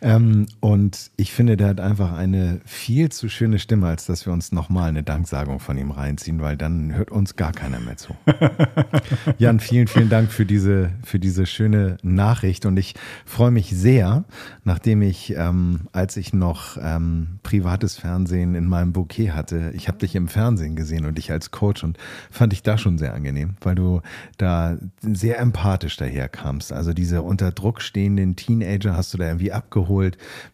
Ähm, 0.01 0.46
und 0.61 1.11
ich 1.16 1.32
finde, 1.32 1.57
der 1.57 1.68
hat 1.68 1.80
einfach 1.80 2.12
eine 2.12 2.61
viel 2.64 3.11
zu 3.11 3.28
schöne 3.28 3.59
Stimme, 3.59 3.88
als 3.88 4.07
dass 4.07 4.26
wir 4.26 4.32
uns 4.32 4.53
nochmal 4.53 4.88
eine 4.88 5.03
Danksagung 5.03 5.59
von 5.61 5.76
ihm 5.76 5.90
reinziehen, 5.90 6.40
weil 6.40 6.57
dann 6.57 6.94
hört 6.94 7.11
uns 7.11 7.36
gar 7.36 7.53
keiner 7.53 7.80
mehr 7.80 7.96
zu. 7.96 8.14
Jan, 9.38 9.61
vielen, 9.61 9.88
vielen 9.88 10.09
Dank 10.09 10.30
für 10.30 10.46
diese, 10.46 10.90
für 11.05 11.18
diese 11.18 11.46
schöne 11.46 11.96
Nachricht. 12.03 12.66
Und 12.66 12.76
ich 12.76 12.94
freue 13.24 13.51
mich 13.51 13.70
sehr, 13.70 14.24
nachdem 14.64 15.03
ich, 15.03 15.34
ähm, 15.36 15.88
als 15.92 16.16
ich 16.16 16.32
noch 16.32 16.76
ähm, 16.80 17.38
privates 17.42 17.96
Fernsehen 17.96 18.55
in 18.55 18.66
meinem 18.66 18.92
Bouquet 18.92 19.32
hatte, 19.32 19.72
ich 19.74 19.88
habe 19.88 19.99
dich 19.99 20.14
im 20.14 20.28
Fernsehen 20.28 20.76
gesehen 20.76 21.07
und 21.07 21.18
dich 21.18 21.32
als 21.32 21.51
Coach 21.51 21.82
und 21.82 21.99
fand 22.30 22.53
ich 22.53 22.62
da 22.62 22.78
schon 22.78 22.99
sehr 22.99 23.14
angenehm, 23.14 23.57
weil 23.61 23.74
du 23.74 24.01
da 24.36 24.76
sehr 25.03 25.40
empathisch 25.40 25.96
daherkamst. 25.96 26.72
Also 26.72 26.92
diese 26.92 27.22
unter 27.22 27.51
Druck 27.51 27.82
stehenden 27.82 28.36
Teenager 28.36 28.96
hast 28.96 29.12
du 29.14 29.18
da 29.18 29.26
irgendwie 29.26 29.53
abgeholt 29.53 29.88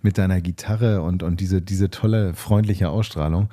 mit 0.03 0.19
deiner 0.19 0.41
Gitarre 0.41 1.03
und, 1.03 1.23
und 1.23 1.41
diese, 1.41 1.63
diese 1.63 1.91
tolle, 1.91 2.35
freundliche 2.35 2.89
Ausstrahlung. 2.89 3.49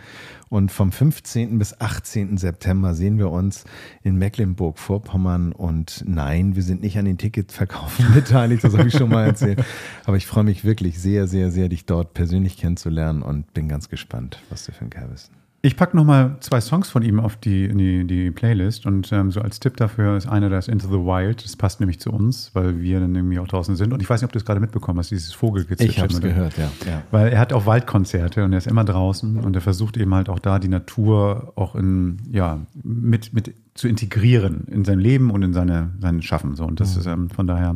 Und 0.50 0.72
vom 0.72 0.92
15. 0.92 1.58
bis 1.60 1.80
18. 1.80 2.38
September 2.38 2.94
sehen 2.94 3.18
wir 3.18 3.32
uns 3.32 3.64
in 4.04 4.18
Mecklenburg-Vorpommern. 4.18 5.54
Und 5.54 6.04
nein, 6.06 6.56
wir 6.56 6.64
sind 6.64 6.82
nicht 6.82 6.98
an 6.98 7.06
den 7.06 7.18
Ticketverkaufen 7.18 8.06
beteiligt, 8.14 8.64
das 8.64 8.78
habe 8.78 8.90
ich 8.90 8.98
schon 8.98 9.10
mal 9.10 9.28
erzählt. 9.28 9.64
Aber 10.06 10.18
ich 10.18 10.28
freue 10.28 10.44
mich 10.44 10.66
wirklich 10.66 11.00
sehr, 11.00 11.28
sehr, 11.28 11.52
sehr, 11.52 11.70
dich 11.70 11.86
dort 11.86 12.14
persönlich 12.14 12.58
kennenzulernen 12.58 13.22
und 13.22 13.54
bin 13.54 13.70
ganz 13.70 13.88
gespannt, 13.88 14.42
was 14.50 14.66
du 14.66 14.74
für 14.74 14.86
ein 14.86 14.90
Kerl 14.90 15.08
bist. 15.08 15.32
Ich 15.64 15.78
packe 15.78 15.96
nochmal 15.96 16.38
zwei 16.40 16.60
Songs 16.60 16.90
von 16.90 17.04
ihm 17.04 17.20
auf 17.20 17.36
die, 17.38 17.66
in 17.66 17.78
die, 17.78 18.08
die 18.08 18.32
Playlist 18.32 18.88
und 18.88 19.12
ähm, 19.12 19.30
so 19.32 19.42
als 19.42 19.60
Tipp 19.60 19.78
dafür 19.78 20.18
ist 20.18 20.28
einer, 20.28 20.50
das 20.50 20.68
Into 20.68 20.88
the 20.88 20.94
Wild. 20.96 21.44
Das 21.46 21.56
passt 21.56 21.80
nämlich 21.80 22.00
zu 22.00 22.12
uns, 22.12 22.50
weil 22.56 22.82
wir 22.82 23.00
dann 23.00 23.14
irgendwie 23.14 23.38
auch 23.38 23.48
draußen 23.48 23.76
sind. 23.76 23.94
Und 23.94 24.02
ich 24.02 24.10
weiß 24.10 24.22
nicht, 24.22 24.26
ob 24.26 24.32
du 24.32 24.40
es 24.40 24.46
gerade 24.46 24.60
mitbekommen 24.60 24.98
hast, 24.98 25.12
dieses 25.12 25.34
Vogelgezwitscher. 25.34 25.86
Ich 25.86 26.00
habe 26.00 26.12
es 26.12 26.20
gehört, 26.20 26.58
ja, 26.58 26.72
ja. 26.88 27.04
Weil 27.12 27.28
er 27.32 27.38
hat 27.40 27.54
auch 27.54 27.68
Waldkonzerte 27.68 28.44
und 28.44 28.54
er 28.54 28.58
ist 28.58 28.66
immer 28.66 28.84
draußen 28.86 29.38
und 29.38 29.56
er 29.56 29.62
versucht 29.62 29.98
eben 29.98 30.16
halt 30.16 30.30
auch 30.30 30.40
da 30.40 30.58
die 30.58 30.68
Natur 30.68 31.54
auch 31.56 31.76
in, 31.76 32.18
ja, 32.32 32.60
mit, 32.84 33.32
mit 33.32 33.54
zu 33.76 33.88
integrieren 33.88 34.66
in 34.68 34.84
sein 34.84 35.00
Leben 35.00 35.30
und 35.30 35.44
in 35.44 35.54
seine, 35.54 35.92
sein 36.00 36.24
Schaffen. 36.24 36.56
So. 36.56 36.66
Und 36.66 36.80
das 36.80 36.96
Mhm. 36.96 37.00
ist 37.02 37.06
ähm, 37.06 37.30
von 37.30 37.46
daher 37.46 37.76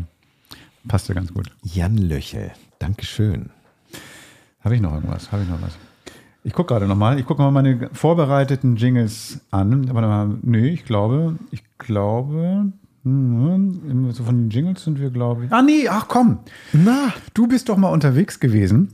passt 0.87 1.07
ja 1.07 1.13
ganz 1.13 1.31
gut. 1.31 1.51
Jan 1.61 1.97
Löchel, 1.97 2.49
Dankeschön. 2.79 3.51
Habe 4.61 4.73
ich 4.75 4.81
noch 4.81 4.93
irgendwas? 4.95 5.31
Habe 5.31 5.43
ich 5.43 5.49
noch 5.49 5.61
was? 5.61 5.77
Ich 6.45 6.53
gucke 6.53 6.73
gerade 6.73 6.87
nochmal. 6.87 7.19
Ich 7.19 7.25
gucke 7.25 7.41
mal 7.41 7.49
meine 7.49 7.89
vorbereiteten 7.91 8.75
Jingles 8.75 9.41
an. 9.49 9.81
Mal. 9.81 10.29
Nee, 10.43 10.67
ich 10.67 10.85
glaube, 10.85 11.37
ich 11.49 11.63
glaube, 11.79 12.71
hm, 13.03 14.11
so 14.11 14.23
von 14.23 14.43
den 14.43 14.49
Jingles 14.51 14.83
sind 14.83 14.99
wir, 14.99 15.09
glaube 15.09 15.45
ich. 15.45 15.51
Ah, 15.51 15.63
nee, 15.63 15.87
ach 15.89 16.07
komm. 16.07 16.37
Na, 16.71 17.11
du 17.33 17.47
bist 17.47 17.67
doch 17.67 17.77
mal 17.77 17.89
unterwegs 17.89 18.39
gewesen 18.39 18.93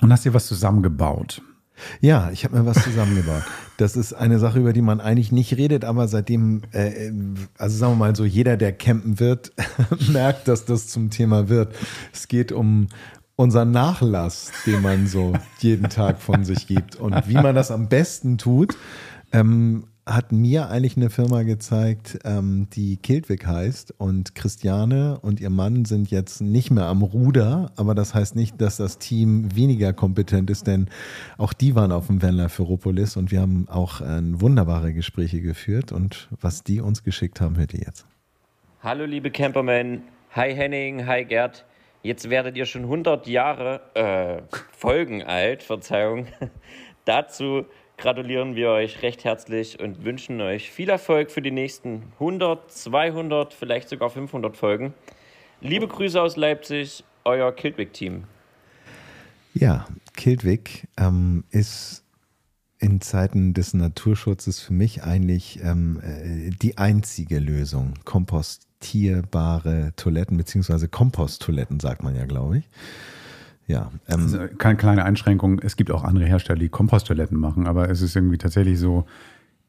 und 0.00 0.12
hast 0.12 0.24
dir 0.24 0.34
was 0.34 0.46
zusammengebaut. 0.46 1.42
Ja, 2.00 2.30
ich 2.30 2.44
habe 2.44 2.56
mir 2.56 2.64
was 2.64 2.84
zusammengebaut. 2.84 3.42
Das 3.76 3.96
ist 3.96 4.12
eine 4.12 4.38
Sache, 4.38 4.60
über 4.60 4.72
die 4.72 4.80
man 4.80 5.00
eigentlich 5.00 5.32
nicht 5.32 5.56
redet, 5.56 5.84
aber 5.84 6.06
seitdem, 6.06 6.62
äh, 6.70 7.10
also 7.58 7.76
sagen 7.76 7.94
wir 7.94 7.96
mal 7.96 8.14
so, 8.14 8.24
jeder, 8.24 8.56
der 8.56 8.72
campen 8.72 9.18
wird, 9.18 9.52
merkt, 10.12 10.46
dass 10.46 10.64
das 10.64 10.86
zum 10.86 11.10
Thema 11.10 11.48
wird. 11.48 11.74
Es 12.12 12.28
geht 12.28 12.52
um 12.52 12.86
unseren 13.36 13.72
Nachlass, 13.72 14.52
den 14.66 14.82
man 14.82 15.06
so 15.06 15.32
jeden 15.58 15.88
Tag 15.88 16.20
von 16.20 16.44
sich 16.44 16.66
gibt. 16.66 16.96
Und 16.96 17.28
wie 17.28 17.34
man 17.34 17.54
das 17.54 17.70
am 17.70 17.88
besten 17.88 18.38
tut, 18.38 18.76
ähm, 19.32 19.84
hat 20.06 20.32
mir 20.32 20.68
eigentlich 20.68 20.96
eine 20.96 21.08
Firma 21.08 21.42
gezeigt, 21.42 22.18
ähm, 22.24 22.68
die 22.74 22.98
Kiltwick 22.98 23.46
heißt. 23.46 23.94
Und 23.98 24.34
Christiane 24.34 25.18
und 25.20 25.40
ihr 25.40 25.50
Mann 25.50 25.84
sind 25.86 26.10
jetzt 26.10 26.42
nicht 26.42 26.70
mehr 26.70 26.84
am 26.84 27.02
Ruder, 27.02 27.72
aber 27.76 27.94
das 27.94 28.14
heißt 28.14 28.36
nicht, 28.36 28.60
dass 28.60 28.76
das 28.76 28.98
Team 28.98 29.56
weniger 29.56 29.92
kompetent 29.92 30.50
ist, 30.50 30.66
denn 30.66 30.88
auch 31.38 31.54
die 31.54 31.74
waren 31.74 31.90
auf 31.90 32.08
dem 32.08 32.22
Vanlife 32.22 32.50
Ferropolis 32.50 33.16
und 33.16 33.30
wir 33.30 33.40
haben 33.40 33.66
auch 33.68 34.00
äh, 34.00 34.20
wunderbare 34.22 34.92
Gespräche 34.92 35.40
geführt. 35.40 35.90
Und 35.90 36.28
was 36.40 36.62
die 36.62 36.80
uns 36.80 37.02
geschickt 37.02 37.40
haben, 37.40 37.56
hört 37.56 37.72
ihr 37.72 37.80
jetzt. 37.80 38.06
Hallo 38.82 39.06
liebe 39.06 39.30
Campermen, 39.30 40.02
hi 40.30 40.54
Henning, 40.54 41.06
hi 41.06 41.24
Gerd. 41.24 41.64
Jetzt 42.04 42.28
werdet 42.28 42.54
ihr 42.58 42.66
schon 42.66 42.82
100 42.82 43.26
Jahre 43.26 43.80
äh, 43.94 44.42
Folgen 44.76 45.22
alt, 45.22 45.62
Verzeihung. 45.62 46.26
Dazu 47.06 47.64
gratulieren 47.96 48.56
wir 48.56 48.68
euch 48.72 49.00
recht 49.00 49.24
herzlich 49.24 49.80
und 49.80 50.04
wünschen 50.04 50.38
euch 50.42 50.70
viel 50.70 50.90
Erfolg 50.90 51.30
für 51.30 51.40
die 51.40 51.50
nächsten 51.50 52.12
100, 52.20 52.70
200, 52.70 53.54
vielleicht 53.54 53.88
sogar 53.88 54.10
500 54.10 54.54
Folgen. 54.54 54.92
Liebe 55.62 55.88
Grüße 55.88 56.20
aus 56.20 56.36
Leipzig, 56.36 57.04
euer 57.24 57.50
Kildwick-Team. 57.52 58.24
Ja, 59.54 59.86
Kiltwick 60.14 60.86
ähm, 60.98 61.44
ist 61.52 62.04
in 62.80 63.00
Zeiten 63.00 63.54
des 63.54 63.72
Naturschutzes 63.72 64.60
für 64.60 64.74
mich 64.74 65.04
eigentlich 65.04 65.58
ähm, 65.62 66.02
äh, 66.02 66.50
die 66.50 66.76
einzige 66.76 67.38
Lösung. 67.38 67.94
Kompostierbare 68.84 69.92
Toiletten, 69.96 70.36
beziehungsweise 70.36 70.88
Komposttoiletten, 70.88 71.80
sagt 71.80 72.02
man 72.02 72.14
ja, 72.14 72.26
glaube 72.26 72.58
ich. 72.58 72.68
Ja, 73.66 73.90
ähm, 74.08 74.20
Also 74.22 74.38
keine 74.58 74.76
kleine 74.76 75.04
Einschränkung. 75.04 75.58
Es 75.60 75.76
gibt 75.76 75.90
auch 75.90 76.04
andere 76.04 76.26
Hersteller, 76.26 76.58
die 76.58 76.68
Komposttoiletten 76.68 77.38
machen, 77.38 77.66
aber 77.66 77.88
es 77.88 78.02
ist 78.02 78.14
irgendwie 78.14 78.38
tatsächlich 78.38 78.78
so, 78.78 79.04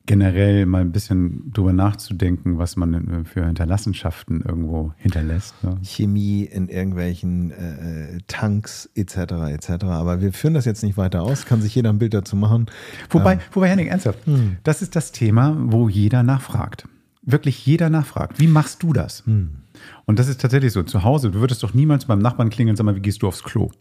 generell 0.08 0.68
mal 0.68 0.82
ein 0.82 0.92
bisschen 0.92 1.52
drüber 1.52 1.74
nachzudenken, 1.74 2.60
was 2.60 2.76
man 2.76 3.26
für 3.26 3.44
Hinterlassenschaften 3.44 4.44
irgendwo 4.44 4.94
hinterlässt. 4.98 5.56
Ne? 5.64 5.80
Chemie 5.82 6.44
in 6.44 6.70
irgendwelchen 6.70 7.50
äh, 7.50 8.20
Tanks 8.28 8.88
etc. 8.94 9.18
etc. 9.50 9.86
Aber 9.86 10.22
wir 10.22 10.32
führen 10.32 10.54
das 10.54 10.66
jetzt 10.66 10.84
nicht 10.84 10.96
weiter 10.96 11.24
aus, 11.24 11.48
kann 11.48 11.60
sich 11.60 11.74
jeder 11.74 11.90
ein 11.90 11.98
Bild 11.98 12.14
dazu 12.14 12.36
machen. 12.36 12.68
Wobei, 13.10 13.34
Ähm, 13.34 13.40
wobei 13.54 13.70
Henning, 13.70 13.88
ernsthaft, 13.88 14.24
Hm. 14.28 14.58
das 14.64 14.84
ist 14.84 14.96
das 14.96 15.12
Thema, 15.12 15.56
wo 15.60 15.90
jeder 15.90 16.22
nachfragt. 16.22 16.88
Wirklich 17.26 17.66
jeder 17.66 17.90
nachfragt. 17.90 18.40
Wie 18.40 18.48
machst 18.48 18.84
du 18.84 18.94
das? 18.94 19.26
Hm. 19.26 19.62
Und 20.06 20.20
das 20.20 20.28
ist 20.28 20.42
tatsächlich 20.42 20.74
so. 20.74 20.84
Zu 20.84 21.04
Hause, 21.04 21.32
du 21.32 21.40
würdest 21.40 21.64
doch 21.64 21.74
niemals 21.74 22.06
beim 22.06 22.20
Nachbarn 22.20 22.50
klingeln 22.50 22.74
und 22.74 22.78
sagen, 22.78 22.86
mal, 22.86 22.96
wie 22.96 23.02
gehst 23.02 23.22
du 23.24 23.28
aufs 23.28 23.44
Klo? 23.44 23.72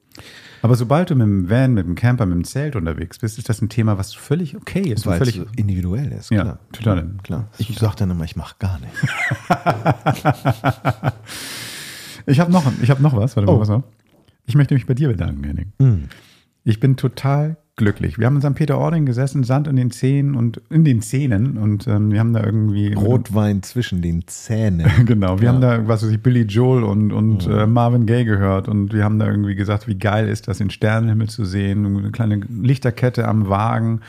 Aber 0.62 0.76
sobald 0.76 1.10
du 1.10 1.14
mit 1.14 1.26
dem 1.26 1.50
Van, 1.50 1.74
mit 1.74 1.86
dem 1.86 1.94
Camper, 1.94 2.24
mit 2.24 2.36
dem 2.36 2.44
Zelt 2.44 2.74
unterwegs 2.74 3.18
bist, 3.18 3.36
ist 3.38 3.48
das 3.50 3.60
ein 3.60 3.68
Thema, 3.68 3.98
was 3.98 4.14
völlig 4.14 4.56
okay 4.56 4.80
ist. 4.88 5.06
Weil 5.06 5.14
es 5.14 5.18
völlig 5.18 5.36
so 5.36 5.44
individuell 5.56 6.10
ist. 6.12 6.30
Ja, 6.30 6.42
klar. 6.42 6.58
total. 6.72 7.10
klar. 7.22 7.48
Ich 7.58 7.78
sage 7.78 7.96
dann 7.98 8.10
immer, 8.10 8.24
ich 8.24 8.36
mache 8.36 8.56
gar 8.58 8.78
nicht. 8.80 8.92
Ich 12.26 12.40
habe 12.40 12.50
noch, 12.50 12.64
ich 12.82 12.90
hab 12.90 13.00
noch 13.00 13.14
was. 13.14 13.36
Warte 13.36 13.46
mal, 13.50 13.56
Oh. 13.56 13.58
pass 13.58 13.70
auf. 13.70 13.82
Ich 14.46 14.54
möchte 14.54 14.74
mich 14.74 14.86
bei 14.86 14.94
dir 14.94 15.08
bedanken, 15.08 15.44
Henning. 15.44 15.72
Mm. 15.78 16.08
Ich 16.64 16.80
bin 16.80 16.96
total 16.96 17.56
glücklich. 17.76 18.18
Wir 18.18 18.26
haben 18.26 18.36
in 18.36 18.42
St. 18.42 18.54
Peter-Ording 18.54 19.04
gesessen, 19.04 19.42
Sand 19.44 19.66
in 19.68 19.76
den 19.76 19.90
Zähnen 19.90 20.34
und 20.36 20.60
in 20.70 20.84
den 20.84 21.02
Zähnen 21.02 21.56
und 21.58 21.86
ähm, 21.88 22.12
wir 22.12 22.20
haben 22.20 22.32
da 22.32 22.44
irgendwie 22.44 22.92
Rotwein 22.94 23.62
zwischen 23.62 24.00
den 24.00 24.26
Zähnen. 24.28 24.86
genau, 25.06 25.40
wir 25.40 25.46
Ja. 25.46 25.52
haben 25.52 25.60
da, 25.60 25.88
was 25.88 26.04
weiß 26.04 26.10
ich, 26.12 26.22
Billy 26.22 26.42
Joel 26.42 26.84
und, 26.84 27.12
und 27.12 27.46
Mhm. 27.46 27.52
äh, 27.52 27.66
Marvin 27.66 28.06
Gaye 28.06 28.24
gehört 28.24 28.68
und 28.68 28.92
wir 28.92 29.02
haben 29.04 29.18
da 29.18 29.26
irgendwie 29.26 29.54
gesagt, 29.56 29.88
wie 29.88 29.96
geil 29.98 30.28
ist 30.28 30.46
das, 30.48 30.58
den 30.58 30.70
Sternenhimmel 30.70 31.28
zu 31.28 31.44
sehen, 31.44 31.84
eine 31.84 32.10
kleine 32.12 32.36
Lichterkette 32.36 33.26
am 33.26 33.48
Wagen. 33.48 34.00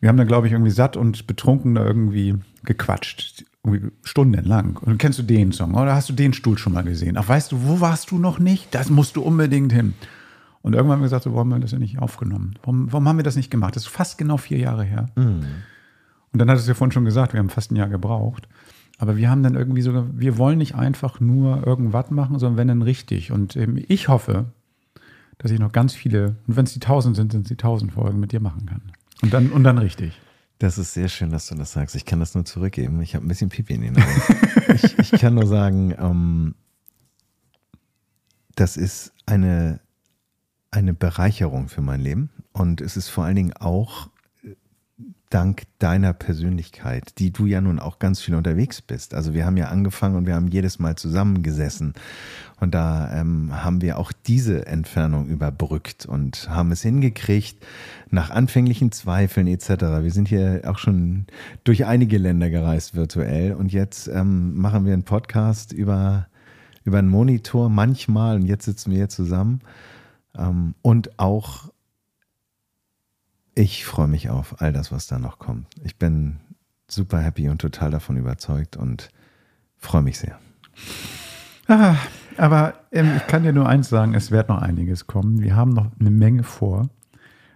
Wir 0.00 0.08
haben 0.10 0.16
da, 0.18 0.24
glaube 0.24 0.46
ich, 0.46 0.52
irgendwie 0.52 0.70
satt 0.70 0.96
und 0.96 1.26
betrunken 1.26 1.74
da 1.74 1.84
irgendwie 1.84 2.34
gequatscht. 2.64 3.44
Irgendwie 3.64 3.90
stundenlang. 4.04 4.76
Und 4.76 4.98
kennst 4.98 5.18
du 5.18 5.22
den 5.24 5.52
Song? 5.52 5.74
Oder 5.74 5.94
hast 5.94 6.08
du 6.08 6.12
den 6.12 6.32
Stuhl 6.32 6.56
schon 6.58 6.72
mal 6.74 6.84
gesehen? 6.84 7.16
Ach, 7.18 7.28
weißt 7.28 7.50
du, 7.50 7.56
wo 7.66 7.80
warst 7.80 8.10
du 8.12 8.18
noch 8.18 8.38
nicht? 8.38 8.72
Das 8.74 8.88
musst 8.90 9.16
du 9.16 9.22
unbedingt 9.22 9.72
hin. 9.72 9.94
Und 10.68 10.74
irgendwann 10.74 10.96
haben 10.96 11.00
wir 11.00 11.06
gesagt, 11.06 11.24
so, 11.24 11.32
warum 11.32 11.50
haben 11.50 11.60
wir 11.60 11.62
das 11.62 11.70
ja 11.70 11.78
nicht 11.78 11.98
aufgenommen? 11.98 12.58
Warum, 12.60 12.92
warum 12.92 13.08
haben 13.08 13.16
wir 13.16 13.22
das 13.22 13.36
nicht 13.36 13.50
gemacht? 13.50 13.74
Das 13.74 13.84
ist 13.84 13.88
fast 13.88 14.18
genau 14.18 14.36
vier 14.36 14.58
Jahre 14.58 14.84
her. 14.84 15.06
Mhm. 15.16 15.46
Und 16.30 16.38
dann 16.38 16.50
hat 16.50 16.58
es 16.58 16.68
ja 16.68 16.74
vorhin 16.74 16.92
schon 16.92 17.06
gesagt, 17.06 17.32
wir 17.32 17.40
haben 17.40 17.48
fast 17.48 17.72
ein 17.72 17.76
Jahr 17.76 17.88
gebraucht. 17.88 18.46
Aber 18.98 19.16
wir 19.16 19.30
haben 19.30 19.42
dann 19.42 19.54
irgendwie 19.54 19.80
sogar, 19.80 20.06
wir 20.12 20.36
wollen 20.36 20.58
nicht 20.58 20.74
einfach 20.74 21.20
nur 21.20 21.66
irgendwas 21.66 22.10
machen, 22.10 22.38
sondern 22.38 22.58
wenn 22.58 22.68
dann 22.68 22.82
richtig. 22.82 23.32
Und 23.32 23.56
ähm, 23.56 23.82
ich 23.88 24.08
hoffe, 24.08 24.52
dass 25.38 25.50
ich 25.50 25.58
noch 25.58 25.72
ganz 25.72 25.94
viele, 25.94 26.36
und 26.46 26.58
wenn 26.58 26.66
es 26.66 26.74
die 26.74 26.80
tausend 26.80 27.16
sind, 27.16 27.32
sind 27.32 27.46
es 27.46 27.48
die 27.48 27.56
tausend 27.56 27.92
Folgen 27.92 28.20
mit 28.20 28.32
dir 28.32 28.40
machen 28.40 28.66
kann. 28.66 28.82
Und 29.22 29.32
dann, 29.32 29.50
und 29.50 29.64
dann 29.64 29.78
richtig. 29.78 30.20
Das 30.58 30.76
ist 30.76 30.92
sehr 30.92 31.08
schön, 31.08 31.30
dass 31.30 31.46
du 31.46 31.54
das 31.54 31.72
sagst. 31.72 31.96
Ich 31.96 32.04
kann 32.04 32.20
das 32.20 32.34
nur 32.34 32.44
zurückgeben. 32.44 33.00
Ich 33.00 33.14
habe 33.14 33.24
ein 33.24 33.28
bisschen 33.28 33.48
Pipi 33.48 33.72
in 33.72 33.80
den 33.80 33.96
Augen. 33.96 34.22
ich, 34.74 34.98
ich 34.98 35.12
kann 35.12 35.32
nur 35.32 35.46
sagen, 35.46 35.94
ähm, 35.98 36.56
das 38.54 38.76
ist 38.76 39.14
eine, 39.24 39.80
eine 40.70 40.94
Bereicherung 40.94 41.68
für 41.68 41.82
mein 41.82 42.00
Leben. 42.00 42.30
Und 42.52 42.80
es 42.80 42.96
ist 42.96 43.08
vor 43.08 43.24
allen 43.24 43.36
Dingen 43.36 43.54
auch 43.54 44.08
dank 45.30 45.64
deiner 45.78 46.12
Persönlichkeit, 46.14 47.18
die 47.18 47.30
du 47.30 47.46
ja 47.46 47.60
nun 47.60 47.78
auch 47.78 47.98
ganz 47.98 48.20
viel 48.20 48.34
unterwegs 48.34 48.80
bist. 48.80 49.14
Also 49.14 49.34
wir 49.34 49.44
haben 49.44 49.56
ja 49.56 49.68
angefangen 49.68 50.16
und 50.16 50.26
wir 50.26 50.34
haben 50.34 50.48
jedes 50.48 50.78
Mal 50.78 50.96
zusammengesessen 50.96 51.92
und 52.60 52.74
da 52.74 53.12
ähm, 53.14 53.50
haben 53.52 53.82
wir 53.82 53.98
auch 53.98 54.10
diese 54.10 54.66
Entfernung 54.66 55.26
überbrückt 55.26 56.06
und 56.06 56.48
haben 56.48 56.72
es 56.72 56.82
hingekriegt 56.82 57.64
nach 58.10 58.30
anfänglichen 58.30 58.90
Zweifeln 58.90 59.46
etc. 59.48 59.68
Wir 60.02 60.12
sind 60.12 60.28
hier 60.28 60.62
auch 60.64 60.78
schon 60.78 61.26
durch 61.64 61.84
einige 61.84 62.16
Länder 62.16 62.48
gereist 62.48 62.94
virtuell 62.94 63.52
und 63.52 63.72
jetzt 63.72 64.08
ähm, 64.08 64.56
machen 64.56 64.86
wir 64.86 64.94
einen 64.94 65.04
Podcast 65.04 65.72
über 65.72 66.26
über 66.84 66.98
einen 66.98 67.10
Monitor 67.10 67.68
manchmal 67.68 68.36
und 68.36 68.46
jetzt 68.46 68.64
sitzen 68.64 68.92
wir 68.92 68.96
hier 68.96 69.08
zusammen 69.10 69.60
und 70.82 71.18
auch 71.18 71.70
ich 73.58 73.84
freue 73.84 74.06
mich 74.06 74.30
auf 74.30 74.60
all 74.62 74.72
das, 74.72 74.92
was 74.92 75.08
da 75.08 75.18
noch 75.18 75.40
kommt. 75.40 75.66
Ich 75.82 75.96
bin 75.96 76.38
super 76.86 77.18
happy 77.18 77.48
und 77.48 77.60
total 77.60 77.90
davon 77.90 78.16
überzeugt 78.16 78.76
und 78.76 79.10
freue 79.76 80.02
mich 80.02 80.18
sehr. 80.18 80.38
Ah, 81.66 81.96
aber 82.36 82.74
ähm, 82.92 83.16
ich 83.16 83.26
kann 83.26 83.42
dir 83.42 83.52
nur 83.52 83.68
eins 83.68 83.88
sagen, 83.88 84.14
es 84.14 84.30
wird 84.30 84.48
noch 84.48 84.62
einiges 84.62 85.08
kommen. 85.08 85.42
Wir 85.42 85.56
haben 85.56 85.72
noch 85.72 85.88
eine 85.98 86.10
Menge 86.10 86.44
vor. 86.44 86.88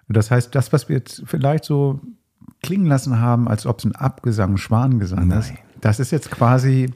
Und 0.09 0.17
das 0.17 0.33
heißt, 0.33 0.55
das, 0.55 0.73
was 0.73 0.89
wir 0.89 0.97
jetzt 0.97 1.23
vielleicht 1.25 1.65
so 1.65 2.01
klingen 2.63 2.87
lassen 2.87 3.21
haben, 3.21 3.47
als 3.49 3.65
ob 3.65 3.79
es 3.79 3.85
ein 3.85 3.95
Abgesang, 3.95 4.57
Schwanengesang 4.57 5.29
Nein. 5.29 5.39
ist, 5.39 5.53
das 5.81 6.01
ist 6.01 6.11
jetzt 6.11 6.31
quasi, 6.31 6.91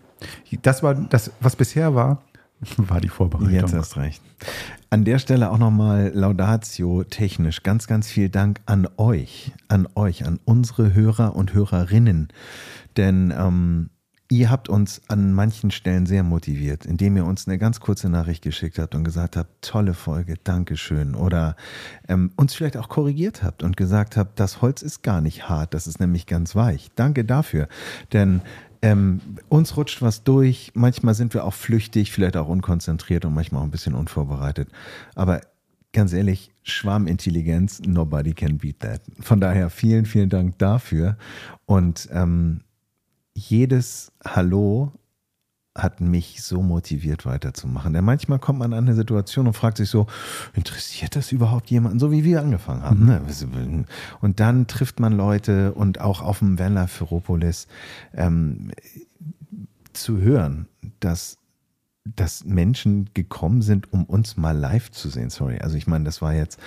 das 0.62 0.82
war 0.82 0.94
das, 0.94 1.30
was 1.40 1.54
bisher 1.54 1.94
war, 1.94 2.22
war 2.76 3.00
die 3.00 3.08
Vorbereitung. 3.08 3.52
Jetzt 3.52 3.74
hast 3.74 3.96
recht. 3.96 4.22
An 4.96 5.04
der 5.04 5.18
Stelle 5.18 5.50
auch 5.50 5.58
nochmal 5.58 6.10
Laudatio 6.14 7.04
technisch. 7.04 7.62
Ganz, 7.62 7.86
ganz 7.86 8.08
viel 8.08 8.30
Dank 8.30 8.62
an 8.64 8.88
euch, 8.96 9.52
an 9.68 9.86
euch, 9.94 10.24
an 10.24 10.40
unsere 10.46 10.94
Hörer 10.94 11.36
und 11.36 11.52
Hörerinnen. 11.52 12.28
Denn 12.96 13.30
ähm, 13.36 13.90
ihr 14.30 14.50
habt 14.50 14.70
uns 14.70 15.02
an 15.08 15.34
manchen 15.34 15.70
Stellen 15.70 16.06
sehr 16.06 16.22
motiviert, 16.22 16.86
indem 16.86 17.18
ihr 17.18 17.26
uns 17.26 17.46
eine 17.46 17.58
ganz 17.58 17.80
kurze 17.80 18.08
Nachricht 18.08 18.42
geschickt 18.42 18.78
habt 18.78 18.94
und 18.94 19.04
gesagt 19.04 19.36
habt, 19.36 19.60
tolle 19.60 19.92
Folge, 19.92 20.36
Dankeschön. 20.42 21.14
Oder 21.14 21.56
ähm, 22.08 22.32
uns 22.36 22.54
vielleicht 22.54 22.78
auch 22.78 22.88
korrigiert 22.88 23.42
habt 23.42 23.62
und 23.62 23.76
gesagt 23.76 24.16
habt, 24.16 24.40
das 24.40 24.62
Holz 24.62 24.80
ist 24.80 25.02
gar 25.02 25.20
nicht 25.20 25.46
hart, 25.46 25.74
das 25.74 25.86
ist 25.86 26.00
nämlich 26.00 26.24
ganz 26.24 26.56
weich. 26.56 26.88
Danke 26.94 27.26
dafür. 27.26 27.68
Denn 28.14 28.40
ähm, 28.86 29.20
uns 29.48 29.76
rutscht 29.76 30.00
was 30.00 30.22
durch. 30.22 30.70
Manchmal 30.74 31.14
sind 31.14 31.34
wir 31.34 31.44
auch 31.44 31.54
flüchtig, 31.54 32.12
vielleicht 32.12 32.36
auch 32.36 32.48
unkonzentriert 32.48 33.24
und 33.24 33.34
manchmal 33.34 33.60
auch 33.60 33.64
ein 33.64 33.72
bisschen 33.72 33.94
unvorbereitet. 33.94 34.68
Aber 35.16 35.40
ganz 35.92 36.12
ehrlich, 36.12 36.52
Schwarmintelligenz, 36.62 37.80
nobody 37.80 38.32
can 38.32 38.58
beat 38.58 38.80
that. 38.80 39.00
Von 39.20 39.40
daher 39.40 39.70
vielen, 39.70 40.06
vielen 40.06 40.28
Dank 40.28 40.58
dafür. 40.58 41.16
Und 41.64 42.08
ähm, 42.12 42.60
jedes 43.34 44.12
Hallo 44.24 44.92
hat 45.76 46.00
mich 46.00 46.42
so 46.42 46.62
motiviert 46.62 47.26
weiterzumachen. 47.26 47.92
Denn 47.92 48.04
manchmal 48.04 48.38
kommt 48.38 48.58
man 48.58 48.72
an 48.72 48.84
eine 48.84 48.94
Situation 48.94 49.46
und 49.46 49.52
fragt 49.52 49.76
sich 49.76 49.90
so, 49.90 50.06
interessiert 50.54 51.16
das 51.16 51.32
überhaupt 51.32 51.70
jemanden? 51.70 51.98
So 51.98 52.10
wie 52.10 52.24
wir 52.24 52.40
angefangen 52.40 52.82
haben. 52.82 53.06
Ne? 53.06 53.84
Und 54.20 54.40
dann 54.40 54.66
trifft 54.66 55.00
man 55.00 55.12
Leute 55.12 55.72
und 55.74 56.00
auch 56.00 56.22
auf 56.22 56.40
dem 56.40 56.58
Werner 56.58 56.88
Ferropolis 56.88 57.66
ähm, 58.14 58.72
zu 59.92 60.18
hören, 60.18 60.66
dass 61.00 61.38
dass 62.14 62.44
Menschen 62.44 63.10
gekommen 63.14 63.62
sind, 63.62 63.92
um 63.92 64.04
uns 64.04 64.36
mal 64.36 64.56
live 64.56 64.92
zu 64.92 65.08
sehen. 65.08 65.28
Sorry, 65.28 65.58
also 65.58 65.76
ich 65.76 65.88
meine, 65.88 66.04
das 66.04 66.22
war 66.22 66.34
jetzt 66.34 66.60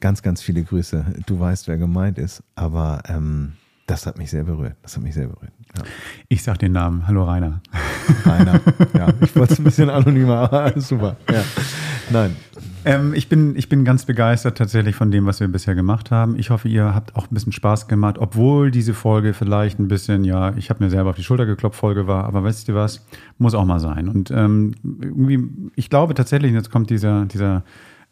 ganz, 0.00 0.22
ganz 0.22 0.42
viele 0.42 0.64
Grüße. 0.64 1.04
Du 1.26 1.38
weißt, 1.38 1.68
wer 1.68 1.78
gemeint 1.78 2.18
ist, 2.18 2.42
aber 2.56 3.02
ähm, 3.06 3.52
das 3.86 4.06
hat 4.06 4.18
mich 4.18 4.30
sehr 4.30 4.44
berührt. 4.44 4.76
Das 4.82 4.96
hat 4.96 5.02
mich 5.02 5.14
sehr 5.14 5.28
berührt. 5.28 5.52
Ja. 5.76 5.84
Ich 6.28 6.42
sag 6.42 6.58
den 6.58 6.72
Namen. 6.72 7.06
Hallo 7.06 7.24
Rainer. 7.24 7.60
Rainer. 8.24 8.60
Ja, 8.94 9.08
ich 9.20 9.34
wollte 9.34 9.54
es 9.54 9.58
ein 9.58 9.64
bisschen 9.64 9.90
anonymer, 9.90 10.52
aber 10.52 10.80
super. 10.80 11.16
Ja. 11.30 11.42
Nein. 12.10 12.36
Ähm, 12.84 13.14
ich, 13.14 13.28
bin, 13.28 13.56
ich 13.56 13.68
bin 13.68 13.84
ganz 13.84 14.04
begeistert 14.04 14.58
tatsächlich 14.58 14.96
von 14.96 15.10
dem, 15.10 15.24
was 15.24 15.40
wir 15.40 15.48
bisher 15.48 15.74
gemacht 15.74 16.10
haben. 16.10 16.38
Ich 16.38 16.50
hoffe, 16.50 16.68
ihr 16.68 16.94
habt 16.94 17.16
auch 17.16 17.30
ein 17.30 17.34
bisschen 17.34 17.52
Spaß 17.52 17.88
gemacht, 17.88 18.18
obwohl 18.18 18.70
diese 18.70 18.92
Folge 18.92 19.34
vielleicht 19.34 19.78
ein 19.78 19.88
bisschen, 19.88 20.24
ja, 20.24 20.54
ich 20.56 20.68
habe 20.68 20.84
mir 20.84 20.90
selber 20.90 21.10
auf 21.10 21.16
die 21.16 21.22
Schulter 21.22 21.46
geklopft, 21.46 21.78
Folge 21.78 22.06
war, 22.06 22.24
aber 22.24 22.42
weißt 22.44 22.68
du 22.68 22.74
was, 22.74 23.06
muss 23.38 23.54
auch 23.54 23.64
mal 23.64 23.80
sein. 23.80 24.08
Und 24.08 24.30
ähm, 24.30 24.74
irgendwie, 24.82 25.70
ich 25.76 25.90
glaube 25.90 26.14
tatsächlich, 26.14 26.52
jetzt 26.52 26.70
kommt 26.70 26.90
dieser, 26.90 27.24
dieser 27.26 27.62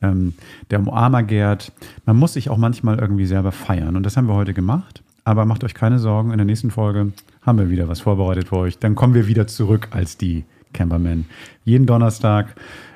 ähm, 0.02 0.34
der 0.70 0.80
Umarmer 0.80 1.24
Gerd, 1.24 1.72
man 2.06 2.16
muss 2.16 2.34
sich 2.34 2.48
auch 2.48 2.56
manchmal 2.56 2.98
irgendwie 2.98 3.26
selber 3.26 3.52
feiern. 3.52 3.96
Und 3.96 4.04
das 4.04 4.16
haben 4.16 4.28
wir 4.28 4.34
heute 4.34 4.54
gemacht. 4.54 5.02
Aber 5.24 5.44
macht 5.44 5.64
euch 5.64 5.74
keine 5.74 5.98
Sorgen, 5.98 6.30
in 6.30 6.38
der 6.38 6.46
nächsten 6.46 6.70
Folge 6.70 7.12
haben 7.42 7.58
wir 7.58 7.70
wieder 7.70 7.88
was 7.88 8.00
vorbereitet 8.00 8.48
für 8.48 8.56
euch. 8.56 8.78
Dann 8.78 8.94
kommen 8.94 9.14
wir 9.14 9.26
wieder 9.26 9.46
zurück 9.46 9.88
als 9.90 10.16
die 10.16 10.44
Campermen. 10.72 11.26
Jeden 11.64 11.86
Donnerstag 11.86 12.54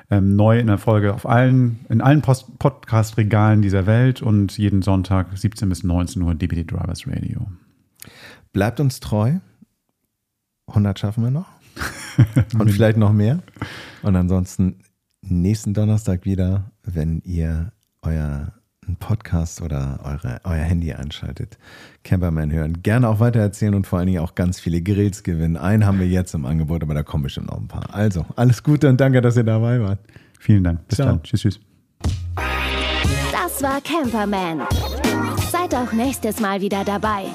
ähm, 0.09 0.35
neu 0.35 0.59
in 0.59 0.67
der 0.67 0.77
Folge 0.77 1.13
auf 1.13 1.25
allen, 1.25 1.79
in 1.89 2.01
allen 2.01 2.21
Podcast-Regalen 2.21 3.61
dieser 3.61 3.85
Welt 3.85 4.21
und 4.21 4.57
jeden 4.57 4.81
Sonntag 4.81 5.35
17 5.35 5.67
bis 5.69 5.83
19 5.83 6.21
Uhr 6.21 6.35
DBD 6.35 6.63
Drivers 6.63 7.07
Radio. 7.07 7.47
Bleibt 8.53 8.79
uns 8.79 8.99
treu. 8.99 9.33
100 10.67 10.99
schaffen 10.99 11.23
wir 11.23 11.31
noch. 11.31 11.47
und 12.59 12.71
vielleicht 12.71 12.97
noch 12.97 13.11
mehr. 13.11 13.39
Und 14.03 14.15
ansonsten 14.15 14.79
nächsten 15.21 15.73
Donnerstag 15.73 16.25
wieder, 16.25 16.71
wenn 16.83 17.21
ihr 17.25 17.73
euer 18.01 18.53
einen 18.87 18.97
Podcast 18.97 19.61
oder 19.61 19.99
eure, 20.03 20.39
euer 20.43 20.63
Handy 20.63 20.93
einschaltet, 20.93 21.57
Camperman 22.03 22.51
hören. 22.51 22.81
Gerne 22.83 23.09
auch 23.09 23.19
weitererzählen 23.19 23.73
und 23.75 23.87
vor 23.87 23.99
allen 23.99 24.07
Dingen 24.07 24.19
auch 24.19 24.35
ganz 24.35 24.59
viele 24.59 24.81
Grills 24.81 25.23
gewinnen. 25.23 25.57
Einen 25.57 25.85
haben 25.85 25.99
wir 25.99 26.07
jetzt 26.07 26.33
im 26.33 26.45
Angebot, 26.45 26.83
aber 26.83 26.93
da 26.93 27.03
kommen 27.03 27.23
bestimmt 27.23 27.47
noch 27.47 27.57
ein 27.57 27.67
paar. 27.67 27.93
Also, 27.93 28.25
alles 28.35 28.63
Gute 28.63 28.89
und 28.89 28.99
danke, 28.99 29.21
dass 29.21 29.37
ihr 29.37 29.43
dabei 29.43 29.81
wart. 29.81 29.99
Vielen 30.39 30.63
Dank. 30.63 30.87
Bis 30.87 30.97
Ciao. 30.97 31.07
dann. 31.07 31.23
Tschüss, 31.23 31.41
tschüss. 31.41 31.59
Das 33.31 33.63
war 33.63 33.81
Camperman. 33.81 34.61
Seid 35.51 35.73
auch 35.73 35.91
nächstes 35.93 36.39
Mal 36.39 36.61
wieder 36.61 36.83
dabei. 36.83 37.25